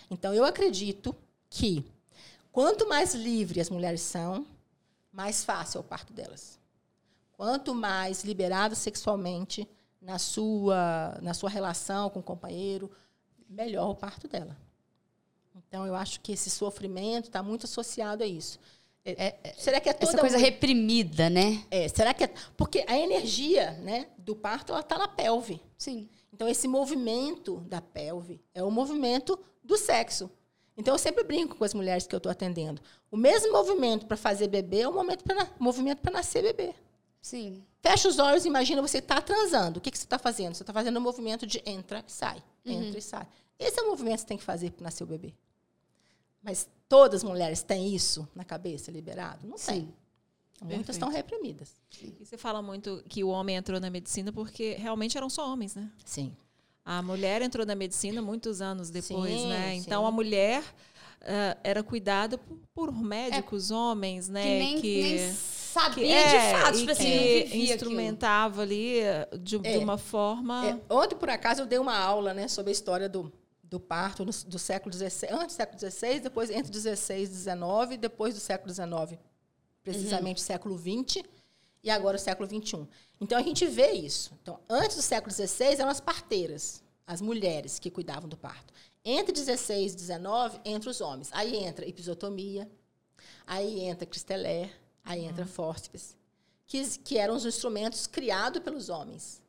Então, 0.09 0.33
eu 0.33 0.45
acredito 0.45 1.15
que 1.49 1.83
quanto 2.51 2.87
mais 2.87 3.15
livre 3.15 3.59
as 3.59 3.69
mulheres 3.69 4.01
são, 4.01 4.45
mais 5.11 5.43
fácil 5.43 5.79
é 5.79 5.81
o 5.81 5.83
parto 5.83 6.13
delas. 6.13 6.60
Quanto 7.41 7.73
mais 7.73 8.23
liberadas 8.23 8.77
sexualmente 8.77 9.67
na 9.99 10.19
sua, 10.19 11.17
na 11.23 11.33
sua 11.33 11.49
relação 11.49 12.07
com 12.07 12.19
o 12.19 12.23
companheiro, 12.23 12.91
melhor 13.49 13.89
o 13.89 13.95
parto 13.95 14.27
dela. 14.27 14.55
Então, 15.55 15.87
eu 15.87 15.95
acho 15.95 16.19
que 16.19 16.33
esse 16.33 16.51
sofrimento 16.51 17.29
está 17.29 17.41
muito 17.41 17.65
associado 17.65 18.23
a 18.23 18.27
isso. 18.27 18.59
É- 19.03 19.55
será 19.57 19.81
que 19.81 19.89
é 19.89 19.93
toda 19.93 20.11
Essa 20.11 20.19
coisa 20.19 20.37
reprimida, 20.37 21.31
né? 21.31 21.65
é, 21.71 21.87
será 21.87 22.13
que 22.13 22.25
é, 22.25 22.33
porque 22.55 22.85
a 22.87 22.95
energia, 22.95 23.71
né, 23.71 24.09
do 24.19 24.35
parto 24.35 24.71
ela 24.71 24.81
está 24.81 24.99
na 24.99 25.07
pelve. 25.07 25.59
Sim. 25.75 26.07
Então, 26.31 26.47
esse 26.47 26.67
movimento 26.67 27.57
da 27.61 27.81
pelve 27.81 28.39
é 28.53 28.61
o 28.61 28.69
movimento 28.69 29.39
do 29.63 29.77
sexo. 29.79 30.29
Então, 30.77 30.93
eu 30.93 30.99
sempre 30.99 31.23
brinco 31.23 31.55
com 31.55 31.63
as 31.63 31.73
mulheres 31.73 32.05
que 32.05 32.13
eu 32.13 32.17
estou 32.17 32.31
atendendo. 32.31 32.79
O 33.09 33.17
mesmo 33.17 33.51
movimento 33.51 34.05
para 34.05 34.15
fazer 34.15 34.47
bebê 34.47 34.81
é 34.81 34.87
o 34.87 34.93
movimento 35.59 36.01
para 36.01 36.13
nascer 36.13 36.43
bebê. 36.43 36.75
Sim. 37.21 37.63
Fecha 37.81 38.07
os 38.07 38.19
olhos 38.19 38.45
e 38.45 38.47
imagina 38.47 38.81
você 38.81 38.97
está 38.97 39.21
transando. 39.21 39.77
O 39.77 39.81
que, 39.81 39.91
que 39.91 39.97
você 39.97 40.05
está 40.05 40.17
fazendo? 40.17 40.55
Você 40.55 40.63
está 40.63 40.73
fazendo 40.73 40.97
o 40.97 41.01
movimento 41.01 41.45
de 41.45 41.61
entra 41.65 42.03
e 42.07 42.11
sai. 42.11 42.43
Entra 42.65 42.97
e 42.97 43.01
sai. 43.01 43.27
Esse 43.59 43.79
é 43.79 43.83
o 43.83 43.89
movimento 43.89 44.15
que 44.15 44.21
você 44.21 44.27
tem 44.27 44.37
que 44.37 44.43
fazer 44.43 44.71
para 44.71 44.83
nascer 44.83 45.03
o 45.03 45.07
bebê. 45.07 45.33
Mas 46.41 46.67
todas 46.89 47.23
as 47.23 47.29
mulheres 47.29 47.61
têm 47.61 47.93
isso 47.93 48.27
na 48.35 48.43
cabeça, 48.43 48.91
liberado? 48.91 49.47
Não 49.47 49.55
tem. 49.57 49.81
Sim. 49.81 49.93
Muitas 50.61 50.77
Perfeito. 50.77 50.91
estão 50.91 51.09
reprimidas. 51.09 51.75
E 52.01 52.23
você 52.23 52.37
fala 52.37 52.61
muito 52.61 53.03
que 53.09 53.23
o 53.23 53.29
homem 53.29 53.55
entrou 53.55 53.79
na 53.79 53.89
medicina 53.89 54.31
porque 54.31 54.73
realmente 54.73 55.17
eram 55.17 55.29
só 55.29 55.51
homens, 55.51 55.75
né? 55.75 55.91
Sim. 56.05 56.35
A 56.85 57.01
mulher 57.01 57.41
entrou 57.41 57.65
na 57.65 57.75
medicina 57.75 58.21
muitos 58.21 58.61
anos 58.61 58.89
depois, 58.89 59.31
Sim, 59.31 59.47
né? 59.47 59.71
sim. 59.71 59.77
Então 59.77 60.05
a 60.05 60.11
mulher 60.11 60.63
ah, 61.21 61.57
era 61.63 61.83
cuidada 61.83 62.37
por, 62.37 62.59
por 62.73 62.91
médicos 62.91 63.71
homens, 63.71 64.27
né? 64.27 64.43
Que 64.43 64.59
nem, 64.59 64.81
nem 64.81 65.35
que 65.73 65.79
sabia 65.79 66.15
é, 66.15 66.53
de 66.53 66.61
fato. 66.61 66.77
Tipo 66.77 66.91
assim, 66.91 67.03
que 67.03 67.09
vivia 67.17 67.43
aquilo. 67.45 67.63
instrumentava 67.73 68.61
ali 68.61 68.99
eh, 68.99 69.27
de, 69.39 69.59
de 69.59 69.67
É. 69.69 69.77
uma 69.77 69.97
forma. 69.97 70.67
É, 70.67 70.93
ontem, 70.93 71.15
por 71.15 71.29
acaso, 71.29 71.61
eu 71.61 71.65
dei 71.65 71.79
uma 71.79 71.97
aula 71.97 72.33
né, 72.33 72.47
sobre 72.47 72.69
a 72.69 72.73
história 72.73 73.07
do, 73.09 73.31
do 73.63 73.79
parto 73.79 74.25
no- 74.25 74.31
do 74.47 74.59
século 74.59 74.93
XVI, 74.93 75.27
antes 75.31 75.55
do 75.55 75.57
século 75.57 75.79
XVI, 75.79 76.19
depois 76.19 76.49
entre 76.49 76.71
16 76.71 77.29
e 77.29 77.31
19, 77.31 77.97
depois 77.97 78.33
do 78.33 78.39
século 78.39 78.73
XIX, 78.73 79.19
precisamente 79.83 80.41
século 80.41 80.77
XX, 80.77 81.23
e 81.83 81.89
agora 81.89 82.17
o 82.17 82.19
século 82.19 82.47
XXI. 82.47 82.87
Então, 83.19 83.37
a 83.37 83.41
gente 83.41 83.65
vê 83.65 83.91
isso. 83.91 84.37
Então, 84.41 84.59
antes 84.69 84.95
do 84.95 85.01
século 85.01 85.33
XVI, 85.33 85.73
eram 85.79 85.89
as 85.89 85.99
parteiras, 85.99 86.83
as 87.07 87.21
mulheres 87.21 87.79
que 87.79 87.89
cuidavam 87.89 88.29
do 88.29 88.37
parto. 88.37 88.71
Entre 89.03 89.31
16 89.33 89.93
e 89.93 89.95
19, 89.95 90.59
entra 90.63 90.89
os 90.89 91.01
homens. 91.01 91.29
Aí 91.31 91.55
entra 91.55 91.87
episiotomia, 91.87 92.69
aí 93.47 93.79
entra 93.81 94.05
cristelé, 94.05 94.69
aí 95.03 95.25
entra 95.25 95.45
fórceps, 95.45 96.15
que, 96.67 96.99
que 96.99 97.17
eram 97.17 97.35
os 97.35 97.45
instrumentos 97.45 98.07
criados 98.07 98.61
pelos 98.61 98.89
homens 98.89 99.41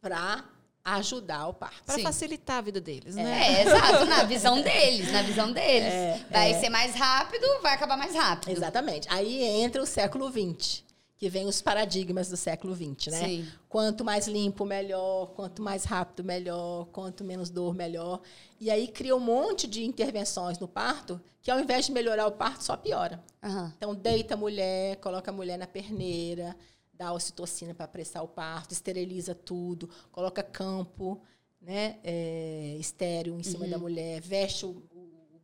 para 0.00 0.44
ajudar 0.84 1.48
o 1.48 1.54
parto. 1.54 1.84
Para 1.84 1.98
facilitar 1.98 2.58
a 2.58 2.60
vida 2.60 2.80
deles, 2.80 3.14
né? 3.14 3.60
É, 3.60 3.62
exato, 3.66 4.06
na 4.06 4.24
visão 4.24 4.60
deles, 4.60 5.12
na 5.12 5.22
visão 5.22 5.52
deles. 5.52 6.24
vai 6.30 6.54
ser 6.54 6.70
mais 6.70 6.94
rápido, 6.94 7.46
vai 7.62 7.74
acabar 7.74 7.96
mais 7.96 8.14
rápido. 8.14 8.50
Exatamente. 8.50 9.06
Aí 9.10 9.42
entra 9.42 9.82
o 9.82 9.86
século 9.86 10.30
XX, 10.30 10.82
que 11.20 11.28
vem 11.28 11.46
os 11.46 11.60
paradigmas 11.60 12.30
do 12.30 12.36
século 12.36 12.74
XX, 12.74 13.12
né? 13.12 13.24
Sim. 13.26 13.48
Quanto 13.68 14.02
mais 14.02 14.26
limpo, 14.26 14.64
melhor. 14.64 15.26
Quanto 15.34 15.60
mais 15.60 15.84
rápido, 15.84 16.24
melhor. 16.24 16.86
Quanto 16.86 17.22
menos 17.22 17.50
dor, 17.50 17.74
melhor. 17.74 18.22
E 18.58 18.70
aí 18.70 18.88
cria 18.88 19.14
um 19.14 19.20
monte 19.20 19.66
de 19.66 19.84
intervenções 19.84 20.58
no 20.58 20.66
parto 20.66 21.20
que, 21.42 21.50
ao 21.50 21.60
invés 21.60 21.84
de 21.84 21.92
melhorar 21.92 22.26
o 22.26 22.32
parto, 22.32 22.64
só 22.64 22.74
piora. 22.74 23.22
Aham. 23.42 23.70
Então, 23.76 23.94
deita 23.94 24.32
a 24.32 24.36
mulher, 24.38 24.96
coloca 24.96 25.30
a 25.30 25.34
mulher 25.34 25.58
na 25.58 25.66
perneira, 25.66 26.56
dá 26.94 27.12
ocitocina 27.12 27.74
para 27.74 27.84
apressar 27.84 28.24
o 28.24 28.28
parto, 28.28 28.72
esteriliza 28.72 29.34
tudo, 29.34 29.90
coloca 30.10 30.42
campo. 30.42 31.20
né, 31.60 31.98
é, 32.02 32.76
estéreo 32.80 33.38
em 33.38 33.42
cima 33.42 33.66
da 33.68 33.76
mulher, 33.76 34.22
veste 34.22 34.64
o, 34.64 34.82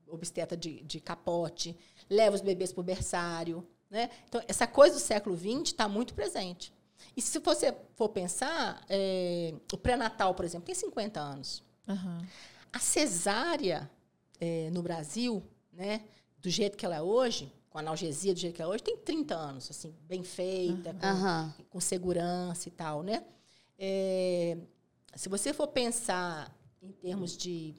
o 0.06 0.14
obstetra 0.14 0.56
de, 0.56 0.82
de 0.84 1.00
capote, 1.00 1.76
leva 2.08 2.34
os 2.34 2.40
bebês 2.40 2.72
para 2.72 2.80
o 2.80 2.84
berçário. 2.84 3.66
Né? 3.90 4.10
Então, 4.28 4.42
essa 4.48 4.66
coisa 4.66 4.96
do 4.96 5.00
século 5.00 5.36
XX 5.36 5.62
está 5.64 5.88
muito 5.88 6.14
presente. 6.14 6.72
E 7.16 7.22
se 7.22 7.38
você 7.38 7.74
for 7.94 8.08
pensar, 8.08 8.84
é, 8.88 9.54
o 9.72 9.76
pré-natal, 9.76 10.34
por 10.34 10.44
exemplo, 10.44 10.66
tem 10.66 10.74
50 10.74 11.20
anos. 11.20 11.62
Aham. 11.88 12.26
A 12.72 12.78
cesárea 12.78 13.90
é, 14.40 14.70
no 14.70 14.82
Brasil, 14.82 15.42
né, 15.72 16.02
do 16.40 16.50
jeito 16.50 16.76
que 16.76 16.84
ela 16.84 16.96
é 16.96 17.02
hoje, 17.02 17.52
com 17.70 17.78
analgesia 17.78 18.34
do 18.34 18.40
jeito 18.40 18.54
que 18.54 18.62
ela 18.62 18.72
é 18.72 18.74
hoje, 18.74 18.84
tem 18.84 18.96
30 18.96 19.34
anos, 19.34 19.70
assim, 19.70 19.94
bem 20.02 20.22
feita, 20.22 20.94
com, 20.94 21.06
Aham. 21.06 21.54
com 21.70 21.80
segurança 21.80 22.68
e 22.68 22.72
tal, 22.72 23.02
né? 23.02 23.24
É, 23.78 24.56
se 25.14 25.28
você 25.28 25.52
for 25.52 25.68
pensar 25.68 26.54
em 26.82 26.92
termos 26.92 27.36
de 27.36 27.74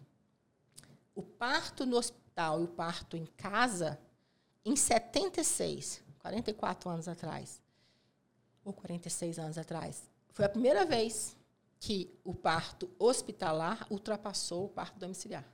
o 1.15 1.23
parto 1.23 1.85
no 1.85 1.97
hospital 1.97 2.61
e 2.61 2.63
o 2.65 2.67
parto 2.67 3.17
em 3.17 3.25
casa, 3.25 3.99
em 4.67 4.75
76, 4.75 6.03
44 6.19 6.89
anos 6.89 7.07
atrás, 7.07 7.61
ou 8.65 8.73
46 8.73 9.39
anos 9.39 9.57
atrás, 9.57 10.03
foi 10.33 10.43
a 10.43 10.49
primeira 10.49 10.85
vez 10.85 11.37
que 11.79 12.13
o 12.21 12.33
parto 12.33 12.89
hospitalar 12.99 13.87
ultrapassou 13.89 14.65
o 14.65 14.69
parto 14.69 14.99
domiciliar. 14.99 15.45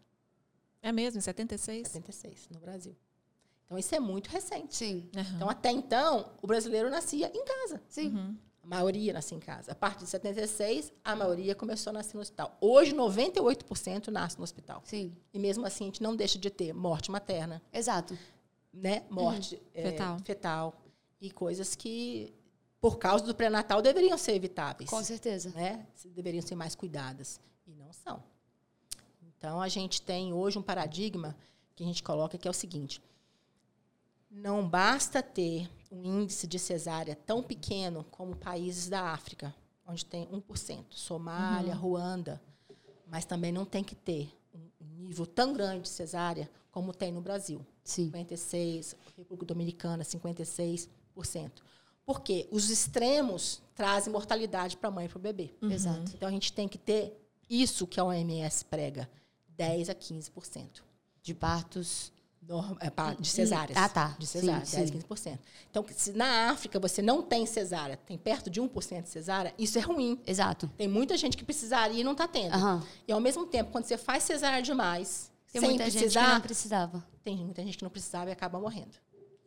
É 0.82 0.92
mesmo, 0.92 1.20
em 1.20 1.22
76? 1.22 1.90
76, 1.90 2.50
no 2.50 2.60
Brasil. 2.60 2.96
Então, 3.66 3.78
isso 3.78 3.94
é 3.94 4.00
muito 4.00 4.30
recente. 4.30 4.76
Sim. 4.76 5.08
Aham. 5.16 5.36
Então, 5.36 5.50
até 5.50 5.70
então, 5.70 6.32
o 6.42 6.48
brasileiro 6.48 6.90
nascia 6.90 7.32
em 7.34 7.46
casa. 7.46 7.82
Sim. 7.88 8.08
Uhum. 8.10 8.36
A 8.64 8.68
maioria 8.68 9.14
nascia 9.14 9.38
em 9.38 9.40
casa. 9.40 9.74
A 9.74 9.76
partir 9.76 10.06
de 10.06 10.10
76, 10.10 10.92
a 11.04 11.16
maioria 11.16 11.54
começou 11.54 11.92
a 11.92 11.94
nascer 11.94 12.16
no 12.16 12.22
hospital. 12.22 12.58
Hoje, 12.60 12.96
98% 12.96 14.08
nasce 14.08 14.38
no 14.38 14.44
hospital. 14.44 14.82
Sim. 14.86 15.16
E 15.32 15.38
mesmo 15.38 15.66
assim, 15.66 15.84
a 15.84 15.88
gente 15.88 16.02
não 16.02 16.16
deixa 16.16 16.40
de 16.40 16.50
ter 16.50 16.74
morte 16.74 17.12
materna, 17.12 17.62
Exato. 17.72 18.18
Né? 18.74 19.04
morte 19.10 19.62
é, 19.74 19.92
Fetal. 19.92 20.20
fetal 20.24 20.82
e 21.22 21.32
coisas 21.32 21.76
que, 21.76 22.34
por 22.82 22.98
causa 22.98 23.24
do 23.24 23.36
pré-natal, 23.36 23.82
deveriam 23.82 24.18
ser 24.18 24.34
evitáveis. 24.34 24.90
Com 24.90 25.04
certeza. 25.04 25.52
né? 25.52 25.86
Deveriam 26.06 26.42
ser 26.42 26.56
mais 26.56 26.76
cuidadas. 26.76 27.40
E 27.68 27.74
não 27.74 27.94
são. 27.94 28.24
Então, 29.22 29.62
a 29.62 29.68
gente 29.70 30.02
tem 30.02 30.34
hoje 30.34 30.58
um 30.58 30.62
paradigma 30.62 31.36
que 31.76 31.84
a 31.84 31.86
gente 31.86 32.04
coloca 32.04 32.38
que 32.38 32.48
é 32.48 32.52
o 32.52 32.54
seguinte: 32.54 33.02
não 34.30 34.68
basta 34.68 35.22
ter 35.22 35.70
um 35.92 36.04
índice 36.04 36.48
de 36.48 36.58
cesárea 36.58 37.16
tão 37.16 37.44
pequeno 37.44 38.04
como 38.10 38.36
países 38.36 38.90
da 38.90 39.12
África, 39.12 39.56
onde 39.86 40.06
tem 40.06 40.28
1%, 40.28 40.86
Somália, 40.90 41.76
Ruanda, 41.76 42.42
mas 43.06 43.26
também 43.26 43.52
não 43.52 43.66
tem 43.66 43.84
que 43.84 43.96
ter 43.96 44.30
nível 45.04 45.26
tão 45.26 45.54
grande 45.54 45.84
de 45.84 45.90
cesárea 45.90 46.50
como 46.72 46.94
tem 46.94 47.12
no 47.12 47.22
Brasil. 47.22 47.66
Sim. 47.84 48.06
56, 48.06 48.96
República 49.18 49.46
Dominicana, 49.46 50.04
56%. 50.04 50.90
Porque 52.06 52.48
os 52.52 52.70
extremos 52.70 53.62
trazem 53.76 54.12
mortalidade 54.12 54.78
para 54.78 54.90
a 54.90 54.92
mãe 54.92 55.06
e 55.06 55.10
para 55.10 55.18
o 55.18 55.22
bebê. 55.22 55.54
Exato. 55.62 56.12
Então 56.16 56.28
a 56.28 56.32
gente 56.32 56.52
tem 56.52 56.68
que 56.68 56.78
ter 56.78 57.18
isso 57.50 57.88
que 57.88 58.00
a 58.00 58.04
OMS 58.04 58.66
prega, 58.66 59.10
10 59.50 59.90
a 59.90 59.96
15%. 59.96 60.82
De 61.22 61.34
partos. 61.34 62.13
É, 62.80 63.22
de 63.22 63.28
cesáreas. 63.28 63.78
Ah, 63.78 63.88
tá. 63.90 64.16
De 64.20 64.28
cesárea, 64.28 64.66
Sim, 64.66 64.78
10 64.78 64.90
sim. 64.90 64.98
a 64.98 65.02
15%. 65.36 65.40
Então, 65.72 65.86
se 65.96 66.12
na 66.14 66.50
África 66.52 66.80
você 66.80 67.02
não 67.02 67.22
tem 67.22 67.46
cesárea, 67.46 67.96
tem 67.98 68.18
perto 68.18 68.50
de 68.50 68.62
1% 68.62 69.04
de 69.04 69.10
cesárea, 69.10 69.54
isso 69.58 69.78
é 69.78 69.82
ruim. 69.82 70.20
Exato. 70.28 70.70
Tem 70.78 70.88
muita 70.88 71.16
gente 71.18 71.38
que 71.38 71.44
precisaria 71.46 72.02
e 72.02 72.04
não 72.04 72.12
está 72.12 72.28
tendo. 72.28 72.54
Aham. 72.54 72.84
E 73.08 73.12
ao 73.12 73.20
mesmo 73.20 73.46
tempo, 73.46 73.72
quando 73.72 73.86
você 73.86 73.98
faz 73.98 74.24
cesárea 74.24 74.62
demais, 74.62 75.32
Tem 75.52 75.62
sem 75.62 75.70
muita 75.70 75.86
gente 75.86 75.94
que 75.94 76.00
precisar, 76.00 76.34
não 76.34 76.42
precisava. 76.42 77.08
tem 77.24 77.38
muita 77.38 77.64
gente 77.64 77.78
que 77.78 77.84
não 77.84 77.92
precisava 77.92 78.30
e 78.30 78.34
acaba 78.34 78.60
morrendo. 78.60 78.98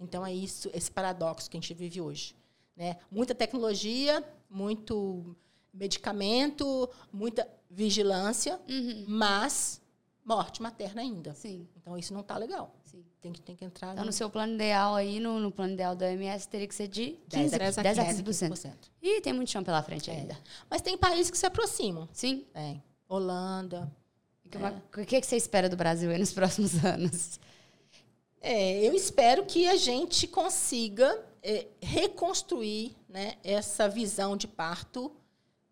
Então 0.01 0.25
é 0.27 0.33
isso, 0.33 0.71
esse 0.75 0.91
paradoxo 0.91 1.49
que 1.51 1.57
a 1.57 1.61
gente 1.61 1.73
vive 1.75 2.01
hoje, 2.01 2.35
né? 2.77 2.97
Muita 3.11 3.35
tecnologia, 3.35 4.23
muito 4.51 5.35
medicamento, 5.73 6.89
muita 7.13 7.49
vigilância, 7.71 8.61
Uhum. 8.69 9.05
mas 9.09 9.81
morte 10.25 10.61
materna 10.61 11.01
ainda. 11.01 11.35
Sim. 11.35 11.67
Então 11.77 11.97
isso 11.97 12.13
não 12.13 12.21
está 12.21 12.37
legal. 12.37 12.75
Sim. 12.97 13.05
Tem 13.21 13.33
que, 13.33 13.41
tem 13.43 13.57
que 13.57 13.65
entrar 13.65 13.93
Então, 13.93 14.05
no 14.05 14.13
seu 14.13 14.31
plano 14.31 14.55
ideal 14.55 14.95
aí, 14.95 15.21
no, 15.21 15.39
no 15.41 15.51
plano 15.51 15.73
ideal 15.75 15.95
da 15.95 16.07
OMS, 16.07 16.49
teria 16.49 16.67
que 16.67 16.75
ser 16.75 16.89
de 16.89 17.19
10 17.29 17.51
15, 17.51 17.59
10 17.59 17.79
a 17.79 17.83
10 17.83 17.99
15%. 18.23 18.73
Ih, 19.03 19.21
tem 19.21 19.33
muito 19.33 19.51
chão 19.51 19.63
pela 19.63 19.83
frente 19.83 20.11
É. 20.11 20.15
ainda. 20.15 20.39
Mas 20.71 20.81
tem 20.81 20.97
países 20.97 21.31
que 21.31 21.37
se 21.37 21.45
aproximam. 21.47 22.09
Sim. 22.13 22.47
Tem. 22.55 22.83
Holanda. 23.09 23.91
E 24.45 24.49
que- 24.49 24.59
O 25.03 25.07
que, 25.07 25.21
que 25.21 25.27
você 25.27 25.37
espera 25.37 25.69
do 25.69 25.77
Brasil 25.77 26.11
aí 26.11 26.19
nos 26.19 26.33
próximos 26.35 26.83
anos? 26.85 27.39
É, 28.41 28.87
eu 28.87 28.95
espero 28.95 29.45
que 29.45 29.67
a 29.69 29.77
gente 29.77 30.27
consiga 30.29 31.21
é, 31.43 31.67
reconstruir 31.83 32.95
né, 33.09 33.35
essa 33.43 33.89
visão 33.89 34.37
de 34.37 34.47
parto 34.49 35.13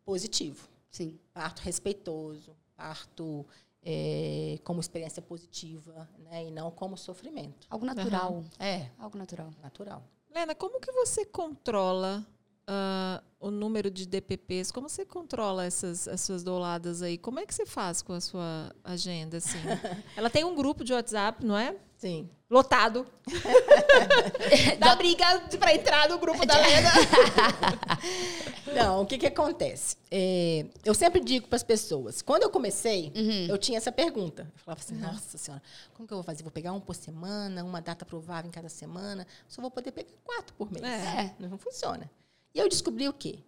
positivo. 0.05 0.69
Sim. 0.91 1.19
parto 1.33 1.61
respeitoso, 1.61 2.55
parto 2.77 3.45
é, 3.85 4.59
como 4.65 4.81
experiência 4.81 5.20
positiva, 5.20 6.09
né, 6.19 6.47
e 6.47 6.51
não 6.51 6.70
como 6.70 6.97
sofrimento. 6.97 7.66
Algo 7.69 7.85
natural. 7.85 8.44
É, 8.59 8.89
Algo 8.98 9.19
natural. 9.19 9.51
natural. 9.62 10.02
Lena, 10.35 10.55
como 10.55 10.81
que 10.81 10.90
você 10.90 11.24
controla 11.24 12.27
ah, 12.66 13.23
o 13.39 13.51
número 13.51 13.90
de 13.90 14.06
DPPs? 14.06 14.73
Como 14.73 14.89
você 14.89 15.05
controla 15.05 15.65
essas 15.65 16.09
as 16.09 16.23
suas 16.23 16.43
douladas 16.43 17.02
aí? 17.02 17.19
Como 17.19 17.39
é 17.39 17.47
que 17.47 17.55
você 17.55 17.66
faz 17.66 18.02
com 18.02 18.12
a 18.12 18.20
sua 18.20 18.74
agenda, 18.82 19.36
assim? 19.36 19.59
Ela 20.16 20.31
tem 20.31 20.44
um 20.44 20.55
grupo 20.55 20.82
de 20.82 20.93
WhatsApp, 20.93 21.44
não 21.44 21.56
é? 21.56 21.77
Sim. 22.05 22.29
Lotado. 22.51 23.07
Dá 24.79 24.95
briga 24.95 25.25
pra 25.59 25.75
entrar 25.75 26.07
no 26.07 26.19
grupo 26.19 26.45
da 26.45 26.55
Lena. 26.61 26.91
Não, 28.77 29.01
o 29.01 29.07
que, 29.07 29.17
que 29.17 29.27
acontece? 29.27 29.97
É, 30.11 30.67
eu 30.85 30.93
sempre 30.93 31.19
digo 31.21 31.49
para 31.49 31.57
as 31.57 31.63
pessoas, 31.63 32.21
quando 32.21 32.43
eu 32.43 32.51
comecei, 32.51 33.11
eu 33.49 33.57
tinha 33.57 33.79
essa 33.79 33.91
pergunta. 33.91 34.43
Eu 34.43 34.59
falava 34.59 34.83
assim, 34.83 34.97
nossa 34.97 35.39
senhora, 35.39 35.63
como 35.95 36.07
que 36.07 36.13
eu 36.13 36.19
vou 36.19 36.25
fazer? 36.25 36.43
Vou 36.43 36.53
pegar 36.53 36.75
um 36.75 36.81
por 36.81 36.95
semana, 36.95 37.65
uma 37.65 37.81
data 37.81 38.05
provável 38.05 38.51
em 38.51 38.53
cada 38.53 38.69
semana, 38.69 39.27
só 39.49 39.63
vou 39.63 39.71
poder 39.71 39.91
pegar 39.91 40.11
quatro 40.23 40.55
por 40.59 40.71
mês. 40.71 40.85
É. 40.85 41.35
Não 41.39 41.57
funciona. 41.57 42.11
E 42.55 42.59
eu 42.59 42.69
descobri 42.69 43.09
o 43.09 43.15
quê? 43.15 43.39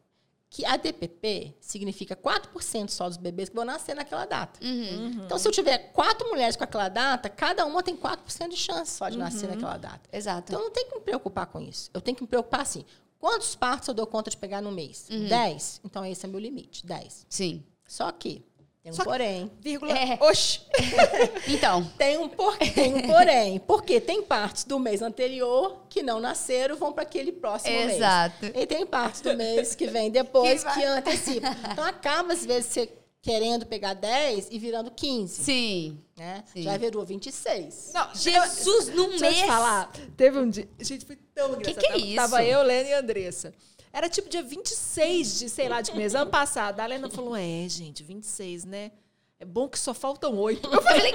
Que 0.48 0.64
a 0.64 0.76
DPP 0.76 1.56
significa 1.60 2.14
4% 2.14 2.88
só 2.88 3.08
dos 3.08 3.16
bebês 3.16 3.48
que 3.48 3.54
vão 3.56 3.64
nascer 3.64 3.94
naquela 3.94 4.24
data. 4.24 4.60
Uhum. 4.64 5.24
Então, 5.24 5.38
se 5.38 5.46
eu 5.46 5.52
tiver 5.52 5.92
quatro 5.92 6.28
mulheres 6.28 6.56
com 6.56 6.64
aquela 6.64 6.88
data, 6.88 7.28
cada 7.28 7.66
uma 7.66 7.82
tem 7.82 7.96
4% 7.96 8.48
de 8.48 8.56
chance 8.56 8.92
só 8.92 9.08
de 9.08 9.18
nascer 9.18 9.48
naquela 9.48 9.76
data. 9.76 10.08
Exato. 10.12 10.52
Então, 10.52 10.60
eu 10.60 10.66
não 10.66 10.72
tenho 10.72 10.88
que 10.88 10.94
me 10.94 11.00
preocupar 11.00 11.46
com 11.46 11.60
isso. 11.60 11.90
Eu 11.92 12.00
tenho 12.00 12.16
que 12.16 12.22
me 12.22 12.28
preocupar 12.28 12.60
assim. 12.60 12.84
Quantos 13.18 13.56
partos 13.56 13.88
eu 13.88 13.94
dou 13.94 14.06
conta 14.06 14.30
de 14.30 14.36
pegar 14.36 14.60
no 14.60 14.70
mês? 14.70 15.08
10? 15.10 15.80
Então, 15.84 16.04
esse 16.04 16.24
é 16.24 16.28
meu 16.28 16.38
limite, 16.38 16.86
10. 16.86 17.26
Sim. 17.28 17.64
Só 17.86 18.12
que, 18.12 18.44
tem 18.86 18.92
um 18.92 18.94
Só 18.94 19.02
que- 19.02 19.08
porém. 19.10 19.50
Vírgula. 19.60 19.92
É. 19.98 20.16
Oxi. 20.20 20.60
Então, 21.48 21.84
Tem 21.98 22.18
um, 22.18 22.28
por... 22.28 22.56
tem 22.56 22.94
um 22.94 23.02
porém. 23.02 23.58
Porque 23.58 24.00
tem 24.00 24.22
partos 24.22 24.62
do 24.64 24.78
mês 24.78 25.02
anterior 25.02 25.84
que 25.88 26.02
não 26.04 26.20
nasceram 26.20 26.76
vão 26.76 26.92
para 26.92 27.02
aquele 27.02 27.32
próximo 27.32 27.74
mês. 27.76 27.94
exato. 27.94 28.46
E 28.54 28.64
tem 28.66 28.86
partes 28.86 29.20
do 29.20 29.34
mês 29.36 29.74
que 29.74 29.86
vem 29.88 30.10
depois 30.10 30.62
Que 30.64 30.74
que 30.74 30.84
antecipa. 30.84 31.48
Então 31.72 31.84
acaba, 31.84 32.32
às 32.32 32.44
vezes, 32.46 32.66
você 32.72 32.92
querendo 33.22 33.66
pegar 33.66 33.94
10 33.94 34.48
e 34.52 34.58
virando 34.58 34.88
15. 34.90 35.42
Sim. 35.42 35.98
Né? 36.16 36.44
Sim. 36.52 36.62
Já 36.62 36.76
virou 36.76 37.04
26. 37.04 37.90
Não, 37.92 38.14
Jesus, 38.14 38.88
num 38.94 39.08
Deixa 39.10 39.24
eu 39.26 39.30
mês. 39.30 39.36
te 39.40 39.46
falar. 39.46 39.90
Teve 40.16 40.38
um 40.38 40.48
dia. 40.48 40.68
Gente, 40.78 41.04
foi 41.04 41.16
tão 41.34 41.54
engraçado. 41.54 41.80
que 41.80 41.86
é 41.86 41.88
Tava- 41.90 41.98
isso? 41.98 42.16
Tava 42.16 42.44
eu, 42.44 42.62
Lena 42.62 42.88
e 42.88 42.92
Andressa. 42.92 43.52
Era 43.96 44.10
tipo 44.10 44.28
dia 44.28 44.42
26 44.42 45.38
de, 45.38 45.48
sei 45.48 45.70
lá, 45.70 45.80
de 45.80 45.96
mês. 45.96 46.14
Ano 46.14 46.30
passado. 46.30 46.80
A 46.80 46.86
Lena 46.86 47.08
falou: 47.08 47.34
é, 47.34 47.66
gente, 47.66 48.04
26, 48.04 48.66
né? 48.66 48.92
É 49.38 49.44
bom 49.44 49.68
que 49.68 49.78
só 49.78 49.92
faltam 49.92 50.34
oito. 50.38 50.66
Eu 50.72 50.80
falei, 50.80 51.12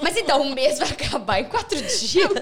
Mas 0.00 0.16
então, 0.16 0.40
um 0.40 0.54
mês 0.54 0.78
vai 0.78 0.88
acabar 0.90 1.40
em 1.40 1.44
quatro 1.44 1.76
dias? 1.78 2.32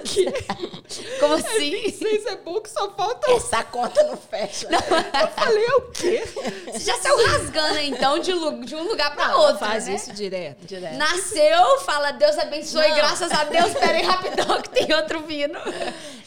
Como 1.19 1.33
assim? 1.33 1.69
26 1.69 2.25
é 2.27 2.35
bom 2.37 2.61
que 2.61 2.69
só 2.69 2.89
faltam 2.91 3.33
oito. 3.33 3.45
Essa 3.45 3.61
conta 3.65 4.03
não 4.03 4.15
fecha. 4.15 4.69
Eu 4.71 5.27
falei, 5.27 5.65
é 5.65 5.75
o 5.75 5.81
quê? 5.91 6.23
Você 6.71 6.79
já 6.79 6.95
saiu 6.99 7.27
rasgando, 7.27 7.79
então, 7.79 8.19
de, 8.19 8.31
de 8.65 8.73
um 8.75 8.87
lugar 8.87 9.13
pra 9.15 9.27
Não, 9.27 9.39
outro, 9.41 9.57
faz 9.57 9.87
né? 9.87 9.95
isso 9.95 10.13
direto. 10.13 10.65
Direto. 10.65 10.95
Nasceu, 10.95 11.79
fala 11.81 12.11
Deus 12.11 12.37
abençoe, 12.37 12.87
Não. 12.87 12.95
graças 12.95 13.29
a 13.29 13.43
Deus, 13.43 13.73
pera 13.73 13.97
aí 13.97 14.03
rapidão 14.03 14.61
que 14.61 14.69
tem 14.69 14.93
outro 14.93 15.23
vindo. 15.23 15.59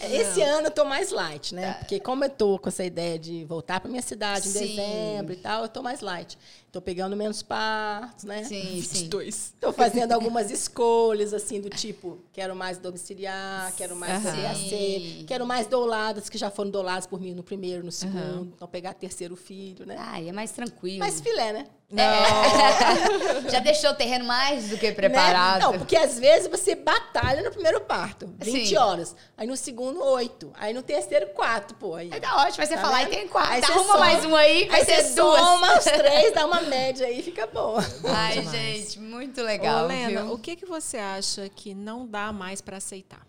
Esse 0.02 0.43
ano 0.43 0.66
eu 0.66 0.70
tô 0.70 0.85
mais 0.85 1.10
light, 1.10 1.55
né? 1.55 1.72
Porque 1.78 2.01
como 2.01 2.24
eu 2.24 2.31
tô 2.31 2.59
com 2.59 2.68
essa 2.68 2.85
ideia 2.85 3.18
de 3.18 3.47
voltar 3.47 3.81
para 3.81 3.89
minha 3.90 4.02
cidade 4.02 4.47
em 4.47 4.52
Sim. 4.52 4.77
dezembro 4.77 5.32
e 5.32 5.36
tal, 5.36 5.62
eu 5.62 5.68
tô 5.68 5.82
mais 5.82 6.01
light. 6.02 6.36
Tô 6.73 6.81
pegando 6.81 7.17
menos 7.17 7.43
partos, 7.43 8.25
né? 8.25 8.45
Sim, 8.45 8.81
sim. 8.83 9.09
Dois. 9.09 9.53
Tô 9.61 9.73
fazendo 9.73 10.13
algumas 10.13 10.53
escolhas, 10.53 11.35
assim, 11.35 11.61
do 11.61 11.69
tipo, 11.69 12.19
quero 12.33 12.55
mais 12.55 12.79
domiciliar, 12.79 13.73
quero 13.77 13.97
mais 13.97 14.25
Aham. 14.25 14.43
CAC, 14.43 14.57
Sim. 14.57 15.25
quero 15.27 15.45
mais 15.45 15.67
douladas 15.67 16.29
que 16.29 16.39
já 16.39 16.49
foram 16.49 16.71
douladas 16.71 17.07
por 17.07 17.21
mim 17.21 17.35
no 17.35 17.43
primeiro, 17.43 17.85
no 17.85 17.91
segundo, 17.91 18.53
então 18.55 18.69
pegar 18.69 18.95
terceiro 18.95 19.35
filho, 19.35 19.85
né? 19.85 19.97
Ai, 19.99 20.29
é 20.29 20.33
mais 20.33 20.53
tranquilo. 20.53 21.01
Mais 21.01 21.21
filé, 21.21 21.53
né? 21.53 21.67
É. 21.97 23.49
Já 23.51 23.59
deixou 23.59 23.91
o 23.91 23.95
terreno 23.95 24.25
mais 24.25 24.69
do 24.69 24.79
que 24.79 24.87
Né? 24.89 24.93
preparado. 24.93 25.61
Não, 25.62 25.73
porque 25.79 25.97
às 25.97 26.19
vezes 26.19 26.49
você 26.49 26.75
batalha 26.75 27.43
no 27.43 27.51
primeiro 27.51 27.81
parto, 27.81 28.33
20 28.39 28.69
Sim. 28.69 28.77
horas. 28.77 29.17
Aí 29.37 29.47
no 29.47 29.57
segundo, 29.57 30.01
8. 30.05 30.53
Aí 30.55 30.73
no 30.73 30.83
terceiro, 30.83 31.27
4, 31.29 31.77
pô. 31.77 31.95
Aí, 31.97 32.09
Aí 32.12 32.21
tá 32.21 32.37
ótimo, 32.43 32.61
aí 32.62 32.67
você 32.69 32.75
Tá 32.77 32.81
fala, 32.81 32.97
aí 32.99 33.07
tem 33.07 33.27
quatro. 33.27 33.53
Aí 33.53 33.61
Tá, 33.61 33.67
você 33.67 33.73
arruma 33.73 33.93
soma. 33.95 33.99
mais 33.99 34.25
um 34.25 34.37
aí, 34.37 34.69
vai 34.69 34.81
aí 34.81 34.87
ser 34.87 35.03
você 35.03 35.15
duas. 35.15 35.41
soma 35.41 35.75
os 35.79 35.85
três, 35.85 36.33
dá 36.35 36.47
uma 36.47 36.61
média 36.71 37.07
aí, 37.07 37.23
fica 37.23 37.47
boa. 37.47 37.81
Ai, 38.05 38.39
demais. 38.41 38.51
gente, 38.57 38.99
muito 39.01 39.43
legal, 39.43 39.85
Ô, 39.85 39.89
Lena, 39.89 40.23
viu? 40.25 40.33
o 40.33 40.39
que, 40.39 40.55
que 40.57 40.67
você 40.67 40.97
acha 40.99 41.49
que 41.49 41.75
não 41.75 42.07
dá 42.07 42.33
mais 42.33 42.61
pra 42.61 42.77
aceitar? 42.77 43.27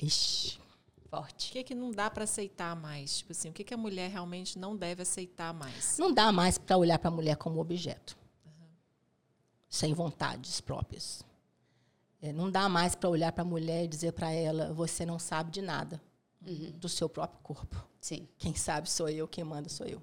Ixi. 0.00 0.58
O 1.14 1.22
Forte. 1.22 1.52
que, 1.52 1.62
que 1.64 1.74
não 1.74 1.90
dá 1.90 2.10
pra 2.10 2.24
aceitar 2.24 2.74
mais? 2.74 3.18
Tipo 3.18 3.32
assim, 3.32 3.48
o 3.48 3.52
que, 3.52 3.64
que 3.64 3.74
a 3.74 3.76
mulher 3.76 4.10
realmente 4.10 4.58
não 4.58 4.76
deve 4.76 5.02
aceitar 5.02 5.54
mais? 5.54 5.96
Não 5.98 6.12
dá 6.12 6.32
mais 6.32 6.58
para 6.58 6.76
olhar 6.76 6.98
para 6.98 7.08
a 7.08 7.12
mulher 7.12 7.36
como 7.36 7.60
objeto. 7.60 8.16
Sem 9.68 9.92
vontades 9.92 10.60
próprias. 10.60 11.24
É, 12.22 12.32
não 12.32 12.50
dá 12.50 12.68
mais 12.68 12.94
para 12.94 13.10
olhar 13.10 13.32
para 13.32 13.42
a 13.42 13.46
mulher 13.46 13.84
e 13.84 13.88
dizer 13.88 14.12
para 14.12 14.30
ela: 14.30 14.72
você 14.72 15.04
não 15.04 15.18
sabe 15.18 15.50
de 15.50 15.60
nada 15.60 16.00
do 16.40 16.88
seu 16.88 17.08
próprio 17.08 17.40
corpo. 17.42 17.76
Sim. 18.00 18.28
Quem 18.38 18.54
sabe 18.54 18.88
sou 18.90 19.08
eu, 19.08 19.26
quem 19.26 19.44
manda 19.44 19.68
sou 19.68 19.86
eu. 19.86 20.02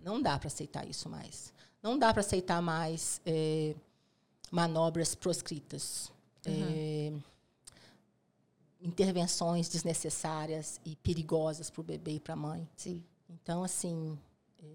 Não 0.00 0.20
dá 0.20 0.38
para 0.38 0.48
aceitar 0.48 0.88
isso 0.88 1.08
mais. 1.08 1.52
Não 1.82 1.98
dá 1.98 2.12
para 2.12 2.20
aceitar 2.20 2.60
mais 2.60 3.20
é, 3.24 3.74
manobras 4.50 5.14
proscritas. 5.14 6.10
É, 6.44 7.12
intervenções 8.86 9.68
desnecessárias 9.68 10.80
e 10.84 10.94
perigosas 10.96 11.68
para 11.68 11.80
o 11.80 11.84
bebê 11.84 12.12
e 12.12 12.20
para 12.20 12.34
a 12.34 12.36
mãe. 12.36 12.68
Sim. 12.76 13.02
Então, 13.28 13.64
assim, 13.64 14.16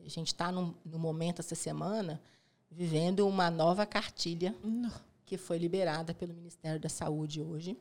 a 0.05 0.09
gente 0.09 0.27
está 0.27 0.51
no 0.51 0.75
momento, 0.85 1.39
essa 1.39 1.55
semana, 1.55 2.21
vivendo 2.69 3.27
uma 3.27 3.49
nova 3.49 3.85
cartilha 3.85 4.55
Não. 4.63 4.91
que 5.25 5.37
foi 5.37 5.57
liberada 5.57 6.13
pelo 6.13 6.33
Ministério 6.33 6.79
da 6.79 6.89
Saúde 6.89 7.41
hoje. 7.41 7.77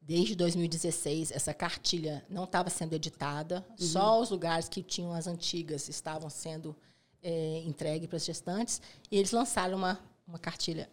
Desde 0.00 0.36
2016, 0.36 1.32
essa 1.32 1.52
cartilha 1.52 2.24
não 2.28 2.44
estava 2.44 2.70
sendo 2.70 2.92
editada, 2.92 3.66
só 3.76 4.20
os 4.20 4.30
lugares 4.30 4.68
que 4.68 4.80
tinham 4.80 5.12
as 5.12 5.26
antigas 5.26 5.88
estavam 5.88 6.30
sendo 6.30 6.76
é, 7.22 7.62
entregues 7.66 8.06
para 8.06 8.16
as 8.16 8.24
gestantes, 8.24 8.80
e 9.10 9.16
eles 9.16 9.32
lançaram 9.32 9.76
uma, 9.76 9.98
uma 10.28 10.38
cartilha 10.38 10.88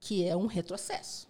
que 0.00 0.24
é 0.24 0.36
um 0.36 0.46
retrocesso. 0.46 1.27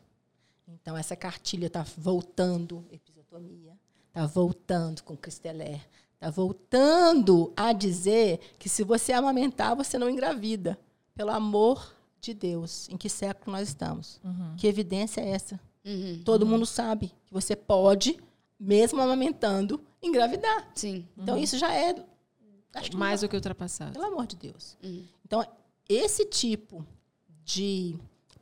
Então, 0.69 0.97
essa 0.97 1.17
cartilha 1.17 1.67
está 1.67 1.85
voltando 1.97 2.85
episiotomia, 2.91 3.77
está 4.09 4.27
voltando 4.27 5.03
com 5.03 5.17
cristelé, 5.17 5.81
está 6.15 6.31
voltando 6.31 7.53
a 7.57 7.73
dizer 7.73 8.39
que 8.59 8.69
se 8.69 8.85
você 8.85 9.13
amamentar, 9.13 9.75
você 9.75 9.99
não 9.99 10.11
engravida. 10.11 10.79
Pelo 11.15 11.31
amor 11.31 11.95
de 12.21 12.35
Deus, 12.35 12.89
em 12.91 12.97
que 12.97 13.09
século 13.09 13.57
nós 13.57 13.69
estamos? 13.69 14.21
Que 14.57 14.67
evidência 14.67 15.21
é 15.21 15.31
essa? 15.31 15.61
Uhum. 15.85 16.23
Todo 16.25 16.47
mundo 16.47 16.67
sabe 16.67 17.13
que 17.25 17.33
você 17.33 17.57
pode, 17.57 18.19
mesmo 18.59 19.01
amamentando, 19.01 19.83
engravidar. 20.03 20.71
Sim. 20.75 21.07
Então, 21.17 21.39
isso 21.39 21.57
já 21.57 21.75
é. 21.75 21.95
Mais 22.95 23.23
do 23.23 23.29
que 23.29 23.35
ultrapassado. 23.35 23.93
pelo 23.93 24.05
amor 24.05 24.27
de 24.27 24.37
Deus. 24.37 24.77
Uhum. 24.83 25.05
Então, 25.25 25.45
esse 25.89 26.27
tipo 26.27 26.87
de 27.45 27.97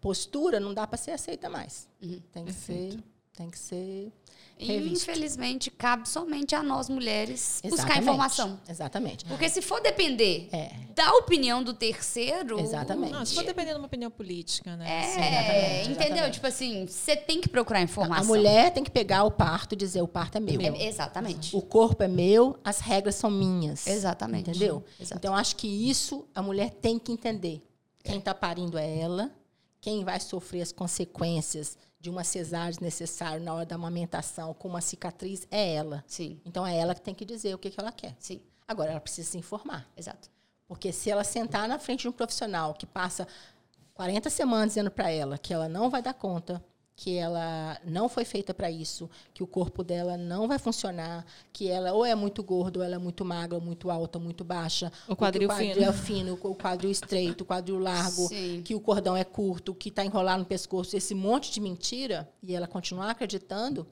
postura 0.06 0.60
não 0.60 0.72
dá 0.72 0.86
para 0.86 0.96
ser 0.96 1.10
aceita 1.10 1.50
mais. 1.50 1.88
Uhum. 2.00 2.20
Tem 2.32 2.44
que 2.44 2.52
Perfeito. 2.52 2.94
ser, 2.94 3.02
tem 3.36 3.50
que 3.50 3.58
ser 3.58 4.12
E, 4.56 4.64
revisto. 4.66 5.10
infelizmente, 5.10 5.68
cabe 5.68 6.08
somente 6.08 6.54
a 6.54 6.62
nós 6.62 6.88
mulheres 6.88 7.60
buscar 7.64 7.74
Exatamente. 7.78 8.02
informação. 8.02 8.60
Exatamente. 8.68 9.24
Porque 9.24 9.48
se 9.48 9.60
for 9.60 9.80
depender 9.82 10.48
É, 10.52 10.70
da 10.94 11.12
opinião 11.16 11.60
do 11.60 11.74
terceiro. 11.74 12.60
Exatamente. 12.60 13.12
Não, 13.12 13.26
se 13.26 13.34
for 13.34 13.42
dependendo 13.44 13.74
de 13.74 13.80
uma 13.80 13.86
opinião 13.88 14.08
política, 14.12 14.76
né? 14.76 14.88
É, 14.88 15.00
exatamente, 15.10 15.90
entendeu? 15.90 16.06
exatamente. 16.06 16.34
Tipo 16.34 16.46
assim, 16.46 16.86
você 16.86 17.16
tem 17.16 17.40
que 17.40 17.48
procurar 17.48 17.82
informação. 17.82 18.22
a 18.22 18.26
mulher 18.28 18.72
tem 18.72 18.84
que 18.84 18.90
pegar 18.92 19.24
o 19.24 19.30
parto 19.32 19.72
e 19.72 19.76
dizer 19.76 20.02
o 20.02 20.08
parto 20.08 20.36
é 20.38 20.40
meu. 20.40 20.60
É, 20.60 20.86
exatamente. 20.86 21.54
O 21.56 21.60
corpo 21.60 22.00
é 22.04 22.08
meu, 22.08 22.56
as 22.62 22.78
regras 22.78 23.16
são 23.16 23.28
minhas. 23.28 23.84
Exatamente. 23.88 24.50
Entendeu? 24.50 24.84
Exato. 25.00 25.18
Então, 25.18 25.34
acho 25.34 25.56
que 25.56 25.66
isso 25.66 26.28
a 26.32 26.40
mulher 26.40 26.70
tem 26.70 26.96
que 26.96 27.10
entender. 27.10 27.60
Quem 28.04 28.18
está 28.18 28.32
parindo 28.32 28.78
é 28.78 28.98
ela. 29.00 29.32
Quem 29.86 30.02
vai 30.02 30.18
sofrer 30.18 30.62
as 30.62 30.72
consequências 30.72 31.78
de 32.00 32.10
uma 32.10 32.24
cesárea 32.24 32.70
desnecessária 32.72 33.38
na 33.38 33.54
hora 33.54 33.64
da 33.64 33.76
amamentação 33.76 34.52
com 34.52 34.66
uma 34.66 34.80
cicatriz 34.80 35.46
é 35.48 35.74
ela. 35.74 36.02
Sim, 36.08 36.40
Então, 36.44 36.66
é 36.66 36.76
ela 36.76 36.92
que 36.92 37.00
tem 37.00 37.14
que 37.14 37.24
dizer 37.24 37.54
o 37.54 37.58
que, 37.58 37.70
que 37.70 37.78
ela 37.78 37.92
quer. 37.92 38.16
sim, 38.18 38.42
Agora, 38.66 38.90
ela 38.90 38.98
precisa 39.00 39.30
se 39.30 39.38
informar. 39.38 39.88
exato. 39.96 40.28
Porque 40.66 40.90
se 40.92 41.08
ela 41.08 41.22
sentar 41.22 41.68
na 41.68 41.78
frente 41.78 42.00
de 42.00 42.08
um 42.08 42.12
profissional 42.12 42.74
que 42.74 42.84
passa 42.84 43.28
40 43.94 44.28
semanas 44.28 44.70
dizendo 44.70 44.90
para 44.90 45.08
ela 45.08 45.38
que 45.38 45.54
ela 45.54 45.68
não 45.68 45.88
vai 45.88 46.02
dar 46.02 46.14
conta, 46.14 46.60
que 46.98 47.14
ela 47.18 47.78
não 47.84 48.08
foi 48.08 48.24
feita 48.24 48.54
para 48.54 48.70
isso, 48.70 49.08
que 49.34 49.42
o 49.42 49.46
corpo 49.46 49.84
dela 49.84 50.16
não 50.16 50.48
vai 50.48 50.58
funcionar, 50.58 51.26
que 51.52 51.68
ela 51.68 51.92
ou 51.92 52.06
é 52.06 52.14
muito 52.14 52.42
gorda, 52.42 52.78
ou 52.78 52.84
ela 52.84 52.94
é 52.94 52.98
muito 52.98 53.22
magra, 53.22 53.54
ou 53.54 53.60
muito 53.60 53.90
alta, 53.90 54.16
ou 54.18 54.24
muito 54.24 54.42
baixa, 54.42 54.90
O 55.06 55.14
quadril 55.14 55.46
o 55.46 55.52
quadril 55.52 55.74
fino. 55.74 55.84
é 55.84 55.92
fino, 55.92 56.38
o 56.42 56.54
quadril 56.54 56.90
estreito, 56.90 57.44
o 57.44 57.46
quadril 57.46 57.78
largo, 57.78 58.26
Sim. 58.28 58.62
que 58.64 58.74
o 58.74 58.80
cordão 58.80 59.14
é 59.14 59.24
curto, 59.24 59.74
que 59.74 59.90
está 59.90 60.02
enrolado 60.02 60.38
no 60.40 60.46
pescoço, 60.46 60.96
esse 60.96 61.14
monte 61.14 61.50
de 61.52 61.60
mentira, 61.60 62.26
e 62.42 62.54
ela 62.54 62.66
continuar 62.66 63.10
acreditando, 63.10 63.86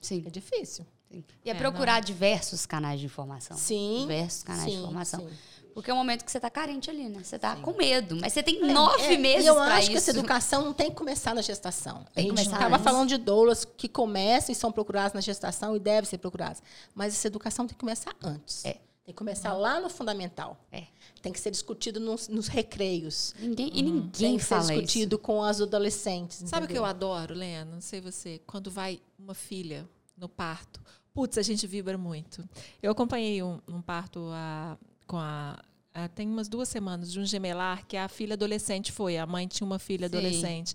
Sim. 0.00 0.22
é 0.24 0.30
difícil. 0.30 0.86
sim. 1.10 1.24
E 1.44 1.50
é, 1.50 1.52
É, 1.52 1.56
procurar 1.56 2.00
diversos 2.00 2.64
canais 2.64 3.00
de 3.00 3.06
informação. 3.06 3.56
Sim. 3.56 4.02
Diversos 4.02 4.44
canais 4.44 4.66
de 4.66 4.70
sim, 4.70 4.78
informação. 4.78 5.20
sim. 5.20 5.36
Porque 5.74 5.90
é 5.90 5.94
o 5.94 5.96
momento 5.96 6.24
que 6.24 6.30
você 6.30 6.38
tá 6.40 6.50
carente 6.50 6.90
ali, 6.90 7.08
né? 7.08 7.22
Você 7.22 7.38
tá 7.38 7.56
com 7.56 7.72
medo. 7.76 8.18
Mas 8.20 8.32
você 8.32 8.42
tem 8.42 8.60
nove 8.72 9.02
É, 9.14 9.16
meses 9.18 9.44
E 9.44 9.48
eu 9.48 9.54
pra 9.54 9.64
acho 9.76 9.90
que 9.90 9.96
isso. 9.96 10.10
essa 10.10 10.18
educação 10.18 10.64
não 10.64 10.72
tem 10.72 10.90
que 10.90 10.96
começar 10.96 11.34
na 11.34 11.42
gestação. 11.42 12.04
Tem 12.14 12.30
a 12.30 12.34
que 12.34 12.42
gente 12.42 12.52
estava 12.52 12.78
falando 12.78 13.08
de 13.08 13.16
doulas 13.16 13.64
que 13.64 13.88
começam 13.88 14.52
e 14.52 14.54
são 14.56 14.70
procuradas 14.70 15.12
na 15.12 15.20
gestação 15.20 15.74
e 15.74 15.78
devem 15.80 16.04
ser 16.08 16.18
procuradas. 16.18 16.62
Mas 16.94 17.14
essa 17.14 17.26
educação 17.26 17.66
tem 17.66 17.74
que 17.74 17.80
começar 17.80 18.14
antes. 18.22 18.64
É. 18.64 18.72
Tem 19.04 19.12
que 19.12 19.18
começar 19.18 19.52
lá 19.52 19.80
no 19.80 19.90
fundamental. 19.90 20.56
É. 20.70 20.84
Tem 21.20 21.32
que 21.32 21.40
ser 21.40 21.50
discutido 21.50 21.98
nos, 21.98 22.28
nos 22.28 22.46
recreios. 22.46 23.34
Ninguém, 23.38 23.66
e 23.68 23.72
Tem 23.72 23.82
ninguém 23.82 24.36
que 24.38 24.44
ser 24.44 24.60
discutido 24.60 25.18
com 25.18 25.42
as 25.42 25.60
adolescentes. 25.60 26.42
Sabe 26.48 26.66
o 26.66 26.68
que 26.68 26.74
eu 26.78 26.82
entendeu? 26.82 26.84
adoro, 26.84 27.34
Lena? 27.34 27.64
Não 27.74 27.80
sei 27.80 28.00
você. 28.00 28.40
Quando 28.46 28.70
vai 28.70 29.00
uma 29.18 29.34
filha 29.34 29.88
no 30.16 30.28
parto. 30.28 30.80
Putz, 31.12 31.36
a 31.36 31.42
gente 31.42 31.66
vibra 31.66 31.98
muito. 31.98 32.48
Eu 32.82 32.92
acompanhei 32.92 33.42
um, 33.42 33.60
um 33.68 33.82
parto 33.82 34.28
a- 34.32 34.78
com 35.12 35.18
a. 35.18 35.58
a- 35.94 36.08
tem 36.08 36.26
umas 36.26 36.48
duas 36.48 36.70
semanas 36.70 37.12
de 37.12 37.20
um 37.20 37.24
gemelar 37.26 37.86
que 37.86 37.98
a 37.98 38.08
filha 38.08 38.32
adolescente 38.32 38.90
foi. 38.90 39.18
A 39.18 39.26
mãe 39.26 39.46
tinha 39.46 39.66
uma 39.66 39.78
filha 39.78 40.08
Sim. 40.08 40.16
adolescente. 40.16 40.74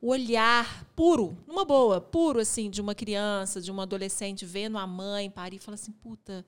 O 0.00 0.08
olhar 0.10 0.84
puro, 0.96 1.38
numa 1.46 1.64
boa, 1.64 2.00
puro 2.00 2.40
assim, 2.40 2.68
de 2.68 2.80
uma 2.80 2.92
criança, 2.94 3.60
de 3.60 3.70
uma 3.70 3.84
adolescente 3.84 4.44
vendo 4.44 4.76
a 4.78 4.84
mãe 4.86 5.30
parir 5.30 5.56
e 5.56 5.58
fala 5.60 5.76
assim: 5.76 5.92
puta, 5.92 6.44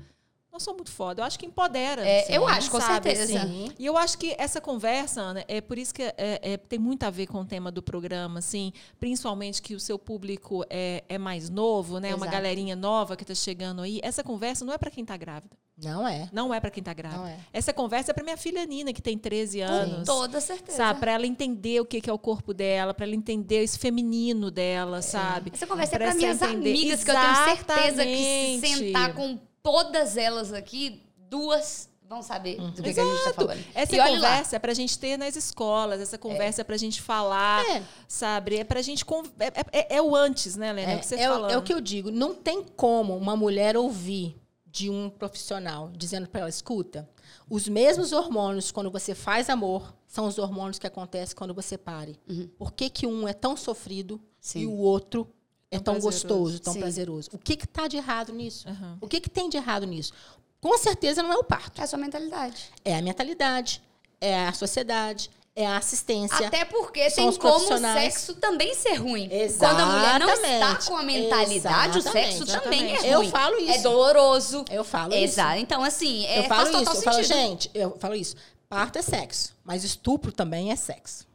nós 0.53 0.63
somos 0.63 0.79
muito 0.79 0.91
foda. 0.91 1.23
Eu 1.23 1.27
acho 1.27 1.39
que 1.39 1.47
empodera. 1.47 2.07
É, 2.07 2.21
assim, 2.23 2.33
eu 2.33 2.47
acho, 2.47 2.71
com 2.71 2.81
sabe, 2.81 3.09
certeza. 3.15 3.43
assim. 3.43 3.73
E 3.79 3.87
eu 3.87 3.97
acho 3.97 4.19
que 4.19 4.35
essa 4.39 4.61
conversa, 4.61 5.21
Ana, 5.21 5.45
é 5.47 5.61
por 5.61 5.79
isso 5.79 5.95
que 5.95 6.03
é- 6.03 6.15
é- 6.19 6.57
tem 6.57 6.79
muito 6.79 7.05
a 7.05 7.11
ver 7.11 7.27
com 7.27 7.41
o 7.41 7.45
tema 7.45 7.71
do 7.71 7.83
programa, 7.83 8.41
assim, 8.41 8.73
principalmente 8.99 9.63
que 9.63 9.75
o 9.75 9.81
seu 9.81 9.99
público 9.99 10.65
é, 10.69 11.05
é 11.09 11.19
mais 11.19 11.49
novo, 11.49 11.99
né? 12.01 12.09
Uma 12.15 12.27
Exato. 12.27 12.33
galerinha 12.33 12.75
nova 12.77 13.17
que 13.17 13.23
está 13.23 13.35
chegando 13.35 13.81
aí. 13.83 14.01
Essa 14.03 14.23
conversa 14.25 14.65
não 14.65 14.73
é 14.73 14.79
para 14.79 14.91
quem 14.91 15.03
está 15.03 15.17
grávida. 15.17 15.57
Não 15.83 16.07
é. 16.07 16.29
Não 16.31 16.53
é 16.53 16.61
para 16.61 16.69
quem 16.71 16.83
está 16.83 16.93
grávida. 16.93 17.21
Não 17.23 17.27
é. 17.27 17.39
Essa 17.55 17.73
conversa 17.73 18.11
é 18.11 18.15
para 18.15 18.23
minha 18.23 18.37
filha 18.37 18.67
Nina, 18.67 18.93
que 18.93 19.01
tem 19.01 19.17
13 19.17 19.61
anos. 19.63 20.01
Com 20.01 20.05
toda 20.05 20.39
certeza. 20.39 20.77
Sabe, 20.77 21.01
para 21.01 21.13
ela 21.13 21.27
entender 21.27 21.81
o 21.81 21.87
que 21.87 22.03
que 22.03 22.11
é 22.11 22.13
o 22.13 22.19
corpo 22.19 22.53
dela, 22.53 22.93
para 22.93 23.07
ela 23.07 23.15
entender 23.15 23.63
esse 23.63 23.79
feminino 23.79 24.51
dela, 24.51 25.01
sabe? 25.01 25.51
Essa 25.55 25.67
conversa 25.67 25.95
é 25.95 25.99
Pra 25.99 26.07
para 26.09 26.13
se 26.13 26.19
minhas 26.19 26.43
entender. 26.43 26.69
amigas, 26.71 27.03
que 27.03 27.11
eu 27.11 27.15
tenho 27.15 27.35
certeza 27.45 28.05
que 28.05 28.17
se 28.17 28.53
Exatamente. 28.67 28.79
sentar 28.87 29.15
com 29.15 29.39
todas 29.63 30.17
elas 30.17 30.53
aqui, 30.53 31.03
duas 31.17 31.89
vão 32.09 32.23
saber 32.23 32.57
do 32.61 32.83
que, 32.83 32.93
que 32.93 32.99
a 33.01 33.05
gente 33.05 33.25
tá 33.25 33.33
falando. 33.35 33.65
Essa 33.73 33.95
e 33.95 33.99
lá. 33.99 34.09
conversa 34.09 34.57
é 34.57 34.59
pra 34.59 34.75
gente 34.75 34.99
ter 34.99 35.17
nas 35.17 35.37
escolas, 35.37 36.01
essa 36.01 36.19
conversa 36.19 36.63
é, 36.63 36.65
pra 36.65 36.77
gente 36.77 37.01
falar, 37.01 37.65
É. 37.69 37.83
sabe? 38.09 38.57
É 38.57 38.65
pra 38.65 38.83
gente. 38.83 39.05
con- 39.05 39.23
É, 39.39 39.79
é- 39.79 39.97
é 39.97 40.03
o 40.03 40.17
antes, 40.17 40.57
né, 40.57 40.73
Lena? 40.73 40.93
É, 40.93 40.97
o 40.97 40.99
que 40.99 41.07
você 41.07 41.15
é, 41.15 41.29
falando. 41.29 41.51
é 41.53 41.57
o 41.57 41.63
que 41.63 41.73
eu 41.73 41.81
digo. 41.81 42.11
Não 42.11 42.35
tem 42.35 42.65
como 42.65 43.17
uma 43.17 43.37
mulher 43.37 43.77
ouvir 43.77 44.37
de 44.67 44.91
um 44.91 45.09
profissional 45.09 45.89
dizendo 45.97 46.29
para 46.29 46.41
ela, 46.41 46.49
escuta, 46.51 47.09
os 47.49 47.69
mesmos 47.69 48.13
hormônios 48.13 48.73
quando 48.73 48.91
você 48.91 49.15
faz 49.15 49.49
amor 49.49 49.95
são 50.07 50.27
os 50.27 50.37
hormônios 50.39 50.79
que 50.81 50.87
acontecem 50.89 51.37
quando 51.37 51.55
você 51.55 51.79
pare. 51.79 52.19
Por 52.59 52.73
que, 52.73 52.91
que 52.91 53.07
um 53.07 53.29
é 53.29 53.33
tão 53.33 53.57
sofrido 53.57 54.15
Uhum. 54.15 54.21
Sim. 54.41 54.61
e 54.63 54.67
o 54.67 54.77
outro 54.79 55.29
é 55.71 55.79
Tão 55.79 55.99
gostoso, 56.01 56.59
tão 56.61 56.73
Sim. 56.73 56.81
prazeroso? 56.81 57.31
O 57.33 57.39
que 57.39 57.53
está 57.55 57.87
de 57.87 57.97
errado 57.97 58.33
nisso? 58.33 58.69
Aham. 58.69 58.99
O 59.01 59.07
que, 59.09 59.21
que 59.21 59.31
tem 59.31 59.49
de 59.49 59.57
errado 59.57 59.87
nisso? 59.87 60.13
Com 60.61 60.77
certeza 60.77 61.23
não 61.23 61.33
é 61.33 61.37
o 61.37 61.45
parto. 61.45 61.81
É 61.81 61.85
a 61.85 61.87
sua 61.87 61.99
mentalidade. 61.99 62.71
É 62.85 62.97
a 62.97 63.01
mentalidade, 63.03 63.81
é 64.21 64.47
a 64.47 64.53
sociedade, 64.53 65.31
é 65.57 65.67
a 65.67 65.77
assistência. 65.79 66.47
Até 66.49 66.65
porque 66.65 67.09
tem 67.11 67.33
como 67.37 67.75
o 67.75 67.79
sexo 67.79 68.35
também 68.35 68.75
ser 68.75 68.95
ruim. 68.95 69.29
Quando 69.59 69.81
a 69.81 69.87
mulher 69.87 70.21
não 70.21 70.29
está 70.29 70.49
Exatamente. 70.49 70.87
com 70.87 70.97
a 70.97 71.03
mentalidade, 71.03 71.99
o 71.99 72.03
sexo 72.03 72.43
Exatamente. 72.45 72.63
também 72.63 72.97
é 72.97 73.15
Eu 73.15 73.19
ruim. 73.21 73.31
falo 73.31 73.57
É 73.57 73.63
isso. 73.63 73.83
doloroso. 73.83 74.65
Eu 74.71 74.85
falo 74.85 75.15
Exato. 75.15 75.55
isso. 75.55 75.63
Então, 75.63 75.83
assim, 75.83 76.27
é, 76.27 76.41
eu 76.41 76.45
falo 76.45 76.69
isso, 76.69 76.77
eu 76.79 76.85
falo, 77.03 77.17
sentido. 77.17 77.35
gente, 77.35 77.71
eu 77.75 77.97
falo 77.99 78.15
isso. 78.15 78.37
parto 78.69 78.99
é 78.99 79.03
sexo, 79.03 79.55
mas 79.65 79.83
estupro 79.83 80.31
também 80.31 80.71
é 80.73 80.77
sexo. 80.77 81.27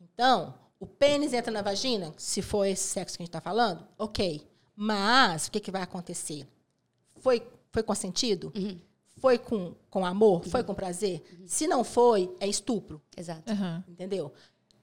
Então, 0.00 0.54
o 0.86 0.88
pênis 0.98 1.32
entra 1.32 1.50
na 1.52 1.62
vagina, 1.62 2.14
se 2.16 2.40
for 2.40 2.64
esse 2.64 2.84
sexo 2.84 3.16
que 3.16 3.22
a 3.22 3.24
gente 3.24 3.30
está 3.30 3.40
falando, 3.40 3.86
ok. 3.98 4.46
Mas 4.74 5.46
o 5.46 5.50
que, 5.50 5.60
que 5.60 5.70
vai 5.70 5.82
acontecer? 5.82 6.46
Foi, 7.18 7.42
foi 7.72 7.82
consentido? 7.82 8.52
Uhum. 8.54 8.78
Foi 9.18 9.38
com, 9.38 9.74
com 9.90 10.04
amor? 10.04 10.44
Foi 10.46 10.62
com 10.62 10.74
prazer? 10.74 11.22
Se 11.46 11.66
não 11.66 11.82
foi, 11.82 12.34
é 12.38 12.46
estupro. 12.46 13.00
Exato. 13.16 13.50
Entendeu? 13.88 14.32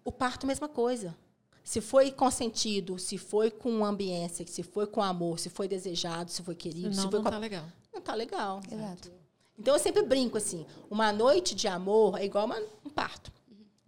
O 0.04 0.12
parto, 0.12 0.46
mesma 0.48 0.68
coisa. 0.68 1.16
Se 1.64 1.80
foi 1.80 2.12
consentido, 2.12 2.98
se 3.00 3.18
foi 3.18 3.50
com 3.52 3.86
ambiência, 3.86 4.46
se 4.48 4.64
foi 4.64 4.86
com 4.88 5.02
amor, 5.02 5.40
se 5.40 5.50
foi 5.50 5.68
desejado, 5.68 6.30
se 6.32 6.42
foi 6.42 6.56
querido, 6.56 6.92
se 6.94 6.98
Não, 7.04 7.10
foi 7.10 7.20
não 7.20 7.24
com 7.24 7.30
tá 7.32 7.38
legal. 7.38 7.66
não 7.94 8.02
tá 8.02 8.16
legal. 8.16 8.62
Exato. 8.70 9.12
Então 9.58 9.76
eu 9.76 9.80
sempre 9.80 10.02
brinco 10.02 10.36
assim, 10.38 10.66
uma 10.90 11.14
noite 11.14 11.54
de 11.56 11.68
amor 11.68 12.20
é 12.20 12.26
igual 12.26 12.46
uma- 12.46 12.60
um 12.84 12.90
parto. 12.90 13.32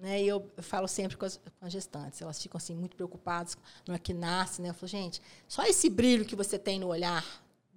Né? 0.06 0.22
E 0.22 0.28
eu, 0.28 0.48
eu 0.56 0.62
falo 0.62 0.88
sempre 0.88 1.18
com 1.18 1.26
as, 1.26 1.38
com 1.38 1.66
as 1.66 1.74
gestantes, 1.74 2.22
elas 2.22 2.40
ficam 2.40 2.60
assim 2.60 2.76
muito 2.76 2.96
preocupadas 2.96 3.58
na 3.88 3.96
hora 3.96 4.00
que 4.00 4.14
nasce, 4.14 4.62
né? 4.62 4.70
Eu 4.70 4.74
falo, 4.76 4.88
gente, 4.88 5.20
só 5.48 5.64
esse 5.64 5.90
brilho 5.90 6.24
que 6.24 6.36
você 6.36 6.60
tem 6.60 6.80
no 6.80 6.90
olhar, 6.90 7.26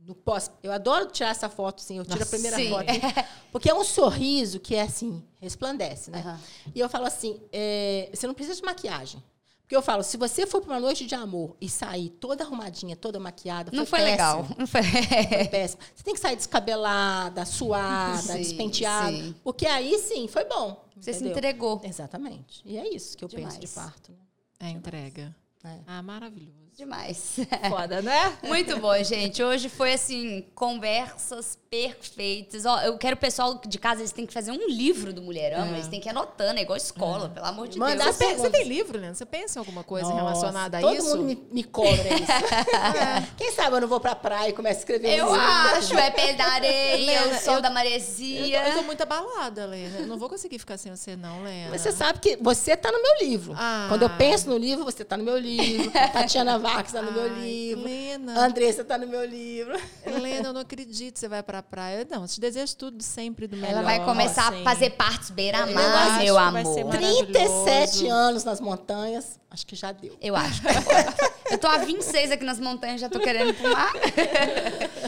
no 0.06 0.14
pós. 0.14 0.50
Eu 0.62 0.70
adoro 0.70 1.06
tirar 1.06 1.30
essa 1.30 1.48
foto, 1.48 1.80
sim. 1.80 1.96
Eu 1.96 2.04
tiro 2.04 2.18
Nossa, 2.18 2.28
a 2.28 2.38
primeira 2.38 2.56
sim. 2.58 2.68
foto. 2.68 2.84
Porque 3.50 3.70
é 3.70 3.74
um 3.74 3.82
sorriso 3.82 4.60
que 4.60 4.74
é 4.74 4.82
assim, 4.82 5.24
resplandece, 5.40 6.10
né? 6.10 6.18
Aham. 6.18 6.40
E 6.74 6.78
eu 6.78 6.90
falo 6.90 7.06
assim, 7.06 7.40
é, 7.50 8.10
você 8.12 8.26
não 8.26 8.34
precisa 8.34 8.56
de 8.60 8.62
maquiagem. 8.62 9.22
Porque 9.62 9.76
eu 9.76 9.82
falo, 9.82 10.02
se 10.02 10.16
você 10.18 10.46
for 10.46 10.60
para 10.60 10.72
uma 10.74 10.80
noite 10.80 11.06
de 11.06 11.14
amor 11.14 11.54
e 11.60 11.68
sair 11.68 12.08
toda 12.08 12.42
arrumadinha, 12.44 12.96
toda 12.96 13.18
maquiada, 13.18 13.70
Não 13.70 13.84
foi 13.84 14.00
péssimo. 14.00 14.10
legal. 14.10 14.46
Não 14.58 14.66
foi. 14.66 14.82
Foi 15.28 15.44
péssimo. 15.48 15.82
Você 15.94 16.02
tem 16.02 16.14
que 16.14 16.20
sair 16.20 16.36
descabelada, 16.36 17.44
suada, 17.44 18.32
Sim, 18.32 18.38
despenteada. 18.40 19.16
sim. 19.16 19.34
Porque 19.44 19.66
aí 19.66 19.98
sim, 19.98 20.26
foi 20.26 20.44
bom. 20.46 20.87
Você 21.00 21.12
se 21.12 21.18
entendeu? 21.20 21.32
entregou. 21.38 21.80
Exatamente. 21.84 22.62
E 22.64 22.76
é 22.76 22.88
isso 22.94 23.16
que 23.16 23.24
eu 23.24 23.28
penso 23.28 23.58
de 23.60 23.66
Demais. 23.66 23.74
parto. 23.74 24.12
né? 24.12 24.18
É 24.60 24.70
entrega. 24.70 25.34
É. 25.64 25.80
Ah, 25.86 26.02
maravilhoso. 26.02 26.57
Demais. 26.78 27.34
Foda, 27.68 28.00
né? 28.00 28.38
Muito 28.46 28.78
bom, 28.78 28.94
gente. 29.02 29.42
Hoje 29.42 29.68
foi 29.68 29.94
assim, 29.94 30.46
conversas 30.54 31.58
perfeitas. 31.68 32.64
Ó, 32.64 32.80
eu 32.82 32.96
quero 32.96 33.16
o 33.16 33.18
pessoal 33.18 33.60
de 33.66 33.78
casa, 33.78 34.00
eles 34.00 34.12
têm 34.12 34.24
que 34.24 34.32
fazer 34.32 34.52
um 34.52 34.68
livro 34.68 35.12
do 35.12 35.20
Mulherama, 35.20 35.72
eles 35.72 35.88
têm 35.88 35.98
que 36.00 36.08
ir 36.08 36.10
anotando, 36.10 36.56
é 36.56 36.62
igual 36.62 36.76
escola, 36.76 37.28
pelo 37.30 37.44
amor 37.46 37.66
de 37.66 37.80
Manda 37.80 38.04
Deus. 38.04 38.14
Você, 38.16 38.26
pe- 38.26 38.34
você 38.36 38.50
tem 38.50 38.62
livro, 38.68 38.96
Leandro? 38.96 39.16
Você 39.18 39.26
pensa 39.26 39.58
em 39.58 39.60
alguma 39.60 39.82
coisa 39.82 40.06
Nossa, 40.08 40.22
relacionada 40.22 40.78
a 40.78 40.80
todo 40.80 40.94
isso? 40.94 41.08
mundo 41.16 41.24
me, 41.24 41.48
me 41.50 41.64
cobra 41.64 41.90
isso. 42.14 42.32
Quem 43.36 43.50
sabe 43.52 43.76
eu 43.76 43.80
não 43.80 43.88
vou 43.88 43.98
pra 43.98 44.14
praia 44.14 44.50
e 44.50 44.52
começo 44.52 44.76
a 44.76 44.78
escrever 44.78 45.08
um 45.08 45.26
Eu 45.26 45.32
livro. 45.32 45.40
acho, 45.40 45.98
é 45.98 46.10
pé 46.12 46.32
da 46.34 46.44
areia, 46.46 46.96
Lena, 47.22 47.36
o 47.36 47.40
sol 47.40 47.54
eu- 47.56 47.60
da 47.62 47.68
Eu 47.68 47.74
maresia. 47.74 48.60
tô, 48.62 48.68
eu 48.68 48.74
tô 48.76 48.82
muito 48.84 49.02
abalada, 49.02 49.66
Lena. 49.66 49.98
Eu 49.98 50.06
não 50.06 50.16
vou 50.16 50.28
conseguir 50.28 50.60
ficar 50.60 50.78
sem 50.78 50.94
você, 50.94 51.16
não, 51.16 51.42
Lena. 51.42 51.70
Mas 51.72 51.80
você 51.80 51.90
sabe 51.90 52.20
que 52.20 52.36
você 52.36 52.76
tá 52.76 52.92
no 52.92 53.02
meu 53.02 53.28
livro. 53.28 53.52
Ah. 53.58 53.86
Quando 53.88 54.02
eu 54.02 54.10
penso 54.10 54.48
no 54.48 54.56
livro, 54.56 54.84
você 54.84 55.04
tá 55.04 55.16
no 55.16 55.24
meu 55.24 55.36
livro. 55.36 55.90
Tatiana 55.90 56.56
Vargas 56.74 56.92
tá 56.92 57.02
no 57.02 57.12
meu 57.12 57.38
livro. 57.38 57.84
Lena, 57.84 58.44
Andressa 58.44 58.84
tá 58.84 58.98
no 58.98 59.06
meu 59.06 59.24
livro. 59.24 59.74
Lena, 60.06 60.48
eu 60.48 60.52
não 60.52 60.60
acredito 60.60 61.14
que 61.14 61.20
você 61.20 61.28
vai 61.28 61.42
pra 61.42 61.62
praia. 61.62 62.06
Não, 62.10 62.22
eu 62.22 62.28
te 62.28 62.40
desejo 62.40 62.76
tudo 62.76 63.02
sempre 63.02 63.46
do 63.46 63.56
melhor. 63.56 63.72
Ela 63.72 63.82
vai 63.82 64.04
começar 64.04 64.48
assim. 64.48 64.60
a 64.60 64.64
fazer 64.64 64.90
partes 64.90 65.30
beira-mar, 65.30 66.18
meu 66.18 66.38
amor. 66.38 66.84
maravilhoso. 66.84 67.26
37 67.32 68.06
anos 68.08 68.44
nas 68.44 68.60
montanhas, 68.60 69.38
acho 69.50 69.66
que 69.66 69.76
já 69.76 69.92
deu. 69.92 70.16
Eu 70.20 70.36
acho. 70.36 70.62
pode. 70.62 71.38
Eu 71.50 71.56
tô 71.56 71.66
há 71.66 71.78
26 71.78 72.32
aqui 72.32 72.44
nas 72.44 72.60
montanhas, 72.60 73.00
já 73.00 73.08
tô 73.08 73.18
querendo 73.18 73.54
mar. 73.62 73.92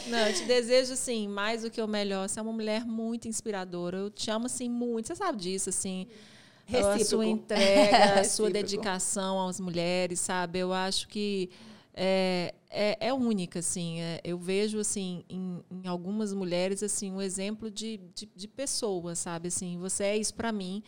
Não, 0.07 0.19
eu 0.27 0.32
te 0.32 0.45
desejo, 0.45 0.95
assim, 0.95 1.28
mais 1.28 1.62
do 1.62 1.70
que 1.70 1.81
o 1.81 1.87
melhor. 1.87 2.28
Você 2.28 2.39
é 2.39 2.43
uma 2.43 2.53
mulher 2.53 2.85
muito 2.85 3.28
inspiradora. 3.28 3.99
Eu 3.99 4.11
te 4.11 4.31
amo, 4.31 4.47
assim, 4.47 4.69
muito. 4.69 5.09
Você 5.09 5.16
sabe 5.16 5.39
disso, 5.39 5.69
assim. 5.69 6.07
A 6.09 6.40
Recíproco. 6.71 7.05
sua 7.05 7.27
entrega, 7.27 8.21
a 8.21 8.25
sua 8.25 8.51
dedicação 8.51 9.49
às 9.49 9.59
mulheres, 9.59 10.21
sabe? 10.21 10.61
Eu 10.61 10.73
acho 10.73 11.09
que 11.09 11.51
é, 11.93 12.55
é, 12.71 13.09
é 13.09 13.13
única, 13.13 13.59
assim. 13.59 14.01
É, 14.01 14.21
eu 14.23 14.39
vejo, 14.39 14.79
assim, 14.79 15.25
em, 15.29 15.63
em 15.71 15.87
algumas 15.89 16.33
mulheres, 16.33 16.83
assim, 16.83 17.11
um 17.11 17.21
exemplo 17.21 17.71
de, 17.71 17.99
de, 18.15 18.27
de 18.35 18.49
pessoa, 18.49 19.15
sabe? 19.15 19.49
Assim, 19.49 19.79
você 19.79 20.05
é 20.05 20.17
isso 20.17 20.35
pra 20.35 20.53
mim. 20.53 20.83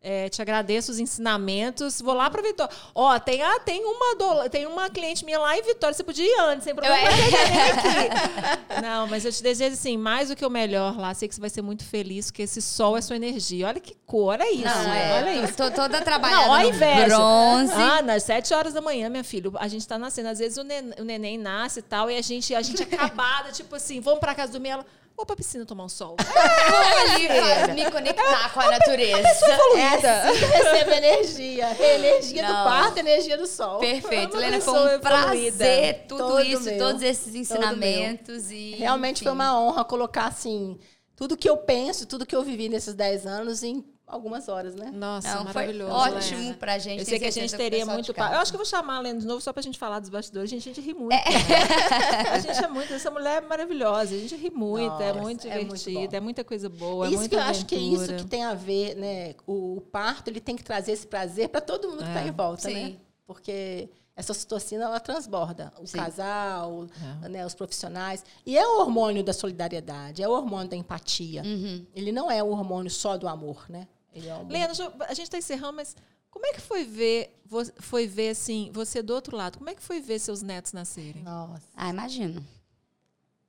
É, 0.00 0.28
te 0.28 0.40
agradeço 0.40 0.92
os 0.92 1.00
ensinamentos. 1.00 2.00
Vou 2.00 2.14
lá 2.14 2.30
para 2.30 2.40
Vitória. 2.40 2.72
Ó, 2.94 3.18
tem, 3.18 3.42
ah, 3.42 3.58
tem, 3.58 3.84
uma 3.84 4.14
do- 4.14 4.48
tem 4.48 4.64
uma 4.64 4.88
cliente 4.88 5.24
minha 5.24 5.40
lá 5.40 5.58
em 5.58 5.62
Vitória. 5.62 5.92
Você 5.92 6.04
podia 6.04 6.24
ir 6.24 6.38
antes, 6.40 6.62
sem 6.64 6.72
problema. 6.74 6.96
Eu- 6.96 7.08
aqui. 8.70 8.80
Não, 8.80 9.08
mas 9.08 9.24
eu 9.24 9.32
te 9.32 9.42
desejo, 9.42 9.74
assim, 9.74 9.96
mais 9.96 10.28
do 10.28 10.36
que 10.36 10.46
o 10.46 10.50
melhor 10.50 10.96
lá. 10.96 11.12
Sei 11.14 11.26
que 11.28 11.34
você 11.34 11.40
vai 11.40 11.50
ser 11.50 11.62
muito 11.62 11.84
feliz, 11.84 12.30
porque 12.30 12.42
esse 12.42 12.62
sol 12.62 12.96
é 12.96 13.00
sua 13.00 13.16
energia. 13.16 13.66
Olha 13.66 13.80
que 13.80 13.96
cor, 14.06 14.34
olha 14.34 14.52
isso. 14.52 14.64
Não, 14.64 14.92
é. 14.92 15.20
Olha 15.22 15.44
isso. 15.44 15.54
Tô 15.54 15.68
toda 15.70 16.00
trabalhada 16.00 16.42
Não, 16.42 16.50
olha 16.52 16.68
inveja. 16.68 17.06
bronze. 17.16 17.72
Ah, 17.74 18.00
nas 18.00 18.22
sete 18.22 18.54
horas 18.54 18.72
da 18.74 18.80
manhã, 18.80 19.08
minha 19.08 19.24
filha, 19.24 19.50
a 19.56 19.66
gente 19.66 19.86
tá 19.86 19.98
nascendo. 19.98 20.28
Às 20.28 20.38
vezes 20.38 20.58
o 20.58 20.62
neném, 20.62 20.94
o 21.00 21.04
neném 21.04 21.36
nasce 21.36 21.80
e 21.80 21.82
tal, 21.82 22.08
e 22.08 22.16
a 22.16 22.22
gente, 22.22 22.54
a 22.54 22.62
gente 22.62 22.82
acabada, 22.94 23.50
tipo 23.50 23.74
assim, 23.74 24.00
vamos 24.00 24.20
pra 24.20 24.32
casa 24.32 24.52
dormir. 24.52 24.68
Ela, 24.70 24.86
vou 25.18 25.26
pra 25.26 25.34
piscina 25.34 25.66
tomar 25.66 25.84
um 25.84 25.88
sol. 25.88 26.14
Vou 26.68 26.78
ali 26.78 27.26
pra 27.26 27.74
me 27.74 27.90
conectar 27.90 28.52
com 28.54 28.60
a 28.60 28.70
natureza. 28.70 29.18
É 29.18 29.86
assim 29.96 30.38
que 30.38 30.44
recebe 30.46 30.92
energia. 30.92 31.76
Energia 31.78 32.42
Não. 32.42 32.48
do 32.48 32.54
parto, 32.70 32.98
energia 32.98 33.36
do 33.36 33.46
sol. 33.46 33.80
Perfeito, 33.80 34.34
Uma 34.36 34.42
Helena, 34.46 34.60
foi 34.60 34.96
um 34.96 35.00
prazer 35.00 36.04
tudo 36.06 36.18
Todo 36.18 36.40
isso, 36.40 36.62
meu. 36.64 36.78
todos 36.78 37.02
esses 37.02 37.34
ensinamentos 37.34 38.50
e 38.52 38.76
Realmente 38.76 39.16
enfim. 39.16 39.24
foi 39.24 39.32
uma 39.32 39.58
honra 39.60 39.84
colocar 39.84 40.26
assim 40.26 40.78
tudo 41.16 41.36
que 41.36 41.50
eu 41.50 41.56
penso, 41.56 42.06
tudo 42.06 42.24
que 42.24 42.36
eu 42.36 42.44
vivi 42.44 42.68
nesses 42.68 42.94
10 42.94 43.26
anos 43.26 43.64
em 43.64 43.84
algumas 44.08 44.48
horas, 44.48 44.74
né? 44.74 44.90
Nossa, 44.92 45.28
Não, 45.28 45.44
foi 45.44 45.52
maravilhoso. 45.52 45.92
ótimo 45.92 46.40
Lena. 46.40 46.54
pra 46.54 46.78
gente. 46.78 47.00
Eu 47.00 47.04
sei 47.04 47.18
que 47.18 47.26
a 47.26 47.30
gente 47.30 47.56
teria 47.56 47.84
muito 47.86 48.12
casa. 48.14 48.34
Eu 48.34 48.40
acho 48.40 48.50
que 48.50 48.56
eu 48.56 48.58
vou 48.58 48.66
chamar 48.66 48.96
a 48.96 49.00
Lena 49.00 49.20
de 49.20 49.26
novo 49.26 49.40
só 49.40 49.52
pra 49.52 49.62
gente 49.62 49.78
falar 49.78 49.98
dos 50.00 50.08
bastidores. 50.08 50.48
Gente, 50.50 50.68
a 50.70 50.72
gente 50.74 50.84
ri 50.84 50.94
muito. 50.94 51.12
É. 51.12 51.22
a 52.32 52.38
gente 52.38 52.64
é 52.64 52.68
muito. 52.68 52.92
Essa 52.92 53.10
mulher 53.10 53.42
é 53.42 53.46
maravilhosa. 53.46 54.14
A 54.14 54.18
gente 54.18 54.34
ri 54.36 54.50
muito. 54.50 55.00
é 55.02 55.08
Nossa, 55.08 55.20
muito 55.20 55.46
é 55.46 55.54
muito 55.56 55.76
divertida. 55.76 56.08
bom. 56.10 56.16
É, 56.16 56.20
muita 56.20 56.44
coisa 56.44 56.68
boa. 56.68 57.06
é 57.06 57.08
isso 57.10 57.18
muita 57.18 57.36
que 57.36 57.42
eu 57.42 57.46
acho 57.46 57.66
que 57.66 57.74
é 57.74 57.78
isso 57.78 57.96
aventura. 58.04 58.18
que 58.18 58.24
tem 58.26 58.44
a 58.44 58.54
ver, 58.54 58.94
né? 58.96 59.34
O, 59.46 59.76
o 59.76 59.80
parto 59.80 60.28
ele 60.28 60.40
tem 60.40 60.56
que 60.56 60.64
trazer 60.64 60.92
esse 60.92 61.06
prazer 61.06 61.48
para 61.48 61.60
todo 61.60 61.88
mundo 61.88 61.98
que 62.02 62.08
está 62.08 62.22
É. 62.22 62.28
em 62.28 62.32
volta, 62.32 62.62
Sim. 62.62 62.74
né? 62.74 62.96
Porque 63.26 63.88
essa 64.16 64.32
ocitocina 64.32 64.84
ela 64.84 64.98
transborda 64.98 65.72
o 65.80 65.86
Sim. 65.86 65.98
casal, 65.98 66.86
É. 67.24 67.28
né, 67.28 67.46
os 67.46 67.54
profissionais. 67.54 68.24
E 68.44 68.58
é 68.58 68.66
o 68.66 68.80
hormônio 68.80 69.22
da 69.22 69.32
solidariedade, 69.32 70.22
é 70.22 70.28
o 70.28 70.32
hormônio 70.32 70.66
da 70.68 70.74
empatia. 70.76 71.42
Uhum. 71.44 71.86
Ele 71.94 72.10
não 72.10 72.28
é 72.30 72.42
o 72.42 72.48
hormônio 72.48 72.90
só 72.90 73.16
do 73.16 73.28
amor, 73.28 73.66
né? 73.68 73.86
Ele 74.18 74.28
é 74.28 74.64
eu- 74.64 75.02
a 75.04 75.14
gente 75.14 75.22
está 75.26 75.38
encerrando, 75.38 75.74
mas 75.74 75.96
como 76.30 76.44
é 76.46 76.52
que 76.52 76.60
foi 76.60 76.84
ver, 76.84 77.40
foi 77.80 78.06
ver 78.06 78.30
assim, 78.30 78.70
você 78.72 79.02
do 79.02 79.14
outro 79.14 79.36
lado? 79.36 79.58
Como 79.58 79.70
é 79.70 79.74
que 79.74 79.82
foi 79.82 80.00
ver 80.00 80.18
seus 80.18 80.42
netos 80.42 80.72
nascerem? 80.72 81.22
Nossa. 81.22 81.66
Ah, 81.74 81.88
imagino. 81.88 82.44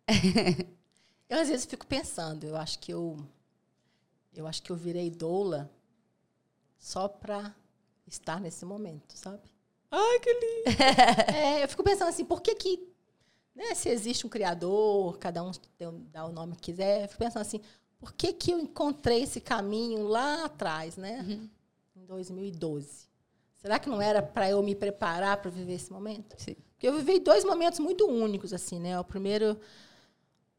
Eu 1.30 1.40
às 1.40 1.48
vezes 1.48 1.66
fico 1.68 1.86
pensando, 1.86 2.44
eu 2.46 2.56
acho 2.56 2.80
que 2.80 2.92
eu 2.92 3.16
eu 4.34 4.48
acho 4.48 4.64
que 4.64 4.72
eu 4.72 4.76
virei 4.76 5.12
doula 5.12 5.70
só 6.80 7.08
para 7.08 7.54
estar 8.08 8.40
nesse 8.42 8.66
momento, 8.66 9.16
sabe? 9.16 9.44
Ai, 9.92 10.20
que 10.20 10.34
lindo! 10.34 10.78
É, 11.36 11.64
eu 11.64 11.70
fico 11.70 11.84
pensando 11.84 12.08
assim, 12.10 12.26
por 12.26 12.42
que 12.42 12.56
que 12.56 12.90
né, 13.56 13.76
se 13.76 13.90
existe 13.90 14.26
um 14.26 14.30
criador, 14.30 15.20
cada 15.20 15.44
um 15.44 15.52
tem, 15.78 15.88
um- 15.88 16.04
dá 16.12 16.26
o 16.26 16.32
nome 16.32 16.56
que 16.56 16.62
quiser, 16.72 17.04
eu 17.04 17.08
fico 17.10 17.20
pensando 17.24 17.42
assim, 17.44 17.62
por 18.00 18.14
que 18.14 18.32
que 18.34 18.52
eu 18.52 18.60
encontrei 18.60 19.24
esse 19.24 19.42
caminho 19.42 20.08
lá 20.08 20.46
atrás, 20.46 20.96
né? 20.96 21.26
Em 21.96 22.06
2012. 22.06 23.10
Será 23.58 23.78
que 23.78 23.90
não 23.90 24.02
era 24.02 24.22
para 24.22 24.50
eu 24.50 24.64
me 24.64 24.74
preparar 24.74 25.38
para 25.38 25.52
viver 25.52 25.74
esse 25.74 25.92
momento? 25.92 26.34
Sim. 26.38 26.56
Porque 26.74 26.88
eu 26.88 26.96
vivi 26.96 27.20
dois 27.20 27.44
momentos 27.44 27.80
muito 27.80 28.08
únicos 28.08 28.54
assim, 28.54 28.80
né? 28.80 28.98
O 28.98 29.04
primeiro 29.04 29.60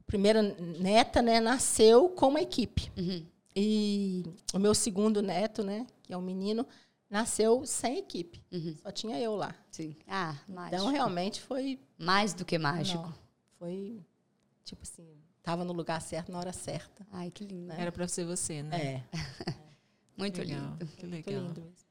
a 0.01 0.03
primeira 0.07 0.43
neta, 0.43 1.23
né, 1.23 1.41
nasceu 1.41 2.11
com 2.11 2.29
uma 2.29 2.43
equipe. 2.43 2.93
Uhum. 2.97 3.25
E 3.57 4.25
o 4.53 4.59
meu 4.59 4.75
segundo 4.75 5.23
neto, 5.23 5.65
né, 5.65 5.87
que 6.03 6.13
é 6.13 6.17
um 6.17 6.21
menino, 6.21 6.67
nasceu 7.09 7.65
sem 7.65 7.99
equipe. 7.99 8.43
Uhum. 8.53 8.77
Só 8.83 8.91
tinha 8.91 9.19
eu 9.19 9.35
lá. 9.35 9.55
Sim. 9.71 9.97
Ah, 10.07 10.37
mágico. 10.47 10.77
Então, 10.77 10.89
realmente 10.89 11.41
foi 11.41 11.79
Mais 11.97 12.35
do 12.35 12.45
que 12.45 12.59
mágico. 12.59 13.03
não, 13.03 13.15
foi 13.59 14.01
tipo 14.65 14.83
assim, 14.83 15.09
tava 15.43 15.65
no 15.65 15.73
lugar 15.73 16.01
certo 16.01 16.31
na 16.33 16.39
hora 16.39 16.53
certa. 16.53 17.07
Ai, 17.13 17.31
que 17.31 17.45
lindo. 17.45 17.73
Era 17.73 17.91
pra 17.93 18.07
ser 18.09 18.25
você, 18.25 18.63
né? 18.63 19.03
É, 19.13 19.19
Muito 20.17 20.39
Legal, 20.41 20.59
lindo. 20.61 20.87
Que 20.97 21.07
muito 21.07 21.27
legal. 21.31 21.43
lindo 21.45 21.61
mesmo. 21.61 21.91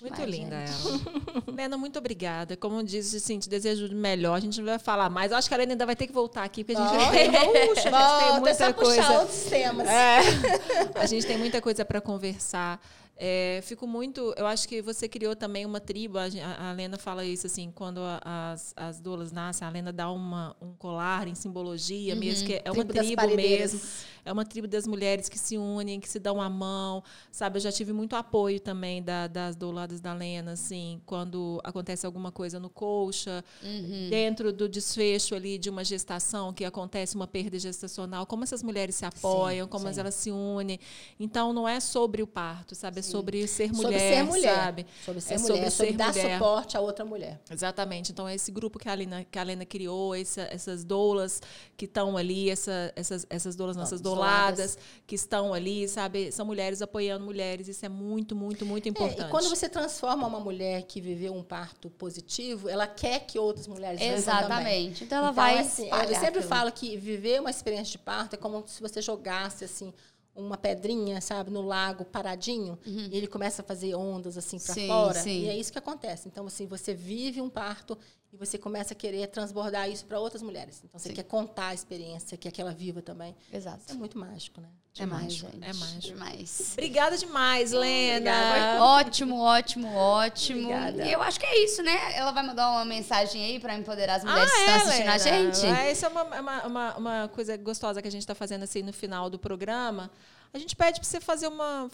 Muito 0.00 0.14
Demais, 0.16 0.30
linda 0.30 0.66
gente. 0.66 0.86
ela. 0.88 1.44
Lena, 1.54 1.76
muito 1.78 1.98
obrigada. 1.98 2.56
Como 2.56 2.82
disse, 2.82 3.16
assim, 3.16 3.38
te 3.38 3.48
desejo 3.48 3.86
o 3.86 3.94
melhor. 3.94 4.34
A 4.34 4.40
gente 4.40 4.58
não 4.58 4.66
vai 4.66 4.78
falar 4.78 5.08
mais. 5.08 5.30
Eu 5.32 5.38
acho 5.38 5.48
que 5.48 5.54
a 5.54 5.56
Lena 5.56 5.72
ainda 5.72 5.86
vai 5.86 5.94
ter 5.96 6.06
que 6.08 6.12
voltar 6.12 6.42
aqui, 6.44 6.62
porque 6.64 6.80
a 6.80 6.84
gente 6.84 6.96
Volta. 6.96 7.12
tem, 7.12 7.30
Puxa, 7.68 7.88
a 7.88 8.18
gente 8.18 8.18
tem 8.20 8.28
é 8.28 8.40
muita 8.40 8.72
coisa. 8.74 9.02
puxar 9.02 9.20
outros 9.20 9.42
temas. 9.44 9.88
É. 9.88 10.18
A 11.00 11.06
gente 11.06 11.26
tem 11.26 11.38
muita 11.38 11.60
coisa 11.62 11.84
para 11.84 12.00
conversar. 12.00 12.80
É, 13.16 13.60
fico 13.62 13.86
muito. 13.86 14.34
Eu 14.36 14.46
acho 14.46 14.68
que 14.68 14.82
você 14.82 15.08
criou 15.08 15.36
também 15.36 15.64
uma 15.64 15.80
tribo. 15.80 16.18
A, 16.18 16.24
a 16.58 16.72
Lena 16.72 16.98
fala 16.98 17.24
isso 17.24 17.46
assim, 17.46 17.70
quando 17.72 18.00
a, 18.00 18.20
as, 18.52 18.72
as 18.76 19.00
doulas 19.00 19.30
nascem, 19.30 19.66
a 19.66 19.70
Lena 19.70 19.92
dá 19.92 20.10
uma, 20.10 20.56
um 20.60 20.72
colar 20.74 21.28
em 21.28 21.34
simbologia, 21.34 22.14
uhum. 22.14 22.20
mesmo 22.20 22.46
que 22.46 22.60
é 22.64 22.70
uma 22.70 22.84
tribo, 22.84 23.22
tribo 23.22 23.36
mesmo. 23.36 23.80
É 24.24 24.32
uma 24.32 24.44
tribo 24.44 24.66
das 24.66 24.86
mulheres 24.86 25.28
que 25.28 25.38
se 25.38 25.56
unem, 25.56 26.00
que 26.00 26.08
se 26.08 26.18
dão 26.18 26.40
a 26.40 26.48
mão. 26.48 27.02
Sabe, 27.30 27.58
eu 27.58 27.60
já 27.60 27.72
tive 27.72 27.92
muito 27.92 28.16
apoio 28.16 28.58
também 28.58 29.02
da, 29.02 29.26
das 29.26 29.56
douladas 29.56 30.00
da 30.00 30.12
Lena, 30.12 30.52
assim, 30.52 31.00
quando 31.06 31.60
acontece 31.62 32.04
alguma 32.06 32.32
coisa 32.32 32.58
no 32.58 32.68
colcha, 32.68 33.44
uhum. 33.62 34.08
dentro 34.10 34.52
do 34.52 34.68
desfecho 34.68 35.34
ali 35.34 35.58
de 35.58 35.70
uma 35.70 35.84
gestação, 35.84 36.52
que 36.52 36.64
acontece 36.64 37.14
uma 37.14 37.26
perda 37.26 37.58
gestacional, 37.58 38.26
como 38.26 38.44
essas 38.44 38.62
mulheres 38.62 38.94
se 38.94 39.04
apoiam, 39.04 39.66
sim, 39.66 39.70
como 39.70 39.92
sim. 39.92 40.00
elas 40.00 40.14
se 40.14 40.30
unem. 40.30 40.78
Então, 41.18 41.52
não 41.52 41.68
é 41.68 41.80
sobre 41.80 42.22
o 42.22 42.26
parto, 42.26 42.74
sabe? 42.74 43.02
sobre 43.02 43.46
ser 43.46 43.72
mulher, 43.72 43.82
sobre 43.82 43.98
ser 43.98 44.22
mulher, 44.24 44.54
sabe? 44.54 44.86
Sobre 45.04 45.20
ser 45.20 45.34
é 45.34 45.38
mulher, 45.38 45.54
sobre, 45.54 45.70
sobre 45.70 45.92
dar 45.92 46.12
mulher. 46.12 46.38
suporte 46.38 46.76
a 46.76 46.80
outra 46.80 47.04
mulher. 47.04 47.40
Exatamente. 47.50 48.12
Então, 48.12 48.26
é 48.26 48.34
esse 48.34 48.50
grupo 48.50 48.78
que 48.78 48.88
a 48.88 48.94
Lena, 48.94 49.24
que 49.24 49.38
a 49.38 49.42
Lena 49.42 49.64
criou, 49.64 50.14
essa, 50.14 50.42
essas 50.50 50.84
doulas 50.84 51.40
que 51.76 51.84
estão 51.84 52.16
ali, 52.16 52.50
essa, 52.50 52.92
essas, 52.96 53.26
essas 53.28 53.56
doulas, 53.56 53.76
nossas 53.76 54.00
douladas, 54.14 54.78
que 55.06 55.14
estão 55.14 55.52
ali, 55.52 55.88
sabe? 55.88 56.30
São 56.32 56.46
mulheres 56.46 56.82
apoiando 56.82 57.24
mulheres. 57.24 57.68
Isso 57.68 57.84
é 57.84 57.88
muito, 57.88 58.34
muito, 58.34 58.64
muito 58.64 58.88
importante. 58.88 59.22
É, 59.22 59.26
e 59.26 59.30
quando 59.30 59.48
você 59.48 59.68
transforma 59.68 60.26
uma 60.26 60.40
mulher 60.40 60.82
que 60.82 61.00
viveu 61.00 61.34
um 61.34 61.42
parto 61.42 61.90
positivo, 61.90 62.68
ela 62.68 62.86
quer 62.86 63.20
que 63.20 63.38
outras 63.38 63.66
mulheres 63.66 64.00
Exatamente. 64.00 65.04
Então, 65.04 65.18
ela 65.18 65.30
então, 65.30 65.34
vai. 65.34 65.58
Assim, 65.58 65.88
eu 65.88 66.08
sempre 66.08 66.26
aquilo. 66.26 66.42
falo 66.42 66.72
que 66.72 66.96
viver 66.96 67.40
uma 67.40 67.50
experiência 67.50 67.92
de 67.92 67.98
parto 67.98 68.34
é 68.34 68.36
como 68.36 68.64
se 68.66 68.80
você 68.80 69.00
jogasse 69.02 69.64
assim 69.64 69.92
uma 70.34 70.56
pedrinha, 70.56 71.20
sabe, 71.20 71.50
no 71.50 71.62
lago 71.62 72.04
paradinho, 72.04 72.78
uhum. 72.86 73.08
e 73.10 73.16
ele 73.16 73.26
começa 73.26 73.62
a 73.62 73.64
fazer 73.64 73.94
ondas 73.94 74.36
assim 74.36 74.58
para 74.58 74.74
fora, 74.74 75.20
sim. 75.20 75.42
e 75.42 75.48
é 75.48 75.56
isso 75.56 75.72
que 75.72 75.78
acontece. 75.78 76.28
Então, 76.28 76.46
assim, 76.46 76.66
você 76.66 76.92
vive 76.92 77.40
um 77.40 77.48
parto 77.48 77.96
e 78.32 78.36
você 78.36 78.58
começa 78.58 78.94
a 78.94 78.96
querer 78.96 79.28
transbordar 79.28 79.88
isso 79.88 80.04
para 80.04 80.18
outras 80.18 80.42
mulheres. 80.42 80.82
Então, 80.84 80.98
você 80.98 81.10
sim. 81.10 81.14
quer 81.14 81.22
contar 81.22 81.68
a 81.68 81.74
experiência, 81.74 82.36
quer 82.36 82.50
que 82.50 82.60
ela 82.60 82.72
viva 82.72 83.00
também. 83.00 83.34
Exato. 83.52 83.80
Isso 83.80 83.92
é 83.92 83.94
muito 83.94 84.18
mágico, 84.18 84.60
né? 84.60 84.68
É 84.96 85.06
mágico, 85.06 85.50
é 85.60 85.72
mágico. 85.72 86.00
Demais. 86.00 86.70
Obrigada 86.74 87.18
demais, 87.18 87.72
Lena. 87.72 88.30
Obrigada. 88.30 88.84
Ótimo, 88.84 89.40
ótimo, 89.40 89.92
ótimo. 89.92 90.68
Obrigada. 90.68 91.04
E 91.04 91.12
eu 91.12 91.20
acho 91.20 91.40
que 91.40 91.46
é 91.46 91.64
isso, 91.64 91.82
né? 91.82 92.16
Ela 92.16 92.30
vai 92.30 92.46
mandar 92.46 92.70
uma 92.70 92.84
mensagem 92.84 93.44
aí 93.44 93.58
para 93.58 93.74
empoderar 93.74 94.16
as 94.16 94.24
mulheres 94.24 94.48
ah, 94.48 94.54
que 94.54 94.60
estão 94.60 94.72
é, 94.72 94.76
assistindo 94.76 94.98
Lena. 95.00 95.14
a 95.14 95.18
gente. 95.18 95.66
É, 95.66 95.92
isso 95.92 96.06
é 96.06 96.08
uma, 96.08 96.22
uma, 96.22 96.66
uma, 96.66 96.96
uma 96.96 97.28
coisa 97.28 97.56
gostosa 97.56 98.00
que 98.00 98.06
a 98.06 98.10
gente 98.10 98.22
está 98.22 98.36
fazendo 98.36 98.62
assim 98.62 98.82
no 98.82 98.92
final 98.92 99.28
do 99.28 99.38
programa 99.38 100.10
a 100.54 100.58
gente 100.58 100.76
pede 100.76 101.00
para 101.00 101.08
você 101.08 101.20
fazer 101.20 101.48
uma. 101.48 101.90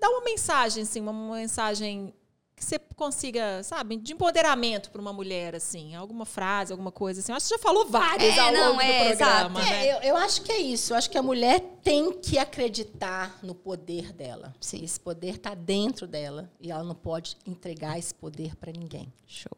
dar 0.00 0.10
uma 0.10 0.24
mensagem, 0.24 0.82
assim, 0.82 1.00
uma 1.00 1.12
mensagem 1.36 2.12
que 2.56 2.64
você 2.64 2.78
consiga, 2.78 3.62
sabe, 3.62 3.96
de 3.96 4.12
empoderamento 4.12 4.90
para 4.90 5.00
uma 5.00 5.12
mulher, 5.12 5.54
assim, 5.54 5.94
alguma 5.94 6.24
frase, 6.24 6.72
alguma 6.72 6.92
coisa 6.92 7.20
assim. 7.20 7.32
Eu 7.32 7.36
acho 7.36 7.44
que 7.44 7.48
você 7.48 7.54
já 7.56 7.62
falou 7.62 7.86
várias 7.86 8.36
é, 8.36 8.40
ao 8.40 8.52
longo 8.52 8.74
não, 8.74 8.80
é, 8.80 8.86
do 8.86 9.16
programa. 9.16 9.60
Exato. 9.60 9.72
Né? 9.72 9.86
É, 9.86 9.92
eu, 9.92 10.02
eu, 10.02 10.16
acho 10.16 10.42
que 10.42 10.52
é 10.52 10.58
isso. 10.58 10.92
Eu 10.92 10.96
acho 10.96 11.10
que 11.10 11.18
a 11.18 11.22
mulher 11.22 11.60
tem 11.82 12.12
que 12.12 12.38
acreditar 12.38 13.38
no 13.42 13.54
poder 13.54 14.12
dela. 14.12 14.54
Sim. 14.60 14.84
Esse 14.84 15.00
poder 15.00 15.36
está 15.36 15.54
dentro 15.54 16.06
dela 16.06 16.50
e 16.60 16.70
ela 16.70 16.84
não 16.84 16.94
pode 16.94 17.36
entregar 17.46 17.98
esse 17.98 18.14
poder 18.14 18.54
para 18.56 18.72
ninguém. 18.72 19.12
Show. 19.26 19.56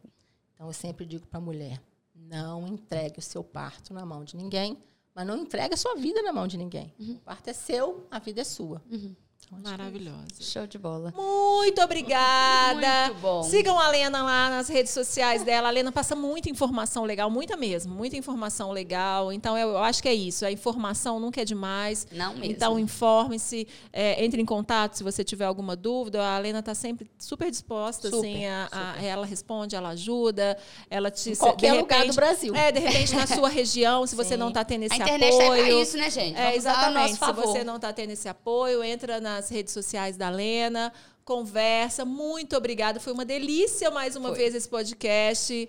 Então 0.55 0.67
eu 0.67 0.73
sempre 0.73 1.05
digo 1.05 1.27
para 1.27 1.39
a 1.39 1.43
mulher: 1.43 1.81
não 2.15 2.67
entregue 2.67 3.19
o 3.19 3.23
seu 3.23 3.45
parto 3.45 3.93
na 3.93 4.07
mão 4.07 4.25
de 4.25 4.37
ninguém 4.37 4.79
mas 5.17 5.27
não 5.27 5.39
entrega 5.39 5.73
a 5.73 5.79
sua 5.79 5.95
vida 5.95 6.21
na 6.21 6.31
mão 6.31 6.47
de 6.47 6.59
ninguém. 6.59 6.93
Uhum. 7.01 7.15
O 7.15 7.21
parto 7.21 7.49
é 7.49 7.55
seu, 7.55 8.07
a 8.11 8.19
vida 8.19 8.43
é 8.43 8.45
sua. 8.45 8.83
Uhum. 8.91 9.17
Então, 9.47 9.71
Maravilhosa. 9.71 10.41
Show 10.41 10.67
de 10.67 10.77
bola. 10.77 11.15
Muito 11.17 11.81
obrigada. 11.81 13.07
Muito 13.07 13.21
bom. 13.21 13.43
Sigam 13.45 13.79
a 13.79 13.89
Lena 13.89 14.23
lá 14.23 14.51
nas 14.51 14.69
redes 14.69 14.93
sociais 14.93 15.45
dela. 15.45 15.69
A 15.69 15.71
Lena 15.71 15.93
passa 15.93 16.17
muita 16.17 16.51
informação 16.51 17.05
legal, 17.05 17.31
muita 17.31 17.57
mesmo, 17.57 17.95
muita 17.95 18.17
informação 18.17 18.73
legal. 18.73 19.33
Então, 19.33 19.57
eu, 19.57 19.79
acho 19.79 20.03
que 20.03 20.09
é 20.09 20.15
isso. 20.15 20.45
A 20.45 20.51
informação 20.51 21.21
nunca 21.21 21.41
é 21.41 21.45
demais. 21.45 22.09
Não 22.11 22.35
mesmo. 22.35 22.45
Então, 22.45 22.79
informe-se, 22.79 23.69
é, 23.93 24.25
entre 24.25 24.43
em 24.43 24.45
contato 24.45 24.95
se 24.95 25.05
você 25.05 25.23
tiver 25.23 25.45
alguma 25.45 25.77
dúvida. 25.77 26.25
A 26.25 26.39
Lena 26.39 26.59
está 26.59 26.75
sempre 26.75 27.09
super 27.17 27.49
disposta, 27.49 28.11
super, 28.11 28.19
assim, 28.19 28.47
a, 28.47 28.69
a, 28.73 29.03
ela 29.03 29.27
responde, 29.27 29.77
ela 29.77 29.91
ajuda, 29.91 30.59
ela 30.91 31.09
te... 31.09 31.31
Em 31.31 31.37
qualquer 31.37 31.69
repente, 31.69 31.83
lugar 31.83 32.07
do 32.07 32.15
Brasil. 32.15 32.55
É, 32.55 32.73
de 32.73 32.81
repente, 32.81 33.15
na 33.15 33.27
sua 33.29 33.49
região, 33.49 34.05
se 34.09 34.17
você 34.17 34.31
Sim. 34.31 34.39
não 34.39 34.49
está 34.49 34.65
tendo 34.65 34.83
esse 34.83 34.95
apoio... 34.95 35.13
A 35.13 35.17
internet 35.17 35.43
apoio, 35.43 35.63
é 35.63 35.83
isso, 35.83 35.97
né, 35.97 36.11
gente? 36.11 36.35
Vamos 36.35 36.51
é, 36.51 36.57
exatamente. 36.57 37.15
Se 37.15 37.33
você 37.33 37.63
não 37.63 37.77
está 37.77 37.93
tendo 37.93 38.11
esse 38.11 38.29
apoio, 38.29 38.83
entra 38.83 39.21
na 39.21 39.36
nas 39.37 39.49
redes 39.51 39.73
sociais 39.73 40.17
da 40.17 40.29
Lena, 40.31 40.93
conversa. 41.25 42.05
Muito 42.05 42.57
obrigada. 42.57 42.99
Foi 42.99 43.13
uma 43.13 43.25
delícia 43.25 43.91
mais 43.91 44.17
uma 44.17 44.31
Foi. 44.31 44.39
vez 44.39 44.55
esse 44.55 44.69
podcast. 44.69 45.69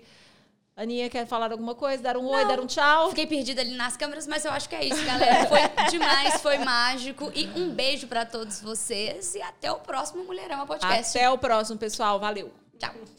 Aninha 0.76 1.10
quer 1.10 1.26
falar 1.26 1.50
alguma 1.50 1.74
coisa? 1.74 2.02
Dar 2.02 2.16
um 2.16 2.22
Não, 2.22 2.30
oi, 2.30 2.46
dar 2.46 2.60
um 2.60 2.66
tchau? 2.66 3.08
Fiquei 3.08 3.26
perdida 3.26 3.60
ali 3.60 3.74
nas 3.74 3.96
câmeras, 3.96 4.28
mas 4.28 4.44
eu 4.44 4.52
acho 4.52 4.68
que 4.68 4.76
é 4.76 4.84
isso, 4.84 5.04
galera. 5.04 5.46
Foi 5.48 5.60
demais, 5.90 6.40
foi 6.40 6.58
mágico. 6.58 7.32
E 7.34 7.46
um 7.58 7.70
beijo 7.70 8.06
para 8.06 8.24
todos 8.24 8.60
vocês. 8.60 9.34
E 9.34 9.42
até 9.42 9.72
o 9.72 9.80
próximo 9.80 10.24
Mulherama 10.24 10.66
Podcast. 10.66 11.18
Até 11.18 11.28
o 11.28 11.36
próximo, 11.36 11.78
pessoal. 11.78 12.20
Valeu. 12.20 12.52
Tchau. 12.78 13.17